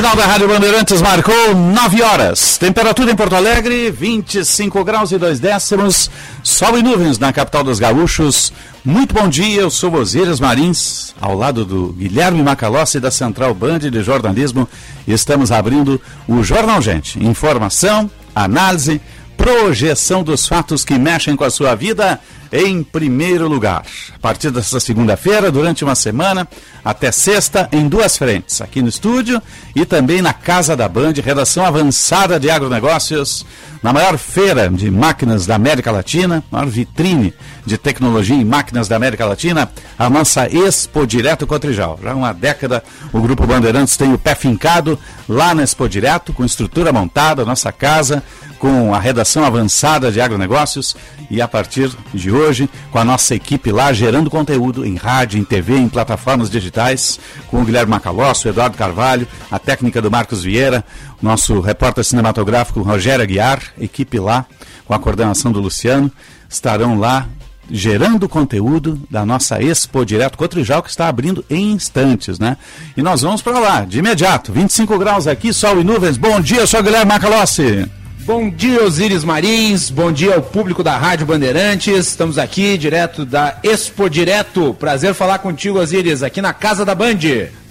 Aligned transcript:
Final 0.00 0.16
da 0.16 0.24
Rádio 0.24 0.48
Bandeirantes 0.48 1.02
marcou 1.02 1.54
9 1.54 2.02
horas. 2.02 2.56
Temperatura 2.56 3.12
em 3.12 3.14
Porto 3.14 3.34
Alegre, 3.34 3.90
25 3.90 4.82
graus 4.82 5.12
e 5.12 5.18
2 5.18 5.38
décimos. 5.38 6.10
Sol 6.42 6.78
e 6.78 6.82
nuvens 6.82 7.18
na 7.18 7.30
capital 7.34 7.62
dos 7.62 7.78
gaúchos. 7.78 8.50
Muito 8.82 9.14
bom 9.14 9.28
dia, 9.28 9.60
eu 9.60 9.70
sou 9.70 9.94
Osíris 9.94 10.40
Marins, 10.40 11.14
ao 11.20 11.36
lado 11.36 11.66
do 11.66 11.88
Guilherme 11.92 12.42
Macalossi 12.42 12.98
da 12.98 13.10
Central 13.10 13.52
Band 13.52 13.80
de 13.80 14.02
Jornalismo. 14.02 14.66
Estamos 15.06 15.52
abrindo 15.52 16.00
o 16.26 16.42
Jornal 16.42 16.80
Gente. 16.80 17.22
Informação, 17.22 18.10
análise, 18.34 19.02
projeção 19.40 20.22
dos 20.22 20.46
fatos 20.46 20.84
que 20.84 20.98
mexem 20.98 21.34
com 21.34 21.44
a 21.44 21.50
sua 21.50 21.74
vida 21.74 22.20
em 22.52 22.82
primeiro 22.82 23.48
lugar. 23.48 23.84
A 24.14 24.18
partir 24.18 24.50
desta 24.50 24.78
segunda-feira, 24.78 25.50
durante 25.50 25.82
uma 25.82 25.94
semana, 25.94 26.46
até 26.84 27.10
sexta, 27.10 27.66
em 27.72 27.88
duas 27.88 28.18
frentes, 28.18 28.60
aqui 28.60 28.82
no 28.82 28.88
estúdio 28.88 29.40
e 29.74 29.86
também 29.86 30.20
na 30.20 30.34
Casa 30.34 30.76
da 30.76 30.86
Band, 30.86 31.14
redação 31.24 31.64
avançada 31.64 32.38
de 32.38 32.50
agronegócios, 32.50 33.46
na 33.82 33.94
maior 33.94 34.18
feira 34.18 34.68
de 34.68 34.90
máquinas 34.90 35.46
da 35.46 35.54
América 35.54 35.90
Latina, 35.90 36.44
maior 36.50 36.66
vitrine 36.66 37.32
de 37.70 37.78
tecnologia 37.78 38.34
em 38.34 38.44
máquinas 38.44 38.88
da 38.88 38.96
América 38.96 39.24
Latina, 39.24 39.70
a 39.96 40.10
nossa 40.10 40.48
Expo 40.48 41.06
Direto 41.06 41.46
Cotrijal. 41.46 42.00
Já 42.02 42.10
há 42.10 42.16
uma 42.16 42.32
década 42.32 42.82
o 43.12 43.20
Grupo 43.20 43.46
Bandeirantes 43.46 43.96
tem 43.96 44.12
o 44.12 44.18
pé 44.18 44.34
fincado 44.34 44.98
lá 45.28 45.54
na 45.54 45.62
Expo 45.62 45.88
Direto, 45.88 46.32
com 46.32 46.44
estrutura 46.44 46.92
montada, 46.92 47.44
nossa 47.44 47.70
casa, 47.70 48.24
com 48.58 48.92
a 48.92 48.98
redação 48.98 49.44
avançada 49.44 50.10
de 50.10 50.20
agronegócios 50.20 50.96
e 51.30 51.40
a 51.40 51.46
partir 51.46 51.92
de 52.12 52.32
hoje, 52.32 52.68
com 52.90 52.98
a 52.98 53.04
nossa 53.04 53.36
equipe 53.36 53.70
lá 53.70 53.92
gerando 53.92 54.28
conteúdo 54.28 54.84
em 54.84 54.96
rádio, 54.96 55.38
em 55.38 55.44
TV, 55.44 55.76
em 55.76 55.88
plataformas 55.88 56.50
digitais, 56.50 57.20
com 57.46 57.62
o 57.62 57.64
Guilherme 57.64 57.90
Macalossi, 57.90 58.48
o 58.48 58.50
Eduardo 58.50 58.76
Carvalho, 58.76 59.28
a 59.48 59.60
técnica 59.60 60.02
do 60.02 60.10
Marcos 60.10 60.42
Vieira, 60.42 60.84
nosso 61.22 61.60
repórter 61.60 62.04
cinematográfico 62.04 62.82
Rogério 62.82 63.22
Aguiar, 63.22 63.62
equipe 63.80 64.18
lá, 64.18 64.44
com 64.84 64.92
a 64.92 64.98
coordenação 64.98 65.52
do 65.52 65.60
Luciano, 65.60 66.10
estarão 66.48 66.98
lá 66.98 67.28
gerando 67.70 68.28
conteúdo 68.28 69.00
da 69.10 69.24
nossa 69.24 69.62
Expo 69.62 70.04
Direto 70.04 70.36
Cotrijal, 70.36 70.82
que 70.82 70.90
está 70.90 71.08
abrindo 71.08 71.44
em 71.48 71.72
instantes, 71.72 72.38
né? 72.38 72.56
E 72.96 73.02
nós 73.02 73.22
vamos 73.22 73.40
para 73.40 73.58
lá, 73.58 73.84
de 73.84 73.98
imediato. 73.98 74.52
25 74.52 74.98
graus 74.98 75.26
aqui, 75.26 75.52
sol 75.52 75.80
e 75.80 75.84
nuvens. 75.84 76.16
Bom 76.16 76.40
dia, 76.40 76.66
sou 76.66 76.82
Guilherme 76.82 77.12
Macalossi. 77.12 77.88
Bom 78.20 78.50
dia, 78.50 78.84
Osíris 78.84 79.24
Marins. 79.24 79.90
Bom 79.90 80.12
dia 80.12 80.34
ao 80.34 80.42
público 80.42 80.82
da 80.82 80.96
Rádio 80.96 81.26
Bandeirantes. 81.26 82.06
Estamos 82.06 82.38
aqui 82.38 82.76
direto 82.76 83.24
da 83.24 83.58
Expo 83.62 84.08
Direto. 84.10 84.74
Prazer 84.74 85.14
falar 85.14 85.38
contigo, 85.38 85.78
Osíris, 85.78 86.22
aqui 86.22 86.42
na 86.42 86.52
Casa 86.52 86.84
da 86.84 86.94
Band. 86.94 87.18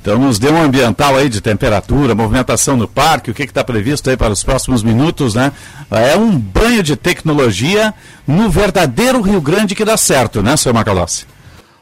Então 0.02 0.18
nos 0.18 0.40
dê 0.40 0.50
um 0.50 0.62
ambiental 0.62 1.16
aí 1.16 1.28
de 1.28 1.42
temperatura, 1.42 2.16
movimentação 2.16 2.78
no 2.78 2.88
parque, 2.88 3.32
o 3.32 3.34
que 3.34 3.44
está 3.44 3.64
previsto 3.64 4.10
aí 4.10 4.16
para 4.16 4.32
os 4.32 4.44
próximos 4.44 4.82
minutos, 4.82 5.36
né? 5.36 5.52
É 5.92 6.16
um 6.16 6.38
banho 6.38 6.82
de 6.82 6.96
tecnologia 6.96 7.94
no 8.26 8.50
verdadeiro 8.50 9.22
Rio 9.22 9.42
Grande 9.42 9.76
que 9.76 9.84
dá 9.84 9.98
certo, 9.98 10.42
né, 10.42 10.56
seu 10.56 10.74
Macalossi? 10.74 11.26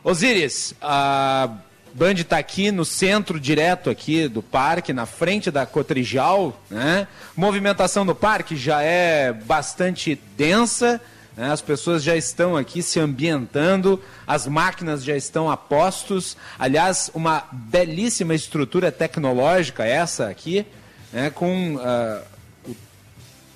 Osíris, 0.03 0.74
a 0.81 1.50
Band 1.94 2.14
está 2.14 2.38
aqui 2.38 2.72
no 2.72 2.86
centro 2.86 3.40
direto 3.40 3.90
aqui 3.90 4.28
do 4.28 4.42
parque, 4.42 4.94
na 4.94 5.06
frente 5.06 5.50
da 5.50 5.66
Cotrijal, 5.66 6.59
né? 6.69 7.08
Movimentação 7.36 8.06
no 8.06 8.16
parque 8.16 8.56
já 8.56 8.81
é 8.81 9.34
bastante 9.34 10.19
densa, 10.38 11.02
né? 11.38 11.52
as 11.52 11.62
pessoas 11.62 12.03
já 12.03 12.16
estão 12.16 12.58
aqui 12.58 12.81
se 12.81 13.00
ambientando, 13.00 14.02
as 14.25 14.48
máquinas 14.48 15.03
já 15.03 15.16
estão 15.16 15.50
a 15.50 15.56
postos. 15.56 16.36
Aliás, 16.58 17.09
uma 17.14 17.46
belíssima 17.52 18.36
estrutura 18.36 18.92
tecnológica 18.92 19.86
essa 19.86 20.28
aqui, 20.28 20.66
né? 21.14 21.30
com, 21.30 21.75
uh, 21.75 22.75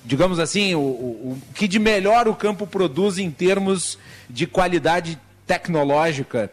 digamos 0.04 0.38
assim, 0.38 0.74
o, 0.74 0.80
o, 0.80 1.32
o 1.32 1.42
que 1.54 1.66
de 1.66 1.78
melhor 1.78 2.28
o 2.28 2.34
campo 2.34 2.66
produz 2.66 3.18
em 3.18 3.30
termos 3.30 3.98
de 4.30 4.46
qualidade 4.46 5.20
tecnológica 5.46 6.50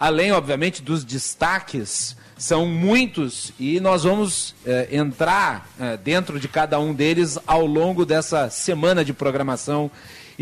além, 0.00 0.32
obviamente, 0.32 0.80
dos 0.80 1.04
destaques, 1.04 2.16
são 2.38 2.64
muitos 2.64 3.52
e 3.60 3.78
nós 3.80 4.04
vamos 4.04 4.54
eh, 4.64 4.88
entrar 4.90 5.68
eh, 5.78 5.98
dentro 5.98 6.40
de 6.40 6.48
cada 6.48 6.80
um 6.80 6.94
deles 6.94 7.38
ao 7.46 7.66
longo 7.66 8.06
dessa 8.06 8.48
semana 8.48 9.04
de 9.04 9.12
programação 9.12 9.90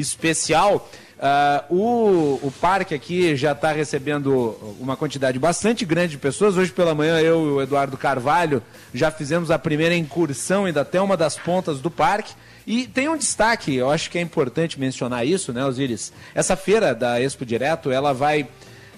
especial. 0.01 0.89
Uh, 1.19 1.75
o, 1.75 2.41
o 2.47 2.53
parque 2.61 2.95
aqui 2.95 3.35
já 3.35 3.51
está 3.51 3.73
recebendo 3.73 4.57
uma 4.79 4.97
quantidade 4.97 5.37
bastante 5.39 5.85
grande 5.85 6.13
de 6.13 6.19
pessoas. 6.19 6.57
Hoje 6.57 6.71
pela 6.71 6.95
manhã 6.95 7.21
eu 7.21 7.45
e 7.45 7.51
o 7.51 7.63
Eduardo 7.63 7.97
Carvalho 7.97 8.63
já 8.95 9.11
fizemos 9.11 9.51
a 9.51 9.59
primeira 9.59 9.97
incursão 9.97 10.67
ainda 10.67 10.83
até 10.83 11.01
uma 11.01 11.17
das 11.17 11.37
pontas 11.37 11.81
do 11.81 11.91
parque. 11.91 12.33
E 12.65 12.87
tem 12.87 13.09
um 13.09 13.17
destaque, 13.17 13.75
eu 13.75 13.91
acho 13.91 14.11
que 14.11 14.19
é 14.19 14.21
importante 14.21 14.79
mencionar 14.79 15.27
isso, 15.27 15.53
né, 15.53 15.65
Osiris? 15.65 16.13
Essa 16.35 16.55
feira 16.55 16.95
da 16.95 17.21
Expo 17.21 17.45
Direto, 17.45 17.91
ela 17.91 18.15
vai 18.15 18.49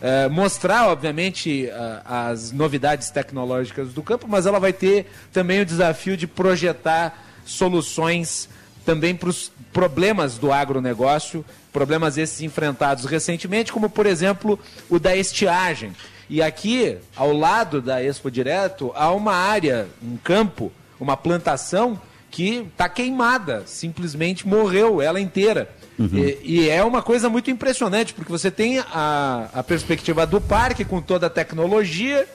Uh, 0.00 0.31
mostrar, 0.31 0.89
obviamente, 0.89 1.66
uh, 1.66 2.00
as 2.06 2.53
novidades 2.53 3.10
tecnológicas 3.10 3.93
do 3.93 4.03
campo, 4.03 4.27
mas 4.27 4.47
ela 4.47 4.59
vai 4.59 4.72
ter 4.72 5.05
também 5.31 5.60
o 5.60 5.66
desafio 5.66 6.16
de 6.16 6.27
projetar 6.27 7.22
soluções 7.44 8.49
também 8.85 9.15
para 9.15 9.29
os 9.29 9.53
problemas 9.73 10.39
do 10.39 10.53
agronegócio, 10.53 11.45
problemas 11.73 12.19
esses 12.19 12.41
enfrentados 12.41 13.05
recentemente, 13.05 13.73
como, 13.73 13.89
por 13.89 14.07
exemplo, 14.07 14.59
o 14.89 14.99
da 14.99 15.17
estiagem. 15.17 15.93
E 16.29 16.41
aqui, 16.43 16.97
ao 17.17 17.33
lado 17.33 17.83
da 17.83 18.03
Expo 18.03 18.31
Direto, 18.31 18.93
há 18.95 19.11
uma 19.13 19.35
área, 19.35 19.89
um 20.03 20.17
campo, 20.17 20.71
uma 20.99 21.17
plantação 21.17 22.01
que 22.31 22.67
está 22.73 22.89
queimada, 22.89 23.65
simplesmente 23.67 24.47
morreu 24.47 25.03
ela 25.03 25.21
inteira. 25.21 25.69
Uhum. 25.99 26.09
E, 26.15 26.39
e, 26.45 26.71
é 26.71 26.83
uma 26.85 27.03
coisa 27.03 27.29
muito 27.29 27.51
impressionante, 27.51 28.15
porque 28.15 28.31
você 28.31 28.51
tem 28.51 28.79
a, 28.79 29.49
a 29.53 29.63
perspectiva 29.63 30.25
do 30.27 30.41
parque 30.41 30.85
com 30.85 31.03
toda 31.03 31.27
a 31.27 31.31
tecnologia, 31.31 32.27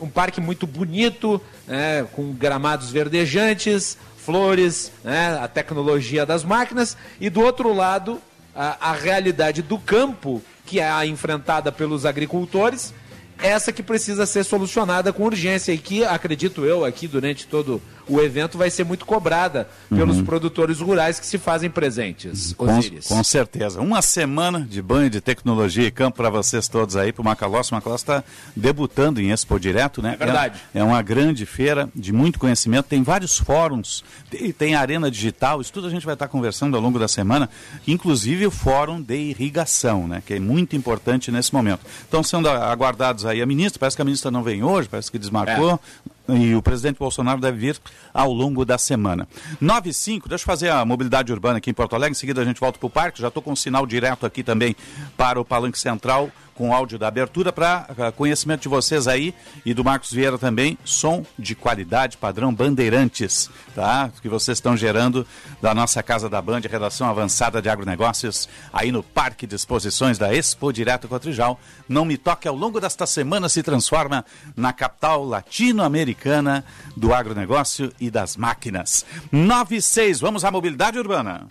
um 0.00 0.08
parque 0.08 0.40
muito 0.40 0.66
bonito, 0.66 1.40
né, 1.66 2.06
com 2.12 2.32
gramados 2.32 2.90
verdejantes, 2.90 3.96
flores, 4.28 4.92
né, 5.02 5.38
a 5.40 5.48
tecnologia 5.48 6.26
das 6.26 6.44
máquinas, 6.44 6.98
e 7.18 7.30
do 7.30 7.40
outro 7.40 7.72
lado, 7.72 8.20
a, 8.54 8.90
a 8.90 8.92
realidade 8.92 9.62
do 9.62 9.78
campo, 9.78 10.42
que 10.66 10.80
é 10.80 10.90
a 10.90 11.06
enfrentada 11.06 11.72
pelos 11.72 12.04
agricultores, 12.04 12.92
essa 13.38 13.72
que 13.72 13.82
precisa 13.82 14.26
ser 14.26 14.44
solucionada 14.44 15.14
com 15.14 15.24
urgência 15.24 15.72
e 15.72 15.78
que, 15.78 16.04
acredito 16.04 16.66
eu, 16.66 16.84
aqui 16.84 17.08
durante 17.08 17.46
todo 17.46 17.76
o 17.76 17.80
evento 18.20 18.56
vai 18.56 18.70
ser 18.70 18.84
muito 18.84 19.04
cobrada 19.04 19.68
pelos 19.88 20.18
uhum. 20.18 20.24
produtores 20.24 20.80
rurais 20.80 21.20
que 21.20 21.26
se 21.26 21.36
fazem 21.36 21.68
presentes. 21.68 22.54
Com, 22.54 22.66
com, 23.06 23.24
certeza. 23.24 23.80
Uma 23.80 24.00
semana 24.00 24.60
de 24.60 24.80
banho 24.80 25.10
de 25.10 25.20
tecnologia 25.20 25.86
e 25.86 25.90
campo 25.90 26.16
para 26.16 26.30
vocês 26.30 26.68
todos 26.68 26.96
aí, 26.96 27.12
para 27.12 27.22
o 27.22 27.24
Macalossi. 27.24 27.72
O 27.72 27.74
Macalossi 27.74 28.04
está 28.04 28.24
debutando 28.56 29.20
em 29.20 29.30
Expo 29.30 29.58
Direto, 29.60 30.00
né? 30.00 30.16
É 30.18 30.24
verdade. 30.24 30.60
É, 30.74 30.78
é, 30.80 30.82
uma 30.84 31.02
grande 31.02 31.44
feira 31.44 31.88
de 31.94 32.12
muito 32.12 32.38
conhecimento, 32.38 32.86
tem 32.86 33.02
vários 33.02 33.38
fóruns, 33.38 34.02
tem, 34.30 34.52
tem 34.52 34.74
arena 34.74 35.10
digital, 35.10 35.60
isso 35.60 35.72
tudo 35.72 35.86
a 35.86 35.90
gente 35.90 36.06
vai 36.06 36.14
estar 36.14 36.28
conversando 36.28 36.76
ao 36.76 36.82
longo 36.82 36.98
da 36.98 37.08
semana, 37.08 37.48
inclusive 37.86 38.46
o 38.46 38.50
fórum 38.50 39.00
de 39.00 39.16
irrigação, 39.16 40.08
né? 40.08 40.22
Que 40.24 40.34
é 40.34 40.40
muito 40.40 40.74
importante 40.74 41.30
nesse 41.30 41.52
momento. 41.52 41.80
Estão 42.02 42.22
sendo 42.22 42.48
aguardados 42.48 43.26
aí 43.26 43.42
a 43.42 43.46
ministra, 43.46 43.78
parece 43.78 43.96
que 43.96 44.02
a 44.02 44.04
ministra 44.04 44.30
não 44.30 44.42
vem 44.42 44.62
hoje, 44.62 44.88
parece 44.88 45.10
que 45.10 45.18
desmarcou. 45.18 45.80
É 46.14 46.17
e 46.28 46.54
o 46.54 46.62
presidente 46.62 46.98
Bolsonaro 46.98 47.40
deve 47.40 47.58
vir 47.58 47.80
ao 48.12 48.32
longo 48.32 48.64
da 48.64 48.76
semana. 48.76 49.26
9 49.60 49.90
e 49.90 49.94
5, 49.94 50.28
deixa 50.28 50.42
eu 50.42 50.46
fazer 50.46 50.70
a 50.70 50.84
mobilidade 50.84 51.32
urbana 51.32 51.58
aqui 51.58 51.70
em 51.70 51.74
Porto 51.74 51.94
Alegre, 51.94 52.12
em 52.12 52.14
seguida 52.14 52.42
a 52.42 52.44
gente 52.44 52.60
volta 52.60 52.78
para 52.78 52.86
o 52.86 52.90
parque, 52.90 53.20
já 53.20 53.28
estou 53.28 53.42
com 53.42 53.52
um 53.52 53.56
sinal 53.56 53.86
direto 53.86 54.26
aqui 54.26 54.42
também 54.42 54.76
para 55.16 55.40
o 55.40 55.44
Palanque 55.44 55.78
Central, 55.78 56.30
com 56.58 56.74
áudio 56.74 56.98
da 56.98 57.06
abertura 57.06 57.52
para 57.52 57.86
conhecimento 58.16 58.62
de 58.62 58.68
vocês 58.68 59.06
aí 59.06 59.32
e 59.64 59.72
do 59.72 59.84
Marcos 59.84 60.10
Vieira 60.12 60.36
também, 60.36 60.76
som 60.84 61.24
de 61.38 61.54
qualidade 61.54 62.16
padrão 62.16 62.52
Bandeirantes, 62.52 63.48
tá? 63.76 64.10
Que 64.20 64.28
vocês 64.28 64.58
estão 64.58 64.76
gerando 64.76 65.24
da 65.62 65.72
nossa 65.72 66.02
Casa 66.02 66.28
da 66.28 66.42
Band, 66.42 66.62
redação 66.68 67.08
avançada 67.08 67.62
de 67.62 67.68
agronegócios, 67.68 68.48
aí 68.72 68.90
no 68.90 69.04
Parque 69.04 69.46
de 69.46 69.54
Exposições 69.54 70.18
da 70.18 70.34
Expo 70.34 70.72
Direto 70.72 71.06
Cotrijal. 71.06 71.60
Não 71.88 72.04
me 72.04 72.16
toque 72.16 72.48
ao 72.48 72.56
longo 72.56 72.80
desta 72.80 73.06
semana 73.06 73.48
se 73.48 73.62
transforma 73.62 74.24
na 74.56 74.72
capital 74.72 75.24
latino-americana 75.24 76.64
do 76.96 77.14
agronegócio 77.14 77.92
e 78.00 78.10
das 78.10 78.36
máquinas. 78.36 79.06
96, 79.30 80.18
vamos 80.18 80.44
à 80.44 80.50
mobilidade 80.50 80.98
urbana. 80.98 81.46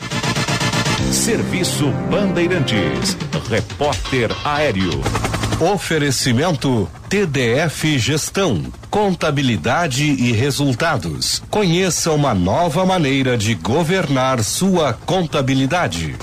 Serviço 1.11 1.89
Bandeirantes. 2.09 3.17
Repórter 3.49 4.29
Aéreo. 4.45 5.01
Oferecimento 5.59 6.89
TDF 7.09 7.97
Gestão, 7.97 8.61
Contabilidade 8.89 10.03
e 10.03 10.31
Resultados. 10.31 11.41
Conheça 11.49 12.11
uma 12.11 12.33
nova 12.33 12.85
maneira 12.85 13.37
de 13.37 13.55
governar 13.55 14.43
sua 14.43 14.93
contabilidade. 14.93 16.15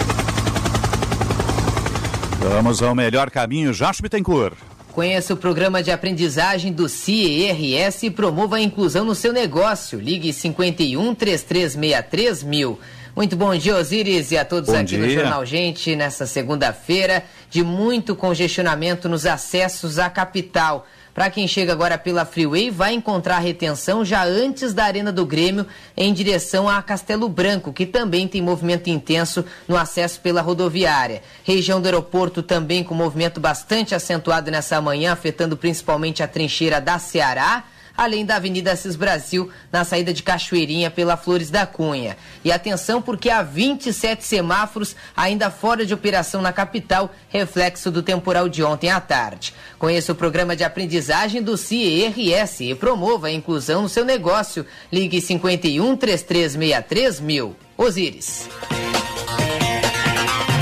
Vamos 2.39 2.83
ao 2.83 2.95
melhor 2.95 3.31
caminho, 3.31 3.73
Josh 3.73 4.01
Bittencourt. 4.01 4.55
Conheça 4.93 5.35
o 5.35 5.37
programa 5.37 5.83
de 5.83 5.91
aprendizagem 5.91 6.73
do 6.73 6.89
CIERS 6.89 8.05
e 8.05 8.11
promova 8.11 8.57
a 8.57 8.61
inclusão 8.61 9.05
no 9.05 9.15
seu 9.15 9.33
negócio. 9.33 9.99
Ligue 9.99 10.33
51 10.33 11.15
3363 11.15 12.43
mil. 12.45 12.79
Muito 13.17 13.37
bom 13.37 13.55
dia, 13.55 13.77
Osiris, 13.77 14.33
e 14.33 14.37
a 14.37 14.45
todos 14.45 14.71
bom 14.71 14.77
aqui 14.77 14.97
dia. 14.97 14.99
no 14.99 15.09
Jornal 15.09 15.47
Gente, 15.47 15.95
nessa 15.95 16.27
segunda-feira, 16.27 17.23
de 17.49 17.63
muito 17.63 18.17
congestionamento 18.17 19.09
nos 19.09 19.25
acessos 19.25 20.01
à 20.01 20.11
capital. 20.11 20.85
Para 21.15 21.31
quem 21.31 21.47
chega 21.47 21.73
agora 21.73 21.97
pela 21.97 22.25
Freeway, 22.25 22.73
vai 22.73 22.93
encontrar 22.93 23.39
retenção 23.39 24.05
já 24.05 24.25
antes 24.25 24.75
da 24.75 24.83
Arena 24.83 25.13
do 25.13 25.25
Grêmio, 25.25 25.65
em 25.97 26.13
direção 26.13 26.69
a 26.69 26.83
Castelo 26.83 27.29
Branco, 27.29 27.73
que 27.73 27.87
também 27.87 28.27
tem 28.27 28.43
movimento 28.43 28.91
intenso 28.91 29.45
no 29.69 29.77
acesso 29.77 30.21
pela 30.21 30.43
rodoviária. 30.43 31.23
Região 31.45 31.81
do 31.81 31.87
aeroporto 31.87 32.43
também 32.43 32.83
com 32.83 32.97
movimento 32.97 33.39
bastante 33.39 33.95
acentuado 33.95 34.51
nessa 34.51 34.81
manhã, 34.81 35.13
afetando 35.13 35.57
principalmente 35.57 36.21
a 36.21 36.27
trincheira 36.27 36.81
da 36.81 36.99
Ceará 36.99 37.63
além 37.97 38.25
da 38.25 38.37
Avenida 38.37 38.73
Assis 38.73 38.97
Brasil, 38.97 39.51
na 39.71 39.85
saída 39.85 40.13
de 40.13 40.23
Cachoeirinha 40.23 40.91
pela 40.91 41.17
Flores 41.17 41.51
da 41.51 41.67
Cunha. 41.67 42.17
E 42.45 42.51
atenção 42.51 43.01
porque 43.01 43.31
há 43.31 43.43
27 43.43 44.25
semáforos 44.25 44.97
ainda 45.17 45.51
fora 45.51 45.87
de 45.87 45.95
operação 45.95 46.43
na 46.43 46.53
capital, 46.53 47.11
reflexo 47.29 47.91
do 47.91 48.03
temporal 48.03 48.49
de 48.49 48.63
ontem 48.63 48.91
à 48.91 49.01
tarde. 49.01 49.55
Conheça 49.79 50.13
o 50.13 50.17
programa 50.17 50.57
de 50.57 50.65
aprendizagem 50.65 51.43
do 51.43 51.57
CIERS 51.57 52.61
e 52.61 52.75
promova 52.75 53.29
a 53.29 53.33
inclusão 53.33 53.83
no 53.83 53.89
seu 53.89 54.05
negócio. 54.05 54.67
Ligue 54.93 55.21
51 55.21 55.97
3363 55.97 57.21
mil. 57.21 57.57
Osíris. 57.77 58.49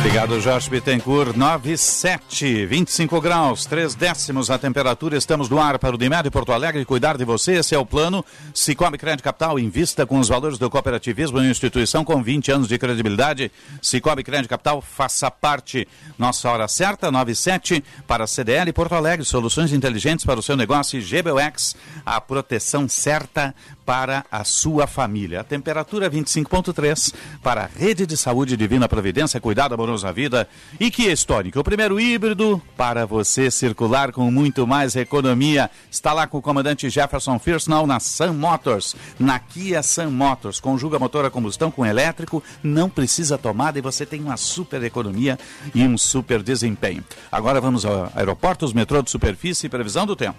Obrigado, 0.05 0.41
Jorge 0.41 0.69
Bittencourt. 0.69 1.37
97, 1.37 2.67
25 2.67 3.21
graus, 3.21 3.65
3 3.67 3.95
décimos 3.95 4.51
a 4.51 4.59
temperatura. 4.59 5.17
Estamos 5.17 5.49
no 5.49 5.61
ar 5.61 5.79
para 5.79 5.95
o 5.95 5.99
Dimed 5.99 6.29
Porto 6.29 6.51
Alegre. 6.51 6.85
Cuidar 6.85 7.17
de 7.17 7.25
você, 7.25 7.53
esse 7.53 7.73
é 7.73 7.79
o 7.79 7.87
plano. 7.87 8.25
Cicobi 8.53 8.99
Crédito 8.99 9.23
Capital, 9.23 9.61
invista 9.61 10.05
com 10.05 10.19
os 10.19 10.29
valores 10.29 10.59
do 10.59 10.69
cooperativismo 10.69 11.39
em 11.39 11.43
uma 11.43 11.51
instituição 11.53 12.05
com 12.05 12.21
20 12.21 12.51
anos 12.51 12.69
de 12.69 12.77
credibilidade. 12.79 13.53
Cicobi 13.81 14.25
Crédito 14.25 14.51
Capital, 14.51 14.83
faça 14.83 15.31
parte. 15.31 15.87
Nossa 16.19 16.51
hora 16.51 16.67
certa, 16.67 17.09
97, 17.09 17.85
para 18.05 18.25
a 18.25 18.27
CDL 18.27 18.73
Porto 18.73 18.97
Alegre. 18.97 19.25
Soluções 19.25 19.73
inteligentes 19.73 20.27
para 20.27 20.41
o 20.41 20.43
seu 20.43 20.57
negócio 20.57 21.01
GBUX, 21.01 21.77
a 22.05 22.21
proteção 22.21 22.89
certa 22.89 23.55
para 23.85 24.25
a 24.31 24.45
sua 24.45 24.87
família. 24.87 25.41
A 25.41 25.45
temperatura 25.45 26.11
25.3 26.11 27.15
para 27.43 27.65
a 27.65 27.67
Rede 27.67 28.07
de 28.07 28.17
Saúde 28.17 28.57
Divina 28.57 28.89
Providência, 28.89 29.41
cuidado 29.41 29.75
amoroso 29.75 30.07
à 30.07 30.13
vida. 30.13 30.49
E 30.79 30.91
que 30.91 31.11
histórico, 31.11 31.61
o 31.61 31.65
primeiro 31.65 32.01
híbrido 32.01 32.61
para 32.77 33.07
você 33.07 33.51
circular 33.51 34.13
com 34.13 34.31
muito 34.31 34.67
mais 34.67 34.97
economia. 34.97 35.71
Está 35.91 36.13
lá 36.13 36.27
com 36.27 36.39
o 36.39 36.43
comandante 36.43 36.89
Jefferson 36.89 37.39
Firsnall 37.39 37.87
na 37.87 38.01
Sun 38.01 38.35
Motors, 38.35 38.95
na 39.19 39.39
Kia 39.39 39.83
Sun 39.83 40.11
Motors. 40.11 40.61
Conjuga 40.61 40.99
motor 40.99 41.25
a 41.25 41.31
combustão 41.31 41.71
com 41.71 41.85
elétrico, 41.85 42.43
não 42.63 42.89
precisa 42.89 43.39
tomada 43.39 43.79
e 43.79 43.83
você 43.83 44.07
tem 44.07 44.21
uma 44.21 44.37
super 44.37 44.83
economia 44.83 45.39
e 45.75 45.83
um 45.83 45.97
super 45.99 46.43
desempenho. 46.43 47.05
Agora 47.31 47.61
vamos 47.61 47.85
ao 47.85 48.11
aeroportos, 48.15 48.73
metrô 48.73 49.03
de 49.03 49.11
superfície 49.11 49.67
e 49.67 49.71
previsão 49.71 50.07
do 50.07 50.17
tempo. 50.17 50.39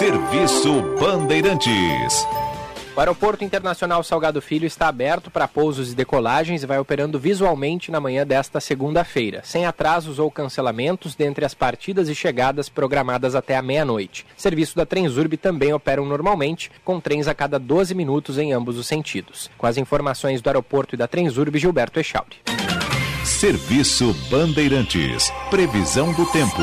Serviço 0.00 0.80
Bandeirantes. 0.98 2.26
O 2.96 3.00
Aeroporto 3.00 3.44
Internacional 3.44 4.02
Salgado 4.02 4.40
Filho 4.40 4.64
está 4.64 4.88
aberto 4.88 5.30
para 5.30 5.46
pousos 5.46 5.92
e 5.92 5.94
decolagens 5.94 6.62
e 6.62 6.66
vai 6.66 6.78
operando 6.78 7.18
visualmente 7.18 7.90
na 7.90 8.00
manhã 8.00 8.26
desta 8.26 8.60
segunda-feira, 8.60 9.42
sem 9.44 9.66
atrasos 9.66 10.18
ou 10.18 10.30
cancelamentos 10.30 11.14
dentre 11.14 11.44
as 11.44 11.52
partidas 11.52 12.08
e 12.08 12.14
chegadas 12.14 12.66
programadas 12.66 13.34
até 13.34 13.58
a 13.58 13.62
meia-noite. 13.62 14.24
Serviço 14.38 14.74
da 14.74 14.86
Transurb 14.86 15.36
também 15.36 15.74
operam 15.74 16.06
normalmente, 16.06 16.72
com 16.82 16.98
trens 16.98 17.28
a 17.28 17.34
cada 17.34 17.58
12 17.58 17.94
minutos 17.94 18.38
em 18.38 18.54
ambos 18.54 18.78
os 18.78 18.86
sentidos. 18.86 19.50
Com 19.58 19.66
as 19.66 19.76
informações 19.76 20.40
do 20.40 20.48
aeroporto 20.48 20.94
e 20.94 20.98
da 20.98 21.06
Transurb, 21.06 21.58
Gilberto 21.58 22.00
Echauri. 22.00 22.38
Serviço 23.22 24.14
Bandeirantes. 24.30 25.30
Previsão 25.50 26.10
do 26.14 26.24
tempo. 26.24 26.62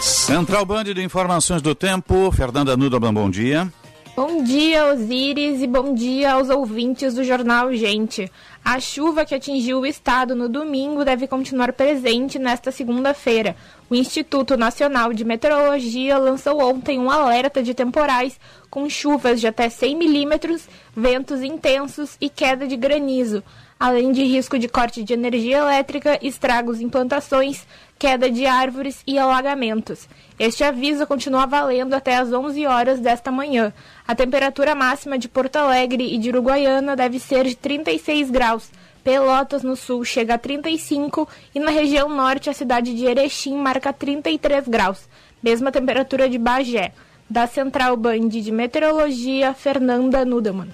Central 0.00 0.64
Band 0.64 0.84
de 0.84 1.02
Informações 1.02 1.60
do 1.60 1.74
Tempo, 1.74 2.32
Fernanda 2.32 2.74
Nudelman, 2.74 3.12
bom 3.12 3.28
dia. 3.28 3.70
Bom 4.16 4.42
dia, 4.42 4.86
Osíris, 4.86 5.62
e 5.62 5.66
bom 5.66 5.94
dia 5.94 6.32
aos 6.32 6.48
ouvintes 6.48 7.14
do 7.14 7.22
Jornal 7.22 7.72
Gente. 7.74 8.30
A 8.64 8.80
chuva 8.80 9.24
que 9.24 9.34
atingiu 9.34 9.80
o 9.80 9.86
estado 9.86 10.34
no 10.34 10.48
domingo 10.48 11.04
deve 11.04 11.26
continuar 11.26 11.72
presente 11.74 12.38
nesta 12.38 12.72
segunda-feira. 12.72 13.54
O 13.88 13.94
Instituto 13.94 14.56
Nacional 14.56 15.12
de 15.12 15.24
Meteorologia 15.24 16.18
lançou 16.18 16.60
ontem 16.60 16.98
um 16.98 17.10
alerta 17.10 17.62
de 17.62 17.74
temporais 17.74 18.40
com 18.70 18.88
chuvas 18.88 19.40
de 19.40 19.46
até 19.46 19.68
100 19.68 19.96
milímetros, 19.96 20.68
ventos 20.96 21.42
intensos 21.42 22.16
e 22.20 22.28
queda 22.28 22.66
de 22.66 22.76
granizo, 22.76 23.42
além 23.80 24.12
de 24.12 24.22
risco 24.22 24.58
de 24.58 24.68
corte 24.68 25.02
de 25.02 25.14
energia 25.14 25.56
elétrica, 25.56 26.18
estragos 26.20 26.82
em 26.82 26.88
plantações, 26.90 27.66
queda 27.98 28.30
de 28.30 28.44
árvores 28.44 29.02
e 29.06 29.18
alagamentos. 29.18 30.06
Este 30.38 30.62
aviso 30.62 31.06
continua 31.06 31.46
valendo 31.46 31.94
até 31.94 32.16
às 32.16 32.30
11 32.30 32.66
horas 32.66 33.00
desta 33.00 33.32
manhã. 33.32 33.72
A 34.06 34.14
temperatura 34.14 34.74
máxima 34.74 35.18
de 35.18 35.28
Porto 35.28 35.56
Alegre 35.56 36.14
e 36.14 36.18
de 36.18 36.28
Uruguaiana 36.28 36.94
deve 36.94 37.18
ser 37.18 37.46
de 37.46 37.56
36 37.56 38.30
graus. 38.30 38.70
Pelotas 39.02 39.62
no 39.62 39.74
sul 39.74 40.04
chega 40.04 40.34
a 40.34 40.38
35 40.38 41.26
e 41.54 41.58
na 41.58 41.70
região 41.70 42.10
norte 42.10 42.50
a 42.50 42.52
cidade 42.52 42.94
de 42.94 43.06
Erechim 43.06 43.56
marca 43.56 43.94
33 43.94 44.68
graus. 44.68 45.08
Mesma 45.42 45.72
temperatura 45.72 46.28
de 46.28 46.36
Bagé. 46.36 46.92
Da 47.28 47.46
Central 47.46 47.96
Band 47.96 48.28
de 48.28 48.50
Meteorologia, 48.50 49.54
Fernanda 49.54 50.24
Nudelman. 50.24 50.68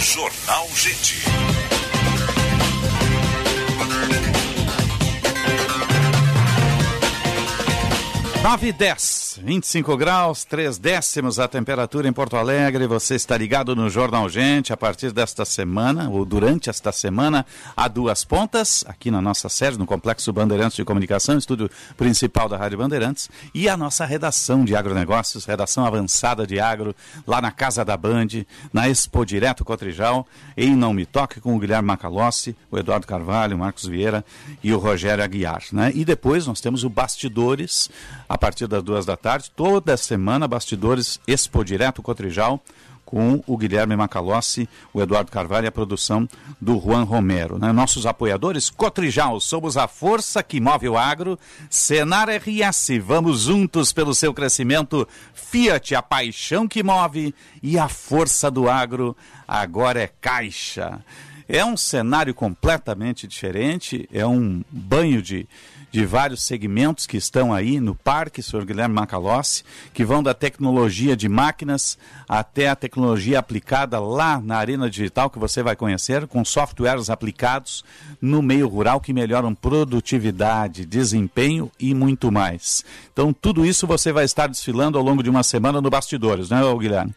Jornal 0.00 0.66
Gente. 0.74 1.47
Nove 8.48 8.68
e 8.68 8.72
dez, 8.72 9.27
25 9.38 9.96
graus, 9.96 10.44
3 10.44 10.78
décimos 10.78 11.38
a 11.38 11.46
temperatura 11.46 12.08
em 12.08 12.12
Porto 12.12 12.36
Alegre. 12.36 12.86
Você 12.86 13.14
está 13.14 13.36
ligado 13.36 13.74
no 13.76 13.88
Jornal 13.88 14.28
Gente 14.28 14.72
a 14.72 14.76
partir 14.76 15.12
desta 15.12 15.44
semana, 15.44 16.10
ou 16.10 16.24
durante 16.24 16.68
esta 16.68 16.90
semana, 16.90 17.46
a 17.76 17.86
duas 17.86 18.24
pontas, 18.24 18.84
aqui 18.88 19.10
na 19.10 19.22
nossa 19.22 19.48
sede, 19.48 19.78
no 19.78 19.86
Complexo 19.86 20.32
Bandeirantes 20.32 20.76
de 20.76 20.84
Comunicação, 20.84 21.38
estúdio 21.38 21.70
principal 21.96 22.48
da 22.48 22.56
Rádio 22.56 22.78
Bandeirantes, 22.78 23.30
e 23.54 23.68
a 23.68 23.76
nossa 23.76 24.04
redação 24.04 24.64
de 24.64 24.74
agronegócios, 24.74 25.44
redação 25.44 25.86
avançada 25.86 26.46
de 26.46 26.58
agro, 26.58 26.94
lá 27.26 27.40
na 27.40 27.52
Casa 27.52 27.84
da 27.84 27.96
Band, 27.96 28.44
na 28.72 28.88
Expo 28.88 29.24
Direto 29.24 29.64
Cotrijal, 29.64 30.26
em 30.56 30.74
Não 30.74 30.92
Me 30.92 31.06
Toque, 31.06 31.40
com 31.40 31.54
o 31.54 31.58
Guilherme 31.58 31.86
Macalossi, 31.86 32.56
o 32.70 32.78
Eduardo 32.78 33.06
Carvalho, 33.06 33.56
o 33.56 33.58
Marcos 33.58 33.86
Vieira 33.86 34.24
e 34.62 34.72
o 34.74 34.78
Rogério 34.78 35.22
Aguiar. 35.22 35.62
Né? 35.72 35.92
E 35.94 36.04
depois 36.04 36.46
nós 36.46 36.60
temos 36.60 36.82
o 36.82 36.90
Bastidores, 36.90 37.88
a 38.28 38.36
partir 38.36 38.66
das 38.66 38.82
duas 38.82 39.06
da 39.06 39.16
tarde, 39.16 39.27
toda 39.54 39.96
semana, 39.96 40.48
Bastidores 40.48 41.20
Expo 41.26 41.62
Direto 41.62 42.02
Cotrijal, 42.02 42.62
com 43.04 43.42
o 43.46 43.56
Guilherme 43.56 43.94
Macalossi, 43.94 44.68
o 44.92 45.02
Eduardo 45.02 45.30
Carvalho 45.30 45.64
e 45.64 45.68
a 45.68 45.72
produção 45.72 46.26
do 46.60 46.80
Juan 46.80 47.04
Romero. 47.04 47.58
Né? 47.58 47.72
Nossos 47.72 48.06
apoiadores, 48.06 48.70
Cotrijal, 48.70 49.38
somos 49.40 49.76
a 49.76 49.86
força 49.86 50.42
que 50.42 50.60
move 50.60 50.88
o 50.88 50.96
agro. 50.96 51.38
Senar 51.68 52.28
RS, 52.28 52.98
vamos 53.02 53.42
juntos 53.42 53.92
pelo 53.92 54.14
seu 54.14 54.32
crescimento. 54.32 55.06
Fiat, 55.34 55.94
a 55.94 56.02
paixão 56.02 56.66
que 56.66 56.82
move. 56.82 57.34
E 57.62 57.78
a 57.78 57.88
força 57.88 58.50
do 58.50 58.68
agro, 58.68 59.16
agora 59.46 60.00
é 60.00 60.06
Caixa. 60.06 61.02
É 61.48 61.64
um 61.64 61.78
cenário 61.78 62.34
completamente 62.34 63.26
diferente, 63.26 64.06
é 64.12 64.26
um 64.26 64.62
banho 64.70 65.22
de, 65.22 65.48
de 65.90 66.04
vários 66.04 66.42
segmentos 66.42 67.06
que 67.06 67.16
estão 67.16 67.52
aí 67.52 67.80
no 67.80 67.94
parque, 67.94 68.42
senhor 68.42 68.64
Guilherme 68.64 68.94
Macalossi, 68.94 69.64
que 69.92 70.04
vão 70.04 70.22
da 70.22 70.34
tecnologia 70.34 71.16
de 71.16 71.28
máquinas 71.28 71.98
até 72.28 72.68
a 72.68 72.76
tecnologia 72.76 73.38
aplicada 73.38 73.98
lá 73.98 74.40
na 74.40 74.56
Arena 74.56 74.90
Digital, 74.90 75.30
que 75.30 75.38
você 75.38 75.62
vai 75.62 75.74
conhecer, 75.74 76.26
com 76.26 76.44
softwares 76.44 77.10
aplicados 77.10 77.84
no 78.20 78.42
meio 78.42 78.68
rural 78.68 79.00
que 79.00 79.12
melhoram 79.12 79.54
produtividade, 79.54 80.84
desempenho 80.84 81.70
e 81.78 81.94
muito 81.94 82.30
mais. 82.30 82.84
Então, 83.12 83.32
tudo 83.32 83.64
isso 83.64 83.86
você 83.86 84.12
vai 84.12 84.24
estar 84.24 84.46
desfilando 84.46 84.98
ao 84.98 85.04
longo 85.04 85.22
de 85.22 85.30
uma 85.30 85.42
semana 85.42 85.80
no 85.80 85.90
Bastidores, 85.90 86.50
né, 86.50 86.60
Guilherme? 86.78 87.14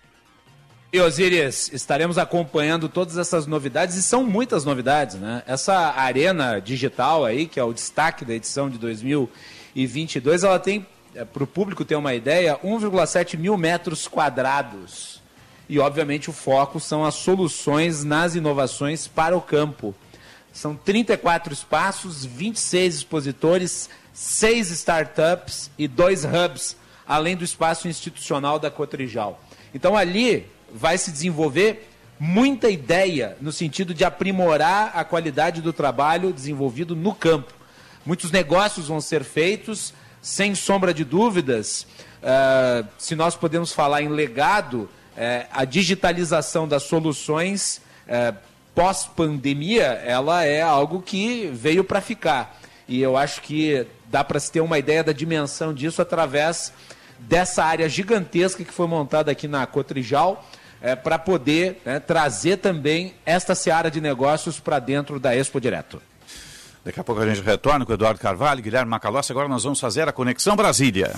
E 0.93 1.00
Osiris, 1.00 1.71
estaremos 1.71 2.17
acompanhando 2.17 2.89
todas 2.89 3.17
essas 3.17 3.48
novidades 3.48 3.95
e 3.95 4.03
são 4.03 4.25
muitas 4.25 4.65
novidades, 4.65 5.15
né? 5.15 5.41
Essa 5.48 5.74
arena 5.74 6.60
digital 6.60 7.24
aí, 7.24 7.48
que 7.48 7.57
é 7.57 7.63
o 7.63 7.71
destaque 7.71 8.25
da 8.25 8.33
edição 8.33 8.69
de 8.69 8.77
2022, 8.77 10.43
ela 10.43 10.60
tem, 10.60 10.86
é, 11.15 11.24
para 11.24 11.45
o 11.45 11.48
público 11.48 11.86
ter 11.86 11.95
uma 11.95 12.13
ideia, 12.13 12.60
1,7 12.62 13.38
mil 13.38 13.55
metros 13.55 14.05
quadrados. 14.05 15.21
E 15.69 15.79
obviamente 15.79 16.29
o 16.29 16.33
foco 16.33 16.77
são 16.77 17.05
as 17.05 17.15
soluções 17.15 18.03
nas 18.03 18.36
inovações 18.36 19.07
para 19.07 19.38
o 19.38 19.41
campo. 19.41 19.95
São 20.51 20.75
34 20.75 21.53
espaços, 21.53 22.25
26 22.25 22.95
expositores, 22.95 23.89
6 24.12 24.71
startups 24.71 25.71
e 25.77 25.88
dois 25.88 26.25
hubs, 26.25 26.75
além 27.07 27.38
do 27.38 27.45
espaço 27.45 27.88
institucional 27.88 28.60
da 28.60 28.69
Cotrijal. 28.69 29.41
Então 29.74 29.95
ali 29.95 30.45
vai 30.73 30.97
se 30.97 31.11
desenvolver 31.11 31.89
muita 32.19 32.69
ideia 32.69 33.35
no 33.41 33.51
sentido 33.51 33.93
de 33.93 34.05
aprimorar 34.05 34.91
a 34.93 35.03
qualidade 35.03 35.61
do 35.61 35.73
trabalho 35.73 36.31
desenvolvido 36.31 36.95
no 36.95 37.15
campo. 37.15 37.51
Muitos 38.05 38.31
negócios 38.31 38.87
vão 38.87 39.01
ser 39.01 39.23
feitos, 39.23 39.93
sem 40.21 40.53
sombra 40.53 40.93
de 40.93 41.03
dúvidas. 41.03 41.87
Uh, 42.21 42.87
se 42.97 43.15
nós 43.15 43.35
podemos 43.35 43.73
falar 43.73 44.03
em 44.03 44.09
legado, 44.09 44.81
uh, 44.81 45.47
a 45.51 45.65
digitalização 45.65 46.67
das 46.67 46.83
soluções 46.83 47.81
uh, 48.07 48.35
pós-pandemia, 48.75 50.01
ela 50.05 50.45
é 50.45 50.61
algo 50.61 51.01
que 51.01 51.49
veio 51.53 51.83
para 51.83 52.01
ficar. 52.01 52.59
E 52.87 53.01
eu 53.01 53.17
acho 53.17 53.41
que 53.41 53.85
dá 54.05 54.23
para 54.23 54.39
se 54.39 54.51
ter 54.51 54.61
uma 54.61 54.77
ideia 54.77 55.03
da 55.03 55.11
dimensão 55.11 55.73
disso 55.73 56.01
através 56.01 56.71
dessa 57.19 57.63
área 57.63 57.87
gigantesca 57.87 58.63
que 58.63 58.73
foi 58.73 58.87
montada 58.87 59.31
aqui 59.31 59.47
na 59.47 59.65
Cotrijal, 59.65 60.45
é, 60.81 60.95
para 60.95 61.19
poder 61.19 61.81
né, 61.85 62.00
trazer 62.00 62.57
também 62.57 63.13
esta 63.25 63.53
seara 63.53 63.91
de 63.91 64.01
negócios 64.01 64.59
para 64.59 64.79
dentro 64.79 65.19
da 65.19 65.35
Expo 65.35 65.61
Direto. 65.61 66.01
Daqui 66.83 67.00
a 67.00 67.03
pouco 67.03 67.21
a 67.21 67.27
gente 67.27 67.45
retorna 67.45 67.85
com 67.85 67.91
o 67.91 67.95
Eduardo 67.95 68.19
Carvalho, 68.19 68.61
Guilherme 68.61 68.89
Macalossi. 68.89 69.31
Agora 69.31 69.47
nós 69.47 69.63
vamos 69.63 69.79
fazer 69.79 70.07
a 70.07 70.11
Conexão 70.11 70.55
Brasília. 70.55 71.11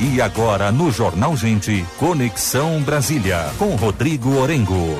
E 0.00 0.20
agora 0.20 0.72
no 0.72 0.90
Jornal 0.90 1.36
Gente, 1.36 1.86
Conexão 1.96 2.82
Brasília, 2.82 3.52
com 3.56 3.76
Rodrigo 3.76 4.36
Orengo. 4.36 4.98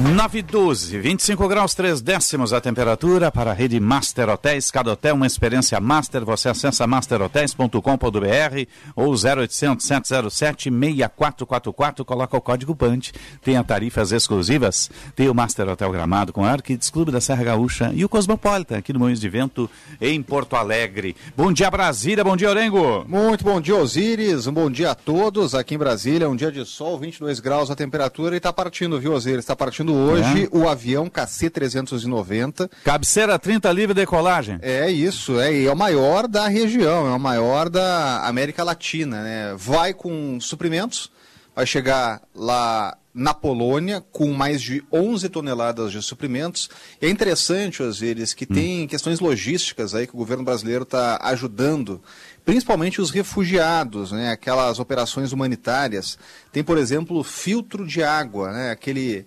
9 0.00 0.40
12, 0.40 0.98
25 0.98 1.46
graus 1.46 1.74
3 1.74 2.00
décimos 2.00 2.54
a 2.54 2.60
temperatura 2.60 3.30
para 3.30 3.50
a 3.50 3.52
rede 3.52 3.78
Master 3.78 4.30
Hotéis. 4.30 4.70
Cada 4.70 4.92
hotel 4.92 5.14
uma 5.14 5.26
experiência 5.26 5.78
master. 5.78 6.24
Você 6.24 6.48
acessa 6.48 6.86
masterhotels.com.br 6.86 8.66
ou 8.96 9.12
0800 9.12 9.84
707 9.84 10.70
6444. 10.70 12.02
Coloca 12.02 12.34
o 12.34 12.40
código 12.40 12.74
PANT. 12.74 13.10
Tem 13.42 13.62
tarifas 13.62 14.10
exclusivas. 14.10 14.90
Tem 15.14 15.28
o 15.28 15.34
Master 15.34 15.68
Hotel 15.68 15.92
Gramado 15.92 16.32
com 16.32 16.46
Arquides 16.46 16.88
Clube 16.88 17.12
da 17.12 17.20
Serra 17.20 17.44
Gaúcha 17.44 17.92
e 17.94 18.02
o 18.02 18.08
Cosmopolitan 18.08 18.78
aqui 18.78 18.94
no 18.94 19.00
Moinhos 19.00 19.20
de 19.20 19.28
Vento 19.28 19.68
em 20.00 20.22
Porto 20.22 20.56
Alegre. 20.56 21.14
Bom 21.36 21.52
dia 21.52 21.70
Brasília, 21.70 22.24
bom 22.24 22.38
dia 22.38 22.48
Orengo. 22.48 23.04
Muito 23.06 23.44
bom 23.44 23.60
dia 23.60 23.76
Osíris, 23.76 24.46
um 24.46 24.52
bom 24.54 24.70
dia 24.70 24.92
a 24.92 24.94
todos 24.94 25.54
aqui 25.54 25.74
em 25.74 25.78
Brasília. 25.78 26.26
Um 26.26 26.36
dia 26.36 26.50
de 26.50 26.64
sol, 26.64 26.98
22 26.98 27.38
graus 27.38 27.70
a 27.70 27.76
temperatura 27.76 28.34
e 28.34 28.38
está 28.38 28.50
partindo, 28.50 28.98
viu 28.98 29.12
Osíris? 29.12 29.40
Está 29.40 29.54
partindo 29.54 29.89
hoje 29.94 30.44
é. 30.44 30.56
o 30.56 30.68
avião 30.68 31.08
KC-390. 31.08 32.70
Cabeceira 32.84 33.38
30 33.38 33.72
livre 33.72 33.94
decolagem. 33.94 34.58
É 34.62 34.90
isso, 34.90 35.38
é, 35.40 35.64
é 35.64 35.70
o 35.70 35.76
maior 35.76 36.26
da 36.26 36.48
região, 36.48 37.06
é 37.06 37.14
o 37.14 37.20
maior 37.20 37.68
da 37.68 38.26
América 38.26 38.64
Latina. 38.64 39.22
Né? 39.22 39.54
Vai 39.56 39.92
com 39.94 40.40
suprimentos, 40.40 41.10
vai 41.54 41.66
chegar 41.66 42.22
lá 42.34 42.96
na 43.12 43.34
Polônia 43.34 44.00
com 44.12 44.32
mais 44.32 44.62
de 44.62 44.84
11 44.92 45.28
toneladas 45.28 45.90
de 45.92 46.00
suprimentos. 46.00 46.70
E 47.02 47.06
é 47.06 47.10
interessante, 47.10 47.82
vezes, 47.82 48.32
que 48.32 48.44
hum. 48.44 48.54
tem 48.54 48.86
questões 48.86 49.20
logísticas 49.20 49.94
aí 49.94 50.06
que 50.06 50.14
o 50.14 50.18
governo 50.18 50.44
brasileiro 50.44 50.84
está 50.84 51.18
ajudando 51.22 52.00
principalmente 52.44 53.00
os 53.00 53.10
refugiados, 53.10 54.12
né, 54.12 54.30
aquelas 54.30 54.78
operações 54.78 55.32
humanitárias. 55.32 56.18
Tem, 56.50 56.64
por 56.64 56.78
exemplo, 56.78 57.22
filtro 57.22 57.86
de 57.86 58.02
água, 58.02 58.52
né, 58.52 58.70
aquele 58.70 59.26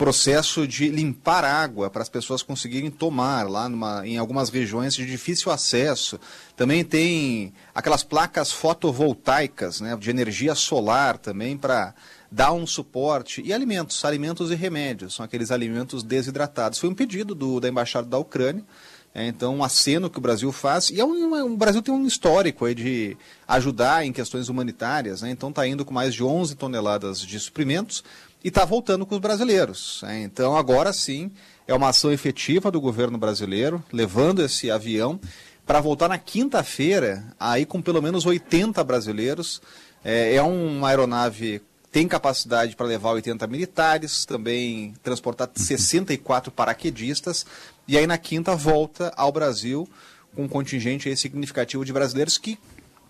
processo 0.00 0.66
de 0.66 0.88
limpar 0.88 1.44
água 1.44 1.90
para 1.90 2.00
as 2.00 2.08
pessoas 2.08 2.42
conseguirem 2.42 2.90
tomar 2.90 3.46
lá 3.46 3.68
numa, 3.68 4.06
em 4.06 4.16
algumas 4.16 4.48
regiões 4.48 4.94
de 4.94 5.04
difícil 5.04 5.52
acesso. 5.52 6.18
Também 6.56 6.82
tem 6.82 7.52
aquelas 7.74 8.02
placas 8.02 8.50
fotovoltaicas 8.50 9.82
né, 9.82 9.94
de 10.00 10.08
energia 10.08 10.54
solar 10.54 11.18
também 11.18 11.54
para 11.54 11.94
dar 12.32 12.50
um 12.52 12.66
suporte. 12.66 13.42
E 13.44 13.52
alimentos, 13.52 14.02
alimentos 14.02 14.50
e 14.50 14.54
remédios, 14.54 15.16
são 15.16 15.22
aqueles 15.22 15.50
alimentos 15.50 16.02
desidratados. 16.02 16.78
Foi 16.78 16.88
um 16.88 16.94
pedido 16.94 17.34
do, 17.34 17.60
da 17.60 17.68
Embaixada 17.68 18.08
da 18.08 18.16
Ucrânia. 18.16 18.64
É, 19.12 19.26
então, 19.26 19.56
um 19.56 19.64
aceno 19.64 20.08
que 20.08 20.18
o 20.18 20.20
Brasil 20.20 20.52
faz, 20.52 20.88
e 20.88 21.00
é 21.00 21.04
um, 21.04 21.52
o 21.52 21.56
Brasil 21.56 21.82
tem 21.82 21.92
um 21.92 22.06
histórico 22.06 22.64
aí 22.64 22.76
de 22.76 23.16
ajudar 23.48 24.06
em 24.06 24.12
questões 24.12 24.48
humanitárias, 24.48 25.22
né? 25.22 25.30
então 25.32 25.48
está 25.48 25.66
indo 25.66 25.84
com 25.84 25.92
mais 25.92 26.14
de 26.14 26.22
11 26.22 26.54
toneladas 26.54 27.20
de 27.20 27.40
suprimentos, 27.40 28.04
e 28.42 28.48
está 28.48 28.64
voltando 28.64 29.04
com 29.04 29.14
os 29.14 29.20
brasileiros. 29.20 30.00
Né? 30.02 30.22
Então, 30.22 30.56
agora 30.56 30.92
sim, 30.92 31.30
é 31.66 31.74
uma 31.74 31.88
ação 31.88 32.12
efetiva 32.12 32.70
do 32.70 32.80
governo 32.80 33.18
brasileiro, 33.18 33.82
levando 33.92 34.42
esse 34.42 34.70
avião 34.70 35.20
para 35.66 35.80
voltar 35.80 36.08
na 36.08 36.18
quinta-feira, 36.18 37.24
aí 37.38 37.64
com 37.64 37.80
pelo 37.80 38.02
menos 38.02 38.26
80 38.26 38.82
brasileiros. 38.82 39.60
É, 40.04 40.34
é 40.34 40.42
uma 40.42 40.88
aeronave 40.88 41.62
tem 41.92 42.06
capacidade 42.06 42.76
para 42.76 42.86
levar 42.86 43.10
80 43.10 43.46
militares, 43.48 44.24
também 44.24 44.94
transportar 45.02 45.50
64 45.52 46.52
paraquedistas, 46.52 47.44
e 47.86 47.98
aí 47.98 48.06
na 48.06 48.16
quinta 48.16 48.54
volta 48.54 49.12
ao 49.16 49.32
Brasil 49.32 49.88
com 50.34 50.44
um 50.44 50.48
contingente 50.48 51.14
significativo 51.16 51.84
de 51.84 51.92
brasileiros 51.92 52.38
que 52.38 52.58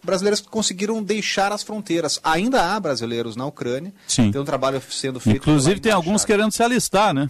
brasileiros 0.02 0.40
que 0.40 0.48
conseguiram 0.48 1.02
deixar 1.02 1.52
as 1.52 1.62
fronteiras. 1.62 2.20
Ainda 2.22 2.72
há 2.74 2.80
brasileiros 2.80 3.36
na 3.36 3.46
Ucrânia. 3.46 3.92
Sim. 4.06 4.30
Tem 4.30 4.40
um 4.40 4.44
trabalho 4.44 4.82
sendo 4.90 5.20
feito. 5.20 5.36
Inclusive 5.38 5.80
tem 5.80 5.92
alguns 5.92 6.24
querendo 6.24 6.52
se 6.52 6.62
alistar, 6.62 7.12
né? 7.14 7.28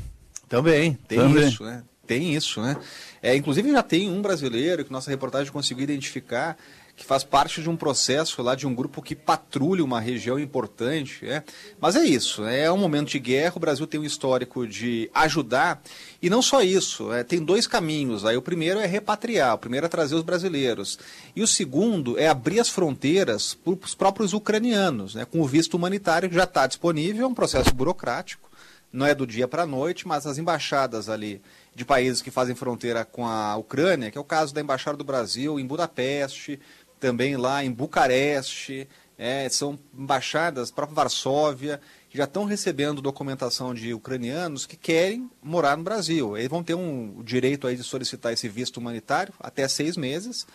Também, 0.48 0.98
tem 1.06 1.18
Também. 1.18 1.48
isso, 1.48 1.62
né? 1.62 1.82
Tem 2.06 2.34
isso, 2.34 2.60
né? 2.60 2.76
É, 3.22 3.36
inclusive 3.36 3.70
já 3.70 3.82
tem 3.84 4.10
um 4.10 4.20
brasileiro 4.20 4.84
que 4.84 4.90
nossa 4.90 5.10
reportagem 5.10 5.52
conseguiu 5.52 5.84
identificar 5.84 6.56
que 7.00 7.06
faz 7.06 7.24
parte 7.24 7.62
de 7.62 7.70
um 7.70 7.78
processo 7.78 8.42
lá 8.42 8.54
de 8.54 8.66
um 8.66 8.74
grupo 8.74 9.00
que 9.00 9.16
patrulha 9.16 9.82
uma 9.82 9.98
região 9.98 10.38
importante. 10.38 11.26
É. 11.26 11.42
Mas 11.80 11.96
é 11.96 12.04
isso, 12.04 12.44
é 12.44 12.70
um 12.70 12.76
momento 12.76 13.08
de 13.08 13.18
guerra, 13.18 13.54
o 13.56 13.58
Brasil 13.58 13.86
tem 13.86 13.98
um 13.98 14.04
histórico 14.04 14.66
de 14.66 15.10
ajudar, 15.14 15.80
e 16.20 16.28
não 16.28 16.42
só 16.42 16.60
isso, 16.60 17.10
é, 17.10 17.24
tem 17.24 17.42
dois 17.42 17.66
caminhos. 17.66 18.26
Aí 18.26 18.36
o 18.36 18.42
primeiro 18.42 18.78
é 18.78 18.84
repatriar, 18.84 19.54
o 19.54 19.58
primeiro 19.58 19.86
é 19.86 19.88
trazer 19.88 20.14
os 20.14 20.22
brasileiros. 20.22 20.98
E 21.34 21.42
o 21.42 21.46
segundo 21.46 22.18
é 22.18 22.28
abrir 22.28 22.60
as 22.60 22.68
fronteiras 22.68 23.54
para 23.54 23.72
os 23.72 23.94
próprios 23.94 24.34
ucranianos, 24.34 25.14
né, 25.14 25.24
com 25.24 25.40
o 25.40 25.46
visto 25.46 25.78
humanitário 25.78 26.28
que 26.28 26.34
já 26.34 26.44
está 26.44 26.66
disponível, 26.66 27.24
é 27.24 27.28
um 27.28 27.34
processo 27.34 27.74
burocrático, 27.74 28.50
não 28.92 29.06
é 29.06 29.14
do 29.14 29.26
dia 29.26 29.48
para 29.48 29.62
a 29.62 29.66
noite, 29.66 30.06
mas 30.06 30.26
as 30.26 30.36
embaixadas 30.36 31.08
ali 31.08 31.40
de 31.74 31.84
países 31.84 32.20
que 32.20 32.30
fazem 32.30 32.54
fronteira 32.54 33.04
com 33.04 33.26
a 33.26 33.56
Ucrânia, 33.56 34.10
que 34.10 34.18
é 34.18 34.20
o 34.20 34.24
caso 34.24 34.52
da 34.52 34.60
Embaixada 34.60 34.96
do 34.96 35.04
Brasil 35.04 35.58
em 35.58 35.66
Budapeste, 35.66 36.60
também 37.00 37.36
lá 37.36 37.64
em 37.64 37.72
Bucareste, 37.72 38.86
é, 39.18 39.48
são 39.48 39.78
embaixadas, 39.96 40.70
própria 40.70 40.94
Varsóvia, 40.94 41.80
que 42.08 42.18
já 42.18 42.24
estão 42.24 42.44
recebendo 42.44 43.02
documentação 43.02 43.74
de 43.74 43.92
ucranianos 43.94 44.66
que 44.66 44.76
querem 44.76 45.30
morar 45.42 45.76
no 45.76 45.82
Brasil. 45.82 46.36
Eles 46.36 46.48
vão 46.48 46.62
ter 46.62 46.74
um, 46.74 47.22
direito 47.22 47.66
aí 47.66 47.76
de 47.76 47.84
solicitar 47.84 48.32
esse 48.32 48.48
visto 48.48 48.78
humanitário 48.78 49.32
até 49.38 49.66
seis 49.66 49.96
meses. 49.96 50.46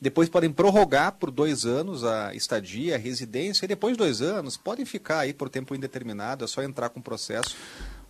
Depois 0.00 0.28
podem 0.28 0.50
prorrogar 0.50 1.12
por 1.12 1.30
dois 1.30 1.66
anos 1.66 2.04
a 2.04 2.34
estadia, 2.34 2.94
a 2.94 2.98
residência, 2.98 3.64
e 3.64 3.68
depois 3.68 3.94
de 3.94 3.98
dois 3.98 4.22
anos 4.22 4.56
podem 4.56 4.86
ficar 4.86 5.20
aí 5.20 5.34
por 5.34 5.50
tempo 5.50 5.74
indeterminado, 5.74 6.44
é 6.44 6.48
só 6.48 6.62
entrar 6.62 6.88
com 6.88 7.00
o 7.00 7.02
processo 7.02 7.54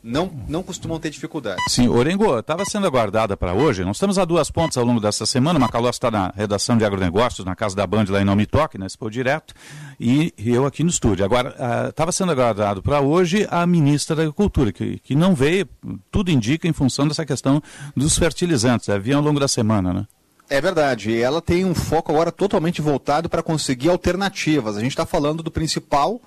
não, 0.03 0.31
não 0.49 0.63
costumam 0.63 0.99
ter 0.99 1.11
dificuldade. 1.11 1.61
Sim, 1.69 1.89
Orengo, 1.89 2.39
estava 2.39 2.65
sendo 2.65 2.87
aguardada 2.87 3.37
para 3.37 3.53
hoje. 3.53 3.85
Nós 3.85 3.97
estamos 3.97 4.19
a 4.19 4.25
duas 4.25 4.51
pontas 4.51 4.77
ao 4.77 4.85
longo 4.85 5.01
dessa 5.01 5.27
semana. 5.27 5.59
Macalós 5.59 5.97
está 5.97 6.11
na 6.11 6.33
redação 6.35 6.79
de 6.79 6.85
agronegócios, 6.85 7.45
na 7.45 7.55
casa 7.55 7.77
da 7.77 7.87
Band, 7.87 8.07
lá 8.09 8.21
em 8.21 8.25
Não 8.25 8.35
Me 8.35 8.47
Toque, 8.47 8.79
né? 8.79 8.87
Expo 8.87 9.11
Direto, 9.11 9.55
e 9.99 10.33
eu 10.39 10.65
aqui 10.65 10.83
no 10.83 10.91
estúdio. 10.91 11.25
Agora, 11.25 11.55
estava 11.89 12.11
uh, 12.11 12.13
sendo 12.13 12.33
aguardado 12.33 12.83
para 12.83 13.01
hoje 13.01 13.47
a 13.51 13.67
ministra 13.67 14.17
da 14.17 14.23
Agricultura, 14.23 14.73
que, 14.73 14.99
que 14.99 15.15
não 15.15 15.35
veio, 15.35 15.69
tudo 16.11 16.31
indica, 16.31 16.67
em 16.67 16.73
função 16.73 17.07
dessa 17.07 17.27
questão 17.27 17.63
dos 17.95 18.17
fertilizantes. 18.17 18.89
Havia 18.89 19.17
ao 19.17 19.23
longo 19.23 19.39
da 19.39 19.49
semana, 19.49 19.93
né? 19.93 20.07
É 20.49 20.61
verdade. 20.61 21.11
E 21.11 21.21
ela 21.21 21.41
tem 21.41 21.65
um 21.65 21.75
foco 21.75 22.11
agora 22.11 22.33
totalmente 22.33 22.83
voltado 22.83 23.29
para 23.29 23.43
conseguir 23.43 23.89
alternativas. 23.89 24.77
A 24.77 24.81
gente 24.81 24.91
está 24.91 25.07
falando 25.07 25.43
do 25.43 25.51
principal 25.51 26.21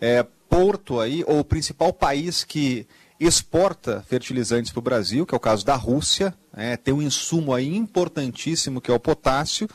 é, 0.00 0.24
porto 0.48 1.00
aí, 1.00 1.24
ou 1.26 1.40
o 1.40 1.44
principal 1.44 1.92
país 1.92 2.44
que 2.44 2.86
exporta 3.18 4.04
fertilizantes 4.06 4.72
para 4.72 4.78
o 4.80 4.82
Brasil, 4.82 5.24
que 5.24 5.34
é 5.34 5.36
o 5.36 5.40
caso 5.40 5.64
da 5.64 5.76
Rússia, 5.76 6.34
é, 6.56 6.76
tem 6.76 6.92
um 6.92 7.02
insumo 7.02 7.54
aí 7.54 7.74
importantíssimo 7.76 8.80
que 8.80 8.90
é 8.90 8.94
o 8.94 9.00
potássio. 9.00 9.68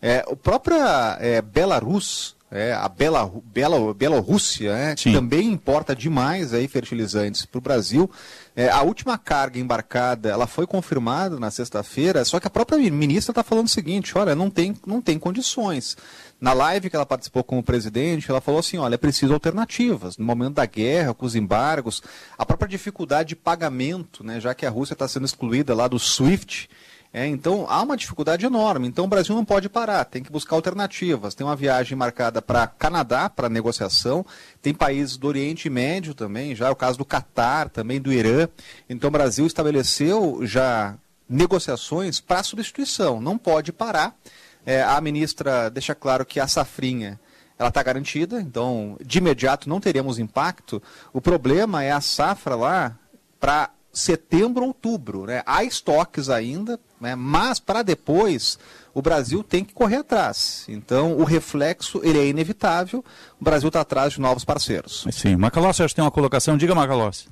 É, 0.00 0.24
a 0.26 0.36
própria 0.36 1.16
é, 1.20 1.40
Belarus, 1.40 2.36
é, 2.50 2.72
a 2.72 2.88
Bela, 2.88 3.30
Bela, 3.44 3.92
Bielorrússia, 3.92 4.70
é, 4.70 4.94
também 5.12 5.48
importa 5.52 5.96
demais 5.96 6.54
aí 6.54 6.68
fertilizantes 6.68 7.44
para 7.44 7.58
o 7.58 7.60
Brasil. 7.60 8.10
É, 8.54 8.70
a 8.70 8.82
última 8.82 9.18
carga 9.18 9.58
embarcada, 9.58 10.28
ela 10.28 10.46
foi 10.46 10.66
confirmada 10.66 11.40
na 11.40 11.50
sexta-feira, 11.50 12.24
só 12.24 12.38
que 12.38 12.46
a 12.46 12.50
própria 12.50 12.78
ministra 12.90 13.32
está 13.32 13.42
falando 13.42 13.66
o 13.66 13.70
seguinte, 13.70 14.16
olha, 14.16 14.34
não 14.34 14.48
tem, 14.48 14.76
não 14.86 15.02
tem 15.02 15.18
condições. 15.18 15.96
Na 16.38 16.52
live 16.52 16.90
que 16.90 16.96
ela 16.96 17.06
participou 17.06 17.42
com 17.42 17.58
o 17.58 17.62
presidente, 17.62 18.30
ela 18.30 18.40
falou 18.40 18.60
assim: 18.60 18.76
olha, 18.76 18.94
é 18.94 18.98
preciso 18.98 19.32
alternativas. 19.32 20.18
No 20.18 20.24
momento 20.24 20.54
da 20.54 20.66
guerra, 20.66 21.14
com 21.14 21.24
os 21.24 21.34
embargos, 21.34 22.02
a 22.36 22.44
própria 22.44 22.68
dificuldade 22.68 23.30
de 23.30 23.36
pagamento, 23.36 24.22
né, 24.22 24.38
já 24.38 24.54
que 24.54 24.66
a 24.66 24.70
Rússia 24.70 24.92
está 24.92 25.08
sendo 25.08 25.24
excluída 25.24 25.74
lá 25.74 25.88
do 25.88 25.98
SWIFT. 25.98 26.68
É, 27.12 27.26
então 27.26 27.64
há 27.70 27.80
uma 27.80 27.96
dificuldade 27.96 28.44
enorme. 28.44 28.86
Então 28.86 29.06
o 29.06 29.08
Brasil 29.08 29.34
não 29.34 29.44
pode 29.44 29.70
parar, 29.70 30.04
tem 30.04 30.22
que 30.22 30.30
buscar 30.30 30.54
alternativas. 30.54 31.34
Tem 31.34 31.46
uma 31.46 31.56
viagem 31.56 31.96
marcada 31.96 32.42
para 32.42 32.66
Canadá 32.66 33.30
para 33.30 33.48
negociação, 33.48 34.26
tem 34.60 34.74
países 34.74 35.16
do 35.16 35.26
Oriente 35.26 35.70
Médio 35.70 36.12
também, 36.12 36.54
já 36.54 36.66
é 36.66 36.70
o 36.70 36.76
caso 36.76 36.98
do 36.98 37.06
Catar, 37.06 37.70
também 37.70 37.98
do 37.98 38.12
Irã. 38.12 38.46
Então 38.90 39.08
o 39.08 39.10
Brasil 39.10 39.46
estabeleceu 39.46 40.40
já 40.42 40.94
negociações 41.26 42.20
para 42.20 42.42
substituição. 42.42 43.18
Não 43.18 43.38
pode 43.38 43.72
parar. 43.72 44.14
É, 44.66 44.82
a 44.82 45.00
ministra 45.00 45.70
deixa 45.70 45.94
claro 45.94 46.26
que 46.26 46.40
a 46.40 46.48
safrinha 46.48 47.20
ela 47.58 47.68
está 47.68 47.82
garantida, 47.82 48.40
então 48.40 48.98
de 49.02 49.18
imediato 49.18 49.68
não 49.68 49.80
teremos 49.80 50.18
impacto. 50.18 50.82
O 51.12 51.20
problema 51.20 51.82
é 51.82 51.92
a 51.92 52.00
safra 52.00 52.54
lá 52.54 52.98
para 53.40 53.70
setembro, 53.92 54.64
outubro. 54.64 55.24
Né? 55.24 55.42
Há 55.46 55.64
estoques 55.64 56.28
ainda, 56.28 56.78
né? 57.00 57.14
mas 57.14 57.58
para 57.58 57.82
depois 57.82 58.58
o 58.92 59.00
Brasil 59.00 59.42
tem 59.42 59.64
que 59.64 59.72
correr 59.72 59.96
atrás. 59.96 60.64
Então 60.68 61.16
o 61.16 61.24
reflexo 61.24 62.00
ele 62.02 62.18
é 62.18 62.26
inevitável. 62.26 63.04
O 63.40 63.44
Brasil 63.44 63.68
está 63.68 63.80
atrás 63.80 64.14
de 64.14 64.20
novos 64.20 64.44
parceiros. 64.44 65.06
Sim, 65.10 65.36
Macalossi, 65.36 65.82
acho 65.82 65.92
que 65.92 65.96
tem 65.96 66.04
uma 66.04 66.10
colocação. 66.10 66.56
Diga, 66.56 66.74
Macalossi. 66.74 67.28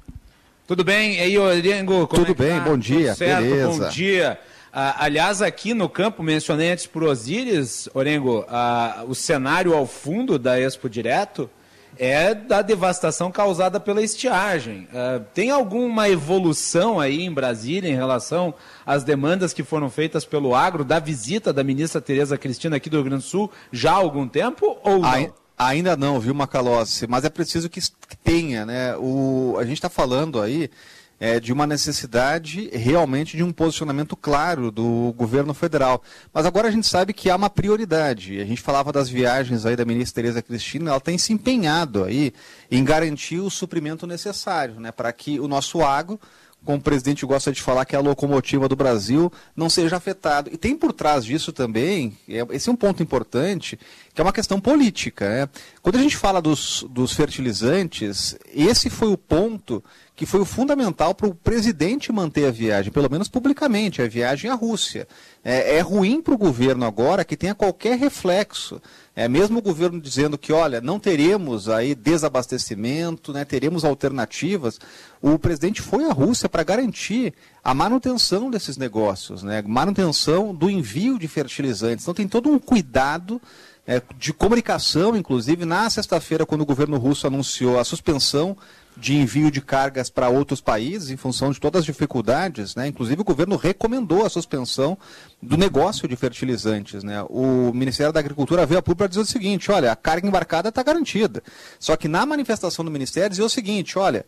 Tudo 0.66 0.82
bem? 0.82 1.16
E 1.16 1.20
aí, 1.20 1.38
Orengo? 1.38 2.06
Tudo 2.06 2.32
é 2.32 2.34
bem, 2.34 2.58
tá? 2.58 2.64
bom 2.64 2.78
dia. 2.78 3.14
certo, 3.14 3.42
beleza. 3.42 3.84
bom 3.84 3.88
dia. 3.90 4.40
Ah, 4.76 5.04
aliás, 5.04 5.40
aqui 5.40 5.72
no 5.72 5.88
campo, 5.88 6.20
mencionei 6.20 6.72
antes 6.72 6.84
por 6.84 7.04
Osíris, 7.04 7.88
Orengo, 7.94 8.44
ah, 8.48 9.04
o 9.06 9.14
cenário 9.14 9.72
ao 9.72 9.86
fundo 9.86 10.36
da 10.36 10.58
Expo 10.58 10.90
Direto 10.90 11.48
é 11.96 12.34
da 12.34 12.60
devastação 12.60 13.30
causada 13.30 13.78
pela 13.78 14.02
estiagem. 14.02 14.88
Ah, 14.92 15.20
tem 15.32 15.48
alguma 15.48 16.08
evolução 16.08 16.98
aí 16.98 17.22
em 17.22 17.32
Brasília 17.32 17.88
em 17.88 17.94
relação 17.94 18.52
às 18.84 19.04
demandas 19.04 19.52
que 19.52 19.62
foram 19.62 19.88
feitas 19.88 20.24
pelo 20.24 20.56
agro 20.56 20.84
da 20.84 20.98
visita 20.98 21.52
da 21.52 21.62
ministra 21.62 22.00
Tereza 22.00 22.36
Cristina 22.36 22.74
aqui 22.74 22.90
do 22.90 22.96
Rio 22.96 23.04
Grande 23.04 23.22
do 23.22 23.28
Sul 23.28 23.52
já 23.70 23.92
há 23.92 23.94
algum 23.94 24.26
tempo 24.26 24.76
ou 24.82 24.98
não? 24.98 25.32
Ainda 25.56 25.96
não, 25.96 26.18
viu, 26.18 26.34
Macalossi? 26.34 27.06
Mas 27.06 27.24
é 27.24 27.30
preciso 27.30 27.70
que 27.70 27.80
tenha, 28.24 28.66
né? 28.66 28.96
O, 28.96 29.54
a 29.56 29.64
gente 29.64 29.74
está 29.74 29.88
falando 29.88 30.42
aí 30.42 30.68
é, 31.18 31.38
de 31.38 31.52
uma 31.52 31.66
necessidade 31.66 32.68
realmente 32.72 33.36
de 33.36 33.42
um 33.42 33.52
posicionamento 33.52 34.16
claro 34.16 34.70
do 34.70 35.14
governo 35.16 35.54
federal. 35.54 36.02
Mas 36.32 36.46
agora 36.46 36.68
a 36.68 36.70
gente 36.70 36.86
sabe 36.86 37.12
que 37.12 37.30
há 37.30 37.36
uma 37.36 37.50
prioridade. 37.50 38.40
A 38.40 38.44
gente 38.44 38.60
falava 38.60 38.92
das 38.92 39.08
viagens 39.08 39.64
aí 39.64 39.76
da 39.76 39.84
ministra 39.84 40.22
Tereza 40.22 40.42
Cristina, 40.42 40.90
ela 40.90 41.00
tem 41.00 41.18
se 41.18 41.32
empenhado 41.32 42.04
aí 42.04 42.32
em 42.70 42.84
garantir 42.84 43.38
o 43.38 43.50
suprimento 43.50 44.06
necessário, 44.06 44.78
né, 44.80 44.92
para 44.92 45.12
que 45.12 45.40
o 45.40 45.48
nosso 45.48 45.82
agro 45.82 46.18
como 46.64 46.78
o 46.78 46.80
presidente 46.80 47.26
gosta 47.26 47.52
de 47.52 47.60
falar, 47.60 47.84
que 47.84 47.94
é 47.94 47.98
a 47.98 48.02
locomotiva 48.02 48.68
do 48.68 48.74
Brasil, 48.74 49.30
não 49.54 49.68
seja 49.68 49.96
afetado. 49.96 50.50
E 50.52 50.56
tem 50.56 50.74
por 50.74 50.92
trás 50.92 51.24
disso 51.24 51.52
também, 51.52 52.16
é, 52.28 52.44
esse 52.50 52.68
é 52.68 52.72
um 52.72 52.76
ponto 52.76 53.02
importante, 53.02 53.78
que 54.14 54.20
é 54.20 54.24
uma 54.24 54.32
questão 54.32 54.60
política. 54.60 55.28
Né? 55.28 55.48
Quando 55.82 55.96
a 55.96 56.00
gente 56.00 56.16
fala 56.16 56.40
dos, 56.40 56.86
dos 56.88 57.12
fertilizantes, 57.12 58.36
esse 58.54 58.88
foi 58.88 59.08
o 59.08 59.18
ponto 59.18 59.82
que 60.14 60.24
foi 60.24 60.40
o 60.40 60.44
fundamental 60.44 61.14
para 61.14 61.26
o 61.26 61.34
presidente 61.34 62.12
manter 62.12 62.46
a 62.46 62.50
viagem, 62.52 62.92
pelo 62.92 63.10
menos 63.10 63.26
publicamente, 63.26 64.00
a 64.00 64.06
viagem 64.06 64.48
à 64.48 64.54
Rússia. 64.54 65.08
É, 65.44 65.78
é 65.78 65.80
ruim 65.80 66.22
para 66.22 66.34
o 66.34 66.38
governo 66.38 66.86
agora 66.86 67.24
que 67.24 67.36
tenha 67.36 67.54
qualquer 67.54 67.98
reflexo 67.98 68.80
é, 69.16 69.28
mesmo 69.28 69.58
o 69.58 69.62
governo 69.62 70.00
dizendo 70.00 70.36
que, 70.36 70.52
olha, 70.52 70.80
não 70.80 70.98
teremos 70.98 71.68
aí 71.68 71.94
desabastecimento, 71.94 73.32
né, 73.32 73.44
teremos 73.44 73.84
alternativas, 73.84 74.80
o 75.22 75.38
presidente 75.38 75.80
foi 75.80 76.04
à 76.04 76.12
Rússia 76.12 76.48
para 76.48 76.64
garantir 76.64 77.32
a 77.62 77.72
manutenção 77.72 78.50
desses 78.50 78.76
negócios, 78.76 79.44
né, 79.44 79.62
manutenção 79.64 80.52
do 80.52 80.68
envio 80.68 81.16
de 81.16 81.28
fertilizantes. 81.28 82.04
Então 82.04 82.14
tem 82.14 82.26
todo 82.26 82.50
um 82.50 82.58
cuidado 82.58 83.40
é, 83.86 84.00
de 84.18 84.32
comunicação, 84.32 85.14
inclusive, 85.16 85.64
na 85.64 85.88
sexta-feira, 85.90 86.46
quando 86.46 86.62
o 86.62 86.66
governo 86.66 86.96
russo 86.96 87.26
anunciou 87.26 87.78
a 87.78 87.84
suspensão 87.84 88.56
de 88.96 89.16
envio 89.16 89.50
de 89.50 89.60
cargas 89.60 90.08
para 90.08 90.28
outros 90.28 90.60
países, 90.60 91.10
em 91.10 91.16
função 91.16 91.50
de 91.50 91.58
todas 91.58 91.80
as 91.80 91.84
dificuldades, 91.84 92.74
né? 92.74 92.86
inclusive 92.86 93.20
o 93.20 93.24
governo 93.24 93.56
recomendou 93.56 94.24
a 94.24 94.30
suspensão 94.30 94.96
do 95.42 95.56
negócio 95.56 96.06
de 96.06 96.14
fertilizantes. 96.14 97.02
Né? 97.02 97.22
O 97.28 97.72
Ministério 97.74 98.12
da 98.12 98.20
Agricultura 98.20 98.64
veio 98.64 98.78
a 98.78 98.82
público 98.82 98.98
para 98.98 99.08
dizer 99.08 99.20
o 99.20 99.26
seguinte, 99.26 99.70
olha, 99.70 99.90
a 99.90 99.96
carga 99.96 100.26
embarcada 100.26 100.68
está 100.68 100.82
garantida. 100.82 101.42
Só 101.78 101.96
que 101.96 102.06
na 102.06 102.24
manifestação 102.24 102.84
do 102.84 102.90
Ministério 102.90 103.30
dizia 103.30 103.44
o 103.44 103.50
seguinte, 103.50 103.98
olha, 103.98 104.24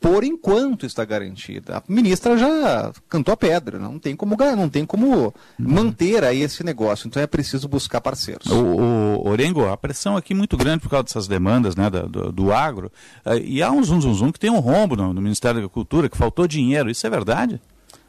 por 0.00 0.24
enquanto 0.24 0.86
está 0.86 1.04
garantida. 1.04 1.76
A 1.76 1.82
ministra 1.86 2.36
já 2.38 2.90
cantou 3.08 3.34
a 3.34 3.36
pedra, 3.36 3.78
não 3.78 3.98
tem 3.98 4.16
como, 4.16 4.34
não 4.56 4.68
tem 4.68 4.86
como 4.86 5.32
manter 5.58 6.24
aí 6.24 6.40
esse 6.40 6.64
negócio, 6.64 7.06
então 7.06 7.22
é 7.22 7.26
preciso 7.26 7.68
buscar 7.68 8.00
parceiros. 8.00 8.46
O, 8.46 8.64
o 8.64 9.28
Orengo, 9.28 9.66
a 9.66 9.76
pressão 9.76 10.16
aqui 10.16 10.32
é 10.32 10.36
muito 10.36 10.56
grande 10.56 10.80
por 10.80 10.88
causa 10.88 11.04
dessas 11.04 11.28
demandas 11.28 11.76
né, 11.76 11.90
do, 11.90 12.32
do 12.32 12.52
agro, 12.52 12.90
eh, 13.26 13.38
e 13.40 13.62
há 13.62 13.70
um 13.70 13.82
zum, 13.84 14.00
zum, 14.00 14.14
zum 14.14 14.32
que 14.32 14.40
tem 14.40 14.50
um 14.50 14.58
rombo 14.58 14.96
no, 14.96 15.12
no 15.12 15.20
Ministério 15.20 15.56
da 15.56 15.60
Agricultura, 15.60 16.08
que 16.08 16.16
faltou 16.16 16.48
dinheiro, 16.48 16.90
isso 16.90 17.06
é 17.06 17.10
verdade? 17.10 17.60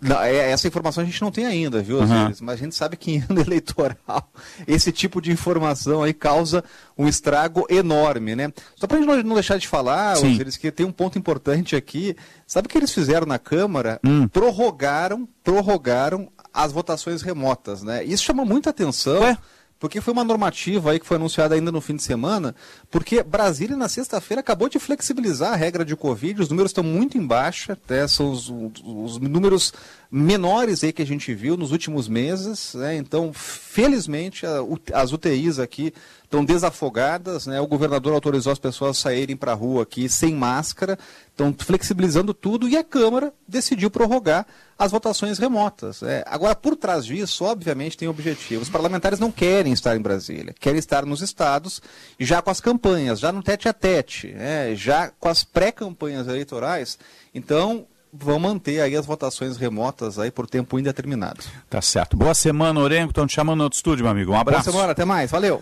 Não, 0.02 0.20
é, 0.20 0.50
essa 0.50 0.68
informação 0.68 1.04
a 1.04 1.06
gente 1.06 1.22
não 1.22 1.32
tem 1.32 1.46
ainda, 1.46 1.82
viu, 1.82 2.00
uhum. 2.00 2.34
Mas 2.42 2.56
a 2.56 2.64
gente 2.64 2.74
sabe 2.74 2.98
que 2.98 3.12
em 3.12 3.24
ano 3.30 3.40
eleitoral 3.46 4.32
esse 4.68 4.92
tipo 4.92 5.22
de 5.22 5.32
informação 5.32 6.02
aí 6.02 6.14
causa 6.14 6.64
um 6.98 7.08
estrago 7.08 7.68
enorme, 7.70 8.36
né? 8.36 8.52
Só 8.76 8.88
para 8.88 8.98
a 8.98 9.02
gente 9.02 9.24
não 9.24 9.36
deixar 9.36 9.58
de 9.58 9.68
falar, 9.68 10.18
Osiris, 10.18 10.58
que 10.58 10.72
tem 10.72 10.86
um 10.86 10.92
ponto 10.92 11.20
importante 11.20 11.76
aqui. 11.76 12.16
Sabe 12.48 12.66
o 12.66 12.70
que 12.70 12.78
eles 12.78 12.92
fizeram 12.92 13.28
na 13.28 13.38
Câmara? 13.38 14.00
Hum. 14.04 14.28
Prorrogaram, 14.28 15.28
prorrogaram 15.44 16.30
as 16.54 16.72
votações 16.72 17.22
remotas, 17.22 17.84
né? 17.84 18.04
Isso 18.04 18.24
chama 18.24 18.44
muita 18.44 18.72
atenção. 18.72 19.22
Ué? 19.22 19.38
Porque 19.82 20.00
foi 20.00 20.14
uma 20.14 20.24
normativa 20.24 20.92
aí 20.92 21.00
que 21.00 21.08
foi 21.08 21.18
anunciada 21.18 21.56
ainda 21.56 21.72
no 21.72 21.82
fim 21.82 21.96
de 21.96 22.04
semana, 22.04 22.56
porque 22.92 23.24
Brasília 23.24 23.76
na 23.76 23.90
sexta-feira 23.90 24.40
acabou 24.40 24.70
de 24.70 24.78
flexibilizar 24.78 25.54
a 25.54 25.56
regra 25.56 25.84
de 25.84 25.96
Covid, 25.96 26.40
os 26.40 26.50
números 26.50 26.70
estão 26.70 26.84
muito 26.84 27.18
em 27.18 27.26
baixa, 27.26 27.76
né, 27.90 28.08
são 28.08 28.32
os, 28.32 28.48
os, 28.48 29.18
números 29.18 29.74
menores 30.12 30.84
aí 30.84 30.94
que 30.94 31.02
a 31.02 31.06
gente 31.06 31.34
viu 31.34 31.58
nos 31.58 31.72
últimos 31.72 32.08
meses, 32.08 32.76
né, 32.76 32.96
então 32.96 33.34
felizmente 33.34 34.46
a, 34.46 34.60
as 34.94 35.12
UTIs 35.12 35.58
aqui 35.58 35.92
estão 36.32 36.46
desafogadas, 36.46 37.46
né? 37.46 37.60
O 37.60 37.68
governador 37.68 38.14
autorizou 38.14 38.54
as 38.54 38.60
pessoas 38.60 38.98
a 38.98 39.02
saírem 39.02 39.36
para 39.36 39.52
a 39.52 39.56
rua 39.56 39.84
aqui 39.84 40.08
sem 40.08 40.34
máscara, 40.34 40.98
estão 41.42 41.66
flexibilizando 41.66 42.34
tudo 42.34 42.70
e 42.70 42.78
a 42.78 42.84
Câmara 42.84 43.34
decidiu 43.48 43.90
prorrogar 43.90 44.46
as 44.78 44.92
votações 44.92 45.38
remotas. 45.38 46.04
É. 46.04 46.24
Agora, 46.28 46.56
por 46.56 46.76
trás 46.76 47.06
disso, 47.06 47.44
obviamente, 47.44 47.98
tem 47.98 48.08
objetivos. 48.08 48.68
Os 48.68 48.72
parlamentares 48.72 49.20
não 49.20 49.32
querem 49.32 49.74
estar 49.74 49.96
em 49.96 50.02
Brasília, 50.02 50.54
querem 50.60 50.80
estar 50.80 51.06
nos 51.06 51.22
estados, 51.22 51.82
já 52.20 52.42
com 52.42 52.50
as 52.50 52.62
campanhas, 52.62 53.20
já 53.20 53.32
no 53.32 53.42
tete 53.42 53.68
a 53.68 53.74
tete, 53.74 54.34
é, 54.38 54.74
já 54.76 55.10
com 55.20 55.30
as 55.30 55.44
pré-campanhas 55.44 56.28
eleitorais. 56.28 56.98
Então, 57.34 57.86
vão 58.14 58.40
manter 58.40 58.82
aí 58.82 58.96
as 58.96 59.06
votações 59.06 59.58
remotas 59.58 60.20
aí 60.20 60.30
por 60.30 60.48
tempo 60.48 60.78
indeterminado. 60.78 61.44
Tá 61.70 61.82
certo. 61.82 62.18
Boa 62.18 62.34
semana, 62.34 62.80
Orengo. 62.80 63.10
Estão 63.10 63.26
te 63.26 63.34
chamando 63.34 63.60
no 63.60 63.64
outro 63.66 63.78
estúdio, 63.78 64.04
meu 64.04 64.12
amigo. 64.12 64.32
Um 64.32 64.40
abraço. 64.40 64.66
Boa 64.66 64.74
semana, 64.74 64.92
até 64.92 65.06
mais. 65.06 65.32
Valeu. 65.32 65.62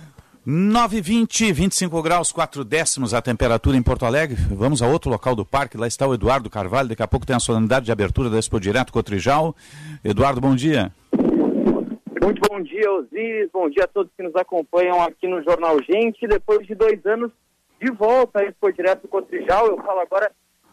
920, 0.51 1.53
25 1.53 2.01
graus, 2.01 2.31
4 2.31 2.63
décimos 2.63 3.13
a 3.13 3.21
temperatura 3.21 3.77
em 3.77 3.83
Porto 3.83 4.03
Alegre. 4.03 4.35
Vamos 4.49 4.81
a 4.81 4.87
outro 4.87 5.07
local 5.07 5.35
do 5.35 5.45
parque. 5.45 5.77
Lá 5.77 5.85
está 5.85 6.07
o 6.07 6.13
Eduardo 6.15 6.49
Carvalho. 6.49 6.89
Daqui 6.89 7.03
a 7.03 7.07
pouco 7.07 7.23
tem 7.23 7.35
a 7.35 7.39
solenidade 7.39 7.85
de 7.85 7.91
abertura 7.91 8.31
da 8.31 8.39
Expo 8.39 8.59
Direto 8.59 8.91
Cotrijal. 8.91 9.55
Eduardo, 10.03 10.41
bom 10.41 10.55
dia. 10.55 10.91
Muito 11.13 12.41
bom 12.49 12.63
dia, 12.63 12.91
Osiris. 12.93 13.51
Bom 13.53 13.69
dia 13.69 13.83
a 13.83 13.87
todos 13.87 14.11
que 14.17 14.23
nos 14.23 14.35
acompanham 14.35 14.99
aqui 15.03 15.27
no 15.27 15.43
Jornal 15.43 15.77
Gente. 15.83 16.27
Depois 16.27 16.65
de 16.65 16.73
dois 16.73 17.05
anos 17.05 17.31
de 17.79 17.91
volta 17.91 18.39
à 18.39 18.43
Expo 18.43 18.73
Direto 18.73 19.07
Cotrijal, 19.07 19.67
eu 19.67 19.77
falo 19.77 19.99
agora 19.99 20.31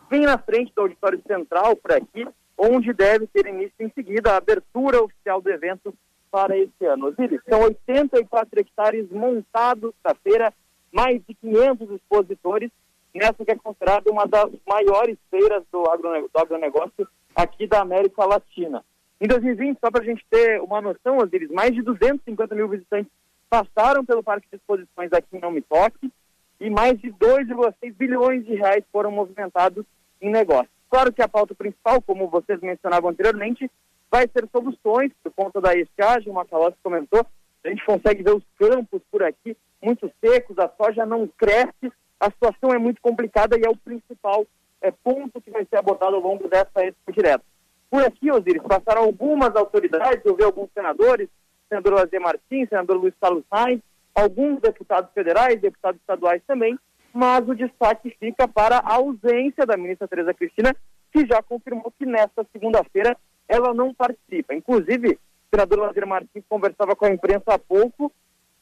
bem 0.09 0.23
na 0.23 0.39
frente 0.39 0.73
do 0.75 0.81
Auditório 0.81 1.21
Central, 1.27 1.77
por 1.77 1.93
aqui, 1.93 2.27
onde 2.57 2.95
deve 2.95 3.27
ter 3.27 3.47
início 3.47 3.75
em 3.79 3.93
seguida 3.95 4.33
a 4.33 4.37
abertura 4.39 5.03
oficial 5.03 5.43
do 5.43 5.51
evento 5.51 5.93
para 6.37 6.55
esse 6.55 6.85
ano. 6.85 7.07
Osiris, 7.07 7.41
são 7.49 7.63
84 7.63 8.61
hectares 8.61 9.11
montados 9.11 9.95
na 10.05 10.15
feira, 10.17 10.53
mais 10.93 11.19
de 11.27 11.35
500 11.35 11.91
expositores, 11.93 12.71
nessa 13.15 13.43
que 13.43 13.53
é 13.53 13.57
considerada 13.57 14.11
uma 14.11 14.27
das 14.27 14.51
maiores 14.69 15.17
feiras 15.31 15.63
do, 15.73 15.85
agronegócio, 15.89 17.09
aqui 17.35 17.67
da 17.67 17.81
América 17.81 18.27
Latina. 18.27 18.85
Em 19.19 19.27
2020, 19.27 19.79
só 19.81 19.91
para 19.91 20.03
a 20.03 20.05
gente 20.05 20.27
ter 20.29 20.61
uma 20.61 20.83
noção, 20.83 21.17
Osiris, 21.17 21.51
mais 21.51 21.75
de 21.75 21.81
250 21.81 22.55
mil 22.55 22.69
visitantes 22.69 23.11
passaram 23.49 24.05
pelo 24.05 24.23
Parque 24.23 24.47
de 24.51 24.57
Exposições 24.57 25.11
aqui 25.15 25.39
em 25.39 25.41
Não 25.41 25.51
Me 25.51 25.63
Toque 25.63 26.13
e 26.61 26.69
mais 26.69 27.01
de 27.01 27.11
2,6 27.13 27.95
bilhões 27.95 28.45
de 28.45 28.57
reais 28.57 28.85
foram 28.93 29.11
movimentados 29.11 29.87
em 30.21 30.31
negócios. 30.31 30.69
Claro 30.91 31.15
que 31.15 31.23
a 31.23 31.29
pauta 31.29 31.55
principal, 31.55 32.03
como 32.03 32.29
vocês 32.29 32.61
mencionavam 32.61 33.09
anteriormente, 33.09 33.71
vai 34.11 34.29
ser 34.29 34.49
soluções 34.51 35.13
por 35.23 35.33
conta 35.33 35.61
da 35.61 35.75
estiagem, 35.75 36.31
o 36.31 36.35
Macalossi 36.35 36.77
comentou, 36.83 37.27
a 37.65 37.69
gente 37.69 37.85
consegue 37.85 38.23
ver 38.23 38.35
os 38.35 38.45
campos 38.59 39.03
por 39.11 39.23
aqui 39.23 39.57
muito 39.83 40.11
secos, 40.25 40.59
a 40.59 40.71
soja 40.81 41.05
não 41.05 41.27
cresce, 41.27 41.93
a 42.19 42.31
situação 42.31 42.71
é 42.71 42.79
muito 42.79 43.01
complicada 43.01 43.59
e 43.59 43.63
é 43.65 43.69
o 43.69 43.77
principal 43.77 44.47
é, 44.81 44.91
ponto 44.91 45.41
que 45.41 45.51
vai 45.51 45.65
ser 45.67 45.77
abordado 45.77 46.17
ao 46.17 46.23
longo 46.23 46.49
dessa 46.49 46.85
expo 46.85 47.13
direta. 47.13 47.45
Por 47.91 48.03
aqui, 48.05 48.31
Osiris, 48.31 48.63
passaram 48.63 49.03
algumas 49.03 49.55
autoridades, 49.55 50.25
eu 50.25 50.35
vi 50.35 50.43
alguns 50.43 50.71
senadores, 50.73 51.29
senador 51.69 51.95
Lazer 51.95 52.21
Martins, 52.21 52.69
senador 52.69 52.97
Luiz 52.97 53.15
Carlos 53.21 53.45
Sainz, 53.53 53.81
alguns 54.15 54.61
deputados 54.61 55.13
federais, 55.13 55.61
deputados 55.61 56.01
estaduais 56.01 56.43
também, 56.47 56.79
mas 57.13 57.49
o 57.49 57.55
destaque 57.55 58.15
fica 58.19 58.49
para 58.49 58.79
a 58.79 58.95
ausência 58.95 59.65
da 59.67 59.77
ministra 59.77 60.09
Tereza 60.09 60.35
Cristina, 60.35 60.75
que 61.13 61.27
já 61.27 61.43
confirmou 61.43 61.93
que 61.97 62.05
nesta 62.05 62.45
segunda-feira 62.53 63.17
ela 63.49 63.73
não 63.75 63.95
participa. 63.95 64.55
Inclusive, 64.55 65.13
o 65.15 65.19
senador 65.51 65.79
Lazer 65.79 66.07
Martins 66.07 66.45
conversava 66.49 66.97
com 66.97 67.07
a 67.07 67.11
imprensa 67.11 67.55
há 67.55 67.59
pouco, 67.59 68.13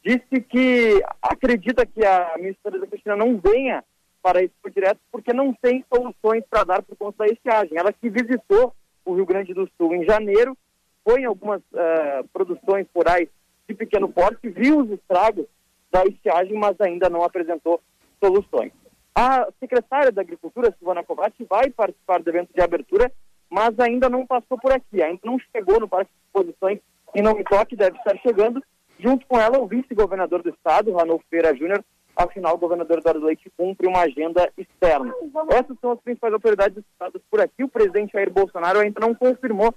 disse 0.04 0.40
que 0.40 1.02
acredita 1.22 1.86
que 1.86 2.04
a 2.04 2.34
ministra 2.36 2.70
Tereza 2.70 2.86
Cristina 2.86 3.16
não 3.16 3.38
venha 3.38 3.82
para 4.22 4.42
isso 4.42 4.54
por 4.62 4.70
direto 4.70 5.00
porque 5.12 5.32
não 5.32 5.52
tem 5.52 5.84
soluções 5.92 6.44
para 6.48 6.64
dar 6.64 6.82
por 6.82 6.96
conta 6.96 7.24
da 7.24 7.32
estiagem. 7.32 7.76
Ela 7.76 7.92
que 7.92 8.08
visitou 8.08 8.74
o 9.04 9.14
Rio 9.14 9.26
Grande 9.26 9.52
do 9.52 9.68
Sul 9.76 9.94
em 9.94 10.04
janeiro, 10.04 10.56
foi 11.04 11.20
em 11.20 11.24
algumas 11.26 11.60
uh, 11.72 12.26
produções 12.32 12.86
rurais 12.94 13.28
de 13.68 13.74
pequeno 13.74 14.08
porte, 14.08 14.48
viu 14.48 14.80
os 14.80 14.90
estragos 14.90 15.46
da 15.92 16.04
estiagem, 16.06 16.54
mas 16.54 16.80
ainda 16.80 17.08
não 17.08 17.22
apresentou 17.22 17.80
soluções. 18.22 18.72
A 19.14 19.46
secretária 19.60 20.10
da 20.10 20.22
Agricultura, 20.22 20.74
Silvana 20.76 21.04
Kovac, 21.04 21.32
vai 21.44 21.70
participar 21.70 22.20
do 22.22 22.28
evento 22.28 22.52
de 22.52 22.60
abertura, 22.60 23.12
mas 23.54 23.78
ainda 23.78 24.08
não 24.08 24.26
passou 24.26 24.58
por 24.58 24.72
aqui, 24.72 25.00
ainda 25.00 25.20
não 25.22 25.38
chegou 25.54 25.78
no 25.78 25.86
Parque 25.86 26.10
de 26.10 26.26
Exposições 26.26 26.80
e 27.14 27.22
não 27.22 27.36
me 27.36 27.44
toque, 27.44 27.76
deve 27.76 27.96
estar 27.98 28.16
chegando. 28.18 28.60
Junto 28.98 29.24
com 29.28 29.40
ela, 29.40 29.60
o 29.60 29.66
vice-governador 29.68 30.42
do 30.42 30.50
estado, 30.50 30.92
Ranolfo 30.92 31.24
Feira 31.30 31.54
Júnior, 31.54 31.84
afinal, 32.16 32.56
o 32.56 32.58
governador 32.58 32.98
Eduardo 32.98 33.24
Leite 33.24 33.48
cumpre 33.56 33.86
uma 33.86 34.00
agenda 34.00 34.50
externa. 34.58 35.14
Essas 35.50 35.78
são 35.80 35.92
as 35.92 36.00
principais 36.00 36.34
autoridades 36.34 36.78
estados 36.78 37.22
por 37.30 37.40
aqui. 37.40 37.62
O 37.62 37.68
presidente 37.68 38.14
Jair 38.14 38.28
Bolsonaro 38.28 38.80
ainda 38.80 38.98
não 38.98 39.14
confirmou 39.14 39.72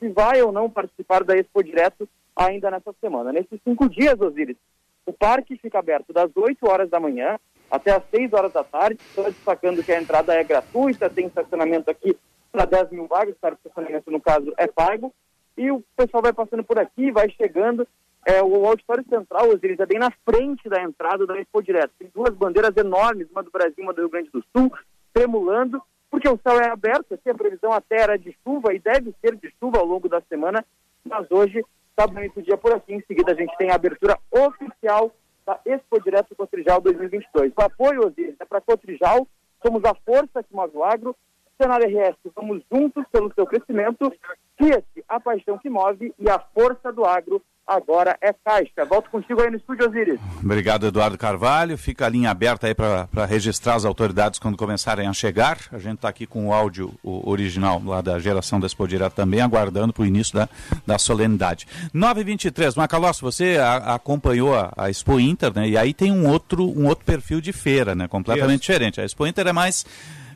se 0.00 0.08
vai 0.08 0.40
ou 0.40 0.50
não 0.50 0.70
participar 0.70 1.22
da 1.22 1.36
Expo 1.36 1.62
Direto 1.62 2.08
ainda 2.34 2.70
nessa 2.70 2.94
semana. 2.98 3.30
Nesses 3.30 3.60
cinco 3.62 3.90
dias, 3.90 4.18
Osiris, 4.18 4.56
o 5.04 5.12
parque 5.12 5.58
fica 5.58 5.78
aberto 5.78 6.14
das 6.14 6.30
8 6.34 6.66
horas 6.66 6.88
da 6.88 6.98
manhã 6.98 7.38
até 7.70 7.90
às 7.90 8.02
6 8.10 8.32
horas 8.32 8.54
da 8.54 8.64
tarde. 8.64 8.98
Estou 9.06 9.24
destacando 9.24 9.84
que 9.84 9.92
a 9.92 10.00
entrada 10.00 10.34
é 10.34 10.42
gratuita, 10.42 11.10
tem 11.10 11.26
estacionamento 11.26 11.90
aqui 11.90 12.16
para 12.50 12.64
10 12.64 12.90
mil 12.90 13.06
vagas, 13.06 13.34
o 13.34 13.46
estacionamento, 13.46 14.10
no 14.10 14.20
caso, 14.20 14.52
é 14.56 14.66
pago. 14.66 15.14
E 15.56 15.70
o 15.70 15.82
pessoal 15.96 16.22
vai 16.22 16.32
passando 16.32 16.62
por 16.64 16.78
aqui, 16.78 17.10
vai 17.10 17.28
chegando. 17.30 17.86
É, 18.26 18.42
o 18.42 18.66
auditório 18.66 19.04
central, 19.08 19.48
Osiris, 19.48 19.80
é 19.80 19.86
bem 19.86 19.98
na 19.98 20.10
frente 20.24 20.68
da 20.68 20.82
entrada 20.82 21.26
da 21.26 21.38
Expo 21.38 21.62
Direto. 21.62 21.92
Tem 21.98 22.10
duas 22.14 22.34
bandeiras 22.34 22.76
enormes, 22.76 23.30
uma 23.30 23.42
do 23.42 23.50
Brasil 23.50 23.74
e 23.78 23.82
uma 23.82 23.92
do 23.92 24.02
Rio 24.02 24.10
Grande 24.10 24.30
do 24.30 24.44
Sul, 24.54 24.70
tremulando, 25.12 25.82
porque 26.10 26.28
o 26.28 26.38
céu 26.46 26.60
é 26.60 26.68
aberto, 26.68 27.14
aqui 27.14 27.28
a 27.30 27.34
previsão 27.34 27.72
até 27.72 28.00
era 28.00 28.18
de 28.18 28.36
chuva 28.44 28.74
e 28.74 28.78
deve 28.78 29.14
ser 29.20 29.36
de 29.36 29.52
chuva 29.58 29.78
ao 29.78 29.84
longo 29.84 30.08
da 30.08 30.20
semana, 30.22 30.64
mas 31.04 31.26
hoje 31.30 31.64
está 31.90 32.06
bonito 32.06 32.38
o 32.38 32.42
dia 32.42 32.56
por 32.56 32.72
aqui. 32.72 32.94
Em 32.94 33.02
seguida, 33.02 33.32
a 33.32 33.34
gente 33.34 33.56
tem 33.56 33.70
a 33.70 33.74
abertura 33.74 34.18
oficial 34.30 35.12
da 35.44 35.58
Expo 35.64 36.00
Direto 36.00 36.36
Cotrijal 36.36 36.80
2022. 36.80 37.52
O 37.56 37.62
apoio, 37.62 38.06
Osiris, 38.06 38.36
é 38.38 38.44
para 38.44 38.60
Cotrijal, 38.60 39.26
somos 39.64 39.82
a 39.84 39.94
força 39.94 40.42
que 40.42 40.54
move 40.54 40.76
o 40.76 40.84
agro, 40.84 41.16
Cenário 41.60 41.86
RS, 41.86 42.16
vamos 42.36 42.62
juntos 42.72 43.04
pelo 43.10 43.32
seu 43.34 43.44
crescimento, 43.44 44.12
Fiat, 44.56 44.86
a 45.08 45.20
paixão 45.20 45.58
que 45.58 45.68
move 45.68 46.14
e 46.18 46.30
a 46.30 46.38
força 46.38 46.92
do 46.92 47.04
agro 47.04 47.42
agora 47.68 48.16
é 48.20 48.32
Caixa. 48.32 48.84
Volto 48.88 49.10
contigo 49.10 49.42
aí 49.42 49.50
no 49.50 49.58
estúdio, 49.58 49.86
Osiris. 49.86 50.18
Obrigado, 50.42 50.86
Eduardo 50.86 51.18
Carvalho. 51.18 51.76
Fica 51.76 52.06
a 52.06 52.08
linha 52.08 52.30
aberta 52.30 52.66
aí 52.66 52.74
para 52.74 53.26
registrar 53.26 53.74
as 53.74 53.84
autoridades 53.84 54.40
quando 54.40 54.56
começarem 54.56 55.06
a 55.06 55.12
chegar. 55.12 55.58
A 55.70 55.78
gente 55.78 55.96
está 55.96 56.08
aqui 56.08 56.26
com 56.26 56.48
o 56.48 56.52
áudio 56.52 56.94
o 57.02 57.30
original 57.30 57.80
lá 57.84 58.00
da 58.00 58.18
geração 58.18 58.58
da 58.58 58.66
Expo 58.66 58.88
Direto 58.88 59.14
também, 59.14 59.40
aguardando 59.40 59.92
para 59.92 60.02
o 60.02 60.06
início 60.06 60.34
da, 60.34 60.48
da 60.86 60.98
solenidade. 60.98 61.66
923, 61.92 62.74
Macalossi, 62.74 63.20
você 63.20 63.58
a, 63.58 63.94
acompanhou 63.94 64.54
a, 64.54 64.72
a, 64.76 64.88
Expo 64.88 65.20
Inter, 65.20 65.52
né? 65.54 65.68
E 65.68 65.76
aí 65.76 65.92
tem 65.92 66.10
um 66.10 66.26
outro, 66.26 66.64
um 66.64 66.86
outro 66.86 67.04
perfil 67.04 67.40
de 67.40 67.52
feira, 67.52 67.94
né? 67.94 68.08
Completamente 68.08 68.62
Isso. 68.62 68.72
diferente. 68.72 69.00
A 69.00 69.04
Expo 69.04 69.26
Inter 69.26 69.46
é 69.46 69.52
mais 69.52 69.84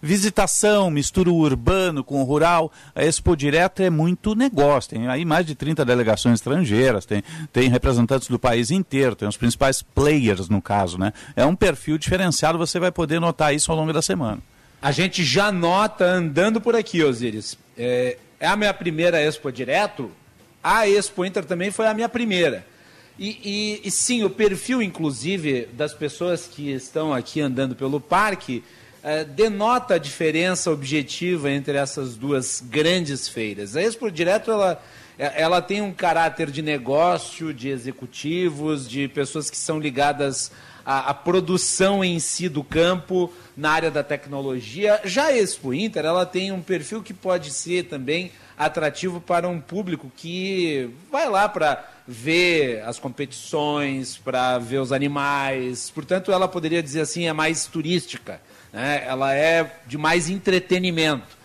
visitação, 0.03 0.91
mistura 0.91 1.31
o 1.31 1.37
urbano 1.37 2.03
com 2.03 2.21
o 2.21 2.25
rural. 2.25 2.73
A 2.95 3.05
Expo 3.05 3.37
Direto 3.37 3.81
é 3.81 3.89
muito 3.89 4.35
negócio. 4.35 4.91
Tem 4.91 5.07
aí 5.07 5.25
mais 5.25 5.47
de 5.47 5.55
30 5.55 5.85
delegações 5.85 6.35
estrangeiras, 6.35 7.07
tem, 7.07 7.23
tem 7.53 7.69
representantes 7.69 8.27
do 8.27 8.39
país 8.39 8.73
inteiro, 8.73 9.15
tem 9.15 9.29
os 9.29 9.37
principais 9.37 9.81
players 9.81 10.49
no 10.49 10.61
caso, 10.61 10.99
né? 10.99 11.13
É 11.37 11.47
um 11.47 11.55
perfil 11.55 11.97
diferenciado, 11.97 12.59
você 12.59 12.81
vai 12.81 12.91
poder 12.91 13.21
notar 13.21 13.55
isso 13.55 13.71
ao 13.71 13.79
longo 13.79 13.93
da 13.93 14.03
semana. 14.03 14.41
A 14.81 14.91
gente 14.91 15.23
já 15.23 15.53
nota 15.53 16.05
andando 16.05 16.61
por 16.61 16.75
aqui, 16.75 17.05
Osiris. 17.05 17.57
É, 17.79 18.19
é 18.41 18.49
a 18.49 18.57
minha 18.57 18.75
primeira 18.75 19.23
Expo 19.23 19.53
Direto. 19.53 20.11
A 20.61 20.89
Expo 20.89 21.25
Inter 21.25 21.45
também 21.45 21.71
foi 21.71 21.87
a 21.87 21.95
minha 21.95 22.09
primeira. 22.09 22.67
E, 23.17 23.81
e, 23.85 23.87
e, 23.87 23.91
sim, 23.91 24.25
o 24.25 24.31
perfil, 24.31 24.83
inclusive, 24.83 25.69
das 25.75 25.95
pessoas 25.95 26.49
que 26.49 26.71
estão 26.73 27.13
aqui 27.13 27.41
andando 27.41 27.77
pelo 27.77 28.01
parque 28.01 28.65
é, 29.03 29.25
denota 29.25 29.95
a 29.95 29.99
diferença 29.99 30.71
objetiva 30.71 31.51
entre 31.51 31.77
essas 31.77 32.15
duas 32.15 32.63
grandes 32.65 33.29
feiras. 33.29 33.75
A 33.75 33.83
Expo 33.83 34.11
Direto 34.11 34.51
ela, 34.51 34.83
é, 35.19 35.43
ela 35.43 35.61
tem 35.61 35.83
um 35.83 35.93
caráter 35.93 36.51
de 36.51 36.63
negócio, 36.63 37.53
de 37.53 37.69
executivos, 37.69 38.89
de 38.89 39.09
pessoas 39.09 39.51
que 39.51 39.57
são 39.57 39.81
ligadas 39.81 40.53
à, 40.85 41.11
à 41.11 41.15
produção 41.15 42.05
em 42.05 42.21
si 42.21 42.49
do 42.49 42.63
campo, 42.63 43.33
na 43.57 43.73
área 43.73 43.91
da 43.91 44.05
tecnologia. 44.05 45.01
Já 45.05 45.27
a 45.27 45.37
Expo 45.37 45.75
Inter 45.75 46.05
ela 46.05 46.25
tem 46.25 46.53
um 46.53 46.63
perfil 46.63 47.03
que 47.03 47.13
pode 47.13 47.51
ser 47.51 47.85
também 47.85 48.31
atrativo 48.57 49.21
para 49.21 49.49
um 49.49 49.61
público 49.61 50.13
que 50.17 50.89
vai 51.11 51.29
lá 51.29 51.49
para 51.49 51.89
ver 52.07 52.83
as 52.85 53.01
competições, 53.01 54.17
para 54.17 54.59
ver 54.59 54.79
os 54.79 54.93
animais. 54.93 55.91
Portanto, 55.91 56.31
ela 56.31 56.47
poderia 56.47 56.83
dizer 56.83 57.01
assim, 57.01 57.27
é 57.27 57.33
mais 57.33 57.67
turística 57.67 58.41
né? 58.73 59.05
ela 59.07 59.35
é 59.35 59.81
de 59.87 59.99
mais 59.99 60.29
entretenimento. 60.29 61.37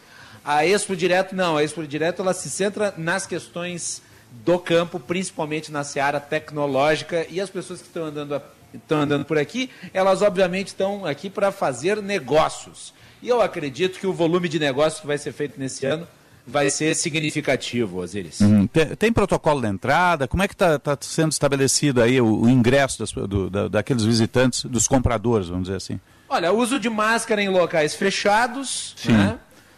A 0.44 0.66
Expo 0.66 0.96
Direto 0.96 1.36
não, 1.36 1.58
a 1.58 1.64
Expo 1.64 1.86
Direto 1.86 2.22
ela 2.22 2.34
se 2.34 2.50
centra 2.50 2.94
nas 2.98 3.28
questões 3.28 4.02
do 4.46 4.58
campo, 4.58 5.00
principalmente 5.00 5.72
na 5.72 5.84
seara 5.84 6.20
tecnológica, 6.20 7.26
e 7.30 7.42
as 7.42 7.50
pessoas 7.50 7.82
que 7.82 7.88
estão 7.88 8.06
andando, 8.06 8.42
estão 8.74 9.00
andando 9.00 9.26
por 9.26 9.38
aqui, 9.38 9.70
elas 9.94 10.22
obviamente 10.22 10.68
estão 10.68 11.06
aqui 11.06 11.30
para 11.30 11.52
fazer 11.52 12.02
negócios. 12.02 12.94
E 13.22 13.28
eu 13.28 13.42
acredito 13.42 14.00
que 14.00 14.08
o 14.08 14.14
volume 14.14 14.48
de 14.48 14.60
negócios 14.60 15.02
que 15.02 15.08
vai 15.08 15.18
ser 15.18 15.32
feito 15.32 15.60
nesse 15.60 15.86
ano 15.86 16.08
vai 16.46 16.70
ser 16.70 16.96
significativo, 16.96 18.00
Osiris. 18.00 18.40
Uhum. 18.40 18.68
Tem, 18.68 18.86
tem, 18.96 19.12
protocolo 19.12 19.60
de 19.60 19.68
entrada? 19.68 20.28
Como 20.28 20.42
é 20.44 20.48
que 20.48 20.54
está 20.54 20.80
tá 20.80 20.98
sendo 21.02 21.32
estabelecido 21.34 22.02
aí 22.02 22.22
o, 22.22 22.44
o 22.44 22.50
ingresso 22.50 23.00
das, 23.00 23.12
do, 23.12 23.50
da, 23.50 23.68
daqueles 23.68 24.06
visitantes, 24.06 24.64
dos 24.64 24.88
compradores, 24.88 25.50
vamos 25.50 25.64
dizer 25.64 25.76
assim? 25.76 26.00
Olha, 26.30 26.52
uso 26.52 26.80
de 26.80 26.90
máscara 26.90 27.42
em 27.42 27.50
locais 27.50 27.96
fechados, 27.96 28.96
né? 29.06 29.38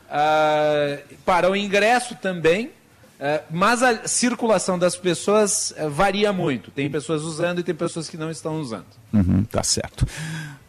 ah, 0.09 0.97
para 1.25 1.49
o 1.49 1.55
ingresso 1.55 2.15
também, 2.15 2.71
Uh, 3.19 3.43
mas 3.51 3.83
a 3.83 4.07
circulação 4.07 4.79
das 4.79 4.95
pessoas 4.95 5.71
uh, 5.77 5.89
varia 5.89 6.31
muito. 6.31 6.71
Tem 6.71 6.89
pessoas 6.89 7.21
usando 7.23 7.59
e 7.59 7.63
tem 7.63 7.75
pessoas 7.75 8.07
que 8.07 8.15
não 8.15 8.31
estão 8.31 8.61
usando. 8.61 8.85
Uhum, 9.11 9.43
tá 9.43 9.61
certo. 9.61 10.07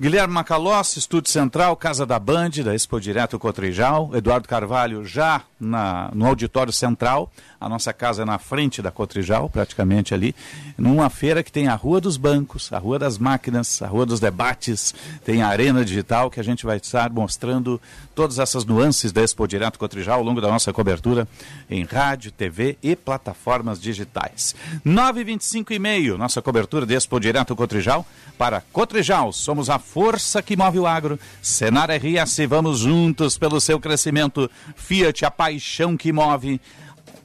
Guilherme 0.01 0.33
Macalossi, 0.33 0.99
Estúdio 0.99 1.31
Central, 1.31 1.77
Casa 1.77 2.07
da 2.07 2.19
Band, 2.19 2.53
da 2.65 2.75
Expo 2.75 2.99
Direto 2.99 3.39
Cotrijal. 3.39 4.11
Eduardo 4.15 4.49
Carvalho 4.49 5.05
já 5.05 5.43
na, 5.61 6.11
no 6.15 6.27
Auditório 6.27 6.73
Central. 6.73 7.31
A 7.61 7.69
nossa 7.69 7.93
casa 7.93 8.23
é 8.23 8.25
na 8.25 8.39
frente 8.39 8.81
da 8.81 8.91
Cotrijal, 8.91 9.51
praticamente 9.51 10.15
ali. 10.15 10.35
Numa 10.79 11.11
feira 11.11 11.43
que 11.43 11.53
tem 11.53 11.69
a 11.69 11.75
Rua 11.75 12.01
dos 12.01 12.17
Bancos, 12.17 12.73
a 12.73 12.79
Rua 12.79 12.99
das 12.99 13.19
Máquinas, 13.19 13.83
a 13.83 13.87
Rua 13.87 14.07
dos 14.07 14.19
Debates, 14.19 14.95
tem 15.23 15.43
a 15.43 15.49
Arena 15.49 15.85
Digital, 15.85 16.31
que 16.31 16.41
a 16.41 16.43
gente 16.43 16.65
vai 16.65 16.79
estar 16.79 17.11
mostrando 17.11 17.79
todas 18.15 18.39
essas 18.39 18.65
nuances 18.65 19.13
da 19.13 19.21
Expo 19.21 19.47
Direto 19.47 19.79
Cotrijal 19.79 20.21
ao 20.21 20.25
longo 20.25 20.41
da 20.41 20.49
nossa 20.49 20.73
cobertura 20.73 21.29
em 21.69 21.85
rádio, 21.85 22.33
TV 22.33 22.79
e 22.83 22.97
plataformas 22.97 23.79
digitais. 23.79 24.55
9h25 24.87 25.73
e 25.73 25.79
meio, 25.79 26.17
nossa 26.17 26.41
cobertura 26.41 26.87
da 26.87 26.95
Expo 26.95 27.21
Direto 27.21 27.55
Cotrijal 27.55 28.07
para 28.39 28.63
Cotrijal. 28.73 29.31
Somos 29.35 29.69
a 29.69 29.79
força 29.93 30.41
que 30.43 30.57
move 30.57 30.79
o 30.79 30.87
agro. 30.87 31.19
Senar 31.43 31.91
RS, 31.91 32.39
vamos 32.49 32.81
juntos 32.81 33.37
pelo 33.37 33.61
seu 33.61 33.81
crescimento. 33.81 34.51
Fiat, 34.77 35.25
a 35.25 35.31
paixão 35.31 35.97
que 35.97 36.13
move. 36.13 36.61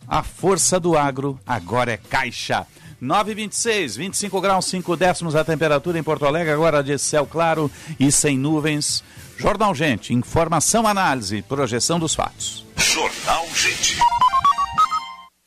A 0.08 0.23
força 0.23 0.80
do 0.80 0.97
agro 0.97 1.39
agora 1.45 1.93
é 1.93 1.97
caixa. 1.97 2.65
9,26, 3.01 3.97
25 3.97 4.41
graus, 4.41 4.65
5 4.65 4.95
décimos 4.95 5.36
a 5.36 5.43
temperatura 5.43 5.99
em 5.99 6.04
Porto 6.04 6.25
Alegre, 6.25 6.54
agora 6.54 6.84
de 6.84 6.97
céu 6.97 7.25
claro 7.25 7.69
e 7.99 8.12
sem 8.12 8.38
nuvens. 8.38 9.04
Jornal 9.38 9.75
Gente, 9.75 10.13
informação, 10.13 10.88
análise, 10.88 11.41
projeção 11.41 11.99
dos 11.99 12.15
fatos. 12.15 12.65
Jornal 12.78 13.45
Gente. 13.54 13.97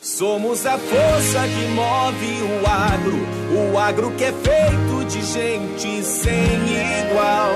Somos 0.00 0.64
a 0.64 0.78
força 0.78 1.40
que 1.40 1.66
move 1.74 2.40
o 2.42 2.66
agro, 2.66 3.72
o 3.72 3.78
agro 3.78 4.12
que 4.12 4.24
é 4.24 4.32
feito 4.32 5.04
de 5.06 5.20
gente 5.22 6.04
sem 6.04 7.08
igual. 7.08 7.54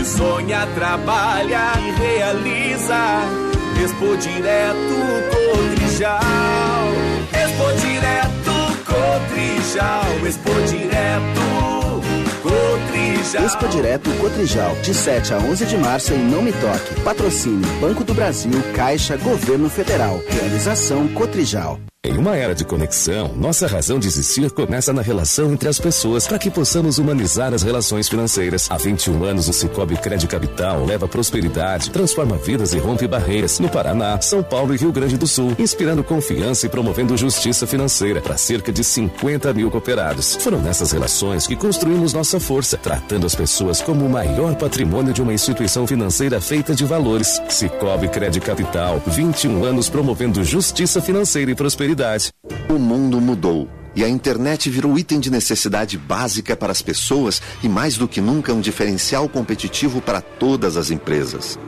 E 0.00 0.04
sonha, 0.04 0.68
trabalha 0.76 1.72
e 1.80 1.90
realiza. 2.00 3.22
Expo 3.82 4.16
Direto 4.18 4.76
Cotrijal. 5.32 6.22
Expo 7.32 7.72
Direto 7.84 8.84
Cotrijal. 8.86 10.26
Expo 10.26 10.52
Direto 10.68 11.49
Expo 13.34 13.68
Direto 13.68 14.10
Cotrijal, 14.20 14.74
de 14.82 14.92
7 14.92 15.34
a 15.34 15.38
11 15.38 15.64
de 15.66 15.76
março 15.76 16.12
em 16.12 16.18
Não 16.18 16.42
Me 16.42 16.52
Toque. 16.52 17.00
Patrocínio 17.02 17.68
Banco 17.80 18.02
do 18.02 18.12
Brasil, 18.12 18.50
Caixa, 18.74 19.16
Governo 19.16 19.70
Federal. 19.70 20.20
Realização 20.28 21.06
Cotrijal. 21.08 21.78
Em 22.02 22.16
uma 22.16 22.34
era 22.34 22.54
de 22.54 22.64
conexão, 22.64 23.34
nossa 23.36 23.66
razão 23.66 23.98
de 23.98 24.08
existir 24.08 24.50
começa 24.52 24.90
na 24.90 25.02
relação 25.02 25.52
entre 25.52 25.68
as 25.68 25.78
pessoas 25.78 26.26
para 26.26 26.38
que 26.38 26.50
possamos 26.50 26.96
humanizar 26.96 27.52
as 27.52 27.62
relações 27.62 28.08
financeiras. 28.08 28.70
Há 28.70 28.78
21 28.78 29.22
anos, 29.22 29.48
o 29.48 29.52
Cicobi 29.52 29.98
Crédito 29.98 30.30
Capital 30.30 30.86
leva 30.86 31.06
prosperidade, 31.06 31.90
transforma 31.90 32.38
vidas 32.38 32.72
e 32.72 32.78
rompe 32.78 33.06
barreiras 33.06 33.60
no 33.60 33.68
Paraná, 33.68 34.18
São 34.22 34.42
Paulo 34.42 34.74
e 34.74 34.78
Rio 34.78 34.90
Grande 34.90 35.18
do 35.18 35.26
Sul, 35.26 35.54
inspirando 35.58 36.02
confiança 36.02 36.64
e 36.64 36.70
promovendo 36.70 37.18
justiça 37.18 37.66
financeira 37.66 38.22
para 38.22 38.38
cerca 38.38 38.72
de 38.72 38.82
50 38.82 39.52
mil 39.52 39.70
cooperados. 39.70 40.36
Foram 40.36 40.62
nessas 40.62 40.92
relações 40.92 41.46
que 41.46 41.54
construímos 41.54 42.14
nossa 42.14 42.40
força, 42.40 42.78
tratando 42.78 43.26
as 43.26 43.34
pessoas 43.34 43.82
como 43.82 44.06
o 44.06 44.10
maior 44.10 44.54
patrimônio 44.54 45.12
de 45.12 45.20
uma 45.20 45.34
instituição 45.34 45.86
financeira 45.86 46.40
feita 46.40 46.74
de 46.74 46.86
valores. 46.86 47.42
Cicobi 47.50 48.08
Crédito 48.08 48.46
Capital, 48.46 49.02
21 49.06 49.64
anos 49.66 49.90
promovendo 49.90 50.42
justiça 50.42 51.02
financeira 51.02 51.50
e 51.50 51.54
prosperidade 51.54 51.89
o 52.68 52.78
mundo 52.78 53.20
mudou 53.20 53.68
e 53.94 54.04
a 54.04 54.08
internet 54.08 54.70
virou 54.70 54.98
item 54.98 55.18
de 55.18 55.30
necessidade 55.30 55.98
básica 55.98 56.56
para 56.56 56.72
as 56.72 56.82
pessoas 56.82 57.42
e, 57.62 57.68
mais 57.68 57.96
do 57.96 58.06
que 58.06 58.20
nunca, 58.20 58.52
um 58.52 58.60
diferencial 58.60 59.28
competitivo 59.28 60.00
para 60.00 60.20
todas 60.20 60.76
as 60.76 60.90
empresas. 60.90 61.58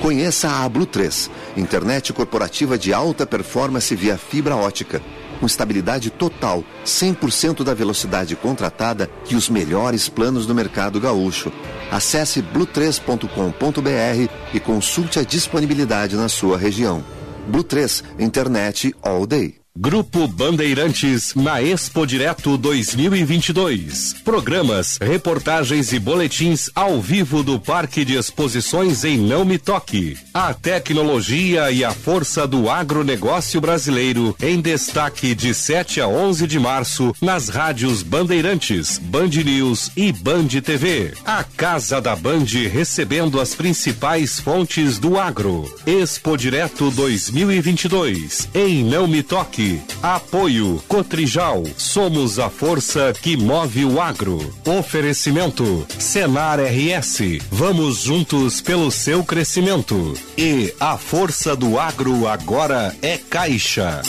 Conheça 0.00 0.48
a 0.48 0.68
Blue 0.68 0.86
3, 0.86 1.30
internet 1.56 2.12
corporativa 2.12 2.78
de 2.78 2.92
alta 2.92 3.26
performance 3.26 3.94
via 3.94 4.16
fibra 4.16 4.56
ótica, 4.56 5.00
com 5.38 5.46
estabilidade 5.46 6.10
total, 6.10 6.64
100% 6.84 7.62
da 7.62 7.74
velocidade 7.74 8.34
contratada 8.34 9.10
e 9.30 9.34
os 9.34 9.48
melhores 9.48 10.08
planos 10.08 10.46
do 10.46 10.54
mercado 10.54 11.00
gaúcho. 11.00 11.52
Acesse 11.90 12.42
blue3.com.br 12.42 14.32
e 14.54 14.60
consulte 14.60 15.18
a 15.18 15.22
disponibilidade 15.22 16.16
na 16.16 16.28
sua 16.28 16.56
região. 16.56 17.04
Blue 17.46 17.64
3, 17.64 18.04
internet 18.18 18.94
all 19.02 19.26
day. 19.26 19.59
Grupo 19.78 20.26
Bandeirantes 20.26 21.32
na 21.36 21.62
Expo 21.62 22.04
Direto 22.04 22.58
2022. 22.58 24.16
Programas, 24.24 24.98
reportagens 25.00 25.92
e 25.92 25.98
boletins 26.00 26.68
ao 26.74 27.00
vivo 27.00 27.44
do 27.44 27.58
Parque 27.60 28.04
de 28.04 28.16
Exposições 28.16 29.04
em 29.04 29.16
Não 29.16 29.44
Me 29.44 29.58
Toque. 29.58 30.18
A 30.34 30.52
tecnologia 30.52 31.70
e 31.70 31.84
a 31.84 31.92
força 31.92 32.48
do 32.48 32.68
agronegócio 32.68 33.60
brasileiro 33.60 34.34
em 34.42 34.60
destaque 34.60 35.36
de 35.36 35.54
7 35.54 36.00
a 36.00 36.08
11 36.08 36.48
de 36.48 36.58
março 36.58 37.14
nas 37.22 37.48
rádios 37.48 38.02
Bandeirantes, 38.02 38.98
Band 38.98 39.28
News 39.28 39.92
e 39.96 40.10
Band 40.10 40.48
TV. 40.64 41.14
A 41.24 41.44
Casa 41.44 42.00
da 42.00 42.16
Band 42.16 42.44
recebendo 42.72 43.40
as 43.40 43.54
principais 43.54 44.40
fontes 44.40 44.98
do 44.98 45.16
agro. 45.16 45.72
Expo 45.86 46.36
Direto 46.36 46.90
2022 46.90 48.48
em 48.52 48.82
Não 48.82 49.06
Me 49.06 49.22
Toque. 49.22 49.69
Apoio 50.02 50.82
Cotrijal. 50.88 51.62
Somos 51.76 52.38
a 52.38 52.48
força 52.48 53.12
que 53.20 53.36
move 53.36 53.84
o 53.84 54.00
agro. 54.00 54.38
Oferecimento 54.66 55.86
Senar 55.98 56.58
RS. 56.60 57.38
Vamos 57.50 58.02
juntos 58.02 58.60
pelo 58.60 58.90
seu 58.90 59.22
crescimento. 59.24 60.14
E 60.36 60.74
a 60.80 60.96
força 60.96 61.54
do 61.54 61.78
agro 61.78 62.26
agora 62.26 62.96
é 63.02 63.18
Caixa. 63.18 64.02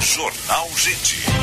Jornal 0.00 0.68
Gente. 0.76 1.33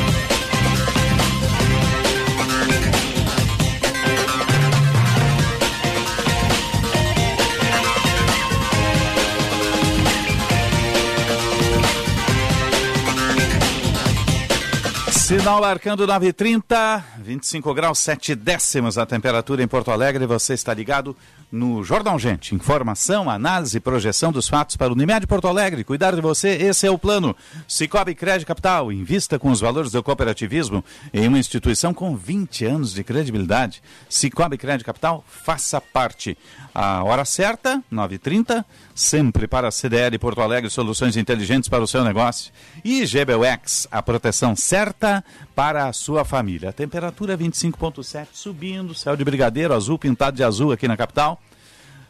Sinal 15.32 15.62
marcando 15.62 16.06
9h30, 16.06 17.02
25 17.20 17.72
graus 17.72 17.98
7 18.00 18.34
décimos 18.34 18.98
a 18.98 19.06
temperatura 19.06 19.62
em 19.62 19.66
Porto 19.66 19.90
Alegre. 19.90 20.26
Você 20.26 20.52
está 20.52 20.74
ligado 20.74 21.16
no 21.50 21.82
Jornal 21.82 22.18
Gente. 22.18 22.54
Informação, 22.54 23.30
análise 23.30 23.78
e 23.78 23.80
projeção 23.80 24.30
dos 24.30 24.46
fatos 24.46 24.76
para 24.76 24.90
o 24.90 24.92
Unimed 24.94 25.26
Porto 25.26 25.48
Alegre. 25.48 25.84
Cuidar 25.84 26.14
de 26.14 26.20
você, 26.20 26.48
esse 26.48 26.86
é 26.86 26.90
o 26.90 26.98
plano. 26.98 27.34
Cicobi 27.66 28.14
Crédito 28.14 28.46
Capital. 28.46 28.92
Invista 28.92 29.38
com 29.38 29.50
os 29.50 29.60
valores 29.60 29.92
do 29.92 30.02
cooperativismo 30.02 30.84
em 31.14 31.26
uma 31.26 31.38
instituição 31.38 31.94
com 31.94 32.14
20 32.14 32.66
anos 32.66 32.92
de 32.92 33.02
credibilidade. 33.02 33.82
Cicobi 34.10 34.58
Crédito 34.58 34.86
Capital, 34.86 35.24
faça 35.26 35.80
parte. 35.80 36.36
A 36.74 37.04
hora 37.04 37.24
certa, 37.24 37.82
9h30, 37.92 38.64
sempre 38.94 39.46
para 39.46 39.68
a 39.68 39.70
CDL 39.70 40.18
Porto 40.18 40.40
Alegre, 40.40 40.70
soluções 40.70 41.16
inteligentes 41.16 41.68
para 41.68 41.82
o 41.82 41.86
seu 41.86 42.04
negócio. 42.04 42.52
E 42.82 43.04
GBUX, 43.04 43.88
a 43.90 44.02
proteção 44.02 44.56
certa 44.56 45.21
para 45.54 45.86
a 45.86 45.92
sua 45.92 46.24
família. 46.24 46.70
A 46.70 46.72
temperatura 46.72 47.36
25,7 47.36 48.28
subindo, 48.32 48.94
céu 48.94 49.16
de 49.16 49.24
brigadeiro, 49.24 49.74
azul 49.74 49.98
pintado 49.98 50.36
de 50.36 50.44
azul 50.44 50.72
aqui 50.72 50.88
na 50.88 50.96
capital. 50.96 51.40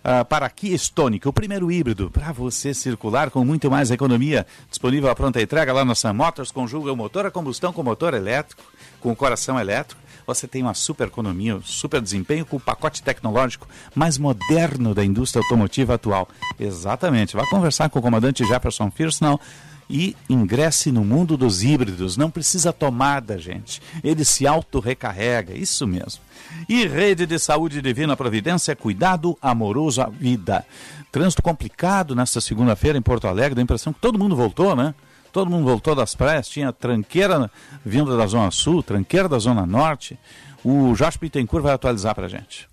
uh, 0.04 0.24
para 0.24 0.48
Kia 0.50 0.74
Stonic, 0.74 1.26
o 1.26 1.32
primeiro 1.32 1.70
híbrido 1.70 2.10
para 2.10 2.32
você 2.32 2.74
circular 2.74 3.30
com 3.30 3.44
muito 3.44 3.70
mais 3.70 3.90
economia. 3.90 4.46
Disponível 4.68 5.10
à 5.10 5.14
pronta 5.14 5.40
entrega 5.40 5.72
lá 5.72 5.84
na 5.84 5.94
Sam 5.94 6.14
Motors, 6.14 6.50
conjuga 6.50 6.92
o 6.92 6.96
motor 6.96 7.26
a 7.26 7.30
combustão 7.30 7.72
com 7.72 7.82
motor 7.82 8.14
elétrico, 8.14 8.62
com 9.00 9.14
coração 9.14 9.58
elétrico. 9.58 10.00
Você 10.26 10.46
tem 10.46 10.62
uma 10.62 10.74
super 10.74 11.08
economia, 11.08 11.58
super 11.64 12.00
desempenho 12.00 12.46
com 12.46 12.56
o 12.56 12.60
pacote 12.60 13.02
tecnológico 13.02 13.66
mais 13.94 14.18
moderno 14.18 14.94
da 14.94 15.04
indústria 15.04 15.42
automotiva 15.42 15.94
atual. 15.94 16.28
Exatamente. 16.58 17.36
Vá 17.36 17.46
conversar 17.46 17.90
com 17.90 17.98
o 17.98 18.02
comandante 18.02 18.44
Jefferson 18.44 18.90
Firsnall 18.90 19.40
e 19.88 20.16
ingresse 20.28 20.90
no 20.90 21.04
mundo 21.04 21.36
dos 21.36 21.62
híbridos. 21.62 22.16
Não 22.16 22.30
precisa 22.30 22.72
tomada, 22.72 23.38
gente. 23.38 23.80
Ele 24.02 24.24
se 24.24 24.46
auto-recarrega, 24.46 25.54
isso 25.54 25.86
mesmo. 25.86 26.20
E 26.68 26.86
Rede 26.86 27.26
de 27.26 27.38
Saúde 27.38 27.82
Divina 27.82 28.16
Providência, 28.16 28.76
cuidado 28.76 29.36
amoroso 29.40 30.02
à 30.02 30.06
vida. 30.06 30.64
Trânsito 31.10 31.42
complicado 31.42 32.14
nesta 32.14 32.40
segunda-feira 32.40 32.96
em 32.98 33.02
Porto 33.02 33.26
Alegre, 33.26 33.54
dá 33.54 33.62
impressão 33.62 33.92
que 33.92 34.00
todo 34.00 34.18
mundo 34.18 34.34
voltou, 34.34 34.74
né? 34.74 34.94
Todo 35.32 35.50
mundo 35.50 35.64
voltou 35.64 35.94
das 35.94 36.14
praias, 36.14 36.48
tinha 36.48 36.72
tranqueira 36.72 37.50
vinda 37.84 38.16
da 38.16 38.26
Zona 38.26 38.50
Sul, 38.50 38.82
tranqueira 38.82 39.28
da 39.28 39.38
Zona 39.38 39.64
Norte. 39.64 40.18
O 40.62 40.94
Jorge 40.94 41.18
Pittencourt 41.18 41.62
vai 41.62 41.72
atualizar 41.72 42.14
para 42.14 42.26
a 42.26 42.28
gente. 42.28 42.68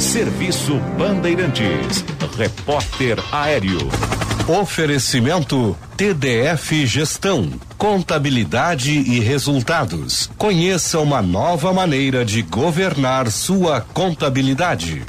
Serviço 0.00 0.78
Bandeirantes. 0.98 2.04
Repórter 2.36 3.18
Aéreo. 3.32 3.78
Oferecimento 4.48 5.76
TDF 5.94 6.86
Gestão, 6.86 7.52
Contabilidade 7.76 8.92
e 8.92 9.20
Resultados. 9.20 10.30
Conheça 10.38 10.98
uma 11.00 11.20
nova 11.20 11.70
maneira 11.70 12.24
de 12.24 12.40
governar 12.40 13.30
sua 13.30 13.82
contabilidade. 13.82 15.02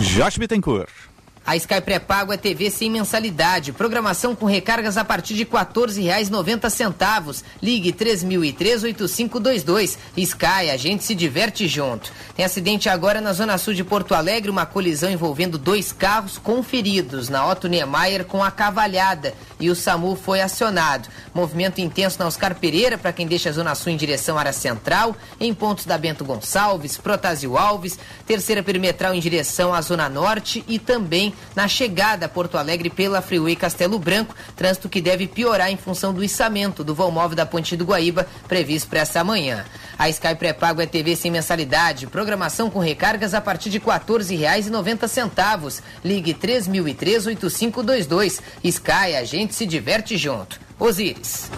Josh 0.00 0.36
Bittencourt. 0.36 1.05
A 1.46 1.54
Sky 1.54 1.80
pré-pago 1.80 2.32
é 2.32 2.36
TV 2.36 2.68
sem 2.70 2.90
mensalidade. 2.90 3.72
Programação 3.72 4.34
com 4.34 4.46
recargas 4.46 4.96
a 4.96 5.04
partir 5.04 5.34
de 5.34 5.44
R$ 5.44 5.50
14,90. 5.50 7.44
Ligue 7.62 7.92
3003-8522. 7.92 9.96
Sky, 10.16 10.70
a 10.72 10.76
gente 10.76 11.04
se 11.04 11.14
diverte 11.14 11.68
junto. 11.68 12.10
Tem 12.34 12.44
acidente 12.44 12.88
agora 12.88 13.20
na 13.20 13.32
Zona 13.32 13.56
Sul 13.58 13.74
de 13.74 13.84
Porto 13.84 14.12
Alegre, 14.12 14.50
uma 14.50 14.66
colisão 14.66 15.08
envolvendo 15.08 15.56
dois 15.56 15.92
carros 15.92 16.36
com 16.36 16.64
feridos 16.64 17.28
na 17.28 17.48
Otto 17.48 17.68
Niemeyer 17.68 18.24
com 18.24 18.42
a 18.42 18.50
cavalhada 18.50 19.32
e 19.60 19.70
o 19.70 19.76
SAMU 19.76 20.16
foi 20.16 20.40
acionado. 20.40 21.08
Movimento 21.32 21.80
intenso 21.80 22.18
na 22.18 22.26
Oscar 22.26 22.54
Pereira 22.56 22.98
para 22.98 23.12
quem 23.12 23.26
deixa 23.26 23.50
a 23.50 23.52
Zona 23.52 23.74
Sul 23.74 23.92
em 23.92 23.96
direção 23.96 24.36
à 24.36 24.40
área 24.40 24.52
central, 24.52 25.16
em 25.40 25.54
pontos 25.54 25.86
da 25.86 25.96
Bento 25.96 26.24
Gonçalves, 26.24 26.96
Protásio 26.96 27.56
Alves, 27.56 27.98
terceira 28.26 28.62
perimetral 28.62 29.14
em 29.14 29.20
direção 29.20 29.72
à 29.72 29.80
Zona 29.80 30.08
Norte 30.08 30.64
e 30.68 30.78
também 30.78 31.32
na 31.54 31.68
chegada 31.68 32.26
a 32.26 32.28
Porto 32.28 32.58
Alegre 32.58 32.90
pela 32.90 33.22
Freeway 33.22 33.56
Castelo 33.56 33.98
Branco, 33.98 34.34
trânsito 34.54 34.88
que 34.88 35.00
deve 35.00 35.26
piorar 35.26 35.70
em 35.70 35.76
função 35.76 36.12
do 36.12 36.22
içamento 36.22 36.84
do 36.84 36.94
vão 36.94 37.10
móvel 37.10 37.36
da 37.36 37.46
Ponte 37.46 37.76
do 37.76 37.84
Guaíba, 37.84 38.26
previsto 38.46 38.88
para 38.88 39.00
essa 39.00 39.24
manhã. 39.24 39.64
A 39.98 40.10
Sky 40.10 40.34
Pré-Pago 40.34 40.82
é 40.82 40.86
TV 40.86 41.16
sem 41.16 41.30
mensalidade, 41.30 42.06
programação 42.06 42.70
com 42.70 42.78
recargas 42.78 43.34
a 43.34 43.40
partir 43.40 43.70
de 43.70 43.78
R$ 43.78 43.84
14,90. 43.84 45.82
Ligue 46.04 46.34
3003-8522. 46.34 48.40
Sky, 48.62 49.16
a 49.18 49.24
gente 49.24 49.54
se 49.54 49.66
diverte 49.66 50.16
junto. 50.16 50.60
Osíris. 50.78 51.50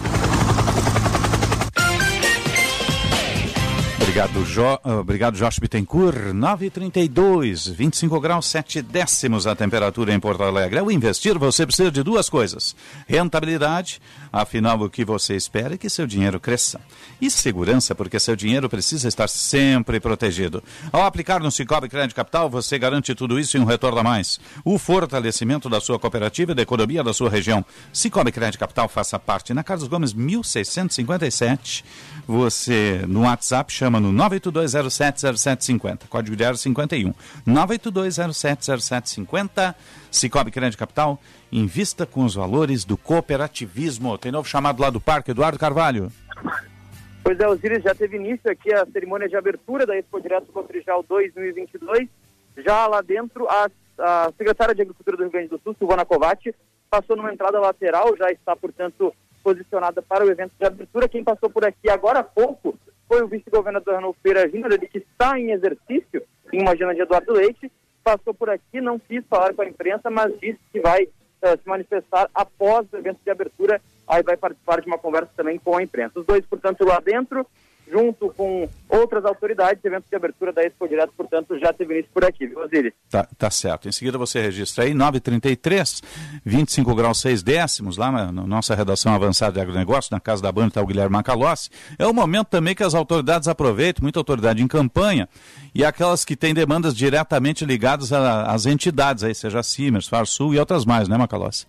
Obrigado, 4.19 4.45
jo... 4.45 4.79
Obrigado 4.99 5.37
Josh 5.37 5.59
Bittencourt. 5.59 6.33
9,32, 6.33 7.71
25 7.71 8.19
graus, 8.19 8.47
7 8.47 8.81
décimos 8.81 9.47
a 9.47 9.55
temperatura 9.55 10.13
em 10.13 10.19
Porto 10.19 10.43
Alegre. 10.43 10.79
Ao 10.79 10.91
investir, 10.91 11.39
você 11.39 11.65
precisa 11.65 11.89
de 11.89 12.03
duas 12.03 12.27
coisas: 12.27 12.75
rentabilidade, 13.07 14.01
afinal, 14.29 14.77
o 14.81 14.89
que 14.89 15.05
você 15.05 15.37
espera 15.37 15.75
é 15.75 15.77
que 15.77 15.89
seu 15.89 16.05
dinheiro 16.05 16.37
cresça. 16.37 16.81
E 17.21 17.31
segurança, 17.31 17.95
porque 17.95 18.19
seu 18.19 18.35
dinheiro 18.35 18.67
precisa 18.67 19.07
estar 19.07 19.29
sempre 19.29 20.01
protegido. 20.01 20.61
Ao 20.91 21.05
aplicar 21.05 21.39
no 21.39 21.49
Cicobi 21.49 21.87
Crédito 21.87 22.17
Capital, 22.17 22.49
você 22.49 22.77
garante 22.77 23.15
tudo 23.15 23.39
isso 23.39 23.55
e 23.55 23.59
um 23.61 23.65
retorno 23.65 23.99
a 23.99 24.03
mais. 24.03 24.37
O 24.65 24.77
fortalecimento 24.77 25.69
da 25.69 25.79
sua 25.79 25.97
cooperativa 25.97 26.51
e 26.51 26.55
da 26.55 26.61
economia 26.61 27.01
da 27.01 27.13
sua 27.13 27.29
região. 27.29 27.65
Cicobi 27.93 28.33
Crédito 28.33 28.59
Capital 28.59 28.89
faça 28.89 29.17
parte. 29.17 29.53
Na 29.53 29.63
Carlos 29.63 29.87
Gomes, 29.87 30.11
1657. 30.11 31.85
Você, 32.27 33.05
no 33.07 33.21
WhatsApp, 33.21 33.73
chama 33.73 33.99
no 33.99 34.08
982070750, 34.11 36.07
código 36.07 36.35
de 36.35 36.57
51. 36.57 37.13
982070750, 37.47 39.75
Cicobi 40.11 40.51
Crédito 40.51 40.79
Capital, 40.79 41.19
invista 41.51 42.05
com 42.05 42.23
os 42.23 42.35
valores 42.35 42.85
do 42.85 42.95
cooperativismo. 42.97 44.17
Tem 44.17 44.31
novo 44.31 44.47
chamado 44.47 44.81
lá 44.81 44.89
do 44.89 45.01
Parque, 45.01 45.31
Eduardo 45.31 45.59
Carvalho. 45.59 46.09
Pois 47.23 47.39
é, 47.39 47.47
Osiris, 47.47 47.83
já 47.83 47.93
teve 47.93 48.17
início 48.17 48.49
aqui 48.49 48.73
a 48.73 48.87
cerimônia 48.87 49.29
de 49.29 49.35
abertura 49.35 49.85
da 49.85 49.95
Expo 49.97 50.21
Direto 50.21 50.51
Cotrijal 50.51 51.05
2022. 51.07 52.07
Já 52.57 52.87
lá 52.87 53.01
dentro, 53.01 53.47
a, 53.47 53.69
a 53.99 54.31
secretária 54.37 54.73
de 54.73 54.81
Agricultura 54.81 55.17
do 55.17 55.23
Rio 55.23 55.31
Grande 55.31 55.49
do 55.49 55.59
Sul, 55.63 55.75
Silvana 55.77 56.05
Covatti, 56.05 56.55
passou 56.89 57.15
numa 57.15 57.31
entrada 57.31 57.59
lateral, 57.59 58.17
já 58.17 58.31
está, 58.31 58.55
portanto, 58.55 59.13
posicionada 59.43 60.01
para 60.01 60.25
o 60.25 60.29
evento 60.29 60.53
de 60.59 60.65
abertura. 60.65 61.07
Quem 61.07 61.23
passou 61.23 61.49
por 61.49 61.63
aqui 61.65 61.89
agora 61.89 62.19
há 62.19 62.23
pouco 62.23 62.77
foi 63.09 63.23
o 63.23 63.27
vice-governador 63.27 63.95
Arnoldo 63.95 64.19
Feira 64.21 64.47
Júnior, 64.47 64.71
ele 64.71 64.87
que 64.87 64.99
está 64.99 65.37
em 65.39 65.51
exercício 65.51 66.21
em 66.53 66.61
uma 66.61 66.73
agenda 66.73 66.93
de 66.93 67.01
Eduardo 67.01 67.33
Leite, 67.33 67.71
passou 68.03 68.35
por 68.35 68.51
aqui, 68.51 68.79
não 68.79 68.99
quis 68.99 69.25
falar 69.25 69.51
com 69.55 69.63
a 69.63 69.67
imprensa, 69.67 70.11
mas 70.11 70.31
disse 70.39 70.59
que 70.71 70.79
vai 70.79 71.03
uh, 71.03 71.59
se 71.61 71.67
manifestar 71.67 72.29
após 72.35 72.85
o 72.93 72.97
evento 72.97 73.19
de 73.23 73.31
abertura, 73.31 73.81
aí 74.07 74.21
vai 74.21 74.37
participar 74.37 74.79
de 74.81 74.87
uma 74.87 74.99
conversa 74.99 75.31
também 75.35 75.57
com 75.57 75.75
a 75.75 75.81
imprensa. 75.81 76.19
Os 76.19 76.25
dois, 76.25 76.45
portanto, 76.45 76.85
lá 76.85 76.99
dentro, 76.99 77.45
junto 77.91 78.29
com 78.29 78.69
outras 78.87 79.25
autoridades, 79.25 79.83
evento 79.83 80.05
de 80.09 80.15
abertura 80.15 80.53
da 80.53 80.63
Expo 80.63 80.87
Direto, 80.87 81.13
portanto, 81.15 81.57
já 81.59 81.73
teve 81.73 81.95
início 81.95 82.11
por 82.13 82.23
aqui, 82.23 82.47
viu, 82.47 82.59
Osiris? 82.59 82.93
Tá, 83.09 83.27
tá 83.37 83.49
certo. 83.49 83.87
Em 83.87 83.91
seguida 83.91 84.17
você 84.17 84.41
registra 84.41 84.83
aí 84.83 84.93
933, 84.93 86.01
25 86.45 86.95
graus 86.95 87.19
6 87.21 87.43
décimos, 87.43 87.97
lá 87.97 88.11
na, 88.11 88.31
na 88.31 88.45
nossa 88.45 88.75
redação 88.75 89.13
avançada 89.13 89.53
de 89.53 89.61
agronegócio, 89.61 90.09
na 90.11 90.19
casa 90.19 90.41
da 90.41 90.51
banda 90.51 90.69
está 90.69 90.81
o 90.81 90.85
Guilherme 90.85 91.13
Macalossi. 91.13 91.69
É 91.97 92.05
o 92.05 92.13
momento 92.13 92.47
também 92.47 92.75
que 92.75 92.83
as 92.83 92.93
autoridades 92.93 93.47
aproveitam, 93.47 94.03
muita 94.03 94.19
autoridade 94.19 94.61
em 94.61 94.67
campanha, 94.67 95.27
e 95.73 95.83
aquelas 95.83 96.23
que 96.23 96.35
têm 96.35 96.53
demandas 96.53 96.95
diretamente 96.95 97.65
ligadas 97.65 98.11
às 98.13 98.65
entidades, 98.65 99.23
aí, 99.23 99.33
seja 99.33 99.63
Simers, 99.63 100.07
Farsul 100.07 100.53
e 100.53 100.59
outras 100.59 100.85
mais, 100.85 101.07
né, 101.07 101.17
Macalossi? 101.17 101.65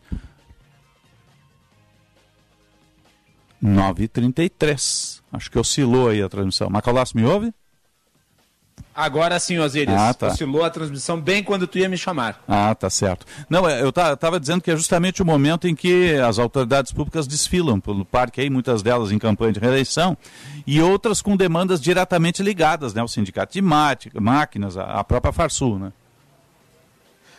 9h33. 3.62 5.20
Acho 5.32 5.50
que 5.50 5.58
oscilou 5.58 6.08
aí 6.08 6.22
a 6.22 6.28
transmissão. 6.28 6.68
Macalossi, 6.68 7.16
me 7.16 7.24
ouve? 7.24 7.52
Agora 8.94 9.38
sim, 9.38 9.58
Osiris. 9.58 9.94
Ah, 9.94 10.12
tá. 10.12 10.28
Oscilou 10.28 10.64
a 10.64 10.70
transmissão 10.70 11.20
bem 11.20 11.42
quando 11.42 11.66
tu 11.66 11.78
ia 11.78 11.88
me 11.88 11.96
chamar. 11.96 12.42
Ah, 12.46 12.74
tá 12.74 12.90
certo. 12.90 13.24
Não, 13.48 13.68
é, 13.68 13.80
eu 13.82 13.90
estava 13.90 14.40
dizendo 14.40 14.60
que 14.60 14.70
é 14.70 14.76
justamente 14.76 15.22
o 15.22 15.24
momento 15.24 15.68
em 15.68 15.74
que 15.74 16.14
as 16.14 16.38
autoridades 16.38 16.92
públicas 16.92 17.26
desfilam 17.26 17.80
pelo 17.80 18.04
parque 18.04 18.40
aí, 18.40 18.50
muitas 18.50 18.82
delas 18.82 19.12
em 19.12 19.18
campanha 19.18 19.52
de 19.52 19.60
reeleição, 19.60 20.16
e 20.66 20.80
outras 20.82 21.22
com 21.22 21.36
demandas 21.36 21.80
diretamente 21.80 22.42
ligadas, 22.42 22.92
né? 22.92 23.02
O 23.02 23.08
sindicato 23.08 23.52
de 23.52 23.62
máquinas, 23.62 24.76
a 24.76 25.02
própria 25.04 25.32
Farsul, 25.32 25.78
né? 25.78 25.92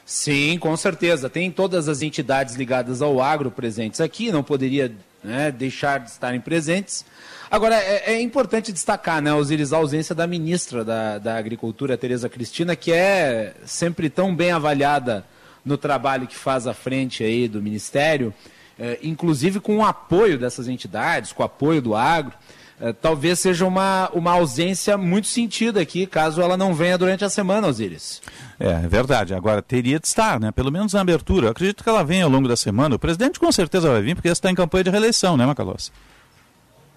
Sim, 0.06 0.58
com 0.58 0.76
certeza. 0.76 1.30
Tem 1.30 1.52
todas 1.52 1.88
as 1.88 2.02
entidades 2.02 2.56
ligadas 2.56 3.02
ao 3.02 3.22
agro 3.22 3.52
presentes 3.52 4.02
aqui, 4.02 4.32
não 4.32 4.42
poderia 4.42 4.92
né, 5.24 5.52
deixar 5.52 6.00
de 6.00 6.10
estarem 6.10 6.40
presentes. 6.40 7.06
Agora, 7.50 7.76
é, 7.76 8.14
é, 8.14 8.22
importante 8.22 8.72
destacar, 8.72 9.22
né, 9.22 9.34
Osiris, 9.34 9.74
a 9.74 9.78
ausência 9.78 10.16
da 10.16 10.26
ministra 10.26 10.86
da, 10.86 11.18
da 11.18 11.38
Agricultura, 11.38 11.98
Tereza 11.98 12.30
Cristina, 12.30 12.76
que 12.76 12.92
é 12.92 13.54
sempre 13.66 14.10
tão 14.10 14.36
bem 14.36 14.52
avaliada 14.52 15.26
no 15.64 15.78
trabalho 15.78 16.28
que 16.28 16.36
faz 16.36 16.66
à 16.66 16.74
frente 16.74 17.24
aí 17.24 17.48
do 17.48 17.62
Ministério, 17.62 18.34
é, 18.80 19.00
inclusive 19.04 19.60
com 19.60 19.78
o 19.78 19.86
apoio 19.86 20.40
dessas 20.40 20.68
entidades, 20.68 21.32
com 21.32 21.44
o 21.44 21.46
apoio 21.46 21.82
do 21.82 21.96
agro. 21.96 22.34
É, 22.80 22.92
talvez 22.92 23.38
seja 23.38 23.64
uma, 23.66 24.10
uma 24.12 24.32
ausência 24.32 24.98
muito 24.98 25.28
sentida 25.28 25.80
aqui, 25.80 26.08
caso 26.08 26.42
ela 26.42 26.58
não 26.58 26.74
venha 26.74 26.98
durante 26.98 27.24
a 27.24 27.30
semana, 27.30 27.68
Osiris. 27.68 28.22
É, 28.62 28.86
é 28.86 28.88
verdade. 28.88 29.34
Agora, 29.34 29.62
teria 29.62 30.00
de 30.00 30.06
estar, 30.06 30.40
né? 30.40 30.52
Pelo 30.52 30.72
menos 30.72 30.94
na 30.94 31.02
abertura. 31.02 31.48
Eu 31.48 31.52
acredito 31.52 31.84
que 31.84 31.90
ela 31.90 32.04
venha 32.04 32.26
ao 32.26 32.30
longo 32.30 32.48
da 32.48 32.56
semana. 32.56 32.96
O 32.96 33.00
presidente 33.00 33.40
com 33.40 33.52
certeza 33.52 33.90
vai 33.90 34.02
vir, 34.02 34.16
porque 34.16 34.30
está 34.30 34.52
em 34.52 34.56
campanha 34.56 34.84
de 34.84 34.90
reeleição, 34.92 35.36
né, 35.36 35.46
Macalossi? 35.46 35.92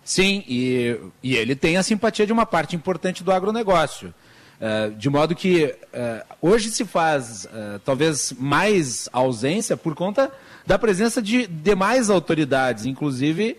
Sim, 0.05 0.44
e, 0.46 1.00
e 1.22 1.35
ele 1.35 1.57
tem 1.57 1.79
a 1.79 1.83
simpatia 1.83 2.27
de 2.27 2.33
uma 2.33 2.44
parte 2.44 2.77
importante 2.77 3.24
do 3.24 3.33
agronegócio. 3.33 4.12
Uh, 4.61 4.94
de 4.94 5.11
modo 5.11 5.35
que 5.35 5.64
uh, 5.64 6.37
hoje 6.40 6.70
se 6.70 6.85
faz 6.85 7.46
uh, 7.46 7.79
talvez 7.85 8.33
mais 8.38 9.09
ausência 9.12 9.77
por 9.77 9.94
conta 9.94 10.31
da 10.66 10.79
presença 10.79 11.20
de 11.20 11.46
demais 11.46 12.08
autoridades, 12.08 12.87
inclusive 12.87 13.56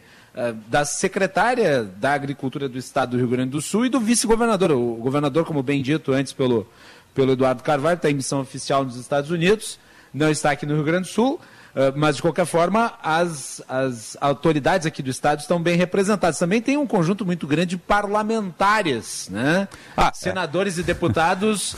da 0.67 0.83
secretária 0.83 1.83
da 1.83 2.11
Agricultura 2.11 2.67
do 2.67 2.77
Estado 2.77 3.11
do 3.11 3.17
Rio 3.17 3.29
Grande 3.29 3.51
do 3.51 3.61
Sul 3.61 3.85
e 3.85 3.89
do 3.89 4.01
vice-governador. 4.01 4.71
O 4.71 4.95
governador, 4.95 5.45
como 5.45 5.63
bem 5.63 5.81
dito 5.81 6.11
antes 6.11 6.33
pelo, 6.33 6.67
pelo 7.15 7.31
Eduardo 7.31 7.63
Carvalho, 7.63 7.95
está 7.95 8.11
em 8.11 8.13
missão 8.13 8.41
oficial 8.41 8.83
nos 8.83 8.97
Estados 8.97 9.31
Unidos, 9.31 9.79
não 10.13 10.29
está 10.29 10.51
aqui 10.51 10.65
no 10.65 10.75
Rio 10.75 10.83
Grande 10.83 11.07
do 11.07 11.13
Sul. 11.13 11.39
Uh, 11.75 11.91
mas, 11.93 12.15
de 12.15 12.21
qualquer 12.21 12.45
forma, 12.45 12.93
as, 13.03 13.61
as 13.67 14.15
autoridades 14.21 14.87
aqui 14.87 15.03
do 15.03 15.09
Estado 15.09 15.41
estão 15.41 15.61
bem 15.61 15.75
representadas. 15.75 16.39
Também 16.39 16.61
tem 16.61 16.77
um 16.77 16.87
conjunto 16.87 17.25
muito 17.25 17.45
grande 17.45 17.71
de 17.71 17.77
parlamentares, 17.77 19.27
né? 19.29 19.67
Ah, 19.97 20.09
Senadores 20.13 20.77
é. 20.77 20.81
e 20.81 20.83
deputados 20.85 21.73
uh, 21.73 21.77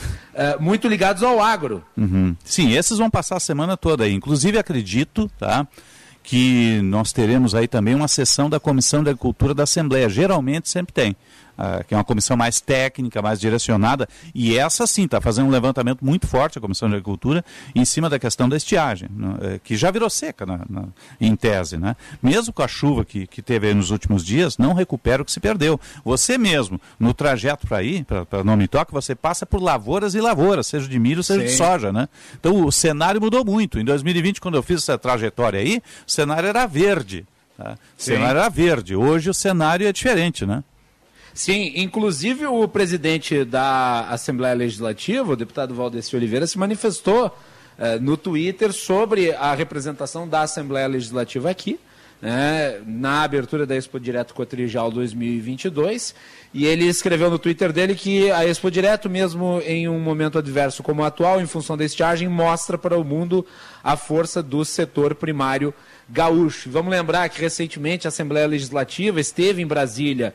muito 0.59 0.88
ligados 0.88 1.23
ao 1.23 1.41
agro. 1.41 1.83
Uhum. 1.97 2.35
Sim, 2.45 2.73
esses 2.73 2.99
vão 2.99 3.09
passar 3.09 3.38
a 3.38 3.39
semana 3.39 3.75
toda 3.75 4.03
aí. 4.03 4.13
Inclusive, 4.13 4.59
acredito, 4.59 5.31
tá? 5.39 5.65
que 6.27 6.81
nós 6.83 7.13
teremos 7.13 7.55
aí 7.55 7.69
também 7.69 7.95
uma 7.95 8.09
sessão 8.09 8.49
da 8.49 8.59
Comissão 8.59 9.01
de 9.01 9.09
Agricultura 9.09 9.53
da 9.53 9.63
Assembleia. 9.63 10.09
Geralmente 10.09 10.69
sempre 10.69 10.93
tem. 10.93 11.15
Uh, 11.58 11.84
que 11.86 11.93
é 11.93 11.97
uma 11.97 12.03
comissão 12.03 12.38
mais 12.38 12.62
técnica, 12.62 13.22
mais 13.22 13.39
direcionada, 13.39 14.08
e 14.34 14.58
essa 14.58 14.86
sim 14.86 15.05
está 15.05 15.20
fazendo 15.20 15.47
um 15.47 15.49
levantamento 15.49 16.05
muito 16.05 16.28
forte, 16.28 16.60
a 16.60 16.62
Comissão 16.62 16.88
de 16.88 16.95
Agricultura, 16.95 17.43
em 17.74 17.84
cima 17.84 18.10
da 18.10 18.20
questão 18.20 18.47
da 18.47 18.55
estiagem, 18.55 19.10
uh, 19.10 19.60
que 19.64 19.76
já 19.76 19.89
virou 19.89 20.10
seca 20.10 20.45
na, 20.45 20.60
na, 20.70 20.84
em 21.20 21.36
tese. 21.36 21.78
Né? 21.78 21.95
Mesmo 22.22 22.53
com 22.53 22.62
a 22.62 22.68
chuva 22.68 23.03
que, 23.03 23.26
que 23.26 23.41
teve 23.41 23.74
nos 23.74 23.89
últimos 23.89 24.24
dias, 24.24 24.58
não 24.58 24.74
recupera 24.74 25.22
o 25.22 25.26
que 25.26 25.32
se 25.32 25.39
perdeu. 25.39 25.80
Você 26.05 26.38
mesmo, 26.38 26.80
no 26.99 27.14
trajeto 27.14 27.66
para 27.68 27.82
ir, 27.82 28.05
para 28.05 28.43
Nome 28.43 28.68
Toque, 28.68 28.93
você 28.93 29.16
passa 29.16 29.45
por 29.45 29.62
lavouras 29.62 30.16
e 30.16 30.22
lavouras, 30.22 30.68
seja 30.68 30.88
de 30.88 30.99
milho, 30.99 31.24
seja 31.24 31.41
sim. 31.41 31.47
de 31.47 31.51
soja. 31.53 31.91
Né? 31.91 32.08
Então 32.39 32.66
o 32.66 32.72
cenário 32.72 33.20
mudou 33.20 33.43
muito. 33.43 33.80
Em 33.80 33.86
2020, 33.86 34.39
quando 34.39 34.55
eu 34.55 34.64
fiz 34.64 34.84
essa 34.84 34.97
trajetória 34.97 35.60
aí, 35.60 35.82
o 36.08 36.12
cenário 36.12 36.47
era 36.47 36.66
verde. 36.66 37.26
Tá? 37.58 37.78
O 37.97 38.01
cenário 38.01 38.39
era 38.39 38.49
verde. 38.49 38.95
Hoje 38.95 39.30
o 39.30 39.34
cenário 39.34 39.88
é 39.88 39.91
diferente, 39.91 40.45
né? 40.45 40.64
Sim, 41.38 41.71
inclusive 41.75 42.47
o 42.47 42.67
presidente 42.67 43.45
da 43.45 44.07
Assembleia 44.09 44.55
Legislativa, 44.55 45.33
o 45.33 45.35
deputado 45.35 45.75
Valdeci 45.75 46.15
Oliveira, 46.15 46.47
se 46.47 46.57
manifestou 46.57 47.31
eh, 47.77 47.99
no 47.99 48.17
Twitter 48.17 48.73
sobre 48.73 49.31
a 49.33 49.53
representação 49.53 50.27
da 50.27 50.41
Assembleia 50.41 50.88
Legislativa 50.88 51.51
aqui, 51.51 51.79
né, 52.19 52.81
na 52.88 53.21
abertura 53.21 53.67
da 53.67 53.75
Expo 53.75 53.99
Direto 53.99 54.33
Cotrijal 54.33 54.89
2022. 54.89 56.15
E 56.55 56.65
ele 56.65 56.85
escreveu 56.85 57.29
no 57.29 57.38
Twitter 57.38 57.71
dele 57.71 57.93
que 57.93 58.31
a 58.31 58.43
Expo 58.43 58.71
Direto, 58.71 59.07
mesmo 59.07 59.61
em 59.63 59.88
um 59.88 59.99
momento 59.99 60.39
adverso 60.39 60.81
como 60.81 61.03
o 61.03 61.05
atual, 61.05 61.39
em 61.39 61.45
função 61.45 61.77
da 61.77 61.85
estiagem, 61.85 62.27
mostra 62.27 62.79
para 62.79 62.97
o 62.97 63.03
mundo 63.03 63.45
a 63.83 63.95
força 63.95 64.41
do 64.41 64.65
setor 64.65 65.13
primário 65.13 65.71
gaúcho. 66.09 66.71
Vamos 66.71 66.89
lembrar 66.89 67.29
que 67.29 67.39
recentemente 67.39 68.07
a 68.07 68.09
Assembleia 68.09 68.47
Legislativa 68.47 69.21
esteve 69.21 69.61
em 69.61 69.67
Brasília 69.67 70.33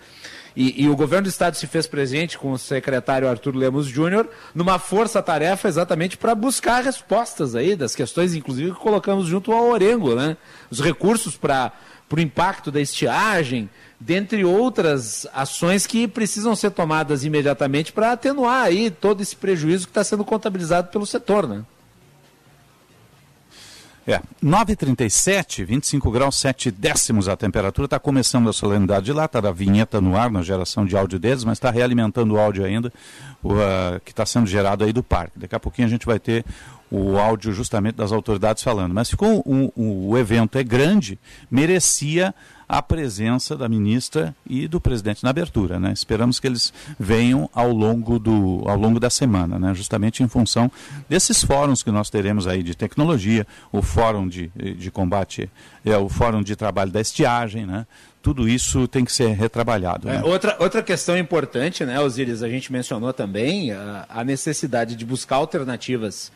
e, 0.55 0.85
e, 0.85 0.89
o 0.89 0.97
governo 0.97 1.25
do 1.25 1.31
estado 1.31 1.57
se 1.57 1.67
fez 1.67 1.87
presente 1.87 2.37
com 2.37 2.53
o 2.53 2.59
secretário 2.59 3.29
Arthur 3.29 3.57
Lemos 3.57 3.87
Júnior 3.87 4.29
numa 4.55 4.79
força-tarefa 4.79 5.69
exatamente 5.69 6.17
para 6.17 6.35
buscar 6.35 6.85
respostas 6.85 7.55
aí 7.55 7.75
das 7.75 7.95
questões, 7.95 8.35
inclusive, 8.35 8.73
que 8.73 8.79
colocamos 8.79 9.27
junto 9.27 9.53
ao 9.53 9.69
Orengo, 9.69 10.15
né? 10.15 10.37
Os 10.71 10.81
recursos 10.81 11.37
para 11.37 11.73
o 12.11 12.21
impacto 12.21 12.71
da 12.71 12.81
estiagem, 12.81 13.71
dentre 13.99 14.45
outras 14.45 15.27
ações 15.33 15.87
que 15.87 16.07
precisam 16.07 16.55
ser 16.55 16.71
tomadas 16.71 17.25
imediatamente 17.25 17.93
para 17.93 18.13
atenuar 18.13 18.65
aí 18.65 18.91
todo 18.91 19.23
esse 19.23 19.35
prejuízo 19.35 19.87
que 19.87 19.91
está 19.91 20.05
sendo 20.05 20.25
contabilizado 20.25 20.89
pelo 20.89 21.07
setor, 21.07 21.49
né? 21.49 21.65
É, 24.07 24.21
9h37, 24.43 25.65
25 25.65 26.11
graus 26.11 26.35
7 26.37 26.73
décimos 26.73 27.29
a 27.29 27.37
temperatura, 27.37 27.85
está 27.85 28.01
começando 28.01 28.49
a 28.49 28.53
solenidade 28.53 29.07
de 29.07 29.13
lá, 29.13 29.27
está 29.27 29.39
a 29.39 29.53
vinheta 29.53 30.01
no 30.01 30.17
ar, 30.17 30.29
na 30.29 30.43
geração 30.43 30.85
de 30.85 30.97
áudio 30.97 31.21
deles, 31.21 31.45
mas 31.45 31.59
está 31.59 31.71
realimentando 31.71 32.35
o 32.35 32.39
áudio 32.39 32.65
ainda, 32.65 32.93
o, 33.41 33.53
uh, 33.53 34.01
que 34.05 34.11
está 34.11 34.27
sendo 34.27 34.47
gerado 34.47 34.83
aí 34.83 34.93
do 34.93 35.05
parque. 35.05 35.39
Daqui 35.39 35.55
a 35.55 35.61
pouquinho 35.61 35.87
a 35.87 35.91
gente 35.91 36.05
vai 36.05 36.19
ter 36.19 36.45
o 36.91 37.17
áudio 37.17 37.53
justamente 37.53 37.95
das 37.95 38.11
autoridades 38.11 38.63
falando. 38.63 38.93
Mas 38.93 39.09
ficou 39.09 39.43
um, 39.47 39.71
um, 39.77 40.09
o 40.09 40.19
evento 40.19 40.59
é 40.59 40.65
grande, 40.65 41.19
merecia 41.49 42.35
a 42.73 42.81
presença 42.81 43.55
da 43.55 43.69
ministra 43.69 44.35
e 44.49 44.67
do 44.67 44.81
presidente 44.81 45.23
na 45.23 45.29
abertura. 45.29 45.79
Né? 45.79 45.93
Esperamos 45.93 46.41
que 46.41 46.47
eles 46.47 46.73
venham 46.99 47.51
ao 47.53 47.71
longo, 47.71 48.19
do, 48.19 48.63
ao 48.67 48.79
longo 48.79 48.99
da 48.99 49.11
semana, 49.11 49.59
né? 49.59 49.75
justamente 49.75 50.23
em 50.23 50.29
função 50.29 50.73
desses 51.07 51.45
fóruns 51.45 51.83
que 51.83 51.91
nós 51.91 52.09
teremos 52.09 52.47
aí 52.47 52.63
de 52.63 52.75
tecnologia, 52.75 53.47
o 53.71 53.83
fórum 53.83 54.27
de, 54.27 54.51
de 54.79 54.91
combate, 54.91 55.51
é, 55.85 55.95
o 55.99 56.09
fórum 56.09 56.43
de 56.43 56.57
trabalho 56.57 56.91
da 56.91 56.99
estiagem, 56.99 57.67
né? 57.67 57.87
tudo 58.23 58.49
isso 58.49 58.89
tem 58.89 59.05
que 59.05 59.13
ser 59.13 59.37
retrabalhado. 59.37 60.09
Né? 60.09 60.17
É, 60.17 60.25
outra, 60.25 60.57
outra 60.59 60.83
questão 60.83 61.19
importante, 61.19 61.85
né, 61.85 62.01
Osiris, 62.01 62.43
a 62.43 62.49
gente 62.49 62.73
mencionou 62.73 63.13
também 63.13 63.71
a, 63.73 64.07
a 64.09 64.25
necessidade 64.25 64.97
de 64.97 65.05
buscar 65.05 65.37
alternativas 65.37 66.33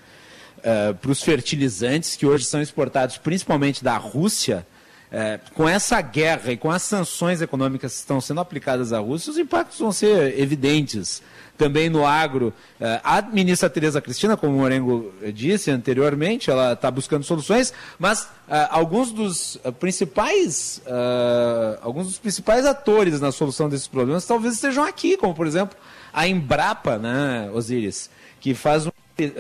uh, 0.58 0.94
para 0.96 1.10
os 1.10 1.22
fertilizantes 1.22 2.14
que 2.14 2.26
hoje 2.26 2.44
são 2.44 2.60
exportados 2.60 3.16
principalmente 3.16 3.82
da 3.82 3.96
Rússia 3.96 4.66
é, 5.10 5.38
com 5.54 5.68
essa 5.68 6.00
guerra 6.00 6.52
e 6.52 6.56
com 6.56 6.70
as 6.70 6.82
sanções 6.82 7.40
econômicas 7.40 7.92
que 7.92 7.98
estão 7.98 8.20
sendo 8.20 8.40
aplicadas 8.40 8.92
à 8.92 8.98
Rússia, 8.98 9.30
os 9.30 9.38
impactos 9.38 9.78
vão 9.78 9.92
ser 9.92 10.38
evidentes. 10.38 11.22
Também 11.56 11.88
no 11.88 12.04
agro, 12.04 12.52
é, 12.78 13.00
a 13.02 13.22
ministra 13.22 13.70
Tereza 13.70 14.00
Cristina, 14.02 14.36
como 14.36 14.54
o 14.54 14.58
Morengo 14.58 15.10
disse 15.32 15.70
anteriormente, 15.70 16.50
ela 16.50 16.74
está 16.74 16.90
buscando 16.90 17.24
soluções, 17.24 17.72
mas 17.98 18.28
é, 18.46 18.68
alguns 18.70 19.10
dos 19.10 19.58
principais 19.80 20.82
é, 20.84 21.78
alguns 21.80 22.08
dos 22.08 22.18
principais 22.18 22.66
atores 22.66 23.20
na 23.22 23.32
solução 23.32 23.70
desses 23.70 23.88
problemas 23.88 24.26
talvez 24.26 24.54
estejam 24.54 24.84
aqui, 24.84 25.16
como 25.16 25.34
por 25.34 25.46
exemplo 25.46 25.78
a 26.12 26.28
Embrapa, 26.28 26.98
né, 26.98 27.50
Osiris, 27.54 28.10
que 28.38 28.54
faz 28.54 28.86
um, 28.86 28.90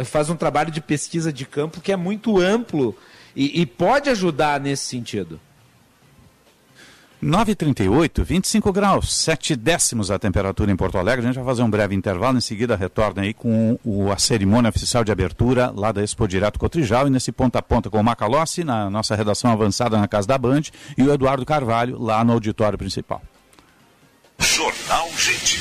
faz 0.04 0.30
um 0.30 0.36
trabalho 0.36 0.70
de 0.70 0.80
pesquisa 0.80 1.30
de 1.30 1.44
campo 1.44 1.82
que 1.82 1.92
é 1.92 1.96
muito 1.96 2.40
amplo 2.40 2.96
e, 3.34 3.60
e 3.60 3.66
pode 3.66 4.08
ajudar 4.08 4.58
nesse 4.58 4.84
sentido. 4.84 5.38
9h38, 7.26 8.22
25 8.22 8.72
graus, 8.72 9.12
7 9.12 9.56
décimos 9.56 10.12
a 10.12 10.18
temperatura 10.18 10.70
em 10.70 10.76
Porto 10.76 10.96
Alegre. 10.96 11.24
A 11.24 11.26
gente 11.26 11.34
vai 11.34 11.44
fazer 11.44 11.62
um 11.64 11.68
breve 11.68 11.92
intervalo, 11.92 12.38
em 12.38 12.40
seguida 12.40 12.76
retorna 12.76 13.22
aí 13.22 13.34
com 13.34 13.76
o, 13.84 14.12
a 14.12 14.16
cerimônia 14.16 14.68
oficial 14.68 15.02
de 15.02 15.10
abertura 15.10 15.72
lá 15.74 15.90
da 15.90 16.04
Expo 16.04 16.28
Direto 16.28 16.56
Cotrijal 16.56 17.08
e 17.08 17.10
nesse 17.10 17.32
ponta 17.32 17.58
a 17.58 17.62
ponta 17.62 17.90
com 17.90 17.98
o 17.98 18.04
Macalossi, 18.04 18.62
na 18.62 18.88
nossa 18.88 19.16
redação 19.16 19.50
avançada 19.50 19.98
na 19.98 20.06
Casa 20.06 20.28
da 20.28 20.38
Band, 20.38 20.62
e 20.96 21.02
o 21.02 21.12
Eduardo 21.12 21.44
Carvalho 21.44 22.00
lá 22.00 22.22
no 22.22 22.32
auditório 22.32 22.78
principal. 22.78 23.20
Jornal 24.38 25.08
Gente. 25.16 25.60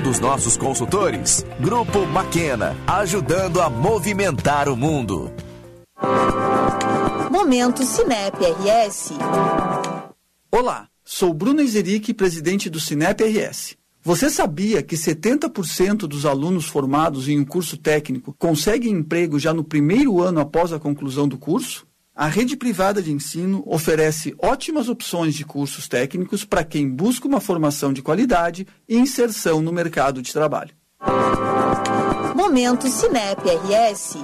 dos 0.00 0.20
nossos 0.20 0.56
consultores. 0.56 1.44
Grupo 1.60 2.06
Maquena, 2.06 2.76
ajudando 2.86 3.60
a 3.60 3.68
movimentar 3.68 4.68
o 4.68 4.76
mundo. 4.76 5.32
Momento 7.30 7.84
Cinep 7.84 8.36
RS. 8.36 9.12
Olá, 10.50 10.88
sou 11.04 11.34
Bruno 11.34 11.60
Izeric, 11.60 12.14
presidente 12.14 12.70
do 12.70 12.78
Cinep 12.78 13.22
RS. 13.22 13.76
Você 14.02 14.30
sabia 14.30 14.82
que 14.82 14.96
70% 14.96 16.06
dos 16.06 16.24
alunos 16.24 16.66
formados 16.66 17.28
em 17.28 17.38
um 17.38 17.44
curso 17.44 17.76
técnico 17.76 18.34
conseguem 18.38 18.92
emprego 18.92 19.38
já 19.38 19.52
no 19.52 19.64
primeiro 19.64 20.22
ano 20.22 20.40
após 20.40 20.72
a 20.72 20.78
conclusão 20.78 21.26
do 21.26 21.36
curso? 21.36 21.87
A 22.18 22.26
rede 22.26 22.56
privada 22.56 23.00
de 23.00 23.12
ensino 23.12 23.62
oferece 23.64 24.34
ótimas 24.42 24.88
opções 24.88 25.36
de 25.36 25.44
cursos 25.44 25.86
técnicos 25.86 26.44
para 26.44 26.64
quem 26.64 26.90
busca 26.90 27.28
uma 27.28 27.40
formação 27.40 27.92
de 27.92 28.02
qualidade 28.02 28.66
e 28.88 28.96
inserção 28.96 29.62
no 29.62 29.72
mercado 29.72 30.20
de 30.20 30.32
trabalho. 30.32 30.74
Momento 32.34 32.88
Cinep 32.88 33.40
RS. 33.48 34.16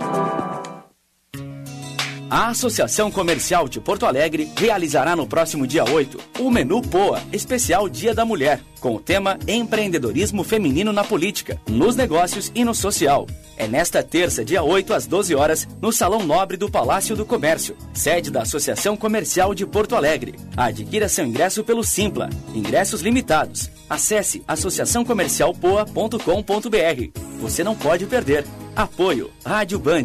A 2.30 2.48
Associação 2.48 3.10
Comercial 3.10 3.68
de 3.68 3.80
Porto 3.80 4.06
Alegre 4.06 4.50
realizará 4.56 5.14
no 5.14 5.26
próximo 5.26 5.66
dia 5.66 5.84
8 5.84 6.18
o 6.40 6.50
Menu 6.50 6.80
POA, 6.80 7.22
especial 7.32 7.88
Dia 7.88 8.14
da 8.14 8.24
Mulher, 8.24 8.60
com 8.80 8.94
o 8.94 9.00
tema 9.00 9.38
Empreendedorismo 9.46 10.42
Feminino 10.42 10.92
na 10.92 11.04
Política, 11.04 11.60
nos 11.68 11.96
Negócios 11.96 12.50
e 12.54 12.64
no 12.64 12.74
Social. 12.74 13.26
É 13.56 13.68
nesta 13.68 14.02
terça, 14.02 14.44
dia 14.44 14.62
8, 14.62 14.94
às 14.94 15.06
12 15.06 15.34
horas, 15.34 15.68
no 15.80 15.92
Salão 15.92 16.24
Nobre 16.24 16.56
do 16.56 16.70
Palácio 16.70 17.14
do 17.14 17.24
Comércio, 17.24 17.76
sede 17.92 18.30
da 18.30 18.42
Associação 18.42 18.96
Comercial 18.96 19.54
de 19.54 19.64
Porto 19.64 19.94
Alegre. 19.94 20.34
Adquira 20.56 21.08
seu 21.08 21.24
ingresso 21.24 21.62
pelo 21.62 21.84
Simpla. 21.84 22.28
Ingressos 22.54 23.00
limitados. 23.00 23.70
Acesse 23.88 24.42
associaçãocomercialpoa.com.br. 24.48 27.20
Você 27.40 27.62
não 27.62 27.76
pode 27.76 28.06
perder. 28.06 28.44
Apoio 28.74 29.30
Rádio 29.44 29.78
Band. 29.78 30.04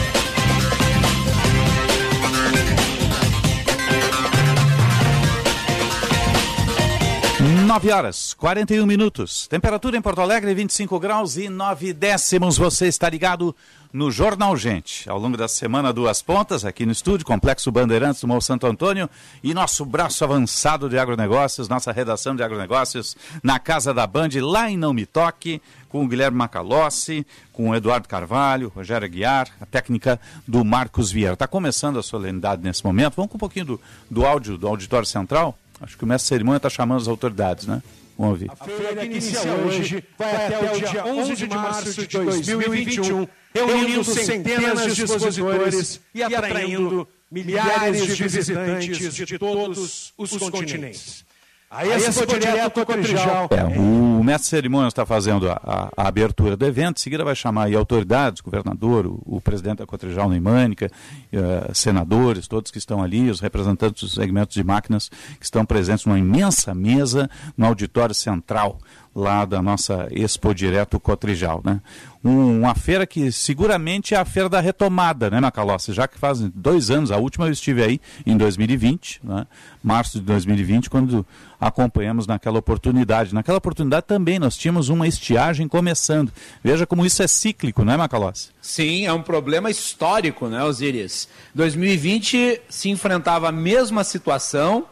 Nove 7.71 7.89
horas, 7.89 8.33
41 8.33 8.85
minutos. 8.85 9.47
Temperatura 9.47 9.95
em 9.95 10.01
Porto 10.01 10.19
Alegre, 10.19 10.53
25 10.53 10.99
graus 10.99 11.37
e 11.37 11.47
9 11.47 11.93
décimos. 11.93 12.57
Você 12.57 12.87
está 12.87 13.09
ligado 13.09 13.55
no 13.93 14.11
Jornal 14.11 14.57
Gente. 14.57 15.09
Ao 15.09 15.17
longo 15.17 15.37
da 15.37 15.47
semana, 15.47 15.93
duas 15.93 16.21
pontas, 16.21 16.65
aqui 16.65 16.85
no 16.85 16.91
estúdio, 16.91 17.25
Complexo 17.25 17.71
Bandeirantes 17.71 18.19
do 18.19 18.27
Morro 18.27 18.41
Santo 18.41 18.67
Antônio 18.67 19.09
e 19.41 19.53
nosso 19.53 19.85
braço 19.85 20.21
avançado 20.25 20.89
de 20.89 20.99
agronegócios, 20.99 21.69
nossa 21.69 21.93
redação 21.93 22.35
de 22.35 22.43
agronegócios 22.43 23.15
na 23.41 23.57
Casa 23.57 23.93
da 23.93 24.05
Band, 24.05 24.31
lá 24.41 24.69
em 24.69 24.75
Não 24.75 24.93
Me 24.93 25.05
Toque, 25.05 25.61
com 25.87 26.03
o 26.03 26.07
Guilherme 26.09 26.37
Macalossi, 26.37 27.25
com 27.53 27.69
o 27.69 27.75
Eduardo 27.75 28.05
Carvalho, 28.05 28.69
Rogério 28.75 29.05
Aguiar, 29.05 29.47
a 29.61 29.65
técnica 29.65 30.19
do 30.45 30.65
Marcos 30.65 31.09
Vieira. 31.09 31.35
Está 31.35 31.47
começando 31.47 31.97
a 31.97 32.03
solenidade 32.03 32.61
nesse 32.61 32.83
momento. 32.83 33.15
Vamos 33.15 33.31
com 33.31 33.37
um 33.37 33.39
pouquinho 33.39 33.65
do, 33.65 33.81
do 34.09 34.25
áudio 34.25 34.57
do 34.57 34.67
Auditório 34.67 35.07
Central? 35.07 35.57
Acho 35.81 35.97
que 35.97 36.03
o 36.03 36.07
mestre 36.07 36.29
cerimônia 36.29 36.57
está 36.57 36.69
chamando 36.69 37.01
as 37.01 37.07
autoridades, 37.07 37.65
né? 37.65 37.81
Vamos 38.17 38.33
ouvir. 38.33 38.51
A 38.51 38.55
feira 38.55 38.95
que 38.95 39.05
inicia 39.05 39.53
hoje 39.53 40.03
vai 40.17 40.45
até 40.47 40.75
o 40.75 40.79
dia 40.79 41.05
11 41.05 41.35
de 41.35 41.49
março 41.49 42.07
de 42.07 42.17
2021, 42.19 43.27
reunindo 43.53 44.03
centenas 44.03 44.95
de 44.95 45.03
expositores 45.03 45.99
e 46.13 46.23
atraindo 46.23 47.07
milhares 47.31 48.15
de 48.15 48.23
visitantes 48.23 49.15
de 49.15 49.39
todos 49.39 50.13
os 50.17 50.37
continentes. 50.37 51.25
A 51.73 51.87
Expo 51.87 52.25
Direto 52.25 52.85
Cotrijal. 52.85 53.47
É, 53.49 53.79
o 53.79 54.21
mestre 54.21 54.49
cerimônia 54.49 54.89
está 54.89 55.05
fazendo 55.05 55.49
a, 55.49 55.53
a, 55.63 55.89
a, 56.03 56.07
abertura 56.09 56.57
do 56.57 56.65
evento, 56.65 56.97
em 56.97 57.01
seguida 57.01 57.23
vai 57.23 57.33
chamar 57.33 57.67
aí 57.67 57.75
autoridades, 57.75 58.41
governador, 58.41 59.07
o, 59.07 59.21
o 59.25 59.39
presidente 59.39 59.77
da 59.77 59.85
Cotrijal 59.85 60.29
Neimânica, 60.29 60.91
uh, 61.31 61.73
senadores, 61.73 62.45
todos 62.45 62.71
que 62.71 62.77
estão 62.77 63.01
ali, 63.01 63.29
os 63.29 63.39
representantes 63.39 64.03
dos 64.03 64.13
segmentos 64.15 64.53
de 64.53 64.65
máquinas 64.65 65.07
que 65.39 65.45
estão 65.45 65.65
presentes 65.65 66.05
numa 66.05 66.19
imensa 66.19 66.75
mesa 66.75 67.29
no 67.55 67.65
auditório 67.65 68.13
central 68.13 68.77
lá 69.15 69.45
da 69.45 69.61
nossa 69.61 70.09
Expo 70.11 70.53
Direto 70.53 70.99
Cotrijal, 70.99 71.61
né? 71.63 71.79
Um, 72.23 72.59
uma 72.59 72.75
feira 72.75 73.07
que 73.07 73.31
seguramente 73.31 74.13
é 74.13 74.17
a 74.17 74.25
feira 74.25 74.47
da 74.47 74.59
retomada, 74.59 75.29
né, 75.29 75.39
Macalossi? 75.39 75.91
Já 75.91 76.07
que 76.07 76.19
faz 76.19 76.39
dois 76.53 76.91
anos, 76.91 77.11
a 77.11 77.17
última 77.17 77.47
eu 77.47 77.51
estive 77.51 77.83
aí 77.83 77.99
em 78.25 78.37
2020, 78.37 79.21
né? 79.23 79.47
março 79.83 80.19
de 80.19 80.25
2020, 80.25 80.89
quando 80.89 81.25
acompanhamos 81.59 82.27
naquela 82.27 82.59
oportunidade. 82.59 83.33
Naquela 83.33 83.57
oportunidade 83.57 84.05
também 84.05 84.39
nós 84.39 84.55
tínhamos 84.55 84.89
uma 84.89 85.07
estiagem 85.07 85.67
começando. 85.67 86.31
Veja 86.63 86.85
como 86.85 87.05
isso 87.05 87.23
é 87.23 87.27
cíclico, 87.27 87.83
não 87.83 87.93
é, 87.93 87.97
Macalossi? 87.97 88.49
Sim, 88.61 89.05
é 89.05 89.13
um 89.13 89.21
problema 89.21 89.69
histórico, 89.69 90.47
né, 90.47 90.63
Osiris? 90.63 91.27
2020 91.55 92.61
se 92.69 92.89
enfrentava 92.89 93.49
a 93.49 93.51
mesma 93.51 94.03
situação, 94.03 94.85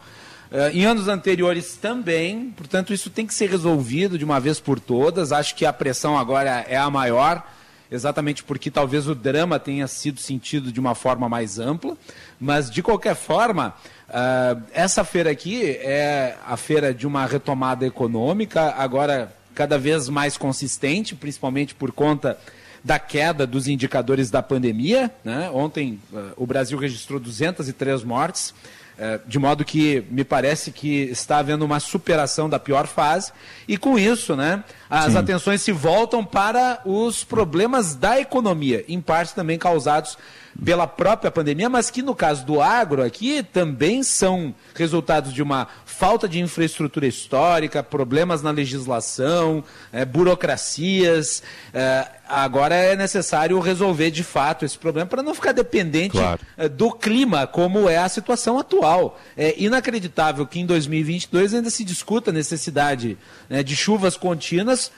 em 0.73 0.83
anos 0.83 1.07
anteriores 1.07 1.75
também, 1.75 2.51
portanto, 2.57 2.93
isso 2.93 3.09
tem 3.09 3.25
que 3.27 3.33
ser 3.33 3.49
resolvido 3.49 4.17
de 4.17 4.25
uma 4.25 4.39
vez 4.39 4.59
por 4.59 4.79
todas. 4.79 5.31
Acho 5.31 5.55
que 5.55 5.65
a 5.65 5.71
pressão 5.71 6.17
agora 6.17 6.65
é 6.67 6.75
a 6.75 6.89
maior, 6.89 7.43
exatamente 7.91 8.43
porque 8.43 8.71
talvez 8.71 9.07
o 9.07 9.15
drama 9.15 9.59
tenha 9.59 9.87
sido 9.87 10.19
sentido 10.19 10.71
de 10.71 10.79
uma 10.79 10.95
forma 10.95 11.29
mais 11.29 11.59
ampla. 11.59 11.95
Mas, 12.39 12.69
de 12.69 12.81
qualquer 12.81 13.15
forma, 13.15 13.75
uh, 14.09 14.61
essa 14.73 15.03
feira 15.03 15.31
aqui 15.31 15.61
é 15.65 16.37
a 16.47 16.55
feira 16.55 16.93
de 16.93 17.05
uma 17.05 17.25
retomada 17.25 17.85
econômica, 17.85 18.73
agora 18.77 19.35
cada 19.53 19.77
vez 19.77 20.07
mais 20.07 20.37
consistente, 20.37 21.15
principalmente 21.15 21.75
por 21.75 21.91
conta 21.91 22.39
da 22.83 22.97
queda 22.97 23.45
dos 23.45 23.67
indicadores 23.67 24.31
da 24.31 24.41
pandemia. 24.41 25.11
Né? 25.23 25.49
Ontem, 25.53 25.99
uh, 26.13 26.31
o 26.37 26.47
Brasil 26.47 26.77
registrou 26.77 27.19
203 27.19 28.03
mortes. 28.03 28.53
É, 29.01 29.17
de 29.25 29.39
modo 29.39 29.63
que 29.63 30.03
me 30.11 30.25
parece 30.25 30.71
que 30.71 31.03
está 31.03 31.37
havendo 31.37 31.63
uma 31.63 31.79
superação 31.79 32.49
da 32.49 32.59
pior 32.59 32.85
fase, 32.85 33.31
e 33.65 33.77
com 33.77 33.97
isso, 33.97 34.35
né, 34.35 34.61
as 34.89 35.13
Sim. 35.13 35.19
atenções 35.19 35.61
se 35.61 35.71
voltam 35.71 36.25
para 36.25 36.81
os 36.83 37.23
problemas 37.23 37.95
da 37.95 38.19
economia, 38.19 38.83
em 38.89 38.99
parte 38.99 39.33
também 39.33 39.57
causados 39.57 40.17
pela 40.65 40.85
própria 40.85 41.31
pandemia, 41.31 41.69
mas 41.69 41.89
que 41.89 42.01
no 42.01 42.13
caso 42.13 42.45
do 42.45 42.61
agro 42.61 43.01
aqui 43.01 43.41
também 43.41 44.03
são 44.03 44.53
resultados 44.75 45.31
de 45.31 45.41
uma 45.41 45.67
falta 45.85 46.27
de 46.27 46.39
infraestrutura 46.39 47.07
histórica, 47.07 47.81
problemas 47.81 48.41
na 48.41 48.51
legislação, 48.51 49.63
é, 49.93 50.03
burocracias. 50.03 51.41
É, 51.73 52.18
agora 52.29 52.75
é 52.75 52.95
necessário 52.95 53.59
resolver 53.59 54.11
de 54.11 54.23
fato 54.23 54.63
esse 54.63 54.77
problema 54.77 55.07
para 55.07 55.23
não 55.23 55.33
ficar 55.33 55.51
dependente 55.51 56.11
claro. 56.11 56.39
é, 56.55 56.69
do 56.69 56.91
clima, 56.91 57.47
como 57.47 57.89
é 57.89 57.97
a 57.97 58.07
situação 58.07 58.59
atual. 58.59 59.19
É 59.35 59.55
inacreditável 59.57 60.45
que 60.45 60.59
em 60.59 60.65
2022 60.65 61.55
ainda 61.55 61.69
se 61.69 61.83
discuta 61.83 62.29
a 62.29 62.33
necessidade 62.33 63.17
né, 63.49 63.63
de 63.63 63.75
chuvas 63.75 64.15
contínuas 64.15 64.91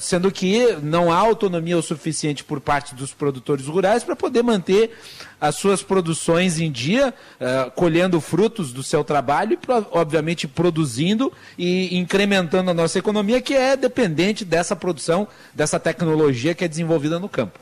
Sendo 0.00 0.30
que 0.30 0.76
não 0.82 1.12
há 1.12 1.16
autonomia 1.16 1.76
o 1.76 1.82
suficiente 1.82 2.44
por 2.44 2.60
parte 2.60 2.94
dos 2.94 3.12
produtores 3.12 3.66
rurais 3.66 4.04
para 4.04 4.14
poder 4.14 4.42
manter 4.42 4.92
as 5.40 5.54
suas 5.56 5.82
produções 5.82 6.58
em 6.58 6.70
dia, 6.70 7.14
uh, 7.40 7.70
colhendo 7.72 8.20
frutos 8.20 8.72
do 8.72 8.82
seu 8.82 9.04
trabalho 9.04 9.54
e, 9.54 9.58
obviamente, 9.92 10.48
produzindo 10.48 11.32
e 11.56 11.96
incrementando 11.96 12.70
a 12.70 12.74
nossa 12.74 12.98
economia, 12.98 13.40
que 13.40 13.54
é 13.54 13.76
dependente 13.76 14.44
dessa 14.44 14.74
produção, 14.74 15.28
dessa 15.54 15.78
tecnologia 15.78 16.54
que 16.54 16.64
é 16.64 16.68
desenvolvida 16.68 17.18
no 17.18 17.28
campo. 17.28 17.58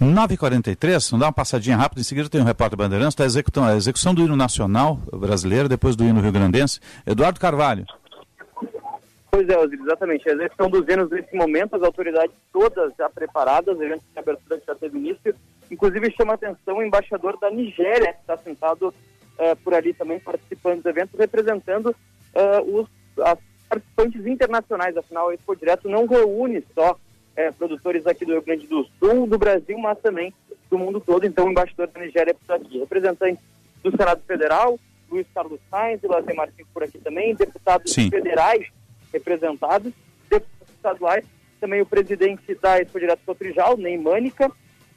9h43, 0.00 1.10
vamos 1.10 1.20
dar 1.20 1.26
uma 1.26 1.32
passadinha 1.32 1.76
rápida, 1.76 2.00
em 2.00 2.04
seguida 2.04 2.28
tem 2.28 2.40
um 2.40 2.44
repórter 2.44 2.76
Bandeirantes, 2.76 3.14
está 3.14 3.24
executando 3.24 3.68
a 3.68 3.76
execução 3.76 4.14
do 4.14 4.22
hino 4.22 4.36
nacional 4.36 5.00
brasileiro, 5.12 5.68
depois 5.68 5.96
do 5.96 6.04
hino 6.04 6.20
rio-grandense. 6.20 6.80
Eduardo 7.06 7.40
Carvalho. 7.40 7.86
Pois 9.36 9.50
é, 9.50 9.58
Osiris, 9.58 9.84
exatamente. 9.84 10.30
As 10.30 10.40
estão 10.40 10.70
dos 10.70 10.88
hinos 10.88 11.10
nesse 11.10 11.36
momento, 11.36 11.76
as 11.76 11.82
autoridades 11.82 12.34
todas 12.50 12.90
já 12.96 13.06
preparadas, 13.10 13.78
evento 13.78 14.02
abertura 14.16 14.62
já 14.66 14.74
teve 14.74 14.96
início. 14.96 15.34
Inclusive 15.70 16.10
chama 16.12 16.32
atenção 16.32 16.78
o 16.78 16.82
embaixador 16.82 17.38
da 17.38 17.50
Nigéria, 17.50 18.14
que 18.14 18.20
está 18.20 18.38
sentado 18.38 18.94
eh, 19.36 19.54
por 19.56 19.74
ali 19.74 19.92
também 19.92 20.18
participando 20.18 20.82
do 20.82 20.88
evento, 20.88 21.18
representando 21.18 21.94
eh, 22.34 22.62
os 22.62 22.88
as 23.22 23.38
participantes 23.68 24.26
internacionais. 24.26 24.96
Afinal, 24.96 25.28
a 25.28 25.34
Expo 25.34 25.54
Direto 25.54 25.86
não 25.86 26.06
reúne 26.06 26.64
só 26.74 26.96
eh, 27.36 27.52
produtores 27.52 28.06
aqui 28.06 28.24
do 28.24 28.32
Rio 28.32 28.42
Grande 28.42 28.66
do 28.66 28.86
Sul, 28.98 29.26
do 29.26 29.36
Brasil, 29.36 29.76
mas 29.76 29.98
também 29.98 30.32
do 30.70 30.78
mundo 30.78 30.98
todo. 30.98 31.26
Então, 31.26 31.44
o 31.44 31.50
embaixador 31.50 31.88
da 31.88 32.00
Nigéria 32.00 32.34
por 32.34 32.54
aqui. 32.54 32.78
Representantes 32.78 33.44
do 33.82 33.90
Senado 33.90 34.22
Federal, 34.26 34.78
Luiz 35.10 35.26
Carlos 35.34 35.60
Sainz 35.70 36.02
e 36.02 36.06
Lazer 36.06 36.34
Martins 36.34 36.66
por 36.72 36.82
aqui 36.82 36.96
também, 36.96 37.34
deputados 37.34 37.92
Sim. 37.92 38.08
federais 38.08 38.66
representados, 39.16 39.92
deputados 40.28 40.74
estaduais, 40.74 41.24
também 41.60 41.80
o 41.80 41.86
presidente 41.86 42.54
da 42.56 42.78
Expo 42.80 43.00
Direto 43.00 43.20
Cotrijal, 43.24 43.76
Ney 43.76 43.98
Mânica, 43.98 44.50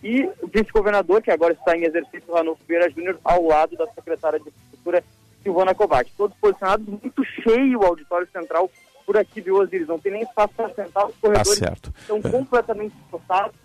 e 0.03 0.23
o 0.41 0.47
vice-governador, 0.47 1.21
que 1.21 1.31
agora 1.31 1.53
está 1.53 1.75
em 1.75 1.83
exercício, 1.83 2.33
Ranulfo 2.33 2.61
Vieira 2.67 2.89
Júnior, 2.89 3.19
ao 3.23 3.43
lado 3.43 3.75
da 3.75 3.87
secretária 3.87 4.39
de 4.39 4.47
Infraestrutura, 4.47 5.03
Silvana 5.43 5.75
Kovac. 5.75 6.09
Todos 6.17 6.37
posicionados, 6.37 6.85
muito 6.87 7.23
cheio 7.43 7.79
o 7.79 7.85
auditório 7.85 8.27
central 8.31 8.69
por 9.05 9.17
aqui, 9.17 9.41
viu, 9.41 9.55
Osiris? 9.57 9.87
Não 9.87 9.99
tem 9.99 10.11
nem 10.11 10.21
espaço 10.21 10.53
para 10.55 10.69
sentar, 10.69 11.07
os 11.07 11.15
corredores 11.15 11.57
certo. 11.57 11.93
estão 11.99 12.21
completamente 12.21 12.93
esgotados. 13.05 13.55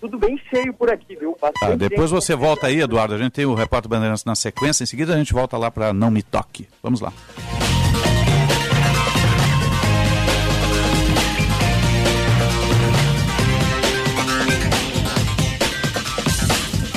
Tudo 0.00 0.18
bem 0.18 0.38
cheio 0.50 0.72
por 0.74 0.90
aqui, 0.90 1.16
viu? 1.16 1.36
Bastante 1.40 1.70
Tá, 1.70 1.74
depois 1.74 2.10
gente. 2.10 2.22
você 2.22 2.34
volta 2.36 2.66
aí, 2.66 2.80
Eduardo. 2.80 3.14
A 3.14 3.18
gente 3.18 3.32
tem 3.32 3.46
o 3.46 3.54
repórter 3.54 3.88
Bandeirantes 3.88 4.24
na 4.24 4.34
sequência. 4.34 4.84
Em 4.84 4.86
seguida 4.86 5.14
a 5.14 5.16
gente 5.16 5.32
volta 5.32 5.56
lá 5.56 5.70
para 5.70 5.92
Não 5.92 6.10
Me 6.10 6.22
Toque. 6.22 6.68
Vamos 6.82 7.00
lá. 7.00 7.12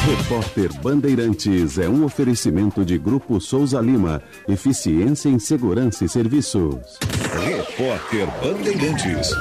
Repórter 0.07 0.73
Bandeirantes 0.81 1.77
é 1.77 1.89
um 1.89 2.05
oferecimento 2.05 2.85
de 2.85 2.97
Grupo 2.97 3.41
Souza 3.41 3.81
Lima. 3.81 4.23
Eficiência 4.47 5.27
em 5.27 5.37
Segurança 5.37 6.05
e 6.05 6.07
Serviços. 6.07 6.97
Repórter 7.43 8.25
Bandeirantes. 8.41 9.31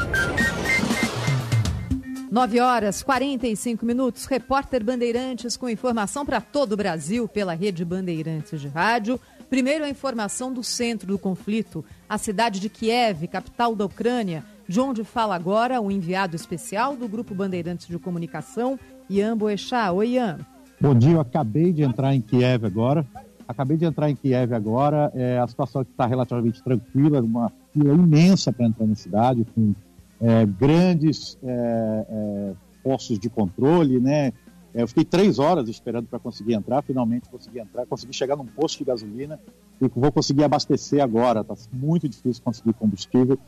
9 2.29 2.59
horas 2.59 3.01
45 3.01 3.87
minutos. 3.87 4.27
Repórter 4.27 4.83
Bandeirantes 4.83 5.57
com 5.57 5.69
informação 5.69 6.27
para 6.27 6.41
todo 6.41 6.73
o 6.73 6.77
Brasil 6.77 7.29
pela 7.29 7.55
rede 7.55 7.85
Bandeirantes 7.85 8.61
de 8.61 8.67
Rádio. 8.67 9.21
Primeiro 9.49 9.85
a 9.85 9.89
informação 9.89 10.53
do 10.53 10.65
centro 10.65 11.07
do 11.07 11.19
conflito, 11.19 11.85
a 12.09 12.19
cidade 12.19 12.59
de 12.59 12.69
Kiev, 12.69 13.29
capital 13.29 13.77
da 13.77 13.85
Ucrânia, 13.85 14.45
de 14.67 14.81
onde 14.81 15.05
fala 15.05 15.37
agora 15.37 15.81
o 15.81 15.93
enviado 15.93 16.35
especial 16.35 16.97
do 16.97 17.07
Grupo 17.07 17.37
Bandeirantes 17.37 17.87
de 17.87 17.97
Comunicação, 18.01 18.77
Ian 19.09 19.37
Boechat. 19.39 19.93
Oi, 19.93 20.09
Ian. 20.15 20.45
Bom 20.79 20.95
dia, 20.95 21.13
eu 21.13 21.21
acabei 21.21 21.73
de 21.73 21.83
entrar 21.83 22.15
em 22.15 22.21
Kiev 22.21 22.67
agora. 22.67 23.07
Acabei 23.49 23.79
de 23.79 23.87
entrar 23.87 24.11
em 24.11 24.15
Kiev 24.15 24.53
agora. 24.53 25.11
É, 25.15 25.39
a 25.39 25.47
situação 25.47 25.81
está 25.81 26.05
relativamente 26.05 26.63
tranquila, 26.63 27.23
uma 27.23 27.51
fila 27.73 27.95
imensa 27.95 28.53
para 28.53 28.67
entrar 28.67 28.87
na 28.87 28.95
cidade, 28.95 29.47
com 29.55 29.75
é, 30.21 30.45
grandes 30.45 31.39
é, 31.43 32.07
é, 32.09 32.53
postos 32.83 33.19
de 33.19 33.31
controle, 33.31 33.99
né? 33.99 34.35
É, 34.75 34.83
eu 34.83 34.89
fiquei 34.89 35.07
três 35.07 35.39
horas 35.39 35.67
esperando 35.67 36.09
para 36.09 36.19
conseguir 36.19 36.53
entrar, 36.53 36.83
finalmente 36.83 37.31
consegui 37.31 37.59
entrar, 37.59 37.87
consegui 37.87 38.13
chegar 38.13 38.37
num 38.37 38.45
posto 38.45 38.77
de 38.77 38.85
gasolina 38.85 39.41
e 39.81 39.89
vou 39.89 40.13
conseguir 40.13 40.45
abastecer 40.45 41.03
agora. 41.03 41.41
Está 41.41 41.55
muito 41.73 42.07
difícil 42.07 42.43
conseguir 42.45 42.75
combustível. 42.75 43.39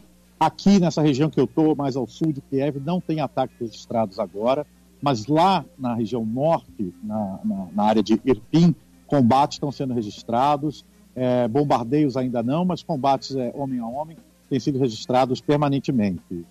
Aqui 0.40 0.80
nessa 0.80 1.02
região 1.02 1.28
que 1.28 1.38
eu 1.38 1.44
estou, 1.44 1.76
mais 1.76 1.94
ao 1.94 2.06
sul 2.06 2.32
de 2.32 2.40
Kiev, 2.40 2.80
não 2.80 3.02
tem 3.02 3.20
ataques 3.20 3.58
registrados 3.60 4.18
agora, 4.18 4.66
mas 5.00 5.26
lá 5.26 5.64
na 5.78 5.94
região 5.94 6.24
norte, 6.24 6.94
na, 7.02 7.40
na, 7.44 7.66
na 7.72 7.82
área 7.84 8.02
de 8.02 8.20
Irpin, 8.24 8.74
combates 9.06 9.56
estão 9.56 9.72
sendo 9.72 9.94
registrados, 9.94 10.84
é, 11.14 11.48
bombardeios 11.48 12.16
ainda 12.16 12.42
não, 12.42 12.64
mas 12.64 12.82
combates 12.82 13.34
é, 13.34 13.52
homem 13.54 13.80
a 13.80 13.86
homem 13.86 14.16
têm 14.48 14.60
sido 14.60 14.78
registrados 14.78 15.40
permanentemente. 15.40 16.46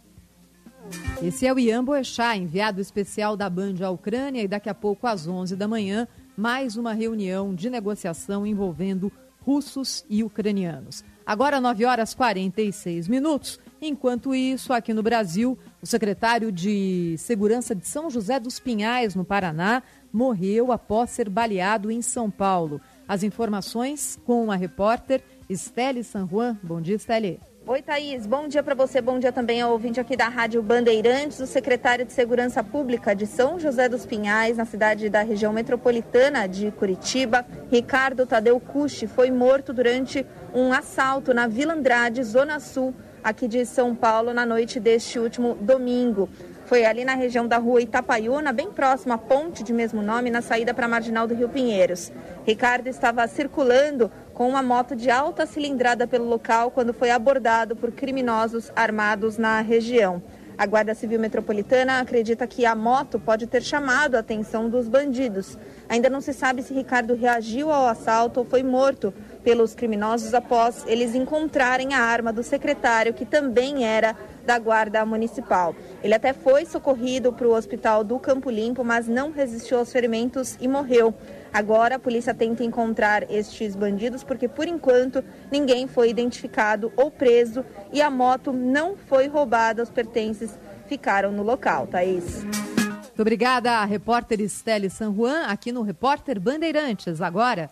Esse 1.22 1.46
é 1.46 1.54
o 1.54 1.60
Ian 1.60 1.84
Boechat, 1.84 2.40
enviado 2.40 2.80
especial 2.80 3.36
da 3.36 3.50
Band 3.50 3.76
à 3.84 3.90
Ucrânia, 3.90 4.42
e 4.42 4.48
daqui 4.48 4.70
a 4.70 4.74
pouco, 4.74 5.08
às 5.08 5.28
11 5.28 5.56
da 5.56 5.68
manhã, 5.68 6.08
mais 6.36 6.78
uma 6.78 6.94
reunião 6.94 7.54
de 7.54 7.70
negociação 7.70 8.46
envolvendo 8.46 9.12
russos 9.42 10.06
e 10.10 10.24
ucranianos. 10.24 11.04
Agora, 11.26 11.60
9 11.60 11.86
horas 11.86 12.14
46 12.14 13.08
minutos. 13.08 13.60
Enquanto 13.82 14.34
isso, 14.34 14.74
aqui 14.74 14.94
no 14.94 15.04
Brasil, 15.04 15.58
o 15.82 15.86
secretário 15.86 16.52
de 16.52 17.16
Segurança 17.20 17.76
de 17.76 17.88
São 17.88 18.10
José 18.10 18.40
dos 18.40 18.60
Pinhais, 18.60 19.14
no 19.14 19.24
Paraná, 19.24 19.84
morreu 20.12 20.72
após 20.72 21.12
ser 21.12 21.30
baleado 21.30 21.92
em 21.92 22.02
São 22.02 22.32
Paulo. 22.32 22.82
As 23.08 23.22
informações 23.22 24.20
com 24.26 24.52
a 24.52 24.56
repórter 24.56 25.22
Estelle 25.48 26.04
San 26.04 26.28
Juan. 26.28 26.58
Bom 26.64 26.82
dia, 26.82 26.96
Estelle. 26.96 27.40
Oi, 27.70 27.82
Thaís. 27.82 28.26
Bom 28.26 28.48
dia 28.48 28.64
para 28.64 28.74
você. 28.74 29.02
Bom 29.02 29.20
dia 29.20 29.32
também 29.32 29.62
ao 29.62 29.74
ouvinte 29.74 30.00
aqui 30.00 30.16
da 30.16 30.30
Rádio 30.30 30.64
Bandeirantes. 30.64 31.40
O 31.42 31.46
secretário 31.46 32.06
de 32.06 32.14
Segurança 32.14 32.64
Pública 32.64 33.14
de 33.14 33.28
São 33.28 33.60
José 33.60 33.90
dos 33.90 34.06
Pinhais, 34.06 34.56
na 34.56 34.64
cidade 34.64 35.10
da 35.10 35.22
região 35.22 35.52
metropolitana 35.52 36.48
de 36.48 36.72
Curitiba, 36.72 37.46
Ricardo 37.70 38.26
Tadeu 38.26 38.58
Custi, 38.58 39.06
foi 39.06 39.30
morto 39.30 39.74
durante 39.74 40.26
um 40.54 40.72
assalto 40.72 41.34
na 41.34 41.46
Vila 41.46 41.74
Andrade, 41.74 42.24
Zona 42.24 42.58
Sul, 42.62 42.96
aqui 43.28 43.46
de 43.46 43.66
São 43.66 43.94
Paulo, 43.94 44.34
na 44.34 44.46
noite 44.46 44.80
deste 44.80 45.20
último 45.20 45.54
domingo. 45.56 46.30
Foi 46.66 46.86
ali 46.86 47.04
na 47.04 47.14
região 47.14 47.46
da 47.46 47.58
rua 47.58 47.82
Itapaiuna, 47.82 48.54
bem 48.54 48.72
próximo 48.72 49.12
à 49.12 49.18
ponte 49.18 49.64
de 49.64 49.74
mesmo 49.74 50.02
nome, 50.02 50.32
na 50.32 50.42
saída 50.42 50.74
para 50.74 50.86
a 50.86 50.90
Marginal 50.90 51.28
do 51.28 51.36
Rio 51.36 51.50
Pinheiros. 51.50 52.10
Ricardo 52.46 52.88
estava 52.88 53.28
circulando 53.28 54.10
com 54.34 54.48
uma 54.48 54.64
moto 54.64 54.96
de 54.96 55.12
alta 55.12 55.46
cilindrada 55.46 56.08
pelo 56.08 56.24
local 56.24 56.72
quando 56.72 56.94
foi 56.94 57.12
abordado 57.12 57.76
por 57.76 57.92
criminosos 57.92 58.72
armados 58.74 59.38
na 59.38 59.60
região. 59.60 60.24
A 60.58 60.66
Guarda 60.66 60.96
Civil 60.96 61.20
Metropolitana 61.20 62.00
acredita 62.00 62.48
que 62.48 62.66
a 62.66 62.74
moto 62.74 63.20
pode 63.20 63.46
ter 63.46 63.62
chamado 63.62 64.16
a 64.16 64.20
atenção 64.20 64.70
dos 64.70 64.88
bandidos. 64.88 65.58
Ainda 65.88 66.10
não 66.10 66.22
se 66.22 66.34
sabe 66.34 66.64
se 66.64 66.74
Ricardo 66.74 67.14
reagiu 67.14 67.72
ao 67.72 67.88
assalto 67.88 68.40
ou 68.40 68.46
foi 68.46 68.64
morto 68.64 69.14
pelos 69.48 69.74
criminosos 69.74 70.34
após 70.34 70.84
eles 70.88 71.16
encontrarem 71.16 71.94
a 71.94 72.02
arma 72.02 72.34
do 72.34 72.44
secretário, 72.44 73.14
que 73.14 73.26
também 73.26 73.86
era 73.86 74.14
da 74.46 74.60
Guarda 74.60 75.06
Municipal. 75.06 75.74
Ele 76.04 76.14
até 76.14 76.34
foi 76.34 76.66
socorrido 76.66 77.32
para 77.32 77.48
o 77.48 77.56
hospital 77.56 78.04
do 78.04 78.20
Campo 78.20 78.50
Limpo, 78.50 78.84
mas 78.84 79.08
não 79.08 79.32
resistiu 79.32 79.78
aos 79.78 79.90
ferimentos 79.90 80.58
e 80.60 80.68
morreu. 80.68 81.14
Agora 81.54 81.96
a 81.96 82.00
polícia 82.00 82.34
tenta 82.34 82.62
encontrar 82.62 83.24
estes 83.32 83.74
bandidos 83.74 84.22
porque, 84.22 84.50
por 84.50 84.68
enquanto, 84.68 85.24
ninguém 85.50 85.88
foi 85.88 86.10
identificado 86.10 86.92
ou 86.98 87.10
preso 87.10 87.64
e 87.94 88.02
a 88.02 88.10
moto 88.10 88.52
não 88.52 88.98
foi 88.98 89.28
roubada. 89.30 89.82
Os 89.82 89.90
pertences 89.90 90.60
ficaram 90.88 91.32
no 91.32 91.42
local, 91.42 91.88
Thaís. 91.88 92.44
Muito 92.44 93.22
obrigada, 93.22 93.86
repórter 93.86 94.42
Estelle 94.42 94.90
San 94.90 95.16
Juan, 95.16 95.46
aqui 95.46 95.72
no 95.72 95.84
Repórter 95.84 96.38
Bandeirantes. 96.38 97.22
Agora, 97.22 97.72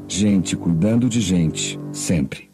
Gente 0.13 0.57
cuidando 0.57 1.07
de 1.07 1.21
gente, 1.21 1.79
sempre. 1.93 2.50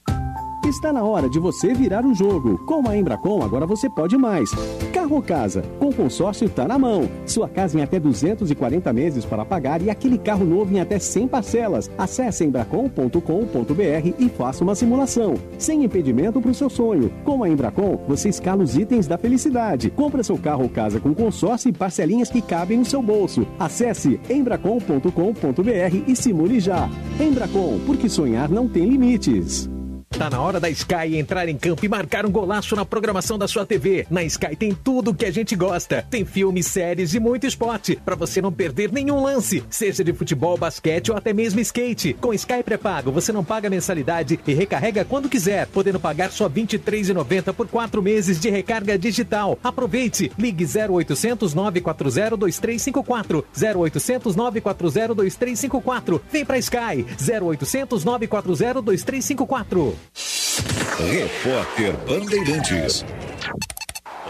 Está 0.67 0.91
na 0.91 1.01
hora 1.01 1.29
de 1.29 1.39
você 1.39 1.73
virar 1.73 2.05
o 2.05 2.13
jogo. 2.13 2.57
Com 2.65 2.89
a 2.89 2.97
Embracon, 2.97 3.41
agora 3.41 3.65
você 3.65 3.89
pode 3.89 4.17
mais. 4.17 4.51
Carro 4.93 5.15
ou 5.15 5.21
casa? 5.21 5.61
Com 5.79 5.93
consórcio 5.93 6.45
está 6.45 6.67
na 6.67 6.77
mão. 6.77 7.09
Sua 7.25 7.47
casa 7.47 7.79
em 7.79 7.81
até 7.81 7.97
240 7.97 8.91
meses 8.91 9.23
para 9.23 9.45
pagar 9.45 9.81
e 9.81 9.89
aquele 9.89 10.17
carro 10.17 10.43
novo 10.43 10.75
em 10.75 10.81
até 10.81 10.99
100 10.99 11.29
parcelas. 11.29 11.89
Acesse 11.97 12.43
embracon.com.br 12.43 14.13
e 14.19 14.27
faça 14.27 14.61
uma 14.61 14.75
simulação. 14.75 15.35
Sem 15.57 15.85
impedimento 15.85 16.41
para 16.41 16.51
o 16.51 16.53
seu 16.53 16.69
sonho. 16.69 17.13
Com 17.23 17.45
a 17.45 17.49
Embracon, 17.49 18.03
você 18.05 18.27
escala 18.27 18.61
os 18.61 18.75
itens 18.75 19.07
da 19.07 19.17
felicidade. 19.17 19.89
Compra 19.89 20.21
seu 20.21 20.37
carro 20.37 20.63
ou 20.63 20.69
casa 20.69 20.99
com 20.99 21.15
consórcio 21.15 21.69
e 21.69 21.73
parcelinhas 21.73 22.29
que 22.29 22.41
cabem 22.41 22.79
no 22.79 22.85
seu 22.85 23.01
bolso. 23.01 23.47
Acesse 23.57 24.19
embracon.com.br 24.29 26.03
e 26.05 26.13
simule 26.13 26.59
já. 26.59 26.89
Embracon, 27.21 27.79
porque 27.85 28.09
sonhar 28.09 28.49
não 28.49 28.67
tem 28.67 28.83
limites. 28.83 29.69
Tá 30.17 30.31
na 30.31 30.41
hora 30.41 30.59
da 30.59 30.67
Sky 30.67 31.15
entrar 31.15 31.47
em 31.47 31.55
campo 31.55 31.85
e 31.85 31.87
marcar 31.87 32.25
um 32.25 32.31
golaço 32.31 32.75
na 32.75 32.83
programação 32.83 33.37
da 33.37 33.47
sua 33.47 33.67
TV. 33.67 34.07
Na 34.09 34.23
Sky 34.23 34.55
tem 34.55 34.73
tudo 34.73 35.13
que 35.13 35.23
a 35.23 35.29
gente 35.29 35.55
gosta. 35.55 36.03
Tem 36.09 36.25
filmes, 36.25 36.65
séries 36.65 37.13
e 37.13 37.19
muito 37.19 37.45
esporte 37.45 37.99
para 38.03 38.15
você 38.15 38.41
não 38.41 38.51
perder 38.51 38.91
nenhum 38.91 39.21
lance, 39.21 39.63
seja 39.69 40.03
de 40.03 40.11
futebol, 40.13 40.57
basquete 40.57 41.11
ou 41.11 41.17
até 41.17 41.33
mesmo 41.33 41.59
skate. 41.59 42.15
Com 42.15 42.33
Sky 42.33 42.63
pré-pago, 42.63 43.11
você 43.11 43.31
não 43.31 43.43
paga 43.43 43.69
mensalidade 43.69 44.39
e 44.47 44.53
recarrega 44.55 45.05
quando 45.05 45.29
quiser, 45.29 45.67
podendo 45.67 45.99
pagar 45.99 46.31
só 46.31 46.47
R$ 46.47 46.63
23,90 46.63 47.53
por 47.53 47.67
quatro 47.67 48.01
meses 48.01 48.39
de 48.39 48.49
recarga 48.49 48.97
digital. 48.97 49.59
Aproveite. 49.63 50.31
Ligue 50.35 50.65
0800 50.65 51.53
940 51.53 52.37
2354 52.37 53.45
0800 53.55 54.35
940 54.35 55.13
2354. 55.13 56.21
Vem 56.31 56.43
pra 56.43 56.57
Sky 56.57 57.05
0800 57.21 58.03
940 58.03 58.81
2354. 58.81 60.06
Repórter 60.15 61.93
Bandeirantes. 62.07 63.05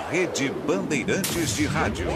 Rede 0.10 0.52
Bandeirantes 0.66 1.56
de 1.56 1.66
Rádio. 1.66 2.08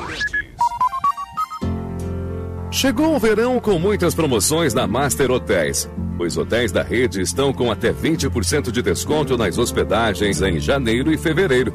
Chegou 2.71 3.15
o 3.15 3.19
verão 3.19 3.59
com 3.59 3.77
muitas 3.77 4.15
promoções 4.15 4.73
na 4.73 4.87
Master 4.87 5.31
Hotéis. 5.31 5.89
Os 6.19 6.37
hotéis 6.37 6.71
da 6.71 6.83
rede 6.83 7.21
estão 7.21 7.53
com 7.53 7.71
até 7.71 7.91
20% 7.91 8.71
de 8.71 8.81
desconto 8.81 9.37
nas 9.37 9.57
hospedagens 9.57 10.41
em 10.41 10.59
janeiro 10.59 11.11
e 11.11 11.17
fevereiro. 11.17 11.73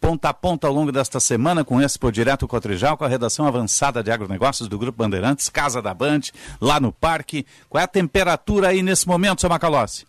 Ponta 0.00 0.30
a 0.30 0.34
ponta 0.34 0.66
ao 0.66 0.72
longo 0.72 0.90
desta 0.90 1.20
semana 1.20 1.64
com 1.64 1.80
Expo 1.80 2.10
Direto 2.10 2.48
Cotrijal, 2.48 2.96
com 2.96 3.04
a 3.04 3.08
redação 3.08 3.46
avançada 3.46 4.02
de 4.02 4.10
agronegócios 4.10 4.68
do 4.68 4.76
Grupo 4.76 4.98
Bandeirantes, 4.98 5.48
Casa 5.48 5.80
da 5.80 5.94
Band, 5.94 6.22
lá 6.60 6.80
no 6.80 6.90
parque. 6.90 7.46
Qual 7.68 7.80
é 7.80 7.84
a 7.84 7.86
temperatura 7.86 8.70
aí 8.70 8.82
nesse 8.82 9.06
momento, 9.06 9.42
seu 9.42 9.48
Macalossi? 9.48 10.08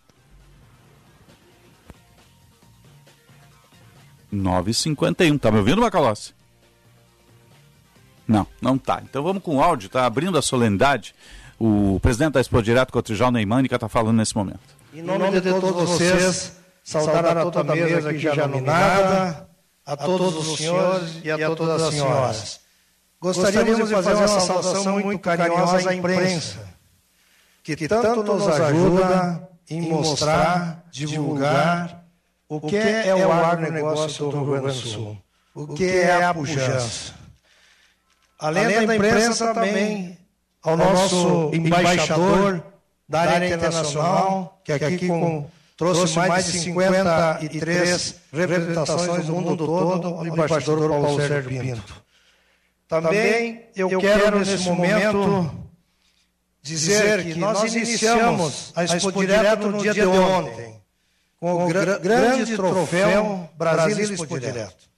9,51. 4.34 5.38
Tá 5.38 5.52
me 5.52 5.58
ouvindo, 5.58 5.80
Macalossi? 5.80 6.41
Não, 8.26 8.46
não 8.60 8.78
tá. 8.78 9.02
Então 9.02 9.22
vamos 9.22 9.42
com 9.42 9.56
o 9.56 9.62
áudio, 9.62 9.88
tá 9.88 10.06
abrindo 10.06 10.38
a 10.38 10.42
solenidade. 10.42 11.14
O 11.58 12.00
presidente 12.00 12.32
da 12.32 12.40
Expo 12.40 12.62
Direto 12.62 12.92
Cotrijal, 12.92 13.30
Neymânica, 13.30 13.76
está 13.76 13.88
falando 13.88 14.16
nesse 14.16 14.36
momento. 14.36 14.60
Em 14.92 15.02
nome 15.02 15.40
de 15.40 15.48
todos 15.48 15.90
vocês, 15.90 16.56
saudar 16.82 17.36
a 17.38 17.42
toda 17.42 17.60
a 17.72 17.76
mesa 17.76 18.10
aqui 18.10 18.18
já 18.18 18.46
nominada, 18.46 19.48
a 19.86 19.96
todos 19.96 20.48
os 20.48 20.58
senhores 20.58 21.20
e 21.24 21.30
a 21.30 21.54
todas 21.54 21.82
as 21.82 21.94
senhoras. 21.94 22.60
Gostaríamos 23.20 23.88
de 23.88 23.94
fazer 23.94 24.14
uma 24.14 24.28
saudação 24.28 24.98
muito 24.98 25.20
carinhosa 25.20 25.90
à 25.90 25.94
imprensa, 25.94 26.58
que 27.62 27.88
tanto 27.88 28.22
nos 28.24 28.48
ajuda 28.48 29.48
em 29.70 29.82
mostrar, 29.82 30.84
divulgar 30.90 32.04
o 32.48 32.60
que 32.60 32.76
é 32.76 33.14
o 33.14 33.32
agronegócio 33.32 34.30
do 34.30 34.44
Rio 34.44 34.60
Grande 34.62 34.80
do 34.80 34.88
Sul, 34.88 35.18
o 35.54 35.68
que 35.68 35.84
é 35.84 36.24
a 36.24 36.34
pujança. 36.34 37.21
Além 38.42 38.86
da 38.86 38.96
imprensa, 38.96 39.54
também. 39.54 40.18
ao 40.60 40.76
nosso 40.76 41.50
embaixador 41.54 42.60
da 43.08 43.20
área 43.20 43.46
internacional, 43.46 44.60
que 44.64 44.72
aqui 44.72 45.06
com, 45.06 45.46
trouxe 45.76 46.18
mais 46.18 46.46
de 46.46 46.58
53 46.58 48.14
representações 48.32 49.26
do 49.26 49.32
mundo 49.34 49.56
todo, 49.56 50.16
o 50.16 50.26
embaixador 50.26 50.88
Paulo 50.88 51.16
Sérgio 51.20 51.50
Pinto. 51.50 52.02
Também 52.88 53.68
eu 53.76 54.00
quero, 54.00 54.40
nesse 54.40 54.68
momento, 54.68 55.50
dizer 56.60 57.22
que 57.24 57.38
nós 57.38 57.62
iniciamos 57.72 58.72
a 58.74 58.84
Expo 58.84 59.12
Direto 59.12 59.68
no 59.68 59.80
dia 59.80 59.94
de 59.94 60.04
ontem, 60.04 60.82
com 61.38 61.64
o 61.64 61.68
grande 61.68 62.56
troféu 62.56 63.48
Brasil 63.56 64.00
Expo 64.00 64.26
Direto, 64.38 64.90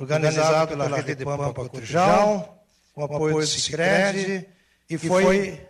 organizado 0.00 0.68
pela 0.68 0.88
Rede 0.96 1.14
de 1.14 1.24
Pampa 1.24 1.54
Cotrijal, 1.54 2.57
com 2.98 3.04
apoio 3.04 3.36
do 3.36 3.46
Cicred, 3.46 4.48
e 4.90 4.98
foi 4.98 5.64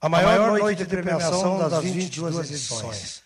a 0.00 0.08
maior 0.08 0.58
noite 0.58 0.84
de 0.84 0.86
premiação 0.86 1.58
das 1.58 1.82
22 1.82 2.50
edições. 2.50 3.22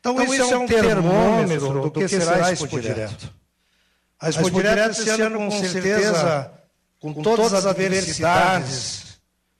Então, 0.00 0.22
isso 0.22 0.54
é 0.54 0.56
um 0.56 0.66
termômetro 0.66 1.82
do 1.82 1.90
que 1.90 2.08
será 2.08 2.46
a 2.46 2.52
Expo 2.52 2.80
Direto. 2.80 3.30
A 4.20 4.30
Expo 4.30 4.50
Direto 4.50 5.02
esse 5.02 5.10
ano, 5.10 5.38
com 5.38 5.50
certeza, 5.50 6.50
com 6.98 7.12
todas 7.12 7.52
as 7.52 7.66
adversidades 7.66 9.18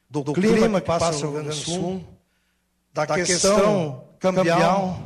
do 0.08 0.32
clima 0.32 0.80
que 0.80 0.86
passa 0.86 1.26
o 1.26 1.32
Rio 1.32 1.32
Grande 1.32 1.48
do 1.48 1.54
Sul, 1.54 2.04
da 2.94 3.06
questão 3.06 4.04
cambial, 4.18 5.02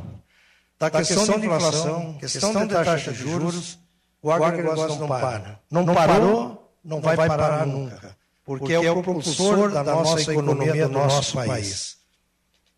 da 0.79 0.89
questão 0.89 1.25
de 1.39 1.45
inflação, 1.45 2.13
questão 2.13 2.65
de 2.65 2.73
taxa 2.73 3.11
de 3.11 3.17
juros, 3.17 3.77
o 4.21 4.31
agronegócio 4.31 4.97
não 4.97 5.07
para. 5.09 5.59
Não 5.69 5.85
parou, 5.85 6.73
não 6.81 7.01
vai 7.01 7.17
parar 7.17 7.65
nunca 7.65 8.17
porque 8.49 8.73
é 8.73 8.91
o 8.91 9.03
propulsor 9.03 9.69
da 9.69 9.83
nossa 9.83 10.31
economia 10.31 10.87
do 10.87 10.93
nosso 10.93 11.35
país. 11.35 11.97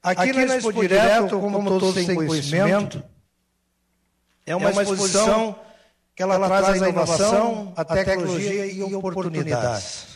Aqui 0.04 0.34
na 0.34 0.58
Expo 0.58 0.74
Direto, 0.74 1.40
como 1.40 1.80
todos 1.80 1.94
têm 1.94 2.14
conhecimento, 2.14 3.02
é 4.46 4.54
uma 4.54 4.70
exposição 4.70 5.56
que 6.14 6.24
ela 6.24 6.46
traz 6.46 6.82
a 6.82 6.90
inovação, 6.90 7.72
a 7.78 7.86
tecnologia 7.86 8.66
e 8.66 8.84
oportunidades. 8.94 10.08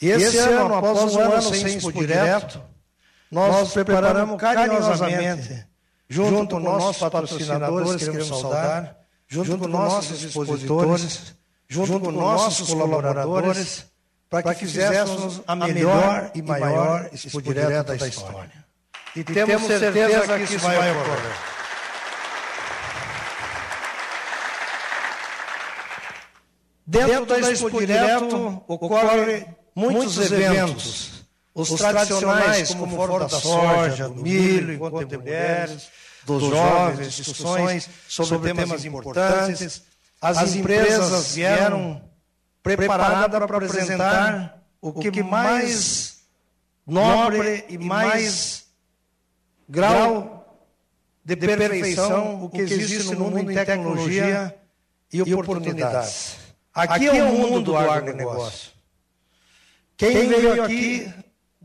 Esse 0.00 0.38
ano, 0.38 0.74
após 0.74 1.14
um 1.14 1.20
ano 1.20 1.42
sem 1.42 1.76
Expo 1.76 1.92
Direto, 1.92 2.62
nós 3.30 3.74
preparamos 3.74 4.40
carinhosamente, 4.40 5.66
junto 6.08 6.56
com 6.56 6.60
nossos 6.60 6.96
patrocinadores, 6.96 7.96
queremos 8.02 8.28
saudar, 8.28 8.96
junto 9.28 9.58
com 9.58 9.68
nossos 9.68 10.22
expositores, 10.24 11.34
junto 11.68 12.00
com 12.00 12.10
nossos 12.10 12.70
colaboradores, 12.70 13.84
para 14.28 14.54
que 14.54 14.66
fizéssemos 14.66 15.42
a 15.46 15.54
melhor 15.54 16.30
e 16.34 16.42
maior 16.42 17.08
Expo 17.12 17.40
Direto 17.40 17.96
da 17.96 18.08
história. 18.08 18.66
E 19.14 19.24
temos 19.24 19.62
certeza 19.62 20.38
que 20.38 20.54
isso 20.54 20.58
vai 20.58 20.90
ocorrer. 20.90 21.56
Dentro 26.86 27.26
da 27.26 27.52
Expo 27.52 27.78
Direto 27.78 28.64
ocorrem 28.68 29.46
muitos 29.74 30.18
eventos, 30.18 31.26
os 31.54 31.70
tradicionais, 31.70 32.74
como 32.74 32.94
o 32.94 32.96
Fórum 32.96 33.18
da 33.18 33.28
Soja, 33.28 34.08
do 34.08 34.22
Milho, 34.22 34.74
Enquanto 34.74 35.18
Mulheres, 35.18 35.88
dos 36.24 36.42
jovens, 36.42 37.14
discussões 37.14 37.88
sobre 38.08 38.52
temas 38.52 38.84
importantes. 38.84 39.82
As 40.20 40.54
empresas 40.54 41.34
vieram 41.34 42.02
preparada 42.74 43.40
para 43.46 43.56
apresentar 43.56 44.62
o 44.80 44.92
que 44.92 45.22
mais 45.22 46.26
nobre 46.86 47.64
e 47.68 47.78
mais 47.78 48.66
grau 49.68 50.36
de 51.24 51.36
perfeição 51.36 52.44
o 52.44 52.48
que 52.50 52.60
existe 52.60 53.14
no 53.14 53.30
mundo 53.30 53.50
em 53.50 53.54
tecnologia 53.54 54.54
e 55.12 55.22
oportunidades. 55.34 56.38
Aqui 56.74 57.06
é 57.06 57.22
o 57.24 57.32
mundo 57.32 57.62
do 57.62 57.76
agronegócio. 57.76 58.72
Quem 59.96 60.28
veio 60.28 60.62
aqui 60.62 61.12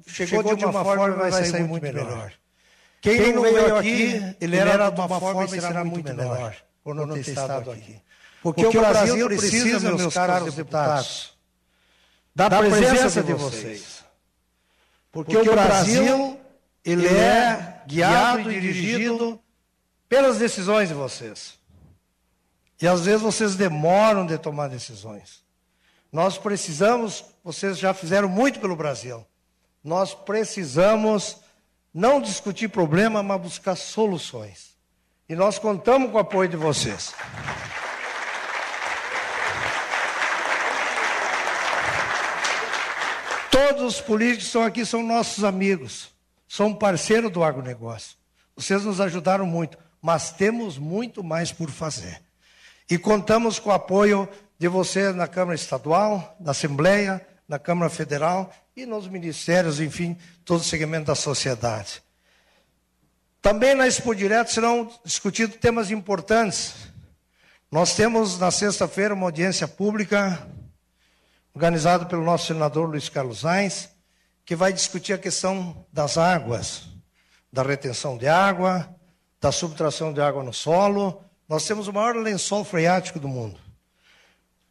chegou 0.08 0.56
de 0.56 0.66
uma 0.66 0.84
forma 0.84 1.08
e 1.28 1.32
vai 1.32 1.46
sair 1.46 1.64
muito 1.64 1.84
melhor. 1.84 2.32
Quem 3.02 3.34
não 3.34 3.42
veio 3.42 3.76
aqui, 3.78 4.36
ele 4.40 4.56
era 4.56 4.90
de 4.90 5.00
uma 5.00 5.20
forma 5.20 5.46
e 5.46 5.50
será 5.50 5.84
muito 5.84 6.14
melhor 6.14 6.56
por 6.84 6.96
não 6.96 7.08
ter 7.08 7.20
estado 7.22 7.72
aqui. 7.72 8.00
Porque, 8.42 8.64
Porque 8.64 8.78
o 8.78 8.82
Brasil 8.82 9.28
precisa, 9.28 9.94
meus 9.94 10.14
caros 10.14 10.56
deputados, 10.56 11.34
da 12.36 12.50
presença 12.50 13.22
de 13.22 13.34
vocês. 13.34 14.04
Porque, 15.12 15.34
Porque 15.34 15.50
o 15.50 15.54
Brasil, 15.54 16.40
ele 16.84 17.08
é 17.08 17.84
guiado 17.86 18.52
e 18.52 18.60
dirigido 18.60 19.40
pelas 20.10 20.40
decisões 20.40 20.90
de 20.90 20.96
vocês. 20.96 21.60
E 22.82 22.88
às 22.88 23.06
vezes 23.06 23.22
vocês 23.22 23.56
demoram 23.56 24.26
de 24.26 24.38
tomar 24.38 24.68
decisões. 24.68 25.44
Nós 26.12 26.38
precisamos, 26.38 27.24
vocês 27.44 27.78
já 27.78 27.94
fizeram 27.94 28.28
muito 28.28 28.60
pelo 28.60 28.76
Brasil. 28.76 29.26
Nós 29.84 30.14
precisamos 30.16 31.38
não 31.94 32.20
discutir 32.20 32.70
problema, 32.70 33.22
mas 33.22 33.40
buscar 33.40 33.76
soluções. 33.76 34.76
E 35.30 35.36
nós 35.36 35.60
contamos 35.60 36.12
com 36.12 36.18
o 36.18 36.20
apoio 36.22 36.50
de 36.50 36.58
vocês. 36.58 37.14
Todos 43.68 43.96
os 43.96 44.02
políticos 44.02 44.44
que 44.44 44.48
estão 44.48 44.64
aqui 44.64 44.84
são 44.84 45.04
nossos 45.04 45.44
amigos, 45.44 46.10
são 46.48 46.74
parceiros 46.74 47.32
do 47.32 47.44
agronegócio. 47.44 48.18
Vocês 48.56 48.84
nos 48.84 49.00
ajudaram 49.00 49.46
muito, 49.46 49.78
mas 50.02 50.32
temos 50.32 50.80
muito 50.80 51.24
mais 51.24 51.52
por 51.52 51.70
fazer. 51.70 52.24
E 52.90 52.98
contamos 52.98 53.60
com 53.60 53.70
o 53.70 53.74
apoio 53.74 54.28
de 54.58 54.68
vocês 54.68 55.16
na 55.16 55.28
Câmara 55.28 55.54
Estadual, 55.54 56.36
na 56.40 56.52
Assembleia, 56.52 57.26
na 57.48 57.60
Câmara 57.60 57.90
Federal 57.90 58.52
e 58.76 58.84
nos 58.84 59.08
ministérios, 59.08 59.80
enfim, 59.80 60.18
todo 60.44 60.62
o 60.62 60.64
segmento 60.64 61.06
da 61.06 61.16
sociedade. 61.16 62.02
Também 63.44 63.76
na 63.76 63.88
Expo 63.88 64.16
Direto 64.16 64.52
serão 64.52 64.92
discutidos 65.06 65.58
temas 65.58 65.92
importantes. 65.92 66.74
Nós 67.72 67.94
temos 67.94 68.40
na 68.40 68.50
sexta-feira 68.50 69.14
uma 69.14 69.28
audiência 69.28 69.68
pública 69.68 70.48
organizada 71.54 72.06
pelo 72.06 72.24
nosso 72.24 72.48
senador 72.48 72.90
Luiz 72.90 73.10
Carlos 73.10 73.44
Reis, 73.44 73.90
que 74.46 74.56
vai 74.56 74.72
discutir 74.74 75.14
a 75.14 75.18
questão 75.18 75.86
das 75.92 76.18
águas, 76.18 76.84
da 77.52 77.64
retenção 77.64 78.18
de 78.18 78.28
água, 78.28 78.90
da 79.40 79.52
subtração 79.52 80.14
de 80.14 80.22
água 80.22 80.44
no 80.44 80.54
solo 80.54 81.24
nós 81.52 81.68
temos 81.68 81.90
o 81.90 81.92
maior 81.92 82.16
lençol 82.16 82.64
freático 82.64 83.20
do 83.20 83.28
mundo. 83.28 83.60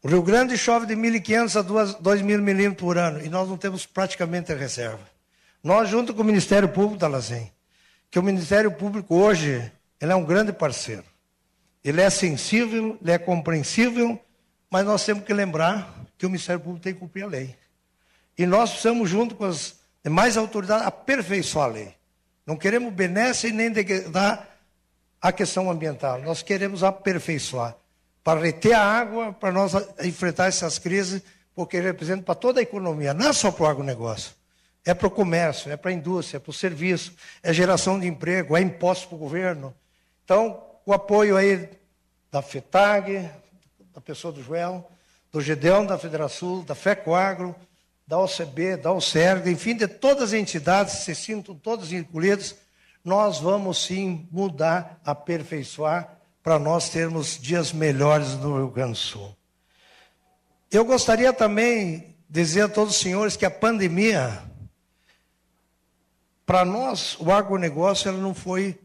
O 0.01 0.07
Rio 0.07 0.23
Grande 0.23 0.57
chove 0.57 0.87
de 0.87 0.95
1.500 0.95 1.59
a 1.59 1.63
2.000 1.63 2.23
milímetros 2.41 2.79
por 2.79 2.97
ano 2.97 3.23
e 3.23 3.29
nós 3.29 3.47
não 3.47 3.55
temos 3.55 3.85
praticamente 3.85 4.51
reserva. 4.51 5.07
Nós, 5.63 5.87
junto 5.87 6.11
com 6.11 6.23
o 6.23 6.25
Ministério 6.25 6.67
Público 6.67 6.97
da 6.97 7.07
Lazem, 7.07 7.51
que 8.09 8.17
o 8.17 8.23
Ministério 8.23 8.71
Público 8.71 9.13
hoje 9.13 9.71
ele 10.01 10.11
é 10.11 10.15
um 10.15 10.25
grande 10.25 10.51
parceiro. 10.51 11.03
Ele 11.83 12.01
é 12.01 12.09
sensível, 12.09 12.97
ele 12.99 13.11
é 13.11 13.19
compreensível, 13.19 14.19
mas 14.67 14.83
nós 14.83 15.05
temos 15.05 15.23
que 15.23 15.35
lembrar 15.35 15.87
que 16.21 16.25
o 16.27 16.29
Ministério 16.29 16.61
Público 16.61 16.83
tem 16.83 16.93
que 16.93 16.99
cumprir 16.99 17.23
a 17.23 17.27
lei. 17.27 17.55
E 18.37 18.45
nós 18.45 18.69
precisamos, 18.69 19.09
junto 19.09 19.33
com 19.33 19.43
as 19.43 19.79
demais 20.03 20.37
autoridades, 20.37 20.85
aperfeiçoar 20.85 21.65
a 21.65 21.71
lei. 21.71 21.95
Não 22.45 22.55
queremos 22.55 22.93
benesse 22.93 23.51
nem 23.51 23.73
dar 24.11 24.55
a 25.19 25.31
questão 25.31 25.71
ambiental. 25.71 26.21
Nós 26.21 26.43
queremos 26.43 26.83
aperfeiçoar 26.83 27.75
para 28.23 28.39
reter 28.39 28.73
a 28.73 28.83
água, 28.83 29.33
para 29.33 29.51
nós 29.51 29.73
enfrentar 30.03 30.45
essas 30.45 30.77
crises, 30.77 31.23
porque 31.55 31.79
representa 31.79 32.21
para 32.21 32.35
toda 32.35 32.59
a 32.59 32.63
economia, 32.63 33.15
não 33.15 33.29
é 33.29 33.33
só 33.33 33.51
para 33.51 33.63
o 33.63 33.67
agronegócio. 33.67 34.35
É 34.85 34.93
para 34.93 35.07
o 35.07 35.11
comércio, 35.11 35.71
é 35.71 35.77
para 35.77 35.89
a 35.89 35.93
indústria, 35.93 36.37
é 36.37 36.39
para 36.39 36.51
o 36.51 36.53
serviço, 36.53 37.15
é 37.41 37.51
geração 37.51 37.99
de 37.99 38.05
emprego, 38.05 38.55
é 38.55 38.61
imposto 38.61 39.07
para 39.07 39.15
o 39.15 39.19
governo. 39.19 39.73
Então, 40.23 40.63
o 40.85 40.93
apoio 40.93 41.35
aí 41.35 41.67
da 42.31 42.43
FETAG, 42.43 43.27
da 43.91 44.01
pessoa 44.01 44.31
do 44.31 44.43
Joel, 44.43 44.87
do 45.31 45.41
Gedeão, 45.41 45.85
da 45.85 45.97
Federação, 45.97 46.63
da 46.63 46.75
FECOAGRO, 46.75 47.55
da 48.05 48.19
OCB, 48.19 48.75
da 48.75 48.91
OCERG, 48.91 49.49
enfim, 49.49 49.75
de 49.75 49.87
todas 49.87 50.23
as 50.23 50.33
entidades, 50.33 50.95
se 50.95 51.15
sintam 51.15 51.55
todas 51.55 51.93
incluídas, 51.93 52.55
nós 53.03 53.39
vamos 53.39 53.83
sim 53.85 54.27
mudar, 54.29 54.99
aperfeiçoar, 55.05 56.17
para 56.43 56.59
nós 56.59 56.89
termos 56.89 57.39
dias 57.39 57.71
melhores 57.71 58.35
no 58.35 58.57
Rio 58.57 58.69
Grande 58.69 58.93
do 58.93 58.97
Sul. 58.97 59.35
Eu 60.71 60.83
gostaria 60.83 61.31
também 61.31 62.15
dizer 62.29 62.63
a 62.63 62.69
todos 62.69 62.95
os 62.95 62.99
senhores 62.99 63.35
que 63.35 63.45
a 63.45 63.51
pandemia, 63.51 64.41
para 66.45 66.65
nós, 66.65 67.15
o 67.19 67.31
agronegócio, 67.31 68.09
ela 68.09 68.17
não 68.17 68.33
foi 68.33 68.79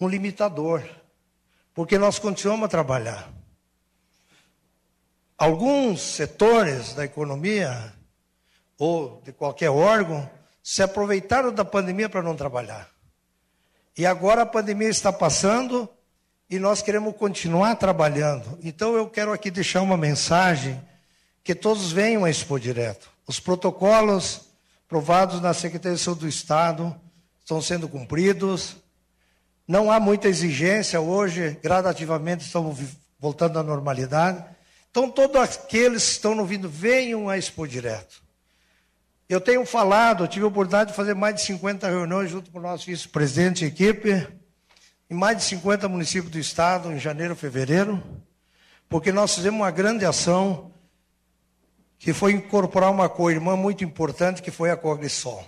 um 0.00 0.08
limitador, 0.08 0.82
porque 1.74 1.98
nós 1.98 2.18
continuamos 2.18 2.66
a 2.66 2.68
trabalhar. 2.68 3.33
Alguns 5.44 6.00
setores 6.00 6.94
da 6.94 7.04
economia, 7.04 7.92
ou 8.78 9.20
de 9.22 9.30
qualquer 9.30 9.68
órgão, 9.68 10.26
se 10.62 10.82
aproveitaram 10.82 11.52
da 11.52 11.62
pandemia 11.62 12.08
para 12.08 12.22
não 12.22 12.34
trabalhar. 12.34 12.88
E 13.94 14.06
agora 14.06 14.40
a 14.40 14.46
pandemia 14.46 14.88
está 14.88 15.12
passando 15.12 15.86
e 16.48 16.58
nós 16.58 16.80
queremos 16.80 17.14
continuar 17.14 17.74
trabalhando. 17.74 18.58
Então 18.62 18.96
eu 18.96 19.06
quero 19.06 19.34
aqui 19.34 19.50
deixar 19.50 19.82
uma 19.82 19.98
mensagem 19.98 20.80
que 21.42 21.54
todos 21.54 21.92
venham 21.92 22.24
a 22.24 22.30
expor 22.30 22.58
direto. 22.58 23.10
Os 23.26 23.38
protocolos 23.38 24.48
provados 24.88 25.42
na 25.42 25.52
Secretaria 25.52 25.98
de 25.98 26.02
Saúde 26.02 26.20
do 26.20 26.28
Estado 26.28 26.98
estão 27.40 27.60
sendo 27.60 27.86
cumpridos. 27.86 28.78
Não 29.68 29.92
há 29.92 30.00
muita 30.00 30.26
exigência 30.26 31.02
hoje, 31.02 31.58
gradativamente 31.62 32.46
estamos 32.46 32.78
voltando 33.20 33.58
à 33.58 33.62
normalidade. 33.62 34.53
Então, 34.94 35.10
todos 35.10 35.34
aqueles 35.40 36.04
que 36.04 36.10
estão 36.12 36.38
ouvindo, 36.38 36.68
venham 36.68 37.28
a 37.28 37.36
expor 37.36 37.66
direto. 37.66 38.22
Eu 39.28 39.40
tenho 39.40 39.66
falado, 39.66 40.28
tive 40.28 40.44
a 40.44 40.48
oportunidade 40.48 40.90
de 40.90 40.96
fazer 40.96 41.14
mais 41.14 41.34
de 41.34 41.40
50 41.40 41.88
reuniões 41.88 42.30
junto 42.30 42.48
com 42.52 42.60
o 42.60 42.62
nosso 42.62 42.86
vice-presidente 42.86 43.64
e 43.64 43.66
equipe, 43.66 44.24
em 45.10 45.14
mais 45.14 45.36
de 45.36 45.42
50 45.42 45.88
municípios 45.88 46.30
do 46.30 46.38
estado, 46.38 46.92
em 46.92 47.00
janeiro, 47.00 47.34
fevereiro, 47.34 48.00
porque 48.88 49.10
nós 49.10 49.34
fizemos 49.34 49.58
uma 49.58 49.70
grande 49.72 50.06
ação 50.06 50.70
que 51.98 52.12
foi 52.12 52.30
incorporar 52.30 52.92
uma 52.92 53.08
co-irmã 53.08 53.56
muito 53.56 53.82
importante, 53.82 54.42
que 54.42 54.52
foi 54.52 54.70
a 54.70 54.76
Cogrisol. 54.76 55.44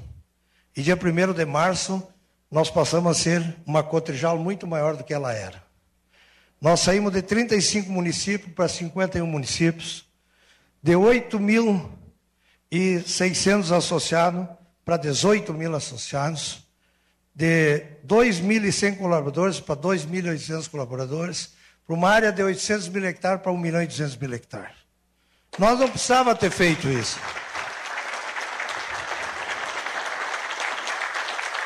E 0.76 0.82
dia 0.82 0.96
1 0.96 1.32
de 1.32 1.44
março, 1.44 2.04
nós 2.50 2.68
passamos 2.68 3.16
a 3.16 3.22
ser 3.22 3.56
uma 3.64 3.84
cotrijal 3.84 4.36
muito 4.38 4.66
maior 4.66 4.96
do 4.96 5.04
que 5.04 5.14
ela 5.14 5.32
era. 5.32 5.65
Nós 6.60 6.80
saímos 6.80 7.12
de 7.12 7.22
35 7.22 7.90
municípios 7.90 8.52
para 8.54 8.68
51 8.68 9.26
municípios, 9.26 10.06
de 10.82 10.96
8 10.96 11.38
mil 11.38 11.90
e 12.70 13.00
600 13.00 13.72
associados 13.72 14.46
para 14.84 14.96
18 14.96 15.52
mil 15.52 15.74
associados, 15.74 16.64
de 17.34 17.84
2.100 18.06 18.96
colaboradores 18.96 19.60
para 19.60 19.76
2.800 19.76 20.68
colaboradores, 20.68 21.52
para 21.86 21.94
uma 21.94 22.08
área 22.08 22.32
de 22.32 22.42
800 22.42 22.88
mil 22.88 23.04
hectares 23.04 23.42
para 23.42 23.52
1 23.52 23.58
milhão 23.58 23.82
e 23.82 23.86
200 23.86 24.16
mil 24.16 24.32
hectares. 24.32 24.76
Nós 25.58 25.78
não 25.78 25.88
precisávamos 25.88 26.40
ter 26.40 26.50
feito 26.50 26.88
isso. 26.88 27.18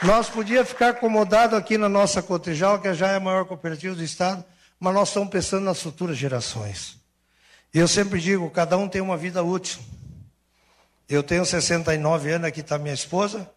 Nós 0.03 0.29
podíamos 0.29 0.71
ficar 0.71 0.91
acomodados 0.91 1.59
aqui 1.59 1.77
na 1.77 1.89
nossa 1.89 2.23
Cotejal, 2.23 2.81
que 2.81 2.93
já 2.95 3.09
é 3.09 3.17
a 3.17 3.21
maior 3.21 3.45
cooperativa 3.45 3.95
do 3.95 4.03
Estado, 4.03 4.45
mas 4.81 4.95
nós 4.95 5.09
estamos 5.09 5.29
pensando 5.29 5.65
nas 5.65 5.81
futuras 5.81 6.17
gerações. 6.17 6.99
E 7.73 7.79
eu 7.79 7.87
sempre 7.87 8.19
digo, 8.19 8.51
cada 8.51 8.79
um 8.79 8.89
tem 8.89 9.03
uma 9.03 9.17
vida 9.17 9.43
útil. 9.43 9.79
Eu 11.07 11.23
tenho 11.23 11.45
69 11.45 12.31
anos, 12.33 12.49
aqui 12.49 12.61
está 12.61 12.79
minha 12.79 12.95
esposa. 12.95 13.49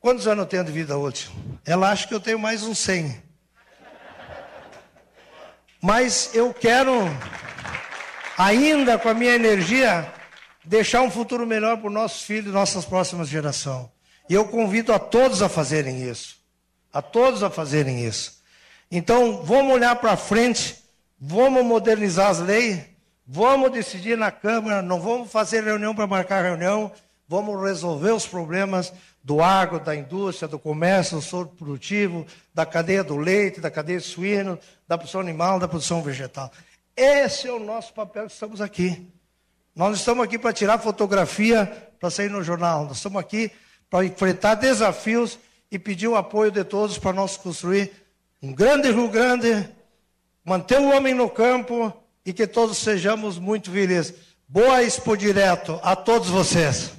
Quantos 0.00 0.26
anos 0.26 0.44
eu 0.44 0.48
tenho 0.48 0.64
de 0.64 0.72
vida 0.72 0.96
útil? 0.96 1.30
Ela 1.64 1.90
acha 1.90 2.08
que 2.08 2.14
eu 2.14 2.20
tenho 2.20 2.38
mais 2.38 2.62
uns 2.62 2.78
100. 2.78 3.22
Mas 5.82 6.30
eu 6.34 6.54
quero, 6.54 6.92
ainda 8.38 8.98
com 8.98 9.08
a 9.08 9.14
minha 9.14 9.34
energia, 9.34 10.10
deixar 10.64 11.02
um 11.02 11.10
futuro 11.10 11.46
melhor 11.46 11.76
para 11.76 11.88
os 11.88 11.92
nossos 11.92 12.22
filhos 12.22 12.46
e 12.46 12.54
nossas 12.54 12.84
próximas 12.84 13.28
gerações. 13.28 13.88
E 14.28 14.34
eu 14.34 14.46
convido 14.46 14.92
a 14.92 14.98
todos 14.98 15.42
a 15.42 15.48
fazerem 15.48 16.08
isso. 16.08 16.36
A 16.92 17.02
todos 17.02 17.42
a 17.42 17.50
fazerem 17.50 18.04
isso. 18.04 18.42
Então, 18.90 19.42
vamos 19.42 19.74
olhar 19.74 19.96
para 19.96 20.16
frente, 20.16 20.76
vamos 21.18 21.64
modernizar 21.64 22.30
as 22.30 22.40
leis 22.40 22.96
Vamos 23.28 23.72
decidir 23.72 24.16
na 24.16 24.30
Câmara, 24.30 24.80
não 24.80 25.00
vamos 25.00 25.32
fazer 25.32 25.64
reunião 25.64 25.92
para 25.92 26.06
marcar 26.06 26.44
reunião, 26.44 26.92
vamos 27.26 27.60
resolver 27.60 28.12
os 28.12 28.24
problemas 28.24 28.92
do 29.20 29.42
agro, 29.42 29.80
da 29.80 29.96
indústria, 29.96 30.46
do 30.46 30.60
comércio, 30.60 31.16
do 31.16 31.22
soro 31.22 31.48
produtivo, 31.48 32.24
da 32.54 32.64
cadeia 32.64 33.02
do 33.02 33.16
leite, 33.16 33.60
da 33.60 33.68
cadeia 33.68 33.98
suíno, 33.98 34.56
da 34.86 34.96
produção 34.96 35.20
animal, 35.20 35.58
da 35.58 35.66
produção 35.66 36.02
vegetal. 36.02 36.52
Esse 36.96 37.48
é 37.48 37.52
o 37.52 37.58
nosso 37.58 37.92
papel, 37.92 38.26
estamos 38.26 38.60
aqui. 38.60 39.10
Nós 39.74 39.88
não 39.88 39.96
estamos 39.96 40.24
aqui 40.24 40.38
para 40.38 40.52
tirar 40.52 40.78
fotografia 40.78 41.66
para 41.98 42.10
sair 42.10 42.30
no 42.30 42.44
jornal, 42.44 42.84
nós 42.84 42.98
estamos 42.98 43.18
aqui 43.18 43.50
para 43.90 44.04
enfrentar 44.04 44.54
desafios 44.54 45.36
e 45.68 45.80
pedir 45.80 46.06
o 46.06 46.14
apoio 46.14 46.52
de 46.52 46.62
todos 46.62 46.96
para 46.96 47.12
nós 47.12 47.36
construir 47.36 47.90
um 48.42 48.52
grande 48.52 48.90
Rio 48.90 49.08
Grande, 49.08 49.68
manter 50.44 50.78
o 50.78 50.96
homem 50.96 51.14
no 51.14 51.28
campo, 51.28 51.92
e 52.24 52.32
que 52.32 52.46
todos 52.46 52.78
sejamos 52.78 53.38
muito 53.38 53.70
felizes. 53.70 54.12
Boa 54.48 54.82
Expo 54.82 55.16
Direto 55.16 55.78
a 55.82 55.94
todos 55.94 56.28
vocês. 56.28 56.92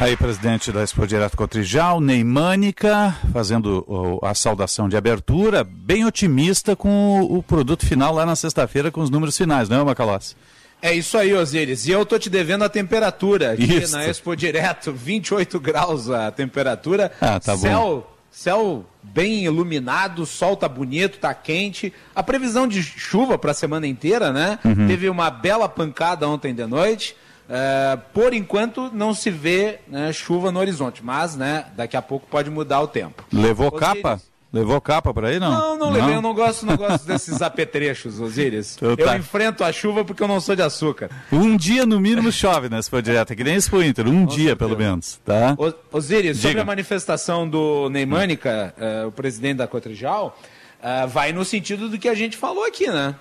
Aí, 0.00 0.16
presidente 0.16 0.70
da 0.70 0.84
Expo 0.84 1.04
Direto 1.04 1.36
Cotrijal, 1.36 2.00
Neimânica, 2.00 3.16
fazendo 3.32 4.20
a 4.22 4.32
saudação 4.32 4.88
de 4.88 4.96
abertura, 4.96 5.64
bem 5.64 6.04
otimista 6.04 6.76
com 6.76 7.20
o, 7.22 7.42
produto 7.42 7.84
final 7.84 8.14
lá 8.14 8.24
na 8.24 8.36
sexta-feira, 8.36 8.92
com 8.92 9.00
os 9.00 9.10
números 9.10 9.36
finais, 9.36 9.68
não 9.68 9.80
é, 9.80 9.84
Macalossi? 9.84 10.36
É 10.80 10.94
isso 10.94 11.18
aí, 11.18 11.34
Osiris. 11.34 11.88
E 11.88 11.90
eu 11.90 12.06
tô 12.06 12.16
te 12.16 12.30
devendo 12.30 12.62
a 12.62 12.68
temperatura 12.68 13.54
aqui 13.54 13.78
Isso. 13.78 13.96
na 13.96 14.06
Expo 14.06 14.36
Direto, 14.36 14.92
28 14.92 15.58
graus 15.58 16.08
a 16.08 16.30
temperatura. 16.30 17.10
Ah, 17.20 17.40
tá 17.40 17.56
bom. 17.56 18.06
Céu, 18.30 18.84
bem 19.02 19.44
iluminado, 19.44 20.24
sol 20.26 20.56
tá 20.56 20.68
bonito, 20.68 21.18
tá 21.18 21.32
quente. 21.34 21.92
A 22.14 22.22
previsão 22.22 22.66
de 22.66 22.82
chuva 22.82 23.38
para 23.38 23.50
a 23.50 23.54
semana 23.54 23.86
inteira, 23.86 24.32
né? 24.32 24.58
Uhum. 24.64 24.86
Teve 24.86 25.08
uma 25.08 25.30
bela 25.30 25.68
pancada 25.68 26.28
ontem 26.28 26.54
de 26.54 26.66
noite. 26.66 27.16
É, 27.50 27.98
por 28.12 28.34
enquanto 28.34 28.90
não 28.92 29.14
se 29.14 29.30
vê 29.30 29.78
né, 29.88 30.12
chuva 30.12 30.52
no 30.52 30.60
horizonte, 30.60 31.02
mas 31.02 31.34
né, 31.34 31.64
daqui 31.74 31.96
a 31.96 32.02
pouco 32.02 32.26
pode 32.26 32.50
mudar 32.50 32.80
o 32.82 32.86
tempo. 32.86 33.24
Levou 33.32 33.72
capa? 33.72 34.20
Levou 34.50 34.80
capa 34.80 35.12
por 35.12 35.26
aí, 35.26 35.38
não? 35.38 35.50
Não, 35.50 35.78
não 35.78 35.90
levei, 35.90 36.14
eu 36.14 36.22
não 36.22 36.32
gosto, 36.32 36.64
não 36.64 36.76
gosto 36.76 37.06
desses 37.06 37.40
apetrechos, 37.42 38.18
Osiris. 38.18 38.76
Então 38.76 38.90
Eu 38.90 38.96
tá. 38.96 39.16
enfrento 39.16 39.62
a 39.62 39.70
chuva 39.70 40.04
porque 40.06 40.22
eu 40.22 40.28
não 40.28 40.40
sou 40.40 40.56
de 40.56 40.62
açúcar. 40.62 41.10
Um 41.30 41.54
dia 41.54 41.84
no 41.84 42.00
mínimo 42.00 42.32
chove 42.32 42.68
na 42.68 42.78
Expo 42.78 43.02
Direto, 43.02 43.36
que 43.36 43.44
nem 43.44 43.56
Expo 43.56 43.82
Inter, 43.82 44.08
um 44.08 44.24
dia 44.24 44.56
pelo 44.56 44.76
menos, 44.76 45.20
tá? 45.22 45.54
Ô, 45.58 45.72
Osiris, 45.96 46.38
sobre 46.38 46.60
a 46.60 46.64
manifestação 46.64 47.48
do 47.48 47.90
Neymânica, 47.90 48.74
eh, 48.78 49.04
o 49.04 49.12
presidente 49.12 49.58
da 49.58 49.66
Cotrijal, 49.66 50.38
eh, 50.82 51.06
vai 51.06 51.30
no 51.30 51.44
sentido 51.44 51.88
do 51.88 51.98
que 51.98 52.08
a 52.08 52.14
gente 52.14 52.36
falou 52.36 52.64
aqui, 52.64 52.86
né? 52.88 53.14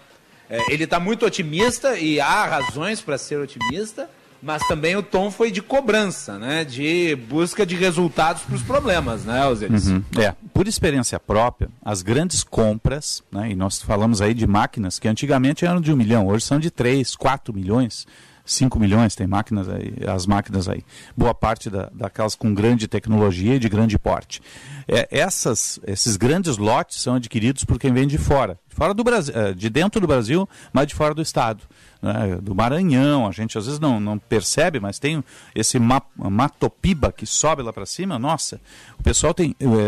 Eh, 0.49 0.61
ele 0.69 0.85
está 0.85 0.97
muito 0.97 1.25
otimista 1.25 1.99
e 1.99 2.21
há 2.21 2.45
razões 2.45 3.01
para 3.01 3.17
ser 3.17 3.37
otimista, 3.37 4.09
mas 4.41 4.61
também 4.67 4.95
o 4.95 5.03
tom 5.03 5.31
foi 5.31 5.51
de 5.51 5.61
cobrança, 5.61 6.37
né? 6.37 6.63
De 6.63 7.15
busca 7.29 7.65
de 7.65 7.75
resultados 7.75 8.43
para 8.43 8.55
os 8.55 8.61
problemas, 8.61 9.25
né, 9.25 9.45
Osiris? 9.45 9.87
Uhum. 9.87 10.03
É, 10.17 10.33
por 10.53 10.67
experiência 10.67 11.19
própria, 11.19 11.69
as 11.83 12.01
grandes 12.01 12.43
compras, 12.43 13.23
né, 13.31 13.51
e 13.51 13.55
nós 13.55 13.81
falamos 13.81 14.21
aí 14.21 14.33
de 14.33 14.45
máquinas 14.45 14.99
que 14.99 15.07
antigamente 15.07 15.65
eram 15.65 15.81
de 15.81 15.91
um 15.91 15.95
milhão, 15.95 16.27
hoje 16.27 16.45
são 16.45 16.59
de 16.59 16.69
3, 16.69 17.15
4 17.15 17.53
milhões, 17.53 18.05
5 18.45 18.79
milhões, 18.79 19.15
tem 19.15 19.27
máquinas 19.27 19.67
aí, 19.67 19.93
as 20.07 20.25
máquinas 20.25 20.69
aí. 20.69 20.83
Boa 21.15 21.33
parte 21.33 21.69
da, 21.69 21.89
daquelas 21.93 22.33
com 22.33 22.53
grande 22.53 22.87
tecnologia 22.87 23.55
e 23.55 23.59
de 23.59 23.67
grande 23.67 23.99
porte. 23.99 24.41
É, 24.87 25.07
essas, 25.11 25.79
esses 25.85 26.15
grandes 26.15 26.57
lotes 26.57 27.01
são 27.01 27.15
adquiridos 27.15 27.65
por 27.65 27.77
quem 27.77 27.91
vem 27.91 28.07
de 28.07 28.17
fora. 28.17 28.57
Fora 28.77 28.93
do 28.93 29.03
Brasil, 29.03 29.33
eh, 29.35 29.53
de 29.55 29.71
dentro 29.71 29.99
do 29.99 30.05
Brasil, 30.05 30.47
mas 30.71 30.85
de 30.85 30.93
fora 30.93 31.11
do 31.11 31.21
estado. 31.21 31.63
né, 31.99 32.37
do 32.39 32.53
Maranhão, 32.53 33.25
a 33.25 33.31
gente 33.31 33.57
às 33.57 33.65
vezes 33.65 33.79
não, 33.79 33.99
não 33.99 34.19
percebe, 34.19 34.79
mas 34.79 34.99
tem 34.99 35.23
esse 35.55 35.79
ma 35.79 35.99
matopiba 36.15 37.11
que 37.11 37.25
sobe 37.25 37.63
lá 37.63 37.73
para 37.73 37.87
cima, 37.87 38.19
nossa, 38.19 38.61
o 38.99 39.01
pessoal 39.01 39.33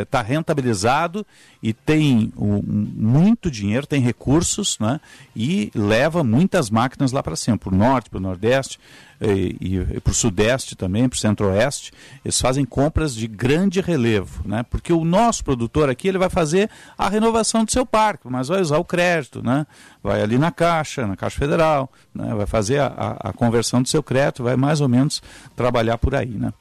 está 0.02 0.24
rentabilizado 0.24 1.24
e 1.62 1.72
tem 1.72 2.34
um, 2.36 2.64
muito 2.66 3.52
dinheiro, 3.52 3.86
tem 3.86 4.02
recursos, 4.02 4.80
né, 4.80 5.00
e 5.36 5.70
leva 5.76 6.24
muitas 6.24 6.72
máquinas 6.72 7.12
lá 7.12 7.22
para 7.22 7.36
cima, 7.36 7.60
para 7.60 7.70
o 7.70 7.78
norte, 7.78 8.10
para 8.10 8.18
o 8.18 8.22
nordeste, 8.22 8.80
e, 9.22 9.57
e, 9.59 9.99
para 9.99 10.11
o 10.11 10.13
sudeste 10.13 10.76
também, 10.76 11.09
para 11.09 11.17
o 11.17 11.20
centro-oeste, 11.20 11.91
eles 12.24 12.39
fazem 12.39 12.63
compras 12.63 13.13
de 13.13 13.28
grande 13.28 13.82
relevo, 13.82 14.47
né? 14.47 14.63
Porque 14.70 14.93
o 14.93 15.03
nosso 15.03 15.43
produtor 15.43 15.89
aqui 15.89 16.07
ele 16.07 16.17
vai 16.17 16.30
fazer 16.30 16.70
a 16.97 17.09
renovação 17.09 17.65
do 17.65 17.72
seu 17.72 17.86
parque, 17.86 18.28
mas 18.30 18.47
vai 18.47 18.61
usar 18.61 18.78
o 18.78 18.86
crédito, 18.86 19.43
né? 19.43 19.67
Vai 20.01 20.22
ali 20.22 20.38
na 20.38 20.51
Caixa, 20.51 21.05
na 21.05 21.17
Caixa 21.17 21.38
Federal, 21.38 21.91
né? 22.15 22.34
vai 22.34 22.45
fazer 22.45 22.80
a, 22.80 22.88
a, 22.88 23.30
a 23.30 23.34
conversão 23.34 23.82
do 23.82 23.89
seu 23.89 24.01
crédito, 24.01 24.43
vai 24.43 24.55
mais 24.55 24.80
ou 24.80 24.88
menos 24.88 25.22
trabalhar 25.55 25.97
por 25.97 26.15
aí, 26.15 26.30
né? 26.30 26.53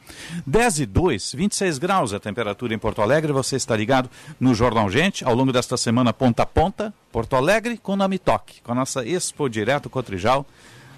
10 0.44 0.80
e 0.80 0.86
2, 0.86 1.34
26 1.34 1.78
graus 1.78 2.12
a 2.12 2.18
temperatura 2.18 2.74
em 2.74 2.78
Porto 2.78 3.00
Alegre, 3.00 3.32
você 3.32 3.54
está 3.54 3.76
ligado 3.76 4.10
no 4.40 4.54
Jornal 4.54 4.90
Gente, 4.90 5.24
ao 5.24 5.34
longo 5.34 5.52
desta 5.52 5.76
semana 5.76 6.12
ponta 6.12 6.42
a 6.42 6.46
ponta, 6.46 6.92
Porto 7.12 7.36
Alegre 7.36 7.78
com 7.78 7.94
Nami 7.94 8.18
Toque, 8.18 8.60
com 8.62 8.72
a 8.72 8.74
nossa 8.74 9.06
Expo 9.06 9.48
Direto 9.48 9.88
Cotrijal, 9.88 10.44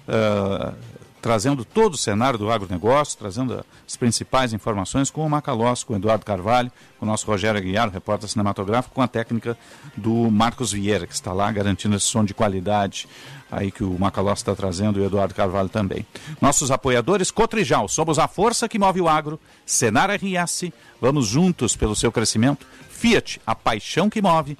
uh, 0.07 0.73
trazendo 1.21 1.63
todo 1.63 1.93
o 1.93 1.97
cenário 1.97 2.39
do 2.39 2.51
agronegócio, 2.51 3.17
trazendo 3.17 3.63
as 3.87 3.95
principais 3.95 4.53
informações 4.53 5.11
com 5.11 5.25
o 5.25 5.29
Macalós, 5.29 5.83
com 5.83 5.93
o 5.93 5.95
Eduardo 5.95 6.25
Carvalho, 6.25 6.71
com 6.99 7.05
o 7.05 7.09
nosso 7.09 7.27
Rogério 7.27 7.59
Aguiar, 7.59 7.89
repórter 7.89 8.27
cinematográfico, 8.27 8.95
com 8.95 9.01
a 9.01 9.07
técnica 9.07 9.57
do 9.95 10.31
Marcos 10.31 10.71
Vieira, 10.71 11.05
que 11.05 11.13
está 11.13 11.31
lá 11.31 11.51
garantindo 11.51 11.95
esse 11.95 12.05
som 12.05 12.25
de 12.25 12.33
qualidade 12.33 13.07
aí 13.51 13.69
que 13.69 13.83
o 13.83 13.99
Macalós 13.99 14.39
está 14.39 14.55
trazendo 14.55 14.99
e 14.99 15.03
o 15.03 15.05
Eduardo 15.05 15.35
Carvalho 15.35 15.69
também. 15.69 16.05
Nossos 16.39 16.71
apoiadores, 16.71 17.29
Cotrijal, 17.29 17.87
somos 17.87 18.17
a 18.17 18.27
força 18.27 18.67
que 18.67 18.79
move 18.79 19.01
o 19.01 19.09
agro, 19.09 19.39
Senar 19.65 20.09
RS, 20.09 20.71
vamos 20.99 21.27
juntos 21.27 21.75
pelo 21.75 21.95
seu 21.95 22.11
crescimento, 22.11 22.65
Fiat, 22.89 23.41
a 23.45 23.53
paixão 23.53 24.09
que 24.09 24.21
move, 24.21 24.57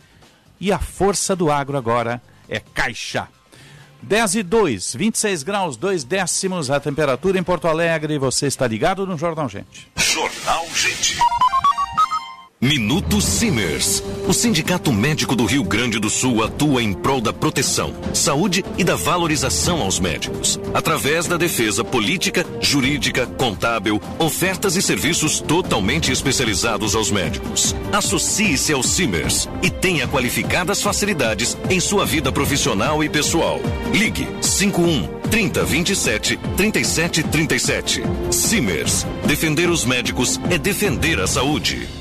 e 0.59 0.71
a 0.71 0.77
força 0.77 1.35
do 1.35 1.51
agro 1.51 1.77
agora 1.77 2.21
é 2.47 2.59
Caixa. 2.59 3.27
10 4.03 4.35
e 4.35 4.43
2, 4.43 4.95
26 4.95 5.43
graus, 5.43 5.77
2 5.77 6.03
décimos 6.03 6.71
a 6.71 6.79
temperatura 6.79 7.37
em 7.37 7.43
Porto 7.43 7.67
Alegre. 7.67 8.17
Você 8.17 8.47
está 8.47 8.67
ligado 8.67 9.05
no 9.05 9.17
Jornal 9.17 9.47
Gente. 9.47 9.87
Jornal 9.95 10.65
Gente. 10.73 11.17
Minuto 12.63 13.19
Simers. 13.19 14.03
O 14.27 14.33
Sindicato 14.33 14.93
Médico 14.93 15.35
do 15.35 15.45
Rio 15.45 15.63
Grande 15.63 15.97
do 15.97 16.11
Sul 16.11 16.43
atua 16.43 16.83
em 16.83 16.93
prol 16.93 17.19
da 17.19 17.33
proteção, 17.33 17.91
saúde 18.13 18.63
e 18.77 18.83
da 18.83 18.95
valorização 18.95 19.81
aos 19.81 19.99
médicos, 19.99 20.59
através 20.71 21.25
da 21.25 21.37
defesa 21.37 21.83
política, 21.83 22.45
jurídica, 22.59 23.25
contábil, 23.25 23.99
ofertas 24.19 24.75
e 24.75 24.81
serviços 24.83 25.41
totalmente 25.41 26.11
especializados 26.11 26.93
aos 26.93 27.09
médicos. 27.09 27.75
Associe-se 27.91 28.71
ao 28.71 28.83
Simers 28.83 29.49
e 29.63 29.71
tenha 29.71 30.07
qualificadas 30.07 30.83
facilidades 30.83 31.57
em 31.67 31.79
sua 31.79 32.05
vida 32.05 32.31
profissional 32.31 33.03
e 33.03 33.09
pessoal. 33.09 33.59
Ligue 33.91 34.27
51 34.39 35.07
30 35.31 35.63
27 35.63 36.37
37 36.55 37.23
37. 37.23 38.03
Simers. 38.29 39.07
Defender 39.25 39.67
os 39.67 39.83
médicos 39.83 40.39
é 40.51 40.59
defender 40.59 41.19
a 41.19 41.25
saúde. 41.25 42.00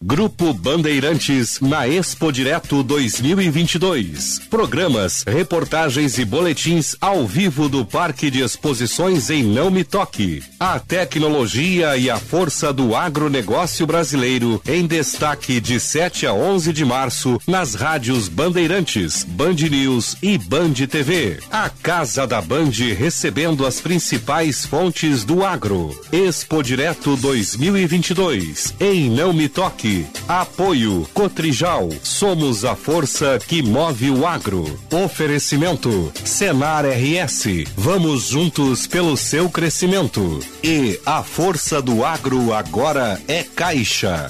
Grupo 0.00 0.54
Bandeirantes 0.54 1.58
na 1.60 1.88
Expo 1.88 2.30
Direto 2.30 2.84
2022. 2.84 4.42
Programas, 4.48 5.24
reportagens 5.26 6.18
e 6.18 6.24
boletins 6.24 6.94
ao 7.00 7.26
vivo 7.26 7.68
do 7.68 7.84
Parque 7.84 8.30
de 8.30 8.40
Exposições 8.40 9.28
em 9.28 9.42
Não 9.42 9.72
Me 9.72 9.82
Toque. 9.82 10.40
A 10.60 10.78
tecnologia 10.78 11.96
e 11.96 12.08
a 12.08 12.16
força 12.16 12.72
do 12.72 12.94
agronegócio 12.94 13.88
brasileiro 13.88 14.62
em 14.68 14.86
destaque 14.86 15.60
de 15.60 15.80
7 15.80 16.28
a 16.28 16.32
11 16.32 16.72
de 16.72 16.84
março 16.84 17.40
nas 17.44 17.74
rádios 17.74 18.28
Bandeirantes, 18.28 19.24
Band 19.24 19.56
News 19.68 20.16
e 20.22 20.38
Band 20.38 20.74
TV. 20.88 21.40
A 21.50 21.68
Casa 21.68 22.24
da 22.24 22.40
Band 22.40 22.70
recebendo 22.96 23.66
as 23.66 23.80
principais 23.80 24.64
fontes 24.64 25.24
do 25.24 25.44
agro. 25.44 25.90
Expo 26.12 26.62
Direto 26.62 27.16
2022 27.16 28.74
em 28.78 29.10
Não 29.10 29.32
Me 29.32 29.48
Toque. 29.48 29.87
Apoio 30.26 31.08
Cotrijal. 31.14 31.88
Somos 32.02 32.64
a 32.64 32.74
força 32.74 33.38
que 33.46 33.62
move 33.62 34.10
o 34.10 34.26
agro. 34.26 34.64
Oferecimento 34.90 36.12
Senar 36.24 36.84
RS. 36.84 37.64
Vamos 37.76 38.28
juntos 38.28 38.86
pelo 38.86 39.16
seu 39.16 39.48
crescimento. 39.48 40.40
E 40.62 41.00
a 41.04 41.22
força 41.22 41.80
do 41.80 42.04
agro 42.04 42.52
agora 42.52 43.20
é 43.28 43.42
Caixa. 43.42 44.28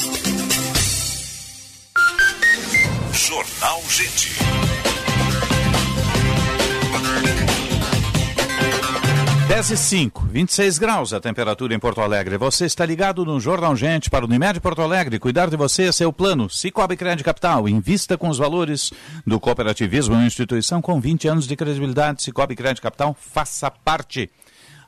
Jornal 3.12 3.82
Gente. 3.88 4.57
10 9.48 9.70
e 9.70 9.76
5, 9.78 10.26
26 10.26 10.78
graus 10.78 11.14
a 11.14 11.20
temperatura 11.20 11.74
em 11.74 11.78
Porto 11.78 12.02
Alegre. 12.02 12.36
Você 12.36 12.66
está 12.66 12.84
ligado 12.84 13.24
no 13.24 13.40
Jornal 13.40 13.74
Gente 13.74 14.10
para 14.10 14.22
o 14.22 14.28
Unimed 14.28 14.60
Porto 14.60 14.82
Alegre. 14.82 15.18
Cuidar 15.18 15.48
de 15.48 15.56
você 15.56 15.84
é 15.84 15.92
seu 15.92 16.12
plano. 16.12 16.50
Cicobi 16.50 16.98
Crédito 16.98 17.24
Capital. 17.24 17.66
Invista 17.66 18.18
com 18.18 18.28
os 18.28 18.36
valores 18.36 18.92
do 19.26 19.40
cooperativismo. 19.40 20.14
Uma 20.14 20.26
instituição 20.26 20.82
com 20.82 21.00
20 21.00 21.28
anos 21.28 21.46
de 21.46 21.56
credibilidade. 21.56 22.22
Cicobi 22.22 22.54
Crédito 22.54 22.82
Capital. 22.82 23.16
Faça 23.18 23.70
parte. 23.70 24.30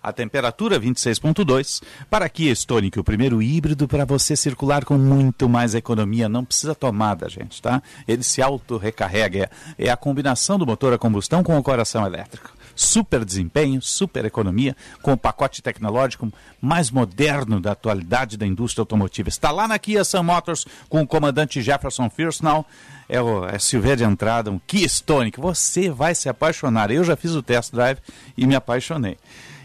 A 0.02 0.12
temperatura 0.12 0.78
26.2. 0.78 1.82
Para 2.10 2.28
Kia 2.28 2.52
Stonic, 2.52 3.00
o 3.00 3.04
primeiro 3.04 3.40
híbrido 3.40 3.88
para 3.88 4.04
você 4.04 4.36
circular 4.36 4.84
com 4.84 4.98
muito 4.98 5.48
mais 5.48 5.74
economia. 5.74 6.28
Não 6.28 6.44
precisa 6.44 6.74
tomada, 6.74 7.30
gente, 7.30 7.62
tá? 7.62 7.82
Ele 8.06 8.22
se 8.22 8.42
auto-recarrega. 8.42 9.50
É 9.78 9.88
a 9.88 9.96
combinação 9.96 10.58
do 10.58 10.66
motor 10.66 10.92
a 10.92 10.98
combustão 10.98 11.42
com 11.42 11.56
o 11.56 11.62
coração 11.62 12.04
elétrico 12.04 12.59
super 12.80 13.24
desempenho, 13.24 13.82
super 13.82 14.24
economia, 14.24 14.74
com 15.02 15.12
o 15.12 15.16
pacote 15.16 15.60
tecnológico 15.60 16.32
mais 16.60 16.90
moderno 16.90 17.60
da 17.60 17.72
atualidade 17.72 18.36
da 18.36 18.46
indústria 18.46 18.82
automotiva. 18.82 19.28
Está 19.28 19.50
lá 19.50 19.68
na 19.68 19.78
Kia 19.78 20.02
Sun 20.02 20.22
Motors 20.22 20.66
com 20.88 21.02
o 21.02 21.06
comandante 21.06 21.60
Jefferson 21.60 22.08
Firstnall. 22.08 22.64
É 23.08 23.20
o 23.20 23.42
SUV 23.58 23.96
de 23.96 24.04
entrada, 24.04 24.50
um 24.50 24.58
Kia 24.58 24.86
Stonic. 24.86 25.38
Você 25.38 25.90
vai 25.90 26.14
se 26.14 26.28
apaixonar. 26.28 26.90
Eu 26.90 27.04
já 27.04 27.16
fiz 27.16 27.32
o 27.32 27.42
test 27.42 27.72
drive 27.72 27.98
e 28.36 28.46
me 28.46 28.54
apaixonei. 28.54 29.18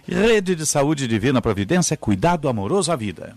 Rede 0.08 0.56
de 0.56 0.66
Saúde 0.66 1.08
Divina 1.08 1.42
Providência, 1.42 1.96
cuidado 1.96 2.50
amoroso 2.50 2.92
à 2.92 2.96
vida. 2.96 3.36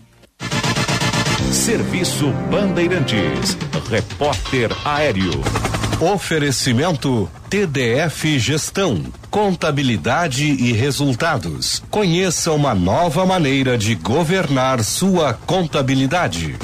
Serviço 1.51 2.31
Bandeirantes. 2.51 3.57
Repórter 3.89 4.69
Aéreo. 4.85 5.78
Oferecimento 5.99 7.29
TDF 7.49 8.39
Gestão, 8.39 9.03
Contabilidade 9.29 10.45
e 10.45 10.71
Resultados. 10.71 11.83
Conheça 11.91 12.53
uma 12.53 12.73
nova 12.73 13.25
maneira 13.25 13.77
de 13.77 13.95
governar 13.95 14.81
sua 14.81 15.33
contabilidade. 15.33 16.55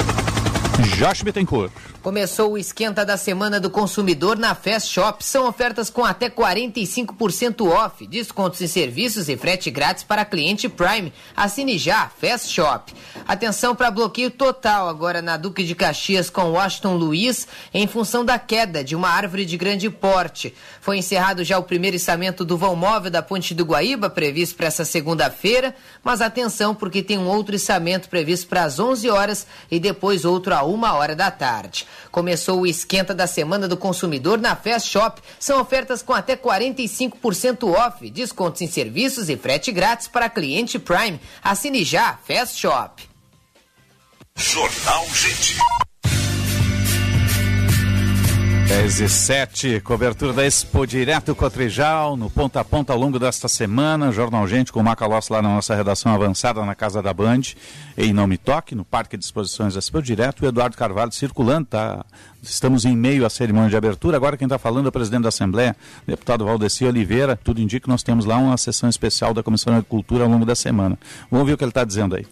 Josh 0.81 1.21
Bittencourt. 1.21 1.71
Começou 2.01 2.51
o 2.51 2.57
esquenta 2.57 3.03
da 3.03 3.17
semana 3.17 3.59
do 3.59 3.69
consumidor 3.69 4.37
na 4.37 4.53
Fast 4.53 4.91
Shop. 4.91 5.23
São 5.25 5.47
ofertas 5.47 5.89
com 5.89 6.05
até 6.05 6.29
45% 6.29 7.67
off, 7.67 8.05
descontos 8.05 8.61
em 8.61 8.67
serviços 8.67 9.27
e 9.27 9.35
frete 9.35 9.71
grátis 9.71 10.03
para 10.03 10.23
cliente 10.23 10.69
Prime. 10.69 11.11
Assine 11.35 11.79
já, 11.79 12.11
Fast 12.21 12.53
Shop. 12.53 12.93
Atenção 13.27 13.73
para 13.73 13.89
bloqueio 13.89 14.29
total 14.29 14.87
agora 14.87 15.21
na 15.21 15.35
Duque 15.35 15.63
de 15.63 15.73
Caxias 15.73 16.29
com 16.29 16.51
Washington 16.51 16.95
Luiz, 16.95 17.47
em 17.73 17.87
função 17.87 18.23
da 18.23 18.37
queda 18.37 18.83
de 18.83 18.95
uma 18.95 19.09
árvore 19.09 19.45
de 19.45 19.57
grande 19.57 19.89
porte. 19.89 20.53
Foi 20.79 20.97
encerrado 20.97 21.43
já 21.43 21.57
o 21.57 21.63
primeiro 21.63 21.95
içamento 21.95 22.45
do 22.45 22.57
vão 22.57 22.75
móvel 22.75 23.09
da 23.09 23.23
Ponte 23.23 23.55
do 23.55 23.65
Guaíba, 23.65 24.09
previsto 24.09 24.55
para 24.55 24.67
essa 24.67 24.85
segunda-feira, 24.85 25.73
mas 26.03 26.21
atenção 26.21 26.75
porque 26.75 27.01
tem 27.01 27.17
um 27.17 27.27
outro 27.27 27.55
içamento 27.55 28.09
previsto 28.09 28.47
para 28.47 28.63
as 28.63 28.79
11 28.79 29.09
horas 29.09 29.47
e 29.71 29.79
depois 29.79 30.23
outro 30.23 30.53
a 30.53 30.64
uma 30.65 30.93
hora 30.93 31.15
da 31.15 31.31
tarde. 31.31 31.87
Começou 32.11 32.61
o 32.61 32.67
esquenta 32.67 33.13
da 33.13 33.27
semana 33.27 33.67
do 33.67 33.77
consumidor 33.77 34.39
na 34.39 34.55
Fast 34.55 34.89
Shop. 34.89 35.21
São 35.39 35.59
ofertas 35.61 36.01
com 36.01 36.13
até 36.13 36.35
45% 36.35 37.69
off, 37.69 38.09
descontos 38.09 38.61
em 38.61 38.67
serviços 38.67 39.29
e 39.29 39.37
frete 39.37 39.71
grátis 39.71 40.07
para 40.07 40.29
cliente 40.29 40.79
Prime. 40.79 41.19
Assine 41.43 41.83
já 41.83 42.17
Fast 42.25 42.59
Shop. 42.59 43.03
Jornal 44.37 45.05
Gente. 45.13 45.57
10 48.67 48.99
e 48.99 49.07
7, 49.07 49.81
cobertura 49.81 50.33
da 50.33 50.43
Expo 50.43 50.87
Direto 50.87 51.35
Cotrijal, 51.35 52.17
no 52.17 52.31
ponta 52.31 52.59
a 52.59 52.65
ponta 52.65 52.91
ao 52.91 52.97
longo 52.97 53.19
desta 53.19 53.47
semana. 53.47 54.11
Jornal 54.11 54.47
Gente 54.47 54.73
com 54.73 54.79
o 54.79 54.83
Macalós 54.83 55.29
lá 55.29 55.39
na 55.39 55.49
nossa 55.49 55.75
redação 55.75 56.11
avançada 56.11 56.65
na 56.65 56.73
Casa 56.73 56.99
da 56.99 57.13
Band, 57.13 57.41
em 57.95 58.11
Não 58.11 58.25
Me 58.25 58.39
Toque, 58.39 58.73
no 58.73 58.83
Parque 58.83 59.17
de 59.17 59.23
Exposições 59.23 59.75
da 59.75 59.79
Expo 59.79 60.01
Direto. 60.01 60.43
O 60.43 60.47
Eduardo 60.47 60.75
Carvalho 60.75 61.11
circulando, 61.11 61.67
tá? 61.67 62.03
Estamos 62.41 62.85
em 62.85 62.97
meio 62.97 63.23
à 63.23 63.29
cerimônia 63.29 63.69
de 63.69 63.77
abertura. 63.77 64.17
Agora 64.17 64.35
quem 64.35 64.47
está 64.47 64.57
falando 64.57 64.87
é 64.87 64.89
o 64.89 64.91
presidente 64.91 65.23
da 65.23 65.29
Assembleia, 65.29 65.75
deputado 66.07 66.43
Valdeci 66.43 66.85
Oliveira. 66.85 67.39
Tudo 67.43 67.61
indica 67.61 67.83
que 67.83 67.89
nós 67.89 68.01
temos 68.01 68.25
lá 68.25 68.37
uma 68.37 68.57
sessão 68.57 68.89
especial 68.89 69.31
da 69.31 69.43
Comissão 69.43 69.73
de 69.73 69.77
Agricultura 69.77 70.23
ao 70.23 70.29
longo 70.29 70.45
da 70.45 70.55
semana. 70.55 70.97
Vamos 71.29 71.41
ouvir 71.41 71.53
o 71.53 71.57
que 71.57 71.63
ele 71.63 71.69
está 71.69 71.83
dizendo 71.83 72.15
aí. 72.15 72.25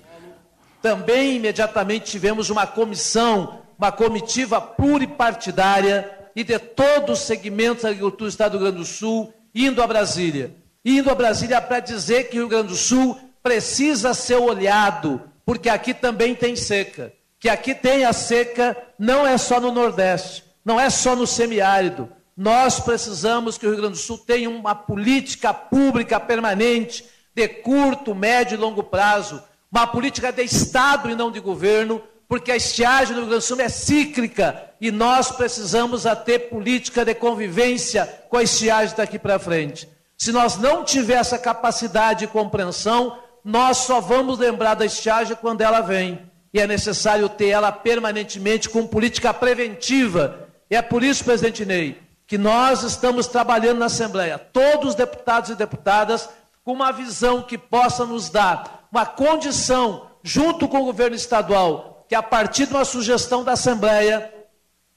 Também 0.82 1.36
imediatamente 1.38 2.10
tivemos 2.10 2.50
uma 2.50 2.66
comissão, 2.66 3.60
uma 3.78 3.92
comitiva 3.92 4.60
pluripartidária 4.60 6.23
e 6.36 6.44
de 6.44 6.58
todos 6.58 7.20
os 7.20 7.26
segmentos 7.26 7.84
da 7.84 7.90
agricultura 7.90 8.30
do 8.30 8.32
Estado 8.32 8.52
do 8.52 8.58
Rio 8.58 8.72
Grande 8.72 8.78
do 8.78 8.86
Sul 8.86 9.34
indo 9.54 9.82
a 9.82 9.88
Brasília. 9.88 10.56
Indo 10.84 11.10
a 11.10 11.16
Brasília 11.16 11.62
para 11.62 11.80
dizer 11.80 12.30
que 12.30 12.38
o 12.38 12.42
Rio 12.42 12.50
Grande 12.50 12.70
do 12.70 12.76
Sul 12.76 13.18
precisa 13.42 14.14
ser 14.14 14.36
olhado, 14.36 15.22
porque 15.46 15.70
aqui 15.70 15.94
também 15.94 16.34
tem 16.34 16.56
seca. 16.56 17.14
Que 17.40 17.50
aqui 17.50 17.76
tem 17.76 18.06
a 18.06 18.14
seca, 18.14 18.76
não 18.98 19.28
é 19.28 19.38
só 19.38 19.60
no 19.60 19.72
Nordeste, 19.72 20.44
não 20.64 20.80
é 20.80 20.90
só 20.90 21.16
no 21.16 21.28
semiárido. 21.28 22.10
Nós 22.36 22.80
precisamos 22.80 23.58
que 23.58 23.68
o 23.68 23.70
Rio 23.70 23.80
Grande 23.80 23.94
do 23.94 24.00
Sul 24.00 24.18
tenha 24.18 24.50
uma 24.50 24.74
política 24.74 25.54
pública 25.54 26.20
permanente, 26.20 27.06
de 27.36 27.48
curto, 27.48 28.16
médio 28.16 28.56
e 28.56 28.58
longo 28.58 28.84
prazo, 28.84 29.44
uma 29.72 29.88
política 29.88 30.32
de 30.32 30.44
Estado 30.44 31.10
e 31.10 31.16
não 31.16 31.32
de 31.32 31.40
governo, 31.40 32.02
porque 32.34 32.52
a 32.52 32.56
estiagem 32.56 33.14
no 33.14 33.20
Rio 33.20 33.30
Grande 33.30 33.46
do 33.46 33.48
Sul 33.48 33.62
é 33.62 33.70
cíclica 33.70 34.72
e 34.82 34.90
nós 34.90 35.30
precisamos 35.30 36.08
a 36.08 36.16
ter 36.16 36.50
política 36.50 37.06
de 37.06 37.14
convivência 37.14 38.08
com 38.28 38.38
a 38.38 38.42
estiagem 38.42 38.96
daqui 38.98 39.20
para 39.20 39.38
frente. 39.38 39.88
Se 40.18 40.32
nós 40.32 40.58
não 40.58 40.84
tiver 40.84 41.14
essa 41.14 41.38
capacidade 41.38 42.26
e 42.26 42.28
compreensão, 42.28 43.20
nós 43.46 43.78
só 43.78 44.02
vamos 44.02 44.40
lembrar 44.40 44.74
da 44.74 44.84
estiagem 44.84 45.38
quando 45.40 45.62
ela 45.62 45.82
vem. 45.82 46.24
E 46.52 46.60
é 46.60 46.66
necessário 46.66 47.30
ter 47.30 47.50
ela 47.50 47.72
permanentemente 47.72 48.68
com 48.68 48.88
política 48.88 49.32
preventiva. 49.32 50.50
E 50.72 50.76
é 50.76 50.82
por 50.82 51.04
isso, 51.04 51.24
presidente 51.24 51.64
Ney, 51.64 52.02
que 52.26 52.40
nós 52.40 52.82
estamos 52.82 53.28
trabalhando 53.28 53.78
na 53.78 53.86
Assembleia, 53.86 54.40
todos 54.40 54.90
os 54.90 54.96
deputados 54.96 55.52
e 55.52 55.56
deputadas, 55.56 56.28
com 56.64 56.74
uma 56.74 56.92
visão 56.92 57.44
que 57.44 57.60
possa 57.60 58.08
nos 58.08 58.28
dar 58.28 58.88
uma 58.92 59.06
condição, 59.06 60.08
junto 60.24 60.68
com 60.68 60.82
o 60.82 60.86
governo 60.86 61.16
estadual, 61.16 61.93
que 62.14 62.18
a 62.18 62.22
partir 62.22 62.68
de 62.68 62.76
uma 62.76 62.86
sugestão 62.86 63.44
da 63.44 63.54
Assembleia, 63.54 64.32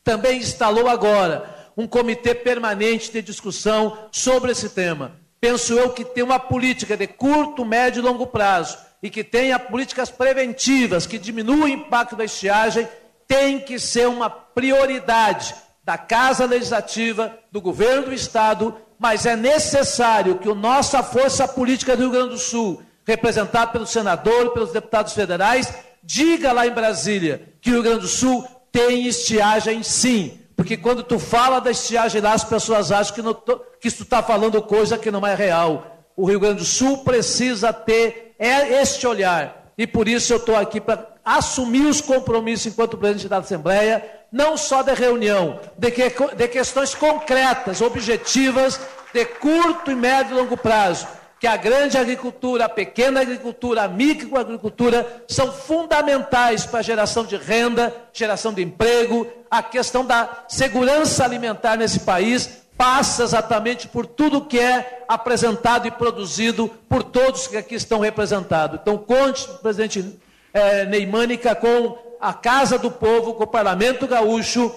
também 0.05 0.37
instalou 0.37 0.87
agora 0.87 1.49
um 1.75 1.87
comitê 1.87 2.35
permanente 2.35 3.11
de 3.11 3.23
discussão 3.23 3.97
sobre 4.13 4.53
esse 4.53 4.69
tema. 4.69 5.13
Penso 5.41 5.73
eu 5.73 5.95
que 5.95 6.05
tem 6.05 6.23
uma 6.23 6.39
política 6.39 6.95
de 6.95 7.07
curto, 7.07 7.65
médio 7.65 8.01
e 8.01 8.03
longo 8.03 8.27
prazo 8.27 8.77
e 9.03 9.09
que 9.09 9.25
tenha 9.25 9.59
políticas 9.59 10.11
preventivas 10.11 11.07
que 11.07 11.17
diminuam 11.17 11.63
o 11.63 11.69
impacto 11.69 12.17
da 12.17 12.27
estiagem, 12.27 12.87
tem 13.27 13.61
que 13.61 13.79
ser 13.79 14.09
uma 14.09 14.29
prioridade 14.29 15.55
da 15.83 15.97
Casa 15.97 16.45
Legislativa, 16.45 17.35
do 17.51 17.63
governo 17.63 18.09
do 18.09 18.13
Estado, 18.13 18.77
mas 18.99 19.25
é 19.25 19.35
necessário 19.35 20.37
que 20.37 20.51
a 20.51 20.55
nossa 20.55 21.03
força 21.03 21.49
política 21.49 21.97
do 21.97 22.03
Rio 22.03 22.11
Grande 22.11 22.35
do 22.35 22.39
Sul, 22.39 22.83
representada 23.07 23.73
pelo 23.73 23.87
senador, 23.87 24.51
pelos 24.51 24.71
deputados 24.71 25.15
federais, 25.15 25.86
Diga 26.07 26.53
lá 26.53 26.65
em 26.69 26.71
Brasília 26.71 27.53
que 27.61 27.71
o 27.71 27.73
Rio 27.75 27.83
Grande 27.83 28.03
do 28.03 28.09
Sul 28.09 28.47
tem 28.71 29.09
estiagem 29.09 29.83
sim. 29.83 30.39
Porque 30.55 30.77
quando 30.77 31.03
tu 31.03 31.19
fala 31.19 31.61
da 31.61 31.73
estiagem 31.73 32.21
lá, 32.21 32.33
as 32.33 32.45
pessoas 32.45 32.93
acham 32.93 33.13
que, 33.13 33.23
não, 33.23 33.35
que 33.35 33.91
tu 33.91 34.05
está 34.05 34.23
falando 34.23 34.63
coisa 34.63 34.97
que 34.97 35.11
não 35.11 35.27
é 35.27 35.35
real. 35.35 36.07
O 36.17 36.25
Rio 36.25 36.39
Grande 36.39 36.59
do 36.61 36.65
Sul 36.65 36.99
precisa 36.99 37.73
ter 37.73 38.35
é 38.39 38.81
este 38.81 39.05
olhar. 39.05 39.73
E 39.77 39.85
por 39.85 40.07
isso 40.07 40.33
eu 40.33 40.37
estou 40.37 40.55
aqui 40.55 40.81
para 40.81 41.07
assumir 41.25 41.87
os 41.87 42.01
compromissos 42.01 42.67
enquanto 42.67 42.97
presidente 42.97 43.29
da 43.29 43.39
Assembleia, 43.39 44.05
não 44.31 44.57
só 44.57 44.83
da 44.83 44.95
reunião, 44.95 45.59
de, 45.77 45.91
que, 45.91 46.09
de 46.37 46.49
questões 46.49 46.95
concretas, 46.95 47.81
objetivas, 47.81 48.81
de 49.13 49.25
curto 49.25 49.91
e 49.91 49.95
médio 49.95 50.37
e 50.37 50.41
longo 50.41 50.57
prazo, 50.57 51.09
que 51.39 51.47
a 51.47 51.57
grande 51.57 51.99
agricultura, 51.99 52.65
a 52.65 52.69
pequena 52.69 53.21
agricultura, 53.21 53.83
a 53.83 53.89
microagricultura 53.89 55.25
são 55.29 55.53
fundamentais 55.53 56.65
para 56.65 56.81
a 56.81 56.83
geração 56.83 57.25
de 57.25 57.37
renda, 57.37 57.95
geração 58.13 58.53
de 58.53 58.63
emprego, 58.63 59.27
a 59.51 59.63
questão 59.63 60.05
da 60.05 60.45
segurança 60.49 61.25
alimentar 61.25 61.77
nesse 61.77 62.01
país 62.01 62.63
passa 62.77 63.23
exatamente 63.23 63.89
por 63.89 64.07
tudo 64.07 64.45
que 64.45 64.59
é 64.59 65.05
apresentado 65.09 65.87
e 65.87 65.91
produzido 65.91 66.69
por 66.89 67.03
todos 67.03 67.47
que 67.47 67.57
aqui 67.57 67.75
estão 67.75 68.01
representados. 68.01 68.81
Então, 68.81 68.99
conte, 68.99 69.47
presidente 69.63 70.19
é, 70.53 70.85
Neimânica, 70.87 71.55
com 71.55 71.99
a 72.21 72.33
Casa 72.33 72.79
do 72.79 72.91
Povo, 72.91 73.35
com 73.35 73.45
o 73.45 73.47
Parlamento 73.47 74.07
Gaúcho, 74.07 74.75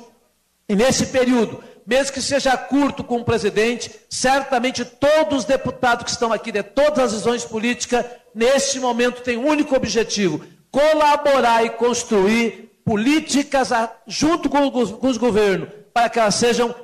e 0.68 0.76
nesse 0.76 1.08
período, 1.08 1.64
mesmo 1.90 2.14
que 2.14 2.22
seja 2.22 2.56
curto 2.56 3.04
com 3.04 3.18
o 3.18 3.26
presidente, 3.26 3.92
certamente 4.08 4.86
todos 4.86 5.40
os 5.40 5.46
deputados 5.46 6.04
que 6.04 6.12
estão 6.12 6.32
aqui, 6.32 6.52
de 6.52 6.62
todas 6.62 7.00
as 7.00 7.14
visões 7.14 7.44
políticas, 7.44 8.06
neste 8.36 8.80
momento 8.80 9.24
têm 9.24 9.38
um 9.38 9.48
único 9.48 9.76
objetivo: 9.76 10.46
colaborar 10.70 11.66
e 11.66 11.72
construir 11.72 12.80
políticas 12.86 13.72
junto 14.06 14.50
com 14.50 14.72
os 15.02 15.18
governos, 15.18 15.70
para 15.92 16.10
que 16.10 16.20
elas 16.20 16.36
sejam 16.36 16.76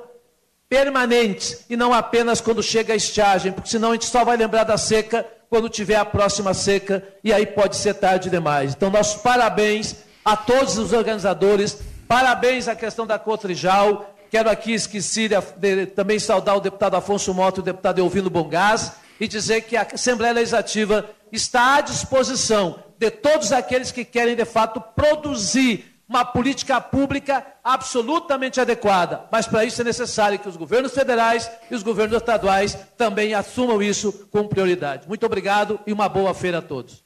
permanentes 0.68 1.64
e 1.69 1.77
não 1.77 1.94
apenas 1.94 2.41
quando 2.41 2.64
chega 2.64 2.94
a 2.94 2.98
estiagem, 2.98 3.52
porque 3.52 3.69
senão 3.69 3.91
a 3.91 3.94
gente 3.94 4.07
só 4.07 4.26
vai 4.26 4.36
lembrar 4.36 4.64
da 4.64 4.76
seca 4.76 5.23
quando 5.52 5.69
tiver 5.69 5.98
a 5.98 6.03
próxima 6.03 6.52
seca 6.56 7.03
e 7.23 7.32
aí 7.32 7.45
pode 7.45 7.76
ser 7.76 7.94
tarde 7.94 8.27
demais. 8.27 8.73
Então, 8.73 8.90
nossos 8.90 9.22
parabéns 9.22 9.98
a 10.23 10.36
todos 10.36 10.80
os 10.80 10.94
organizadores, 10.94 11.77
parabéns 12.07 12.68
à 12.68 12.76
questão 12.76 13.06
da 13.06 13.19
Cotrijal. 13.19 14.15
Quero 14.36 14.49
aqui 14.49 14.74
esqueci 14.74 15.30
de, 15.30 15.36
de, 15.56 15.86
também 15.86 16.20
saudar 16.20 16.57
o 16.57 16.60
deputado 16.60 16.95
Afonso 16.98 17.34
Mota 17.34 17.60
e 17.60 17.62
o 17.62 17.64
deputado 17.64 17.99
Elvino 17.99 18.30
Bongás 18.30 18.91
e 19.18 19.30
dizer 19.30 19.62
que 19.62 19.78
a 19.78 19.88
Assembleia 19.94 20.34
Legislativa 20.34 21.10
está 21.32 21.78
à 21.78 21.80
disposição 21.80 22.84
de 22.99 23.10
todos 23.10 23.53
aqueles 23.53 23.94
que 23.94 24.03
querem, 24.03 24.36
de 24.36 24.44
fato, 24.44 24.82
produzir 24.94 25.95
uma 26.07 26.23
política 26.23 26.80
pública 26.80 27.45
absolutamente 27.64 28.61
adequada. 28.61 29.23
Mas 29.32 29.48
para 29.48 29.65
isso 29.65 29.82
é 29.82 29.84
necessário 29.84 30.38
que 30.38 30.48
os 30.48 30.56
governos 30.56 30.94
federais 30.94 31.49
e 31.69 31.73
os 31.73 31.82
governos 31.82 32.15
estaduais 32.15 32.77
também 32.95 33.34
assumam 33.34 33.82
isso 33.82 34.14
com 34.32 34.48
prioridade. 34.48 35.07
Muito 35.07 35.26
obrigado 35.26 35.80
e 35.86 35.91
uma 35.91 36.07
boa 36.07 36.34
feira 36.34 36.60
a 36.60 36.61
todos. 36.61 37.03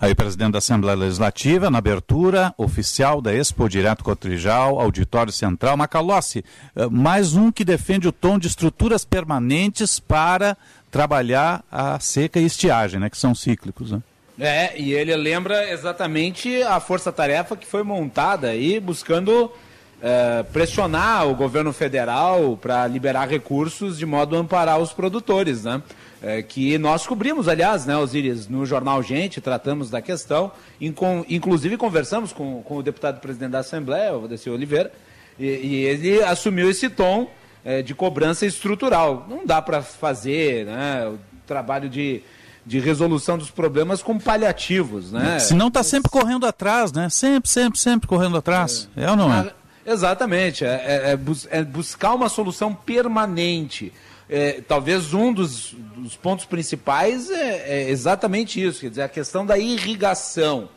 Aí, 0.00 0.14
presidente 0.14 0.52
da 0.52 0.58
Assembleia 0.58 0.96
Legislativa, 0.96 1.70
na 1.70 1.78
abertura 1.78 2.52
oficial 2.58 3.22
da 3.22 3.32
Expo 3.32 3.68
Direto 3.68 4.02
Cotrijal, 4.02 4.80
Auditório 4.80 5.32
Central, 5.32 5.76
Macalossi, 5.76 6.44
eh, 6.74 6.88
mais 6.88 7.34
um 7.34 7.52
que 7.52 7.64
defende 7.64 8.08
o 8.08 8.12
tom 8.12 8.38
de 8.38 8.48
estruturas 8.48 9.04
permanentes 9.04 10.00
para 10.00 10.56
trabalhar 10.90 11.62
a 11.70 12.00
seca 12.00 12.40
e 12.40 12.44
estiagem, 12.44 12.98
né, 12.98 13.08
que 13.08 13.16
são 13.16 13.32
cíclicos. 13.32 13.92
Né? 13.92 14.02
É, 14.42 14.72
e 14.80 14.94
ele 14.94 15.14
lembra 15.14 15.70
exatamente 15.70 16.62
a 16.62 16.80
força-tarefa 16.80 17.54
que 17.54 17.66
foi 17.66 17.82
montada 17.82 18.48
aí, 18.48 18.80
buscando 18.80 19.52
é, 20.00 20.42
pressionar 20.44 21.28
o 21.28 21.34
governo 21.34 21.74
federal 21.74 22.56
para 22.56 22.86
liberar 22.86 23.28
recursos 23.28 23.98
de 23.98 24.06
modo 24.06 24.34
a 24.34 24.38
amparar 24.38 24.78
os 24.78 24.94
produtores, 24.94 25.64
né? 25.64 25.82
É, 26.22 26.42
que 26.42 26.78
nós 26.78 27.06
cobrimos, 27.06 27.48
aliás, 27.48 27.84
né, 27.84 27.96
Osiris, 27.96 28.46
no 28.48 28.64
jornal 28.64 29.02
Gente, 29.02 29.40
tratamos 29.42 29.88
da 29.90 30.02
questão, 30.02 30.52
inclusive 30.80 31.78
conversamos 31.78 32.30
com, 32.30 32.62
com 32.62 32.76
o 32.76 32.82
deputado 32.82 33.20
presidente 33.20 33.52
da 33.52 33.60
Assembleia, 33.60 34.14
o 34.14 34.20
Valdeci 34.20 34.48
Oliveira, 34.50 34.92
e, 35.38 35.46
e, 35.46 35.74
ele 35.84 36.22
assumiu 36.22 36.70
esse 36.70 36.90
tom 36.90 37.30
é, 37.64 37.80
de 37.80 37.94
cobrança 37.94 38.44
estrutural. 38.44 39.26
Não 39.30 39.46
dá 39.46 39.62
para 39.62 39.80
fazer 39.80 40.66
né, 40.66 41.08
o 41.08 41.18
trabalho 41.46 41.88
de 41.88 42.22
de 42.64 42.78
resolução 42.78 43.38
dos 43.38 43.50
problemas 43.50 44.02
com 44.02 44.18
paliativos, 44.18 45.12
né? 45.12 45.38
Se 45.38 45.54
não 45.54 45.68
está 45.68 45.82
sempre 45.82 46.10
correndo 46.10 46.46
atrás, 46.46 46.92
né? 46.92 47.08
Sempre, 47.08 47.48
sempre, 47.50 47.78
sempre 47.78 48.06
correndo 48.06 48.36
atrás. 48.36 48.88
É, 48.96 49.04
é 49.04 49.10
ou 49.10 49.16
não 49.16 49.32
é? 49.32 49.40
Ah, 49.40 49.52
exatamente. 49.86 50.64
É, 50.64 50.68
é, 50.68 51.12
é, 51.12 51.58
é, 51.58 51.64
buscar 51.64 52.14
uma 52.14 52.28
solução 52.28 52.74
permanente. 52.74 53.92
É, 54.28 54.60
talvez 54.60 55.12
um 55.12 55.32
dos, 55.32 55.74
dos 55.96 56.16
pontos 56.16 56.44
principais 56.44 57.30
é, 57.30 57.82
é, 57.82 57.90
exatamente 57.90 58.64
isso, 58.64 58.80
quer 58.80 58.90
dizer, 58.90 59.02
a 59.02 59.08
questão 59.08 59.44
da 59.44 59.58
irrigação. 59.58 60.68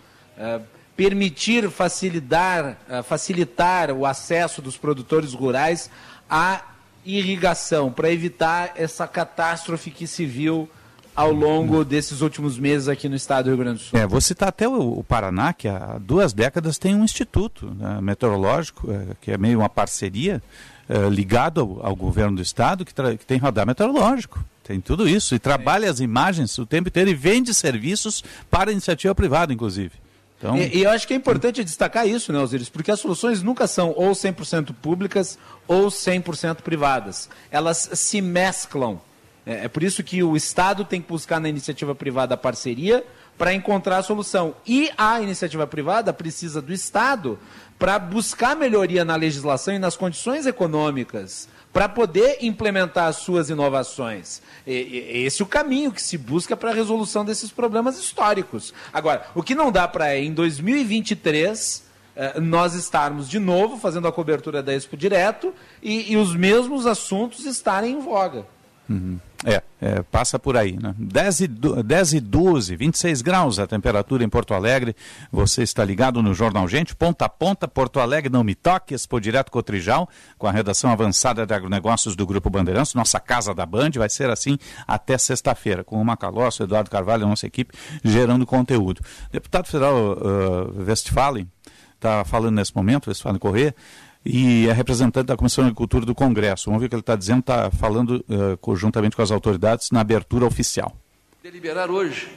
permitir 0.96 1.70
facilitar, 1.70 2.78
facilitar 3.04 3.92
o 3.92 4.06
acesso 4.06 4.62
dos 4.62 4.78
produtores 4.78 5.34
rurais 5.34 5.90
à 6.30 6.62
irrigação, 7.06 7.92
para 7.92 8.12
evitar 8.12 8.74
essa 8.76 9.08
catástrofe 9.08 9.92
que 9.92 10.08
se 10.08 10.26
viu 10.26 10.70
ao 11.16 11.32
longo 11.32 11.86
desses 11.86 12.22
últimos 12.22 12.58
meses 12.58 12.88
aqui 12.88 13.08
no 13.08 13.16
estado 13.16 13.46
do 13.46 13.50
Rio 13.50 13.58
Grande 13.58 13.80
do 13.80 13.84
Sul. 13.84 14.00
É, 14.00 14.08
vou 14.08 14.22
citar 14.22 14.50
até 14.50 14.68
o, 14.68 15.00
o 15.00 15.04
Paraná, 15.04 15.54
que 15.54 15.68
há 15.68 15.98
duas 16.00 16.34
décadas 16.34 16.78
tem 16.78 16.96
um 16.96 17.04
instituto 17.04 17.68
né, 17.78 18.00
meteorológico, 18.02 18.92
é, 18.92 19.08
que 19.22 19.32
é 19.32 19.38
meio 19.38 19.60
uma 19.60 19.70
parceria, 19.70 20.42
é, 20.90 21.10
ligado 21.10 21.62
ao, 21.62 21.88
ao, 21.88 21.96
governo 21.96 22.36
do 22.36 22.42
estado, 22.42 22.84
que, 22.84 22.94
que, 22.94 23.26
tem 23.26 23.38
radar 23.38 23.66
meteorológico. 23.66 24.44
Tem 24.64 24.80
tudo 24.80 25.08
isso. 25.08 25.36
E 25.36 25.40
trabalha 25.40 25.86
é. 25.86 25.90
as 25.90 26.00
imagens 26.00 26.58
o 26.58 26.66
tempo 26.66 26.90
inteiro 26.90 27.10
e 27.10 27.14
vende 27.14 27.54
serviços 27.54 28.24
para 28.50 28.70
a 28.70 28.74
iniciativa 28.74 29.14
privada, 29.14 29.54
inclusive. 29.54 29.92
Então... 30.38 30.58
E, 30.58 30.78
e, 30.78 30.84
eu 30.84 30.90
acho 30.90 31.08
que 31.08 31.14
é 31.14 31.18
importante 31.18 31.64
destacar 31.64 32.08
isso, 32.08 32.34
né, 32.34 32.40
Osiris? 32.40 32.70
Porque 32.70 32.92
as 32.92 33.00
soluções 33.00 33.42
nunca 33.42 33.68
são 33.68 33.94
ou 33.96 34.12
100% 34.12 34.74
públicas 34.82 35.38
ou 35.68 35.88
100% 35.88 36.58
privadas. 36.58 37.30
Elas 37.50 37.90
se 37.94 38.22
mesclam. 38.22 39.00
É, 39.46 39.66
é 39.66 39.68
por 39.68 39.84
isso 39.84 40.04
que 40.04 40.24
o 40.24 40.36
Estado 40.36 40.86
tem 40.86 41.02
que 41.02 41.08
buscar 41.08 41.40
na 41.40 41.50
iniciativa 41.50 41.94
privada 41.94 42.36
a 42.36 42.38
parceria 42.38 43.04
para 43.38 43.54
encontrar 43.54 43.98
a 43.98 44.04
solução. 44.04 44.56
E 44.66 44.92
a 44.98 45.22
iniciativa 45.22 45.66
privada 45.66 46.14
precisa 46.14 46.62
do 46.62 46.74
Estado 46.74 47.40
para 47.80 47.98
buscar 48.00 48.56
melhoria 48.56 49.04
na 49.04 49.16
legislação 49.16 49.74
e 49.74 49.80
nas 49.80 49.98
condições 49.98 50.46
econômicas 50.46 51.50
para 51.74 51.90
poder 51.90 52.38
implementar 52.42 53.08
as 53.08 53.18
suas 53.18 53.50
inovações. 53.50 54.42
E, 54.66 55.24
esse 55.26 55.42
é 55.42 55.46
o 55.46 55.48
caminho 55.48 55.92
que 55.92 56.02
se 56.02 56.18
busca 56.18 56.56
para 56.56 56.70
a 56.70 56.74
resolução 56.74 57.26
desses 57.26 57.52
problemas 57.52 57.98
históricos. 57.98 58.74
Agora, 58.94 59.26
o 59.34 59.42
que 59.42 59.56
não 59.56 59.72
dá 59.72 59.88
para 59.88 60.14
é, 60.14 60.24
em 60.24 60.32
2023, 60.32 61.84
eh, 62.16 62.40
nós 62.40 62.76
estarmos 62.76 63.28
de 63.28 63.40
novo 63.40 63.80
fazendo 63.80 64.08
a 64.08 64.12
cobertura 64.12 64.62
da 64.62 64.72
Expo 64.72 64.96
Direto 64.96 65.52
e, 65.82 66.14
e 66.14 66.16
os 66.16 66.36
mesmos 66.36 66.86
assuntos 66.86 67.44
estarem 67.46 67.96
em 67.96 68.00
voga. 68.00 68.46
Uhum. 68.94 69.20
É, 69.46 69.62
é, 69.82 70.02
passa 70.04 70.40
por 70.40 70.56
aí, 70.56 70.78
né? 70.80 70.96
10 70.98 71.42
e, 71.42 71.48
10 71.48 72.14
e 72.14 72.20
12, 72.22 72.78
26 72.78 73.22
graus 73.22 73.60
a 73.60 73.68
temperatura 73.68 74.24
em 74.24 74.30
Porto 74.30 74.54
Alegre. 74.54 74.96
Você 75.32 75.64
está 75.64 75.84
ligado 75.84 76.22
no 76.22 76.34
Jornal 76.34 76.66
Gente, 76.66 76.96
ponta 76.96 77.26
a 77.26 77.30
ponta, 77.30 77.68
Porto 77.68 78.00
Alegre, 78.00 78.32
não 78.32 78.44
me 78.44 78.56
toque, 78.56 78.94
Expo 78.94 79.20
Direto 79.20 79.52
Cotrijal, 79.52 80.08
com 80.38 80.48
a 80.48 80.52
redação 80.52 80.92
avançada 80.92 81.46
de 81.46 81.54
agronegócios 81.54 82.16
do 82.16 82.26
Grupo 82.26 82.50
Bandeirantes, 82.50 82.94
nossa 82.94 83.20
casa 83.20 83.54
da 83.54 83.66
Band, 83.66 83.92
vai 83.96 84.10
ser 84.10 84.30
assim 84.30 84.58
até 84.88 85.18
sexta-feira, 85.18 85.84
com 85.84 86.02
o 86.02 86.06
Macalossi, 86.06 86.64
Eduardo 86.64 86.90
Carvalho, 86.90 87.26
a 87.26 87.30
nossa 87.30 87.46
equipe, 87.46 87.74
gerando 88.02 88.46
conteúdo. 88.46 89.02
Deputado 89.30 89.68
Federal 89.68 90.14
uh, 90.14 90.84
Westphalen 90.88 91.50
está 91.96 92.24
falando 92.24 92.56
nesse 92.56 92.74
momento, 92.74 93.08
Westphalen 93.08 93.40
Corrêa, 93.40 93.76
e 94.26 94.68
é 94.68 94.72
representante 94.72 95.28
da 95.28 95.36
Comissão 95.36 95.64
de 95.64 95.70
Agricultura 95.70 96.06
do 96.06 96.16
Congresso. 96.16 96.66
Vamos 96.66 96.80
ver 96.80 96.88
o 96.88 96.90
que 96.90 96.96
ele 96.96 97.02
está 97.02 97.16
dizendo, 97.16 97.40
está 97.40 97.70
falando 97.72 98.24
uh, 98.30 98.58
conjuntamente 98.58 99.16
com 99.16 99.22
as 99.22 99.32
autoridades 99.32 99.92
na 99.92 100.02
abertura 100.02 100.46
oficial. 100.46 100.96
Deliberar 101.42 101.92
hoje, 101.92 102.30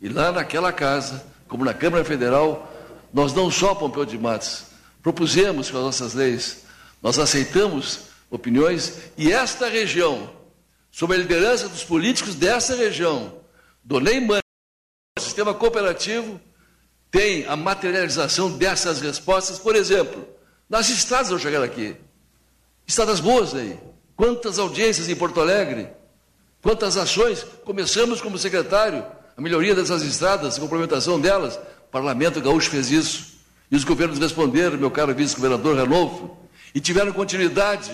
e 0.00 0.08
lá 0.08 0.32
naquela 0.32 0.72
casa, 0.72 1.24
como 1.46 1.64
na 1.64 1.72
Câmara 1.72 2.04
Federal, 2.04 2.72
nós 3.12 3.32
não 3.32 3.50
só, 3.50 3.74
Pompeu 3.74 4.04
de 4.04 4.18
Matos, 4.18 4.64
propusemos 5.02 5.70
com 5.70 5.78
as 5.78 5.84
nossas 5.84 6.14
leis, 6.14 6.64
nós 7.02 7.18
aceitamos 7.18 8.10
opiniões 8.30 8.98
e 9.16 9.32
esta 9.32 9.68
região, 9.68 10.30
sob 10.90 11.14
a 11.14 11.18
liderança 11.18 11.68
dos 11.68 11.84
políticos 11.84 12.34
dessa 12.34 12.74
região, 12.74 13.34
do 13.84 14.00
Neymar, 14.00 14.40
o 15.18 15.20
sistema 15.20 15.54
cooperativo, 15.54 16.40
tem 17.10 17.44
a 17.46 17.56
materialização 17.56 18.56
dessas 18.56 19.00
respostas, 19.00 19.58
por 19.58 19.74
exemplo, 19.74 20.26
nas 20.70 20.88
estradas 20.88 21.32
ao 21.32 21.38
chegar 21.38 21.62
aqui. 21.64 21.96
Estradas 22.86 23.18
boas 23.18 23.54
aí. 23.54 23.76
Quantas 24.16 24.58
audiências 24.58 25.08
em 25.08 25.16
Porto 25.16 25.40
Alegre? 25.40 25.88
Quantas 26.62 26.96
ações? 26.96 27.44
Começamos 27.64 28.20
como 28.20 28.38
secretário 28.38 29.04
a 29.36 29.40
melhoria 29.40 29.74
dessas 29.74 30.02
estradas, 30.02 30.56
a 30.56 30.60
complementação 30.60 31.18
delas. 31.18 31.56
O 31.56 31.90
Parlamento 31.90 32.40
Gaúcho 32.40 32.70
fez 32.70 32.90
isso. 32.90 33.40
E 33.70 33.74
os 33.74 33.84
governos 33.84 34.18
responderam, 34.18 34.78
meu 34.78 34.90
caro 34.90 35.14
vice-governador 35.14 35.76
Ranolfo, 35.76 36.36
e 36.74 36.80
tiveram 36.80 37.12
continuidade. 37.12 37.90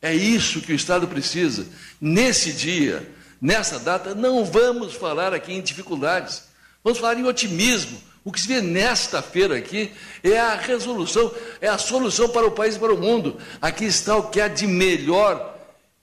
É 0.00 0.14
isso 0.14 0.60
que 0.60 0.72
o 0.72 0.76
Estado 0.76 1.08
precisa. 1.08 1.66
Nesse 2.00 2.52
dia, 2.52 3.10
nessa 3.40 3.78
data, 3.78 4.14
não 4.14 4.44
vamos 4.44 4.94
falar 4.94 5.34
aqui 5.34 5.52
em 5.52 5.60
dificuldades, 5.60 6.44
vamos 6.84 6.98
falar 6.98 7.18
em 7.18 7.24
otimismo, 7.24 7.98
O 8.26 8.32
que 8.32 8.40
se 8.40 8.48
vê 8.48 8.60
nesta 8.60 9.22
feira 9.22 9.56
aqui 9.56 9.92
é 10.20 10.36
a 10.36 10.56
resolução, 10.56 11.32
é 11.60 11.68
a 11.68 11.78
solução 11.78 12.28
para 12.28 12.44
o 12.44 12.50
país 12.50 12.74
e 12.74 12.78
para 12.80 12.92
o 12.92 12.98
mundo. 12.98 13.38
Aqui 13.62 13.84
está 13.84 14.16
o 14.16 14.24
que 14.24 14.40
há 14.40 14.48
de 14.48 14.66
melhor 14.66 15.56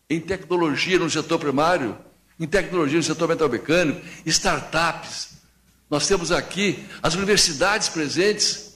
em 0.09 0.21
tecnologia 0.21 0.97
no 0.97 1.09
setor 1.09 1.37
primário, 1.37 1.97
em 2.39 2.47
tecnologia 2.47 2.95
no 2.95 3.03
setor 3.03 3.27
metalmecânico, 3.27 4.01
startups. 4.25 5.31
Nós 5.89 6.07
temos 6.07 6.31
aqui 6.31 6.85
as 7.01 7.13
universidades 7.13 7.89
presentes, 7.89 8.72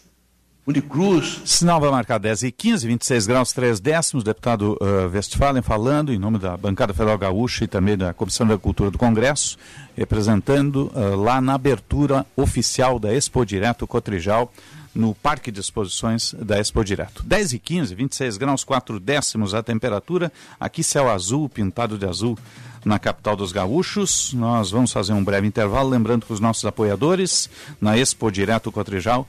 Unicruz. 0.67 1.41
Sinal 1.45 1.79
vai 1.79 1.89
marcar 1.89 2.17
10 2.17 2.43
e 2.43 2.51
15, 2.51 2.87
26 2.87 3.25
graus 3.25 3.53
3 3.53 3.79
décimos. 3.79 4.21
Deputado 4.21 4.77
uh, 4.81 5.09
Westphalen 5.13 5.61
falando 5.61 6.11
em 6.11 6.19
nome 6.19 6.37
da 6.37 6.57
Bancada 6.57 6.93
Federal 6.93 7.17
Gaúcha 7.17 7.63
e 7.63 7.67
também 7.67 7.95
da 7.95 8.13
Comissão 8.13 8.45
da 8.45 8.57
Cultura 8.57 8.91
do 8.91 8.97
Congresso, 8.97 9.57
representando 9.95 10.91
uh, 10.93 11.15
lá 11.15 11.39
na 11.39 11.53
abertura 11.53 12.25
oficial 12.35 12.99
da 12.99 13.13
Expo 13.13 13.45
Direto 13.45 13.87
Cotrijal, 13.87 14.51
no 14.93 15.15
Parque 15.15 15.51
de 15.51 15.61
Exposições 15.61 16.33
da 16.33 16.59
Expo 16.59 16.83
Direto. 16.83 17.23
10 17.23 17.53
e 17.53 17.59
15, 17.59 17.95
26 17.95 18.35
graus 18.35 18.65
4 18.65 18.99
décimos 18.99 19.53
a 19.53 19.63
temperatura. 19.63 20.29
Aqui 20.59 20.83
céu 20.83 21.09
azul, 21.09 21.47
pintado 21.47 21.97
de 21.97 22.05
azul 22.05 22.37
na 22.83 22.99
capital 22.99 23.37
dos 23.37 23.53
gaúchos. 23.53 24.33
Nós 24.33 24.71
vamos 24.71 24.91
fazer 24.91 25.13
um 25.13 25.23
breve 25.23 25.47
intervalo, 25.47 25.89
lembrando 25.89 26.25
que 26.25 26.33
os 26.33 26.41
nossos 26.41 26.65
apoiadores 26.65 27.49
na 27.79 27.97
Expo 27.97 28.29
Direto 28.29 28.69
Cotrijal 28.69 29.25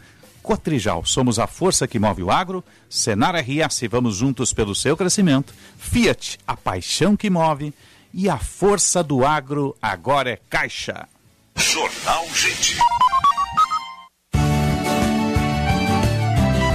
Cotrijal, 0.48 1.04
somos 1.04 1.38
a 1.38 1.46
força 1.46 1.86
que 1.86 1.98
move 1.98 2.22
o 2.22 2.30
agro. 2.30 2.64
Senar 2.88 3.36
RS, 3.36 3.82
vamos 3.90 4.16
juntos 4.16 4.50
pelo 4.50 4.74
seu 4.74 4.96
crescimento. 4.96 5.52
Fiat, 5.76 6.38
a 6.46 6.56
paixão 6.56 7.14
que 7.14 7.28
move. 7.28 7.74
E 8.14 8.30
a 8.30 8.38
força 8.38 9.02
do 9.02 9.26
agro 9.26 9.76
agora 9.82 10.30
é 10.30 10.38
Caixa. 10.48 11.06
Jornal 11.54 12.26
Gente. 12.34 12.78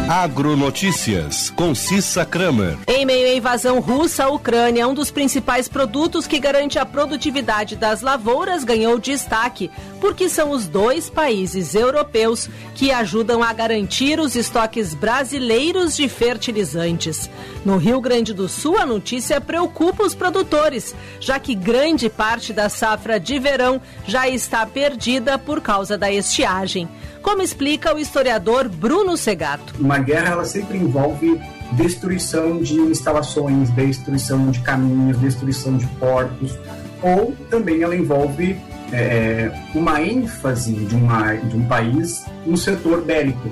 Agronotícias, 0.07 1.49
com 1.49 1.73
Cissa 1.73 2.25
Kramer. 2.25 2.77
Em 2.87 3.05
meio 3.05 3.25
à 3.25 3.35
invasão 3.35 3.79
russa, 3.79 4.25
a 4.25 4.29
Ucrânia, 4.29 4.85
um 4.85 4.93
dos 4.93 5.09
principais 5.09 5.69
produtos 5.69 6.27
que 6.27 6.41
garante 6.41 6.77
a 6.77 6.85
produtividade 6.85 7.77
das 7.77 8.01
lavouras, 8.01 8.65
ganhou 8.65 8.99
destaque, 8.99 9.71
porque 10.01 10.27
são 10.27 10.51
os 10.51 10.67
dois 10.67 11.09
países 11.09 11.73
europeus 11.73 12.49
que 12.75 12.91
ajudam 12.91 13.41
a 13.41 13.53
garantir 13.53 14.19
os 14.19 14.35
estoques 14.35 14.93
brasileiros 14.93 15.95
de 15.95 16.09
fertilizantes. 16.09 17.29
No 17.63 17.77
Rio 17.77 18.01
Grande 18.01 18.33
do 18.33 18.49
Sul, 18.49 18.77
a 18.77 18.85
notícia 18.85 19.39
preocupa 19.39 20.03
os 20.03 20.13
produtores, 20.13 20.93
já 21.21 21.39
que 21.39 21.55
grande 21.55 22.09
parte 22.09 22.51
da 22.51 22.67
safra 22.67 23.17
de 23.17 23.39
verão 23.39 23.81
já 24.05 24.27
está 24.27 24.65
perdida 24.65 25.39
por 25.39 25.61
causa 25.61 25.97
da 25.97 26.11
estiagem 26.11 26.89
como 27.23 27.41
explica 27.41 27.95
o 27.95 27.97
historiador 27.97 28.67
Bruno 28.67 29.15
Segato. 29.17 29.73
Uma 29.79 29.97
guerra 29.97 30.33
ela 30.33 30.45
sempre 30.45 30.77
envolve 30.77 31.41
destruição 31.71 32.61
de 32.61 32.75
instalações, 32.75 33.71
destruição 33.71 34.51
de 34.51 34.59
caminhos, 34.59 35.17
destruição 35.17 35.77
de 35.77 35.87
portos, 35.97 36.55
ou 37.01 37.33
também 37.49 37.81
ela 37.81 37.95
envolve 37.95 38.57
é, 38.91 39.51
uma 39.73 40.01
ênfase 40.01 40.73
de, 40.73 40.95
uma, 40.95 41.33
de 41.33 41.55
um 41.55 41.65
país 41.65 42.25
no 42.45 42.57
setor 42.57 43.01
bélico, 43.01 43.49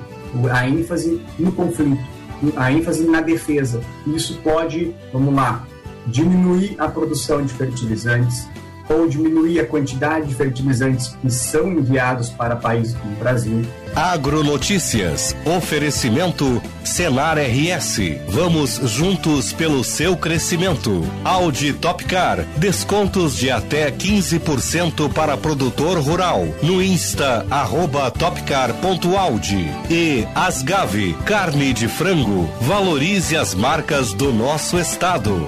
a 0.51 0.67
ênfase 0.67 1.21
no 1.39 1.51
conflito, 1.51 2.03
a 2.57 2.71
ênfase 2.71 3.05
na 3.05 3.21
defesa. 3.21 3.81
Isso 4.05 4.37
pode, 4.43 4.93
vamos 5.11 5.33
lá, 5.33 5.65
diminuir 6.07 6.75
a 6.77 6.87
produção 6.87 7.43
de 7.43 7.53
fertilizantes, 7.53 8.47
ou 8.91 9.07
diminuir 9.07 9.59
a 9.59 9.65
quantidade 9.65 10.27
de 10.27 10.35
fertilizantes 10.35 11.15
que 11.21 11.29
são 11.29 11.71
enviados 11.71 12.29
para 12.29 12.55
países 12.55 12.95
como 12.95 13.13
o 13.13 13.17
Brasil. 13.17 13.65
Agronotícias. 13.95 15.35
Oferecimento 15.45 16.61
Senar 16.83 17.37
RS. 17.37 17.99
Vamos 18.29 18.79
juntos 18.85 19.53
pelo 19.53 19.83
seu 19.83 20.15
crescimento. 20.17 21.03
Audi 21.23 21.73
Topcar. 21.73 22.45
Descontos 22.57 23.35
de 23.35 23.51
até 23.51 23.91
15% 23.91 25.11
para 25.11 25.37
produtor 25.37 25.99
rural. 25.99 26.47
No 26.63 26.81
Insta, 26.81 27.45
arroba 27.49 28.09
topcar.audi. 28.11 29.69
E 29.89 30.27
Asgave. 30.33 31.13
Carne 31.25 31.73
de 31.73 31.87
frango. 31.87 32.49
Valorize 32.61 33.35
as 33.35 33.53
marcas 33.53 34.13
do 34.13 34.31
nosso 34.33 34.79
estado. 34.79 35.47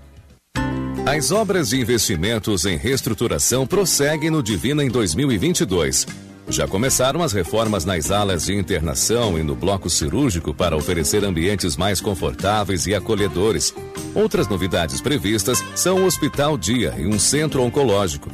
As 1.06 1.32
obras 1.32 1.70
de 1.70 1.80
investimentos 1.80 2.66
em 2.66 2.76
reestruturação 2.76 3.66
prosseguem 3.66 4.30
no 4.30 4.44
Divina 4.44 4.84
em 4.84 4.90
2022. 4.90 6.06
Já 6.50 6.68
começaram 6.68 7.24
as 7.24 7.32
reformas 7.32 7.86
nas 7.86 8.12
alas 8.12 8.48
de 8.48 8.54
internação 8.54 9.40
e 9.40 9.42
no 9.42 9.56
bloco 9.56 9.90
cirúrgico 9.90 10.54
para 10.54 10.76
oferecer 10.76 11.24
ambientes 11.24 11.78
mais 11.78 12.02
confortáveis 12.02 12.88
e 12.88 12.94
acolhedores. 12.94 13.74
Outras 14.14 14.46
novidades 14.46 15.00
previstas 15.00 15.64
são 15.74 16.04
o 16.04 16.06
Hospital 16.06 16.58
Dia 16.58 16.94
e 16.98 17.08
um 17.08 17.18
centro 17.18 17.64
oncológico. 17.64 18.30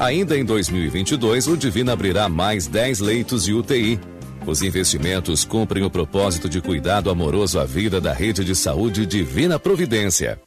Ainda 0.00 0.36
em 0.36 0.44
2022, 0.44 1.46
o 1.46 1.56
Divina 1.56 1.92
abrirá 1.92 2.28
mais 2.28 2.66
10 2.66 2.98
leitos 2.98 3.44
de 3.44 3.54
UTI 3.54 4.00
os 4.46 4.62
investimentos 4.62 5.44
cumprem 5.44 5.84
o 5.84 5.90
propósito 5.90 6.48
de 6.48 6.60
cuidado 6.60 7.10
amoroso 7.10 7.60
à 7.60 7.64
vida 7.64 8.00
da 8.00 8.12
rede 8.12 8.44
de 8.44 8.54
saúde 8.54 9.06
Divina 9.06 9.58
Providência. 9.58 10.40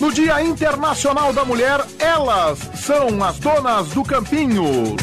No 0.00 0.12
Dia 0.12 0.42
Internacional 0.42 1.32
da 1.32 1.44
Mulher, 1.44 1.84
elas 1.98 2.58
são 2.76 3.22
as 3.22 3.38
donas 3.38 3.88
do 3.88 4.02
campinho. 4.02 4.96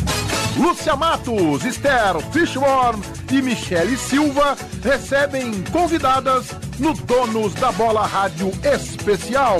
Lúcia 0.57 0.95
Matos, 0.95 1.65
Esther 1.65 2.17
Fishborn 2.31 3.01
e 3.31 3.41
Michele 3.41 3.97
Silva 3.97 4.55
recebem 4.81 5.61
convidadas 5.71 6.47
no 6.79 6.93
Donos 6.93 7.53
da 7.55 7.71
Bola 7.73 8.07
Rádio 8.07 8.51
Especial. 8.63 9.59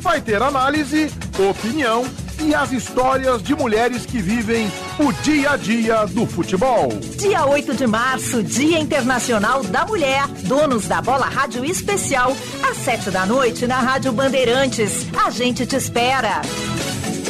Vai 0.00 0.20
ter 0.20 0.42
análise, 0.42 1.10
opinião 1.38 2.04
e 2.40 2.54
as 2.54 2.72
histórias 2.72 3.42
de 3.42 3.54
mulheres 3.54 4.06
que 4.06 4.18
vivem 4.20 4.70
o 4.98 5.12
dia 5.22 5.52
a 5.52 5.56
dia 5.56 6.04
do 6.06 6.26
futebol. 6.26 6.88
Dia 7.18 7.46
8 7.46 7.74
de 7.74 7.86
março, 7.86 8.42
Dia 8.42 8.78
Internacional 8.78 9.62
da 9.64 9.84
Mulher. 9.86 10.26
Donos 10.44 10.88
da 10.88 11.02
Bola 11.02 11.26
Rádio 11.26 11.64
Especial, 11.64 12.34
às 12.68 12.76
7 12.78 13.10
da 13.10 13.26
noite 13.26 13.66
na 13.66 13.80
Rádio 13.80 14.12
Bandeirantes. 14.12 15.06
A 15.24 15.30
gente 15.30 15.66
te 15.66 15.76
espera. 15.76 16.40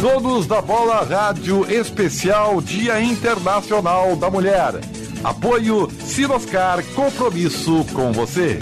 Donos 0.00 0.46
da 0.46 0.62
Bola 0.62 1.04
Rádio 1.04 1.70
Especial 1.70 2.60
Dia 2.60 3.02
Internacional 3.02 4.16
da 4.16 4.30
Mulher. 4.30 4.80
Apoio 5.22 5.90
Sinoscar, 6.06 6.82
compromisso 6.94 7.84
com 7.92 8.12
você. 8.12 8.58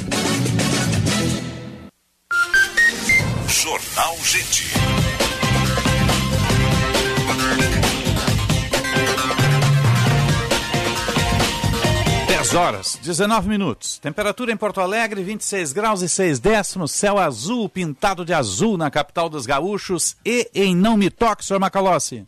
Jornal 3.46 4.16
Gente. 4.24 4.77
10 12.48 12.52
10 12.52 12.54
horas, 12.54 12.98
19 13.02 13.48
minutos. 13.48 13.98
Temperatura 13.98 14.50
em 14.50 14.56
Porto 14.56 14.80
Alegre, 14.80 15.22
26 15.22 15.72
graus 15.72 16.00
e 16.00 16.08
6 16.08 16.38
décimos. 16.38 16.92
Céu 16.92 17.18
azul, 17.18 17.68
pintado 17.68 18.24
de 18.24 18.32
azul 18.32 18.78
na 18.78 18.90
capital 18.90 19.28
dos 19.28 19.44
gaúchos. 19.44 20.16
E 20.24 20.48
em 20.54 20.74
Não 20.74 20.96
Me 20.96 21.10
Toque, 21.10 21.44
senhor 21.44 21.58
Macalossi. 21.60 22.26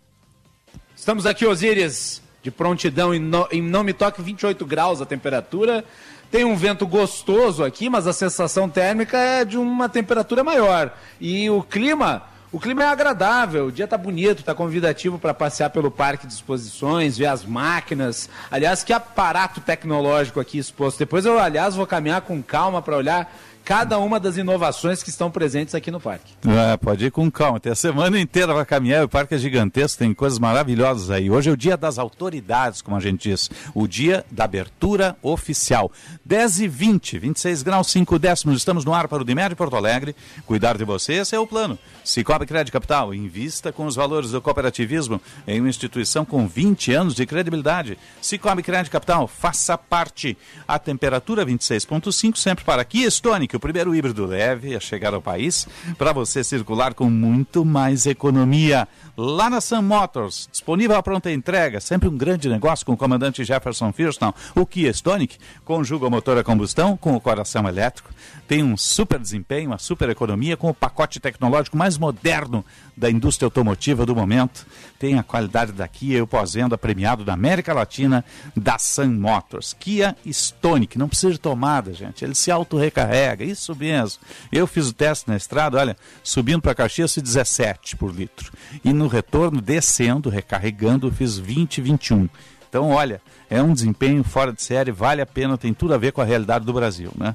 Estamos 0.95 1.25
aqui, 1.25 1.47
Osíris, 1.47 2.21
de 2.43 2.51
prontidão. 2.51 3.15
Em, 3.15 3.19
no, 3.19 3.49
em 3.51 3.63
Não 3.63 3.83
Me 3.83 3.95
Toque, 3.95 4.21
28 4.21 4.67
graus 4.67 5.01
a 5.01 5.07
temperatura. 5.07 5.85
Tem 6.31 6.45
um 6.45 6.55
vento 6.57 6.87
gostoso 6.87 7.65
aqui, 7.65 7.89
mas 7.89 8.07
a 8.07 8.13
sensação 8.13 8.69
térmica 8.69 9.17
é 9.17 9.45
de 9.45 9.57
uma 9.57 9.89
temperatura 9.89 10.45
maior. 10.45 10.95
E 11.19 11.49
o 11.49 11.63
clima 11.63 12.25
o 12.53 12.59
clima 12.59 12.83
é 12.83 12.87
agradável, 12.89 13.67
o 13.67 13.73
dia 13.73 13.87
tá 13.87 13.97
bonito, 13.97 14.43
tá 14.43 14.55
convidativo 14.55 15.21
para 15.21 15.33
passear 15.33 15.71
pelo 15.71 15.89
parque 15.89 16.27
de 16.27 16.33
exposições, 16.33 17.17
ver 17.17 17.27
as 17.27 17.45
máquinas. 17.45 18.29
Aliás, 18.51 18.83
que 18.83 18.93
aparato 18.93 19.61
tecnológico 19.61 20.41
aqui 20.41 20.59
exposto. 20.59 20.99
Depois 20.99 21.25
eu, 21.25 21.39
aliás, 21.39 21.77
vou 21.77 21.87
caminhar 21.87 22.23
com 22.23 22.43
calma 22.43 22.83
para 22.83 22.97
olhar 22.97 23.33
cada 23.71 24.01
uma 24.01 24.19
das 24.19 24.37
inovações 24.37 25.01
que 25.01 25.11
estão 25.11 25.31
presentes 25.31 25.77
aqui 25.77 25.93
no 25.93 26.01
parque. 26.01 26.35
É, 26.45 26.77
pode 26.77 27.07
ir 27.07 27.13
com 27.13 27.31
calma. 27.31 27.61
Tem 27.61 27.71
a 27.71 27.77
semana 27.77 28.19
inteira 28.19 28.53
para 28.53 28.65
caminhar. 28.65 29.05
O 29.05 29.09
parque 29.09 29.37
é 29.37 29.39
gigantesco, 29.39 29.97
tem 29.97 30.13
coisas 30.13 30.41
maravilhosas 30.41 31.09
aí. 31.09 31.31
Hoje 31.31 31.51
é 31.51 31.53
o 31.53 31.57
dia 31.57 31.77
das 31.77 31.97
autoridades, 31.97 32.83
como 32.83 32.97
a 32.97 33.01
gente 33.01 33.29
diz. 33.29 33.49
O 33.73 33.87
dia 33.87 34.27
da 34.29 34.43
abertura 34.43 35.17
oficial. 35.23 35.93
10 36.25 36.63
e 36.63 36.67
20, 36.67 37.19
26 37.21 37.63
graus 37.63 37.87
5 37.93 38.19
décimos. 38.19 38.57
Estamos 38.57 38.85
no 38.85 38.93
ar 38.93 39.07
para 39.07 39.23
o 39.23 39.25
Dimédio 39.25 39.57
Porto 39.57 39.77
Alegre. 39.77 40.17
Cuidar 40.45 40.77
de 40.77 40.85
você, 40.85 41.13
esse 41.13 41.37
é 41.37 41.39
o 41.39 41.47
plano. 41.47 41.79
Cicobi 42.03 42.47
Crédito 42.47 42.73
Capital, 42.73 43.15
invista 43.15 43.71
com 43.71 43.87
os 43.87 43.95
valores 43.95 44.33
do 44.33 44.43
cooperativismo 44.43 45.21
em 45.47 45.61
uma 45.61 45.69
instituição 45.69 46.25
com 46.25 46.49
20 46.49 46.93
anos 46.93 47.15
de 47.15 47.25
credibilidade. 47.25 47.97
Cicobi 48.21 48.65
Crédito 48.65 48.91
Capital, 48.91 49.29
faça 49.29 49.79
parte. 49.79 50.37
A 50.67 50.77
temperatura 50.77 51.47
26.5, 51.47 52.37
sempre 52.37 52.65
para 52.65 52.83
aqui, 52.83 53.05
Stonic, 53.05 53.60
o 53.61 53.69
primeiro 53.70 53.95
híbrido 53.95 54.24
leve 54.24 54.74
a 54.74 54.81
chegar 54.81 55.12
ao 55.12 55.20
país, 55.20 55.69
para 55.99 56.15
você 56.15 56.43
circular 56.43 56.95
com 56.95 57.11
muito 57.11 57.62
mais 57.62 58.07
economia. 58.07 58.89
Lá 59.15 59.51
na 59.51 59.61
Sun 59.61 59.82
Motors, 59.82 60.49
disponível 60.51 60.97
a 60.97 61.03
pronta 61.03 61.31
entrega, 61.31 61.78
sempre 61.78 62.09
um 62.09 62.16
grande 62.16 62.49
negócio 62.49 62.87
com 62.87 62.95
o 62.95 62.97
comandante 62.97 63.45
Jefferson 63.45 63.93
Firstone. 63.93 64.32
O 64.55 64.65
Kia 64.65 64.91
Stonic 64.93 65.37
conjuga 65.62 66.07
o 66.07 66.11
motor 66.11 66.39
a 66.39 66.43
combustão 66.43 66.97
com 66.97 67.15
o 67.15 67.20
coração 67.20 67.69
elétrico, 67.69 68.09
tem 68.49 68.65
um 68.65 68.77
super 68.77 69.20
desempenho, 69.20 69.70
uma 69.70 69.78
super 69.78 70.09
economia 70.09 70.57
com 70.57 70.70
o 70.70 70.74
pacote 70.74 71.20
tecnológico 71.20 71.77
mais 71.77 71.97
moderno 71.97 72.65
da 72.97 73.09
indústria 73.09 73.47
automotiva 73.47 74.05
do 74.05 74.16
momento. 74.16 74.66
Tem 74.99 75.16
a 75.16 75.23
qualidade 75.23 75.70
da 75.70 75.87
Kia 75.87 76.19
e 76.19 76.20
o 76.20 76.27
pós-venda 76.27 76.77
premiado 76.77 77.24
da 77.24 77.32
América 77.32 77.73
Latina 77.73 78.24
da 78.57 78.77
Sun 78.77 79.12
Motors. 79.12 79.73
Kia 79.78 80.16
Stonic, 80.27 80.99
não 80.99 81.09
precisa 81.09 81.32
de 81.32 81.39
tomada, 81.39 81.95
gente. 81.95 82.24
Ele 82.24 82.35
se 82.35 82.51
auto-recarrega, 82.51 83.45
isso 83.51 83.75
mesmo. 83.75 84.21
Eu 84.51 84.67
fiz 84.67 84.89
o 84.89 84.93
teste 84.93 85.29
na 85.29 85.37
estrada, 85.37 85.79
olha, 85.79 85.97
subindo 86.23 86.63
para 86.63 86.75
Caxias, 86.75 87.17
17 87.17 87.97
por 87.97 88.15
litro. 88.15 88.53
E 88.85 88.93
no 88.93 89.07
retorno, 89.07 89.61
descendo, 89.61 90.31
recarregando, 90.31 91.11
fiz 91.11 91.39
20, 91.39 91.81
21. 91.81 92.29
Então, 92.69 92.91
olha, 92.91 93.21
é 93.49 93.61
um 93.61 93.75
desempenho 93.75 94.23
fora 94.23 94.53
de 94.53 94.63
série, 94.63 94.93
vale 94.93 95.21
a 95.21 95.27
pena, 95.27 95.59
tem 95.59 95.75
tudo 95.75 95.93
a 95.93 95.99
ver 95.99 96.13
com 96.13 96.21
a 96.21 96.25
realidade 96.25 96.65
do 96.65 96.73
Brasil, 96.73 97.11
né? 97.17 97.35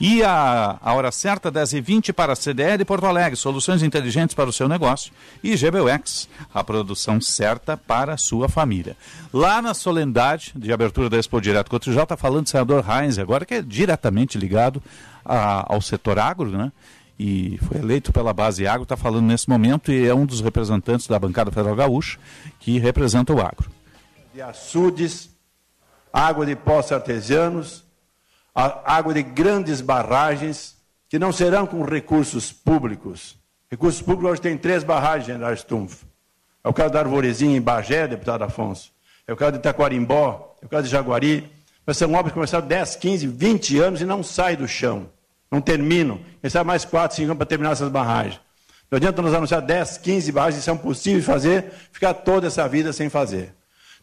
E 0.00 0.22
a, 0.22 0.78
a 0.80 0.94
hora 0.94 1.12
certa, 1.12 1.52
10h20 1.52 2.14
para 2.14 2.32
a 2.32 2.36
CDL 2.36 2.82
Porto 2.86 3.04
Alegre, 3.04 3.36
soluções 3.36 3.82
inteligentes 3.82 4.34
para 4.34 4.48
o 4.48 4.52
seu 4.52 4.66
negócio. 4.66 5.12
E 5.44 5.54
GBUX, 5.54 6.26
a 6.54 6.64
produção 6.64 7.20
certa 7.20 7.76
para 7.76 8.14
a 8.14 8.16
sua 8.16 8.48
família. 8.48 8.96
Lá 9.30 9.60
na 9.60 9.74
solenidade 9.74 10.52
de 10.56 10.72
abertura 10.72 11.10
da 11.10 11.18
Expo 11.18 11.38
Direto 11.38 11.70
Cotrijal, 11.70 12.04
está 12.04 12.16
falando 12.16 12.46
o 12.46 12.48
senador 12.48 12.82
Heinz 12.88 13.18
agora, 13.18 13.44
que 13.44 13.54
é 13.54 13.62
diretamente 13.62 14.38
ligado 14.38 14.82
a, 15.24 15.72
ao 15.72 15.80
setor 15.80 16.18
agro, 16.18 16.50
né? 16.50 16.72
e 17.22 17.58
foi 17.58 17.78
eleito 17.78 18.14
pela 18.14 18.32
base 18.32 18.66
agro, 18.66 18.84
está 18.84 18.96
falando 18.96 19.26
nesse 19.26 19.46
momento 19.46 19.92
e 19.92 20.06
é 20.06 20.14
um 20.14 20.24
dos 20.24 20.40
representantes 20.40 21.06
da 21.06 21.18
bancada 21.18 21.52
federal 21.52 21.76
gaúcha 21.76 22.18
que 22.58 22.78
representa 22.78 23.34
o 23.34 23.42
agro. 23.42 23.70
De 24.32 24.40
açudes, 24.40 25.28
água 26.10 26.46
de 26.46 26.56
poços 26.56 26.92
artesianos, 26.92 27.84
água 28.54 29.12
de 29.12 29.22
grandes 29.22 29.82
barragens, 29.82 30.76
que 31.10 31.18
não 31.18 31.30
serão 31.30 31.66
com 31.66 31.84
recursos 31.84 32.52
públicos. 32.52 33.36
Recursos 33.70 34.00
públicos 34.00 34.30
hoje 34.30 34.40
tem 34.40 34.56
três 34.56 34.82
barragens, 34.82 35.26
general 35.26 35.54
Stumpf. 35.54 36.06
É 36.64 36.70
o 36.70 36.72
caso 36.72 36.90
da 36.90 37.00
Arvorezinha 37.00 37.54
em 37.54 37.60
Bagé, 37.60 38.08
deputado 38.08 38.44
Afonso. 38.44 38.92
É 39.26 39.32
o 39.32 39.36
caso 39.36 39.52
de 39.52 39.58
Itaquarimbó, 39.58 40.56
é 40.62 40.64
o 40.64 40.68
caso 40.70 40.84
de 40.84 40.90
Jaguari. 40.90 41.52
Mas 41.90 41.96
são 41.96 42.12
obras 42.12 42.26
que 42.26 42.34
começaram 42.34 42.68
10, 42.68 42.94
15, 42.94 43.26
20 43.26 43.78
anos 43.80 44.00
e 44.00 44.04
não 44.04 44.22
saem 44.22 44.56
do 44.56 44.68
chão. 44.68 45.10
Não 45.50 45.60
terminam. 45.60 46.20
Quem 46.40 46.62
mais 46.62 46.84
4, 46.84 47.16
5 47.16 47.26
anos 47.26 47.36
para 47.36 47.46
terminar 47.46 47.72
essas 47.72 47.88
barragens. 47.88 48.38
Não 48.88 48.96
adianta 48.96 49.20
nos 49.20 49.34
anunciar 49.34 49.60
10, 49.60 49.98
15 49.98 50.30
barragens 50.30 50.60
que 50.60 50.64
são 50.64 50.76
possíveis 50.76 51.24
de 51.24 51.26
fazer, 51.26 51.64
ficar 51.90 52.14
toda 52.14 52.46
essa 52.46 52.68
vida 52.68 52.92
sem 52.92 53.08
fazer. 53.08 53.52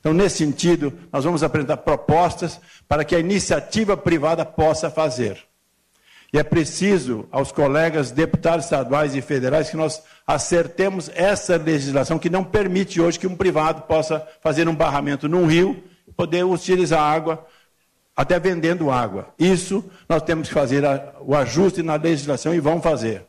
Então, 0.02 0.14
nesse 0.14 0.40
sentido, 0.40 0.92
nós 1.14 1.24
vamos 1.24 1.44
apresentar 1.44 1.78
propostas 1.78 2.60
para 2.90 3.06
que 3.06 3.16
a 3.16 3.20
iniciativa 3.20 3.96
privada 3.96 4.44
possa 4.44 4.90
fazer. 4.90 5.42
E 6.34 6.38
é 6.38 6.44
preciso 6.44 7.26
aos 7.32 7.54
colegas 7.54 8.12
deputados 8.12 8.66
estaduais 8.66 9.16
e 9.16 9.22
federais 9.22 9.70
que 9.70 9.78
nós 9.78 10.04
acertemos 10.28 11.10
essa 11.16 11.56
legislação 11.56 12.20
que 12.20 12.30
não 12.30 12.44
permite 12.44 13.00
hoje 13.00 13.18
que 13.18 13.28
um 13.28 13.36
privado 13.38 13.84
possa 13.84 14.28
fazer 14.44 14.68
um 14.68 14.76
barramento 14.76 15.30
num 15.30 15.46
rio 15.46 15.82
poder 16.18 16.44
utilizar 16.44 17.00
água, 17.00 17.46
até 18.18 18.40
vendendo 18.40 18.90
água. 18.90 19.32
Isso 19.38 19.86
nós 20.10 20.24
temos 20.24 20.48
que 20.48 20.54
fazer 20.56 20.84
o 21.22 21.36
ajuste 21.36 21.84
na 21.84 21.94
legislação 21.94 22.52
e 22.52 22.60
vamos 22.60 22.84
fazer. 22.84 23.24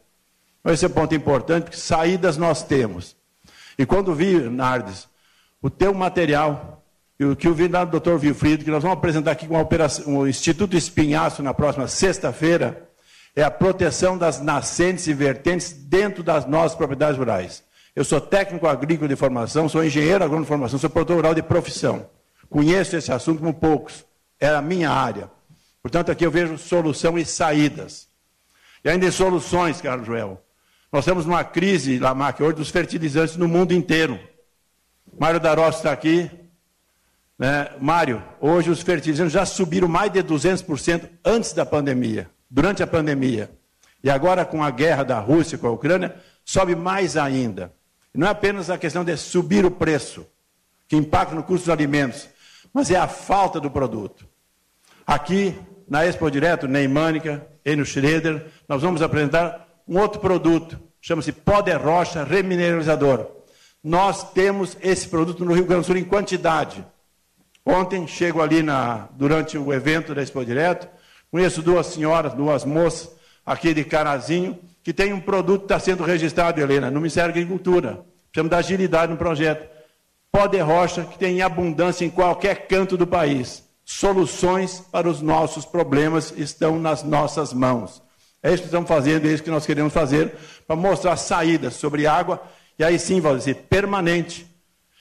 Esse 0.64 0.86
é 0.86 0.88
um 0.88 0.92
ponto 0.92 1.14
importante, 1.14 1.64
porque 1.64 1.76
saídas 1.76 2.38
nós 2.38 2.62
temos. 2.62 3.14
E 3.78 3.84
quando 3.84 4.14
vi, 4.14 4.38
Nardes, 4.48 5.06
o 5.60 5.68
teu 5.68 5.92
material, 5.92 6.82
o 7.20 7.36
que 7.36 7.46
eu 7.46 7.54
vi 7.54 7.68
lá 7.68 7.84
do 7.84 8.00
Dr. 8.00 8.14
Wilfried, 8.14 8.64
que 8.64 8.70
nós 8.70 8.82
vamos 8.82 8.96
apresentar 8.96 9.32
aqui 9.32 9.46
com 9.46 9.58
a 9.58 9.66
o 10.06 10.26
Instituto 10.26 10.74
Espinhaço 10.74 11.42
na 11.42 11.52
próxima 11.52 11.86
sexta-feira, 11.86 12.88
é 13.36 13.42
a 13.42 13.50
proteção 13.50 14.16
das 14.16 14.40
nascentes 14.40 15.06
e 15.06 15.12
vertentes 15.12 15.70
dentro 15.70 16.22
das 16.22 16.46
nossas 16.46 16.74
propriedades 16.76 17.18
rurais. 17.18 17.62
Eu 17.94 18.04
sou 18.04 18.20
técnico 18.20 18.66
agrícola 18.66 19.08
de 19.08 19.16
formação, 19.16 19.68
sou 19.68 19.84
engenheiro 19.84 20.24
agrônomo 20.24 20.44
de 20.44 20.48
formação, 20.48 20.78
sou 20.78 20.88
produtor 20.88 21.16
rural 21.16 21.34
de 21.34 21.42
profissão. 21.42 22.06
Conheço 22.48 22.96
esse 22.96 23.12
assunto 23.12 23.40
como 23.40 23.52
poucos. 23.52 24.07
É 24.40 24.48
a 24.48 24.62
minha 24.62 24.90
área. 24.90 25.30
Portanto, 25.82 26.10
aqui 26.10 26.24
eu 26.24 26.30
vejo 26.30 26.58
solução 26.58 27.18
e 27.18 27.24
saídas. 27.24 28.08
E 28.84 28.88
ainda 28.88 29.06
em 29.06 29.10
soluções, 29.10 29.80
Carlos 29.80 30.06
Joel. 30.06 30.42
Nós 30.92 31.04
temos 31.04 31.26
uma 31.26 31.44
crise, 31.44 31.98
Lamac, 31.98 32.42
hoje, 32.42 32.56
dos 32.56 32.70
fertilizantes 32.70 33.36
no 33.36 33.48
mundo 33.48 33.72
inteiro. 33.72 34.18
Mário 35.18 35.40
Darossi 35.40 35.78
está 35.78 35.92
aqui. 35.92 36.30
Né? 37.38 37.70
Mário, 37.80 38.22
hoje 38.40 38.70
os 38.70 38.80
fertilizantes 38.82 39.32
já 39.32 39.44
subiram 39.46 39.86
mais 39.86 40.12
de 40.12 40.22
200% 40.22 41.08
antes 41.24 41.52
da 41.52 41.64
pandemia, 41.64 42.28
durante 42.50 42.82
a 42.82 42.86
pandemia. 42.86 43.50
E 44.02 44.10
agora, 44.10 44.44
com 44.44 44.62
a 44.62 44.70
guerra 44.70 45.04
da 45.04 45.20
Rússia 45.20 45.58
com 45.58 45.66
a 45.66 45.72
Ucrânia, 45.72 46.16
sobe 46.44 46.74
mais 46.74 47.16
ainda. 47.16 47.72
Não 48.14 48.26
é 48.26 48.30
apenas 48.30 48.70
a 48.70 48.78
questão 48.78 49.04
de 49.04 49.16
subir 49.16 49.64
o 49.64 49.70
preço, 49.70 50.26
que 50.88 50.96
impacta 50.96 51.34
no 51.34 51.42
custo 51.42 51.66
dos 51.66 51.72
alimentos, 51.72 52.28
mas 52.72 52.90
é 52.90 52.96
a 52.96 53.08
falta 53.08 53.60
do 53.60 53.70
produto. 53.70 54.26
Aqui, 55.06 55.56
na 55.88 56.04
Expo 56.04 56.30
Direto, 56.30 56.68
Neimânica 56.68 57.46
e 57.64 57.74
no 57.74 57.84
Schroeder, 57.84 58.46
nós 58.68 58.82
vamos 58.82 59.00
apresentar 59.00 59.66
um 59.86 59.98
outro 59.98 60.20
produto, 60.20 60.78
chama-se 61.00 61.32
Poder 61.32 61.76
Rocha 61.76 62.24
Remineralizador. 62.24 63.26
Nós 63.82 64.32
temos 64.32 64.76
esse 64.82 65.08
produto 65.08 65.44
no 65.44 65.54
Rio 65.54 65.64
Grande 65.64 65.82
do 65.82 65.86
Sul 65.86 65.96
em 65.96 66.04
quantidade. 66.04 66.84
Ontem, 67.64 68.06
chego 68.06 68.42
ali 68.42 68.62
na, 68.62 69.08
durante 69.12 69.56
o 69.56 69.72
evento 69.72 70.14
da 70.14 70.22
Expo 70.22 70.44
Direto, 70.44 70.88
conheço 71.30 71.62
duas 71.62 71.86
senhoras, 71.86 72.34
duas 72.34 72.64
moças 72.64 73.16
aqui 73.44 73.72
de 73.72 73.84
Carazinho, 73.84 74.58
que 74.82 74.92
tem 74.92 75.12
um 75.12 75.20
produto 75.20 75.60
que 75.60 75.64
está 75.66 75.78
sendo 75.78 76.02
registrado, 76.02 76.60
Helena, 76.60 76.90
no 76.90 77.00
Ministério 77.00 77.32
da 77.32 77.40
Agricultura. 77.40 78.04
Precisamos 78.30 78.50
da 78.50 78.58
agilidade 78.58 79.12
no 79.12 79.18
projeto. 79.18 79.68
Poder 80.38 80.60
Rocha, 80.60 81.02
que 81.02 81.18
tem 81.18 81.42
abundância 81.42 82.04
em 82.04 82.10
qualquer 82.10 82.68
canto 82.68 82.96
do 82.96 83.04
país. 83.04 83.64
Soluções 83.84 84.78
para 84.78 85.08
os 85.08 85.20
nossos 85.20 85.64
problemas 85.64 86.32
estão 86.36 86.78
nas 86.78 87.02
nossas 87.02 87.52
mãos. 87.52 88.00
É 88.40 88.50
isso 88.50 88.62
que 88.62 88.68
estamos 88.68 88.86
fazendo, 88.86 89.26
é 89.26 89.32
isso 89.32 89.42
que 89.42 89.50
nós 89.50 89.66
queremos 89.66 89.92
fazer, 89.92 90.32
para 90.64 90.76
mostrar 90.76 91.16
saídas 91.16 91.74
sobre 91.74 92.06
água 92.06 92.40
e 92.78 92.84
aí 92.84 93.00
sim, 93.00 93.20
Valdeci, 93.20 93.52
permanente. 93.52 94.46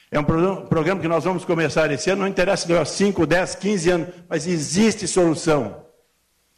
É 0.09 0.19
um 0.19 0.23
programa 0.23 0.99
que 0.99 1.07
nós 1.07 1.23
vamos 1.23 1.45
começar 1.45 1.91
esse 1.91 2.09
ano, 2.09 2.22
não 2.22 2.27
interessa 2.27 2.84
se 2.84 2.95
5, 2.95 3.27
10, 3.27 3.53
15 3.53 3.89
anos, 3.91 4.07
mas 4.27 4.47
existe 4.47 5.07
solução. 5.07 5.84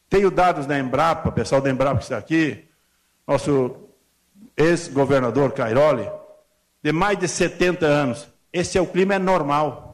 Tenho 0.10 0.32
dados 0.32 0.66
da 0.66 0.80
Embrapa, 0.80 1.34
pessoal 1.34 1.60
da 1.60 1.70
Embrapa 1.70 1.98
que 1.98 2.04
está 2.04 2.18
aqui, 2.18 2.64
nosso 3.28 3.76
ex-governador 4.56 5.52
Cairoli, 5.52 6.10
de 6.82 6.94
mais 6.94 7.20
de 7.20 7.28
70 7.28 7.86
anos. 7.86 8.39
Esse 8.52 8.78
é 8.78 8.82
o 8.82 8.88
clima 8.88 9.16
é 9.16 9.20
normal. 9.20 9.88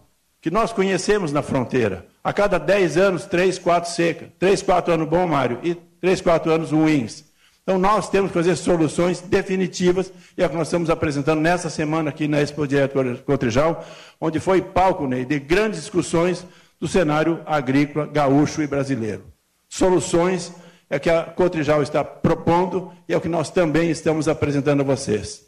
que 0.45 0.51
nós 0.51 0.71
conhecemos 0.71 1.31
na 1.31 1.41
fronteira. 1.41 2.05
A 2.23 2.31
cada 2.31 2.59
10 2.59 2.97
anos, 2.97 3.25
3, 3.25 3.57
4 3.57 3.89
seca. 3.89 4.31
3, 4.37 4.61
4 4.61 4.93
anos 4.93 5.09
bom, 5.09 5.25
Mário, 5.25 5.59
e 5.63 5.73
3, 5.73 6.21
4 6.21 6.51
anos 6.51 6.71
ruins. 6.71 7.25
Então 7.63 7.79
nós 7.79 8.09
temos 8.11 8.29
que 8.29 8.37
fazer 8.37 8.55
soluções 8.55 9.21
definitivas, 9.21 10.13
e 10.37 10.43
é 10.43 10.45
o 10.45 10.49
que 10.51 10.55
nós 10.55 10.67
estamos 10.67 10.91
apresentando 10.91 11.41
nessa 11.41 11.67
semana 11.67 12.11
aqui 12.11 12.27
na 12.27 12.39
Expo 12.39 12.67
Direto 12.67 13.23
Cotrijal, 13.25 13.83
onde 14.21 14.39
foi 14.39 14.61
palco 14.61 15.07
Ney, 15.07 15.25
de 15.25 15.39
grandes 15.39 15.79
discussões 15.79 16.45
do 16.79 16.87
cenário 16.87 17.41
agrícola 17.43 18.05
gaúcho 18.05 18.61
e 18.61 18.67
brasileiro. 18.67 19.23
Soluções 19.67 20.53
é 20.91 20.99
que 20.99 21.09
a 21.09 21.23
Cotrijal 21.23 21.81
está 21.81 22.03
propondo 22.03 22.91
e 23.09 23.15
é 23.15 23.17
o 23.17 23.21
que 23.21 23.27
nós 23.27 23.49
também 23.49 23.89
estamos 23.89 24.27
apresentando 24.27 24.81
a 24.81 24.83
vocês. 24.83 25.44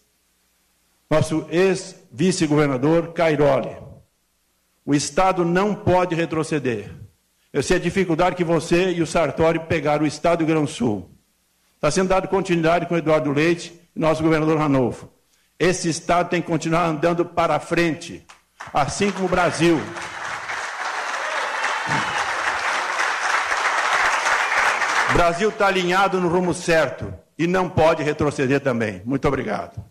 Nosso 1.09 1.47
ex-vice-governador 1.49 3.13
Cairoli. 3.13 3.77
O 4.85 4.93
Estado 4.93 5.45
não 5.45 5.73
pode 5.73 6.15
retroceder. 6.15 6.91
Eu 7.51 7.63
sei 7.63 7.77
a 7.77 7.79
dificuldade 7.79 8.35
que 8.35 8.43
você 8.43 8.91
e 8.91 9.01
o 9.01 9.07
Sartori 9.07 9.59
pegaram 9.59 10.03
o 10.03 10.07
Estado 10.07 10.39
do 10.39 10.45
Rio 10.45 10.55
Grande 10.55 10.71
do 10.71 10.75
Sul. 10.75 11.09
Está 11.75 11.89
sendo 11.89 12.09
dado 12.09 12.27
continuidade 12.27 12.85
com 12.85 12.95
o 12.95 12.97
Eduardo 12.97 13.31
Leite 13.31 13.79
e 13.95 13.99
nosso 13.99 14.21
governador 14.21 14.57
Ranolfo. 14.57 15.09
Esse 15.59 15.89
Estado 15.89 16.29
tem 16.29 16.41
que 16.41 16.47
continuar 16.47 16.85
andando 16.85 17.25
para 17.25 17.59
frente, 17.59 18.25
assim 18.73 19.11
como 19.11 19.25
o 19.25 19.29
Brasil. 19.29 19.79
O 25.09 25.13
Brasil 25.13 25.49
está 25.49 25.67
alinhado 25.67 26.19
no 26.19 26.27
rumo 26.27 26.53
certo 26.53 27.13
e 27.37 27.47
não 27.47 27.69
pode 27.69 28.03
retroceder 28.03 28.59
também. 28.59 29.01
Muito 29.05 29.27
obrigado. 29.27 29.83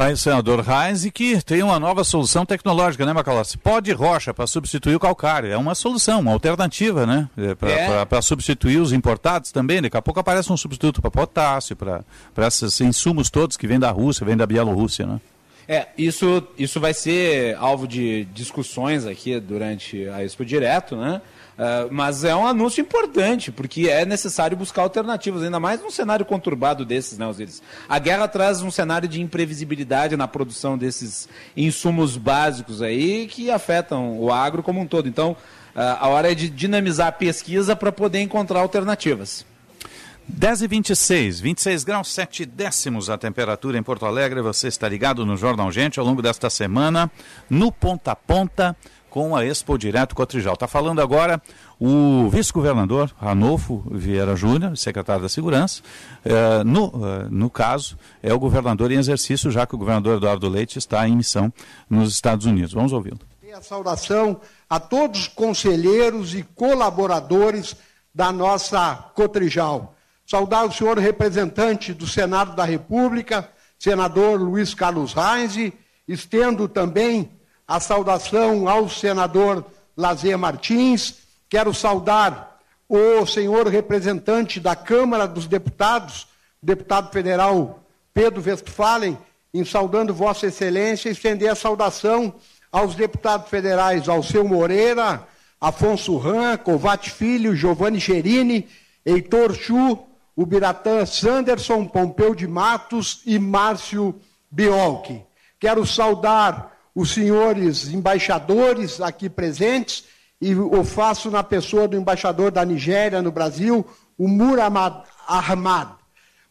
Aí, 0.00 0.16
senador 0.16 0.60
Reis, 0.60 1.06
que 1.12 1.44
tem 1.44 1.62
uma 1.62 1.78
nova 1.78 2.04
solução 2.04 2.46
tecnológica, 2.46 3.04
né, 3.04 3.12
Macalossi? 3.12 3.58
Pó 3.58 3.80
de 3.80 3.92
rocha 3.92 4.32
para 4.32 4.46
substituir 4.46 4.94
o 4.94 4.98
calcário. 4.98 5.52
É 5.52 5.58
uma 5.58 5.74
solução, 5.74 6.20
uma 6.20 6.32
alternativa, 6.32 7.04
né? 7.04 7.28
É, 7.36 7.54
para 7.54 8.18
é. 8.18 8.22
substituir 8.22 8.78
os 8.78 8.94
importados 8.94 9.52
também. 9.52 9.82
Daqui 9.82 9.98
a 9.98 10.00
pouco 10.00 10.18
aparece 10.18 10.50
um 10.50 10.56
substituto 10.56 11.02
para 11.02 11.10
potássio, 11.10 11.76
para 11.76 12.02
esses 12.38 12.80
insumos 12.80 13.28
todos 13.28 13.58
que 13.58 13.66
vêm 13.66 13.78
da 13.78 13.90
Rússia, 13.90 14.24
vêm 14.24 14.38
da 14.38 14.46
Bielorrússia, 14.46 15.06
né? 15.06 15.20
É, 15.68 15.88
isso, 15.98 16.48
isso 16.56 16.80
vai 16.80 16.94
ser 16.94 17.54
alvo 17.56 17.86
de 17.86 18.24
discussões 18.32 19.04
aqui 19.04 19.38
durante 19.38 20.08
a 20.08 20.24
Expo 20.24 20.46
Direto, 20.46 20.96
né? 20.96 21.20
Uh, 21.60 21.92
mas 21.92 22.24
é 22.24 22.34
um 22.34 22.46
anúncio 22.46 22.80
importante, 22.80 23.52
porque 23.52 23.86
é 23.86 24.06
necessário 24.06 24.56
buscar 24.56 24.80
alternativas, 24.80 25.42
ainda 25.42 25.60
mais 25.60 25.78
num 25.82 25.90
cenário 25.90 26.24
conturbado 26.24 26.86
desses, 26.86 27.18
né, 27.18 27.26
Osiris? 27.26 27.62
A 27.86 27.98
guerra 27.98 28.26
traz 28.26 28.62
um 28.62 28.70
cenário 28.70 29.06
de 29.06 29.20
imprevisibilidade 29.20 30.16
na 30.16 30.26
produção 30.26 30.78
desses 30.78 31.28
insumos 31.54 32.16
básicos 32.16 32.80
aí 32.80 33.26
que 33.26 33.50
afetam 33.50 34.18
o 34.18 34.32
agro 34.32 34.62
como 34.62 34.80
um 34.80 34.86
todo. 34.86 35.06
Então, 35.06 35.32
uh, 35.32 35.98
a 36.00 36.08
hora 36.08 36.32
é 36.32 36.34
de 36.34 36.48
dinamizar 36.48 37.08
a 37.08 37.12
pesquisa 37.12 37.76
para 37.76 37.92
poder 37.92 38.22
encontrar 38.22 38.60
alternativas. 38.60 39.44
10 40.26 40.62
e 40.62 40.66
26, 40.66 41.40
26 41.40 41.84
graus 41.84 42.08
7 42.08 42.46
décimos 42.46 43.10
a 43.10 43.18
temperatura 43.18 43.76
em 43.76 43.82
Porto 43.82 44.06
Alegre. 44.06 44.40
Você 44.40 44.68
está 44.68 44.88
ligado 44.88 45.26
no 45.26 45.36
Jornal 45.36 45.70
Gente 45.70 46.00
ao 46.00 46.06
longo 46.06 46.22
desta 46.22 46.48
semana, 46.48 47.10
no 47.50 47.70
Ponta 47.70 48.12
a 48.12 48.16
Ponta 48.16 48.74
com 49.10 49.36
a 49.36 49.44
Expo 49.44 49.76
Direto 49.76 50.14
Cotrijal. 50.14 50.54
Está 50.54 50.68
falando 50.68 51.00
agora 51.00 51.42
o 51.78 52.28
vice-governador 52.30 53.12
Ranolfo 53.20 53.82
Vieira 53.90 54.36
Júnior, 54.36 54.76
secretário 54.76 55.22
da 55.22 55.28
Segurança. 55.28 55.82
É, 56.24 56.64
no, 56.64 56.92
é, 57.04 57.28
no 57.28 57.50
caso, 57.50 57.98
é 58.22 58.32
o 58.32 58.38
governador 58.38 58.92
em 58.92 58.98
exercício, 58.98 59.50
já 59.50 59.66
que 59.66 59.74
o 59.74 59.78
governador 59.78 60.16
Eduardo 60.16 60.48
Leite 60.48 60.78
está 60.78 61.06
em 61.08 61.16
missão 61.16 61.52
nos 61.88 62.12
Estados 62.12 62.46
Unidos. 62.46 62.72
Vamos 62.72 62.92
ouvi-lo. 62.92 63.18
A 63.52 63.60
saudação 63.60 64.40
a 64.68 64.78
todos 64.78 65.22
os 65.22 65.28
conselheiros 65.28 66.36
e 66.36 66.44
colaboradores 66.54 67.74
da 68.14 68.30
nossa 68.30 68.94
Cotrijal. 69.12 69.96
Saudar 70.24 70.64
o 70.64 70.72
senhor 70.72 70.96
representante 70.96 71.92
do 71.92 72.06
Senado 72.06 72.54
da 72.54 72.64
República, 72.64 73.50
senador 73.76 74.40
Luiz 74.40 74.72
Carlos 74.72 75.12
Reis, 75.12 75.72
estendo 76.06 76.68
também 76.68 77.28
a 77.70 77.78
saudação 77.78 78.68
ao 78.68 78.88
senador 78.88 79.64
Lazer 79.96 80.36
Martins. 80.36 81.18
Quero 81.48 81.72
saudar 81.72 82.58
o 82.88 83.24
senhor 83.24 83.68
representante 83.68 84.58
da 84.58 84.74
Câmara 84.74 85.28
dos 85.28 85.46
Deputados, 85.46 86.26
deputado 86.60 87.12
federal 87.12 87.84
Pedro 88.12 88.42
Westphalen, 88.44 89.16
em 89.54 89.64
saudando 89.64 90.12
Vossa 90.12 90.48
Excelência, 90.48 91.10
estender 91.10 91.48
a 91.48 91.54
saudação 91.54 92.34
aos 92.72 92.96
deputados 92.96 93.48
federais 93.48 94.08
Alceu 94.08 94.42
Moreira, 94.42 95.24
Afonso 95.60 96.16
Ram, 96.16 96.56
Covate 96.56 97.12
Filho, 97.12 97.54
Giovanni 97.54 98.00
Gerini, 98.00 98.68
Heitor 99.06 99.54
Chu, 99.54 99.96
Ubiratã 100.36 101.06
Sanderson, 101.06 101.86
Pompeu 101.86 102.34
de 102.34 102.48
Matos 102.48 103.22
e 103.24 103.38
Márcio 103.38 104.20
Biolchi. 104.50 105.22
Quero 105.60 105.86
saudar 105.86 106.69
os 106.94 107.12
senhores 107.12 107.88
embaixadores 107.88 109.00
aqui 109.00 109.28
presentes, 109.28 110.04
e 110.40 110.54
o 110.54 110.82
faço 110.84 111.30
na 111.30 111.42
pessoa 111.42 111.86
do 111.86 111.96
embaixador 111.96 112.50
da 112.50 112.64
Nigéria 112.64 113.20
no 113.20 113.30
Brasil, 113.30 113.86
o 114.16 114.26
Muhammad 114.26 115.04
Ahmad. 115.28 115.90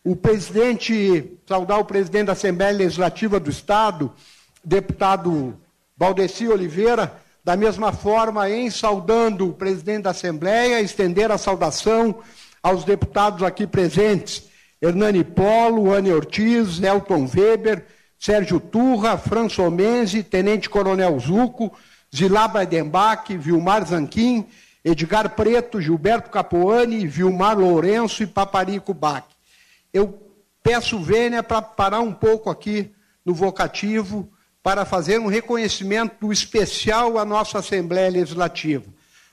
O 0.04 0.16
presidente, 0.16 1.38
saudar 1.48 1.80
o 1.80 1.86
presidente 1.86 2.28
da 2.28 2.34
Assembleia 2.34 2.72
Legislativa 2.72 3.40
do 3.40 3.50
Estado, 3.50 4.14
deputado 4.64 5.60
Valdeci 5.98 6.48
Oliveira, 6.48 7.20
da 7.44 7.56
mesma 7.56 7.92
forma, 7.92 8.50
em 8.50 8.70
saudando 8.70 9.50
o 9.50 9.54
presidente 9.54 10.04
da 10.04 10.12
Assembleia, 10.12 10.82
estender 10.82 11.32
a 11.32 11.38
saudação 11.38 12.20
aos 12.62 12.84
deputados 12.84 13.42
aqui 13.42 13.66
presentes, 13.66 14.44
Hernani 14.82 15.24
Polo, 15.24 15.92
Anne 15.92 16.14
Ortiz, 16.14 16.82
Elton 16.82 17.28
Weber, 17.34 17.86
Sérgio 18.20 18.60
Turra, 18.60 19.18
Franço 19.18 19.72
Menzi, 19.72 20.22
Tenente 20.24 20.70
Coronel 20.70 21.18
Zuco, 21.20 21.72
Zilá 22.14 22.50
Breidenbach, 22.50 23.36
Vilmar 23.38 23.88
Zanquim, 23.88 24.46
Edgar 24.84 25.30
Preto, 25.36 25.80
Gilberto 25.80 26.30
Capoani, 26.30 27.08
Vilmar 27.08 27.58
Lourenço 27.58 28.22
e 28.22 28.28
Paparico 28.28 28.94
Bach. 28.94 29.24
Eu 29.94 30.20
peço 30.62 31.00
vênia 31.00 31.42
para 31.42 31.62
parar 31.62 32.02
um 32.02 32.14
pouco 32.14 32.50
aqui 32.50 32.92
no 33.26 33.34
vocativo 33.34 34.30
para 34.62 34.84
fazer 34.84 35.20
um 35.20 35.28
reconhecimento 35.28 36.32
especial 36.32 37.18
à 37.18 37.24
nossa 37.24 37.60
Assembleia 37.60 38.10
Legislativa. 38.10 38.86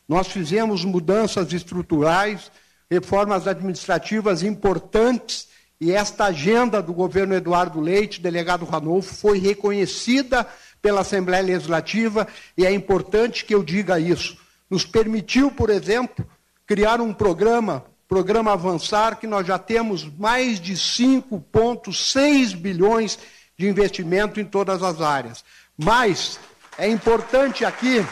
Nós 0.09 0.29
fizemos 0.29 0.85
mudanças 0.85 1.53
estruturais, 1.53 2.53
reformas 2.89 3.49
administrativas 3.49 4.45
importantes 4.45 5.49
e 5.81 5.93
esta 5.93 6.27
agenda 6.27 6.83
do 6.83 6.95
governo 6.95 7.35
Eduardo 7.35 7.81
Leite, 7.81 8.21
delegado 8.21 8.65
Ranolfo, 8.65 9.15
foi 9.15 9.39
reconhecida 9.39 10.47
pela 10.81 11.03
Assembleia 11.03 11.43
Legislativa 11.43 12.27
e 12.57 12.65
é 12.65 12.73
importante 12.73 13.45
que 13.45 13.55
eu 13.55 13.63
diga 13.63 14.01
isso. 14.01 14.39
Nos 14.71 14.87
permitiu, 14.87 15.51
por 15.51 15.69
exemplo, 15.69 16.27
criar 16.67 17.01
um 17.01 17.13
programa, 17.13 17.85
programa 18.09 18.53
Avançar, 18.53 19.17
que 19.19 19.27
nós 19.27 19.47
já 19.47 19.59
temos 19.59 20.05
mais 20.17 20.59
de 20.59 20.75
5,6 20.75 22.57
bilhões 22.57 23.19
de 23.59 23.69
investimento 23.69 24.41
em 24.41 24.45
todas 24.45 24.83
as 24.83 25.01
áreas. 25.01 25.45
Mas 25.77 26.41
é 26.79 26.89
importante 26.89 27.67
aqui. 27.67 28.05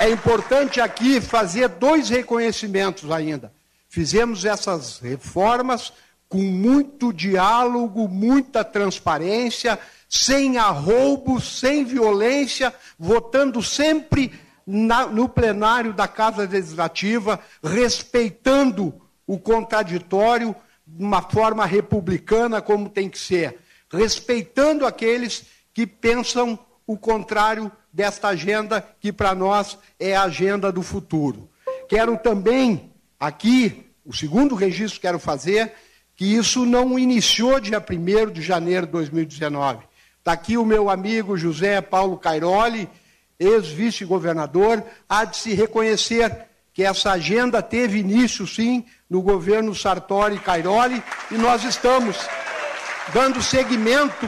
É 0.00 0.08
importante 0.08 0.80
aqui 0.80 1.20
fazer 1.20 1.68
dois 1.68 2.08
reconhecimentos 2.08 3.10
ainda. 3.10 3.57
Fizemos 3.88 4.44
essas 4.44 4.98
reformas 4.98 5.92
com 6.28 6.42
muito 6.42 7.12
diálogo, 7.12 8.06
muita 8.06 8.62
transparência, 8.62 9.78
sem 10.08 10.58
arroubo, 10.58 11.40
sem 11.40 11.84
violência, 11.84 12.74
votando 12.98 13.62
sempre 13.62 14.32
na, 14.66 15.06
no 15.06 15.28
plenário 15.28 15.94
da 15.94 16.06
Casa 16.06 16.46
Legislativa, 16.46 17.40
respeitando 17.64 18.94
o 19.26 19.38
contraditório 19.38 20.54
de 20.86 21.02
uma 21.02 21.22
forma 21.22 21.64
republicana, 21.64 22.60
como 22.60 22.90
tem 22.90 23.08
que 23.08 23.18
ser, 23.18 23.58
respeitando 23.90 24.86
aqueles 24.86 25.46
que 25.72 25.86
pensam 25.86 26.58
o 26.86 26.96
contrário 26.96 27.72
desta 27.92 28.28
agenda, 28.28 28.86
que 29.00 29.12
para 29.12 29.34
nós 29.34 29.78
é 29.98 30.14
a 30.14 30.24
agenda 30.24 30.70
do 30.70 30.82
futuro. 30.82 31.48
Quero 31.88 32.18
também 32.18 32.92
Aqui, 33.18 33.84
o 34.04 34.14
segundo 34.14 34.54
registro 34.54 35.00
que 35.00 35.06
quero 35.06 35.18
fazer, 35.18 35.72
que 36.14 36.24
isso 36.24 36.64
não 36.64 36.98
iniciou 36.98 37.58
dia 37.58 37.84
1 37.84 38.30
de 38.30 38.42
janeiro 38.42 38.86
de 38.86 38.92
2019. 38.92 39.80
Está 40.18 40.32
aqui 40.32 40.56
o 40.56 40.64
meu 40.64 40.88
amigo 40.88 41.36
José 41.36 41.80
Paulo 41.80 42.16
Cairoli, 42.16 42.88
ex-vice-governador, 43.40 44.84
há 45.08 45.24
de 45.24 45.36
se 45.36 45.52
reconhecer 45.54 46.46
que 46.72 46.84
essa 46.84 47.12
agenda 47.12 47.60
teve 47.60 47.98
início, 47.98 48.46
sim, 48.46 48.84
no 49.10 49.20
governo 49.20 49.74
Sartori 49.74 50.38
Cairoli, 50.38 51.02
e 51.30 51.34
nós 51.34 51.64
estamos 51.64 52.16
dando 53.12 53.42
seguimento, 53.42 54.26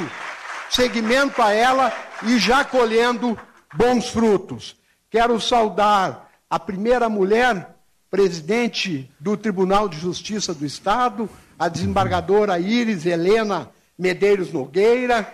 seguimento 0.68 1.40
a 1.42 1.52
ela 1.52 1.92
e 2.24 2.38
já 2.38 2.64
colhendo 2.64 3.38
bons 3.72 4.08
frutos. 4.08 4.76
Quero 5.08 5.40
saudar 5.40 6.28
a 6.48 6.58
primeira 6.58 7.08
mulher 7.08 7.79
presidente 8.10 9.08
do 9.20 9.36
Tribunal 9.36 9.88
de 9.88 9.98
Justiça 9.98 10.52
do 10.52 10.66
Estado, 10.66 11.30
a 11.58 11.68
desembargadora 11.68 12.58
Iris 12.58 13.06
Helena 13.06 13.70
Medeiros 13.98 14.52
Nogueira, 14.52 15.32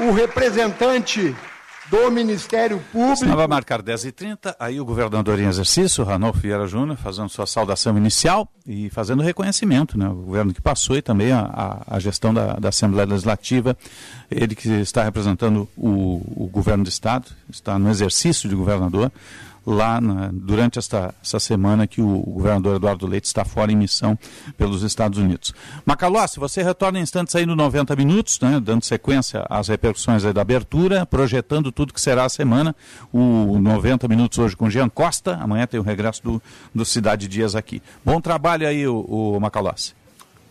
o 0.00 0.12
representante 0.12 1.34
do 1.90 2.10
Ministério 2.10 2.78
Público. 2.92 3.24
Estava 3.24 3.44
a 3.44 3.48
marcar 3.48 3.82
10h30, 3.82 4.54
aí 4.60 4.80
o 4.80 4.84
governador 4.84 5.38
em 5.40 5.46
exercício, 5.46 6.04
Ranolfo 6.04 6.38
Vieira 6.38 6.66
Júnior, 6.66 6.96
fazendo 6.96 7.28
sua 7.28 7.46
saudação 7.46 7.96
inicial 7.96 8.48
e 8.64 8.88
fazendo 8.90 9.22
reconhecimento, 9.22 9.98
né? 9.98 10.08
O 10.08 10.14
governo 10.14 10.54
que 10.54 10.62
passou 10.62 10.96
e 10.96 11.02
também 11.02 11.32
a, 11.32 11.82
a, 11.86 11.98
gestão 11.98 12.32
da, 12.32 12.54
da, 12.54 12.68
Assembleia 12.68 13.08
Legislativa. 13.08 13.76
Ele 14.30 14.54
que 14.54 14.68
está 14.68 15.02
representando 15.02 15.68
o, 15.76 16.44
o 16.44 16.48
governo 16.52 16.84
do 16.84 16.88
Estado, 16.88 17.26
está 17.48 17.76
no 17.76 17.90
exercício 17.90 18.48
de 18.48 18.54
governador 18.54 19.10
lá 19.66 20.00
na, 20.00 20.30
durante 20.32 20.78
esta, 20.78 21.14
esta 21.22 21.38
semana 21.38 21.86
que 21.86 22.00
o, 22.00 22.08
o, 22.08 22.32
governador 22.32 22.76
Eduardo 22.76 23.06
Leite 23.06 23.26
está 23.26 23.44
fora 23.44 23.70
em 23.70 23.76
missão 23.76 24.18
pelos 24.56 24.82
Estados 24.82 25.18
Unidos. 25.18 25.54
Macalossi, 25.84 26.38
você 26.38 26.62
retorna 26.62 26.98
em 26.98 27.02
instantes 27.02 27.34
aí 27.34 27.44
no 27.44 27.54
90 27.54 27.94
minutos, 27.96 28.40
né, 28.40 28.60
dando 28.60 28.84
sequência 28.84 29.44
às 29.48 29.68
repercussões 29.68 30.22
da 30.22 30.40
abertura, 30.40 31.04
projetando 31.06 31.70
tudo 31.70 31.92
que 31.92 32.00
será 32.00 32.24
a 32.24 32.28
semana. 32.28 32.74
O 33.12 33.58
90 33.58 34.08
minutos 34.08 34.38
hoje 34.38 34.56
com 34.56 34.70
Jean 34.70 34.88
Costa, 34.88 35.38
amanhã 35.40 35.66
tem 35.66 35.78
o 35.78 35.82
regresso 35.82 36.22
do, 36.22 36.42
do 36.74 36.84
Cidade 36.84 37.28
Dias 37.28 37.54
aqui. 37.54 37.82
Bom 38.04 38.20
trabalho 38.20 38.66
aí, 38.66 38.86
o, 38.86 39.00
o 39.00 39.40
Macalossi. 39.40 40.00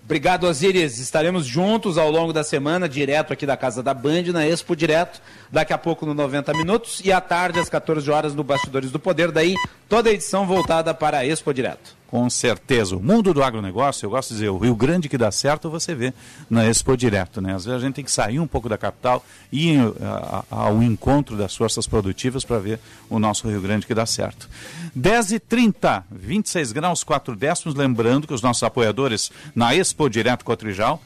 Obrigado, 0.10 0.48
Osiris. 0.48 0.98
Estaremos 0.98 1.46
juntos 1.46 1.96
ao 1.96 2.10
longo 2.10 2.34
da 2.34 2.44
semana, 2.44 2.90
direto 2.90 3.32
aqui 3.32 3.46
da 3.46 3.56
Casa 3.56 3.84
da 3.84 3.94
Band, 3.94 4.24
na 4.34 4.44
Expo 4.44 4.76
Direto, 4.76 5.22
daqui 5.52 5.74
a 5.74 5.78
pouco 5.78 6.06
no 6.06 6.14
90 6.14 6.54
Minutos, 6.54 7.02
e 7.04 7.12
à 7.12 7.22
tarde, 7.22 7.60
às 7.60 7.70
14 7.70 8.10
horas, 8.10 8.36
no 8.36 8.44
Bastidores 8.44 8.92
do 8.92 9.00
Poder. 9.00 9.32
Daí, 9.32 9.56
toda 9.88 10.10
a 10.10 10.14
edição 10.14 10.46
voltada 10.46 10.94
para 10.94 11.20
a 11.20 11.26
Expo 11.26 11.54
Direto. 11.54 11.98
Com 12.10 12.28
certeza. 12.28 12.96
O 12.96 13.00
mundo 13.00 13.36
do 13.36 13.44
agronegócio, 13.44 14.08
eu 14.08 14.10
gosto 14.10 14.30
de 14.30 14.36
dizer, 14.36 14.50
o 14.50 14.58
Rio 14.58 14.76
Grande 14.76 15.08
que 15.08 15.18
dá 15.18 15.30
certo, 15.30 15.70
você 15.70 15.94
vê 15.94 16.12
na 16.50 16.66
Expo 16.66 16.98
Direto. 16.98 17.40
Né? 17.40 17.54
Às 17.54 17.66
vezes 17.66 17.84
a 17.84 17.86
gente 17.86 17.96
tem 17.96 18.04
que 18.04 18.12
sair 18.12 18.40
um 18.40 18.48
pouco 18.48 18.68
da 18.68 18.80
capital 18.80 19.24
e 19.52 19.74
ir 19.74 19.94
ao 20.50 20.82
encontro 20.82 21.38
das 21.38 21.56
forças 21.56 21.86
produtivas 21.86 22.44
para 22.44 22.58
ver 22.58 22.80
o 23.12 23.20
nosso 23.20 23.48
Rio 23.48 23.62
Grande 23.62 23.86
que 23.86 23.94
dá 23.94 24.08
certo. 24.08 24.50
10h30, 24.98 26.04
26 26.12 26.72
graus, 26.72 27.04
4 27.04 27.36
décimos. 27.36 27.76
Lembrando 27.76 28.26
que 28.26 28.34
os 28.34 28.42
nossos 28.42 28.64
apoiadores 28.64 29.32
na 29.54 29.76
Expo 29.76 30.10
Direto 30.10 30.44
Cotrijal 30.44 31.00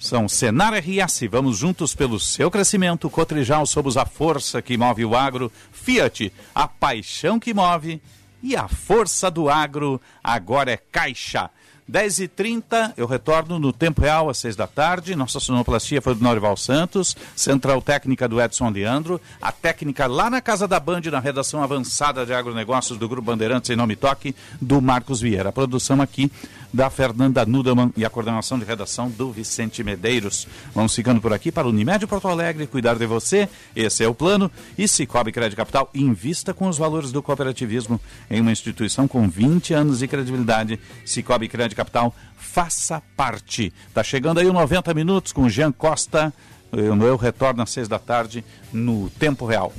são 0.00 0.26
Senar 0.26 0.72
RS, 0.72 1.28
vamos 1.30 1.58
juntos 1.58 1.94
pelo 1.94 2.18
seu 2.18 2.50
crescimento. 2.50 3.10
Cotrijal, 3.10 3.66
somos 3.66 3.98
a 3.98 4.06
força 4.06 4.62
que 4.62 4.78
move 4.78 5.04
o 5.04 5.14
agro. 5.14 5.52
Fiat, 5.70 6.32
a 6.54 6.66
paixão 6.66 7.38
que 7.38 7.52
move. 7.52 8.00
E 8.42 8.56
a 8.56 8.66
força 8.66 9.30
do 9.30 9.50
agro 9.50 10.00
agora 10.24 10.72
é 10.72 10.78
Caixa. 10.78 11.50
10h30, 11.90 12.94
eu 12.96 13.06
retorno 13.06 13.58
no 13.58 13.72
tempo 13.72 14.00
real 14.00 14.30
às 14.30 14.38
6 14.38 14.54
da 14.56 14.66
tarde. 14.66 15.16
Nossa 15.16 15.40
sonoplastia 15.40 16.00
foi 16.00 16.14
do 16.14 16.22
Norival 16.22 16.56
Santos, 16.56 17.16
central 17.34 17.82
técnica 17.82 18.28
do 18.28 18.40
Edson 18.40 18.70
Leandro, 18.70 19.20
a 19.42 19.50
técnica 19.50 20.06
lá 20.06 20.30
na 20.30 20.40
Casa 20.40 20.68
da 20.68 20.78
Band, 20.78 21.02
na 21.10 21.18
redação 21.18 21.62
avançada 21.62 22.24
de 22.24 22.32
agronegócios 22.32 22.96
do 22.96 23.08
Grupo 23.08 23.26
Bandeirantes 23.26 23.70
em 23.70 23.76
Nome 23.76 23.96
Toque, 23.96 24.34
do 24.60 24.80
Marcos 24.80 25.20
Vieira. 25.20 25.48
A 25.48 25.52
produção 25.52 26.00
aqui 26.00 26.30
da 26.72 26.88
Fernanda 26.90 27.44
Nudelman 27.44 27.92
e 27.96 28.04
a 28.04 28.10
coordenação 28.10 28.58
de 28.58 28.64
redação 28.64 29.10
do 29.10 29.30
Vicente 29.30 29.82
Medeiros. 29.82 30.46
Vamos 30.74 30.94
ficando 30.94 31.20
por 31.20 31.32
aqui 31.32 31.50
para 31.50 31.66
o 31.66 31.70
Unimed 31.70 32.06
Porto 32.06 32.28
Alegre, 32.28 32.66
cuidar 32.66 32.94
de 32.94 33.06
você, 33.06 33.48
esse 33.74 34.04
é 34.04 34.08
o 34.08 34.14
plano. 34.14 34.50
E 34.78 34.86
Cicobi 34.86 35.32
Crédito 35.32 35.56
Capital, 35.56 35.90
invista 35.94 36.54
com 36.54 36.68
os 36.68 36.78
valores 36.78 37.12
do 37.12 37.22
cooperativismo 37.22 38.00
em 38.30 38.40
uma 38.40 38.52
instituição 38.52 39.08
com 39.08 39.28
20 39.28 39.74
anos 39.74 39.98
de 39.98 40.08
credibilidade. 40.08 40.78
Cicobi 41.04 41.48
Crédito 41.48 41.76
Capital, 41.76 42.14
faça 42.36 43.02
parte. 43.16 43.72
Tá 43.92 44.02
chegando 44.02 44.40
aí 44.40 44.46
o 44.46 44.52
90 44.52 44.92
minutos 44.94 45.32
com 45.32 45.48
Jean 45.48 45.72
Costa. 45.72 46.32
Eu, 46.72 46.96
eu 47.02 47.16
retorno 47.16 47.62
às 47.62 47.70
6 47.70 47.88
da 47.88 47.98
tarde 47.98 48.44
no 48.72 49.10
Tempo 49.10 49.44
Real. 49.44 49.72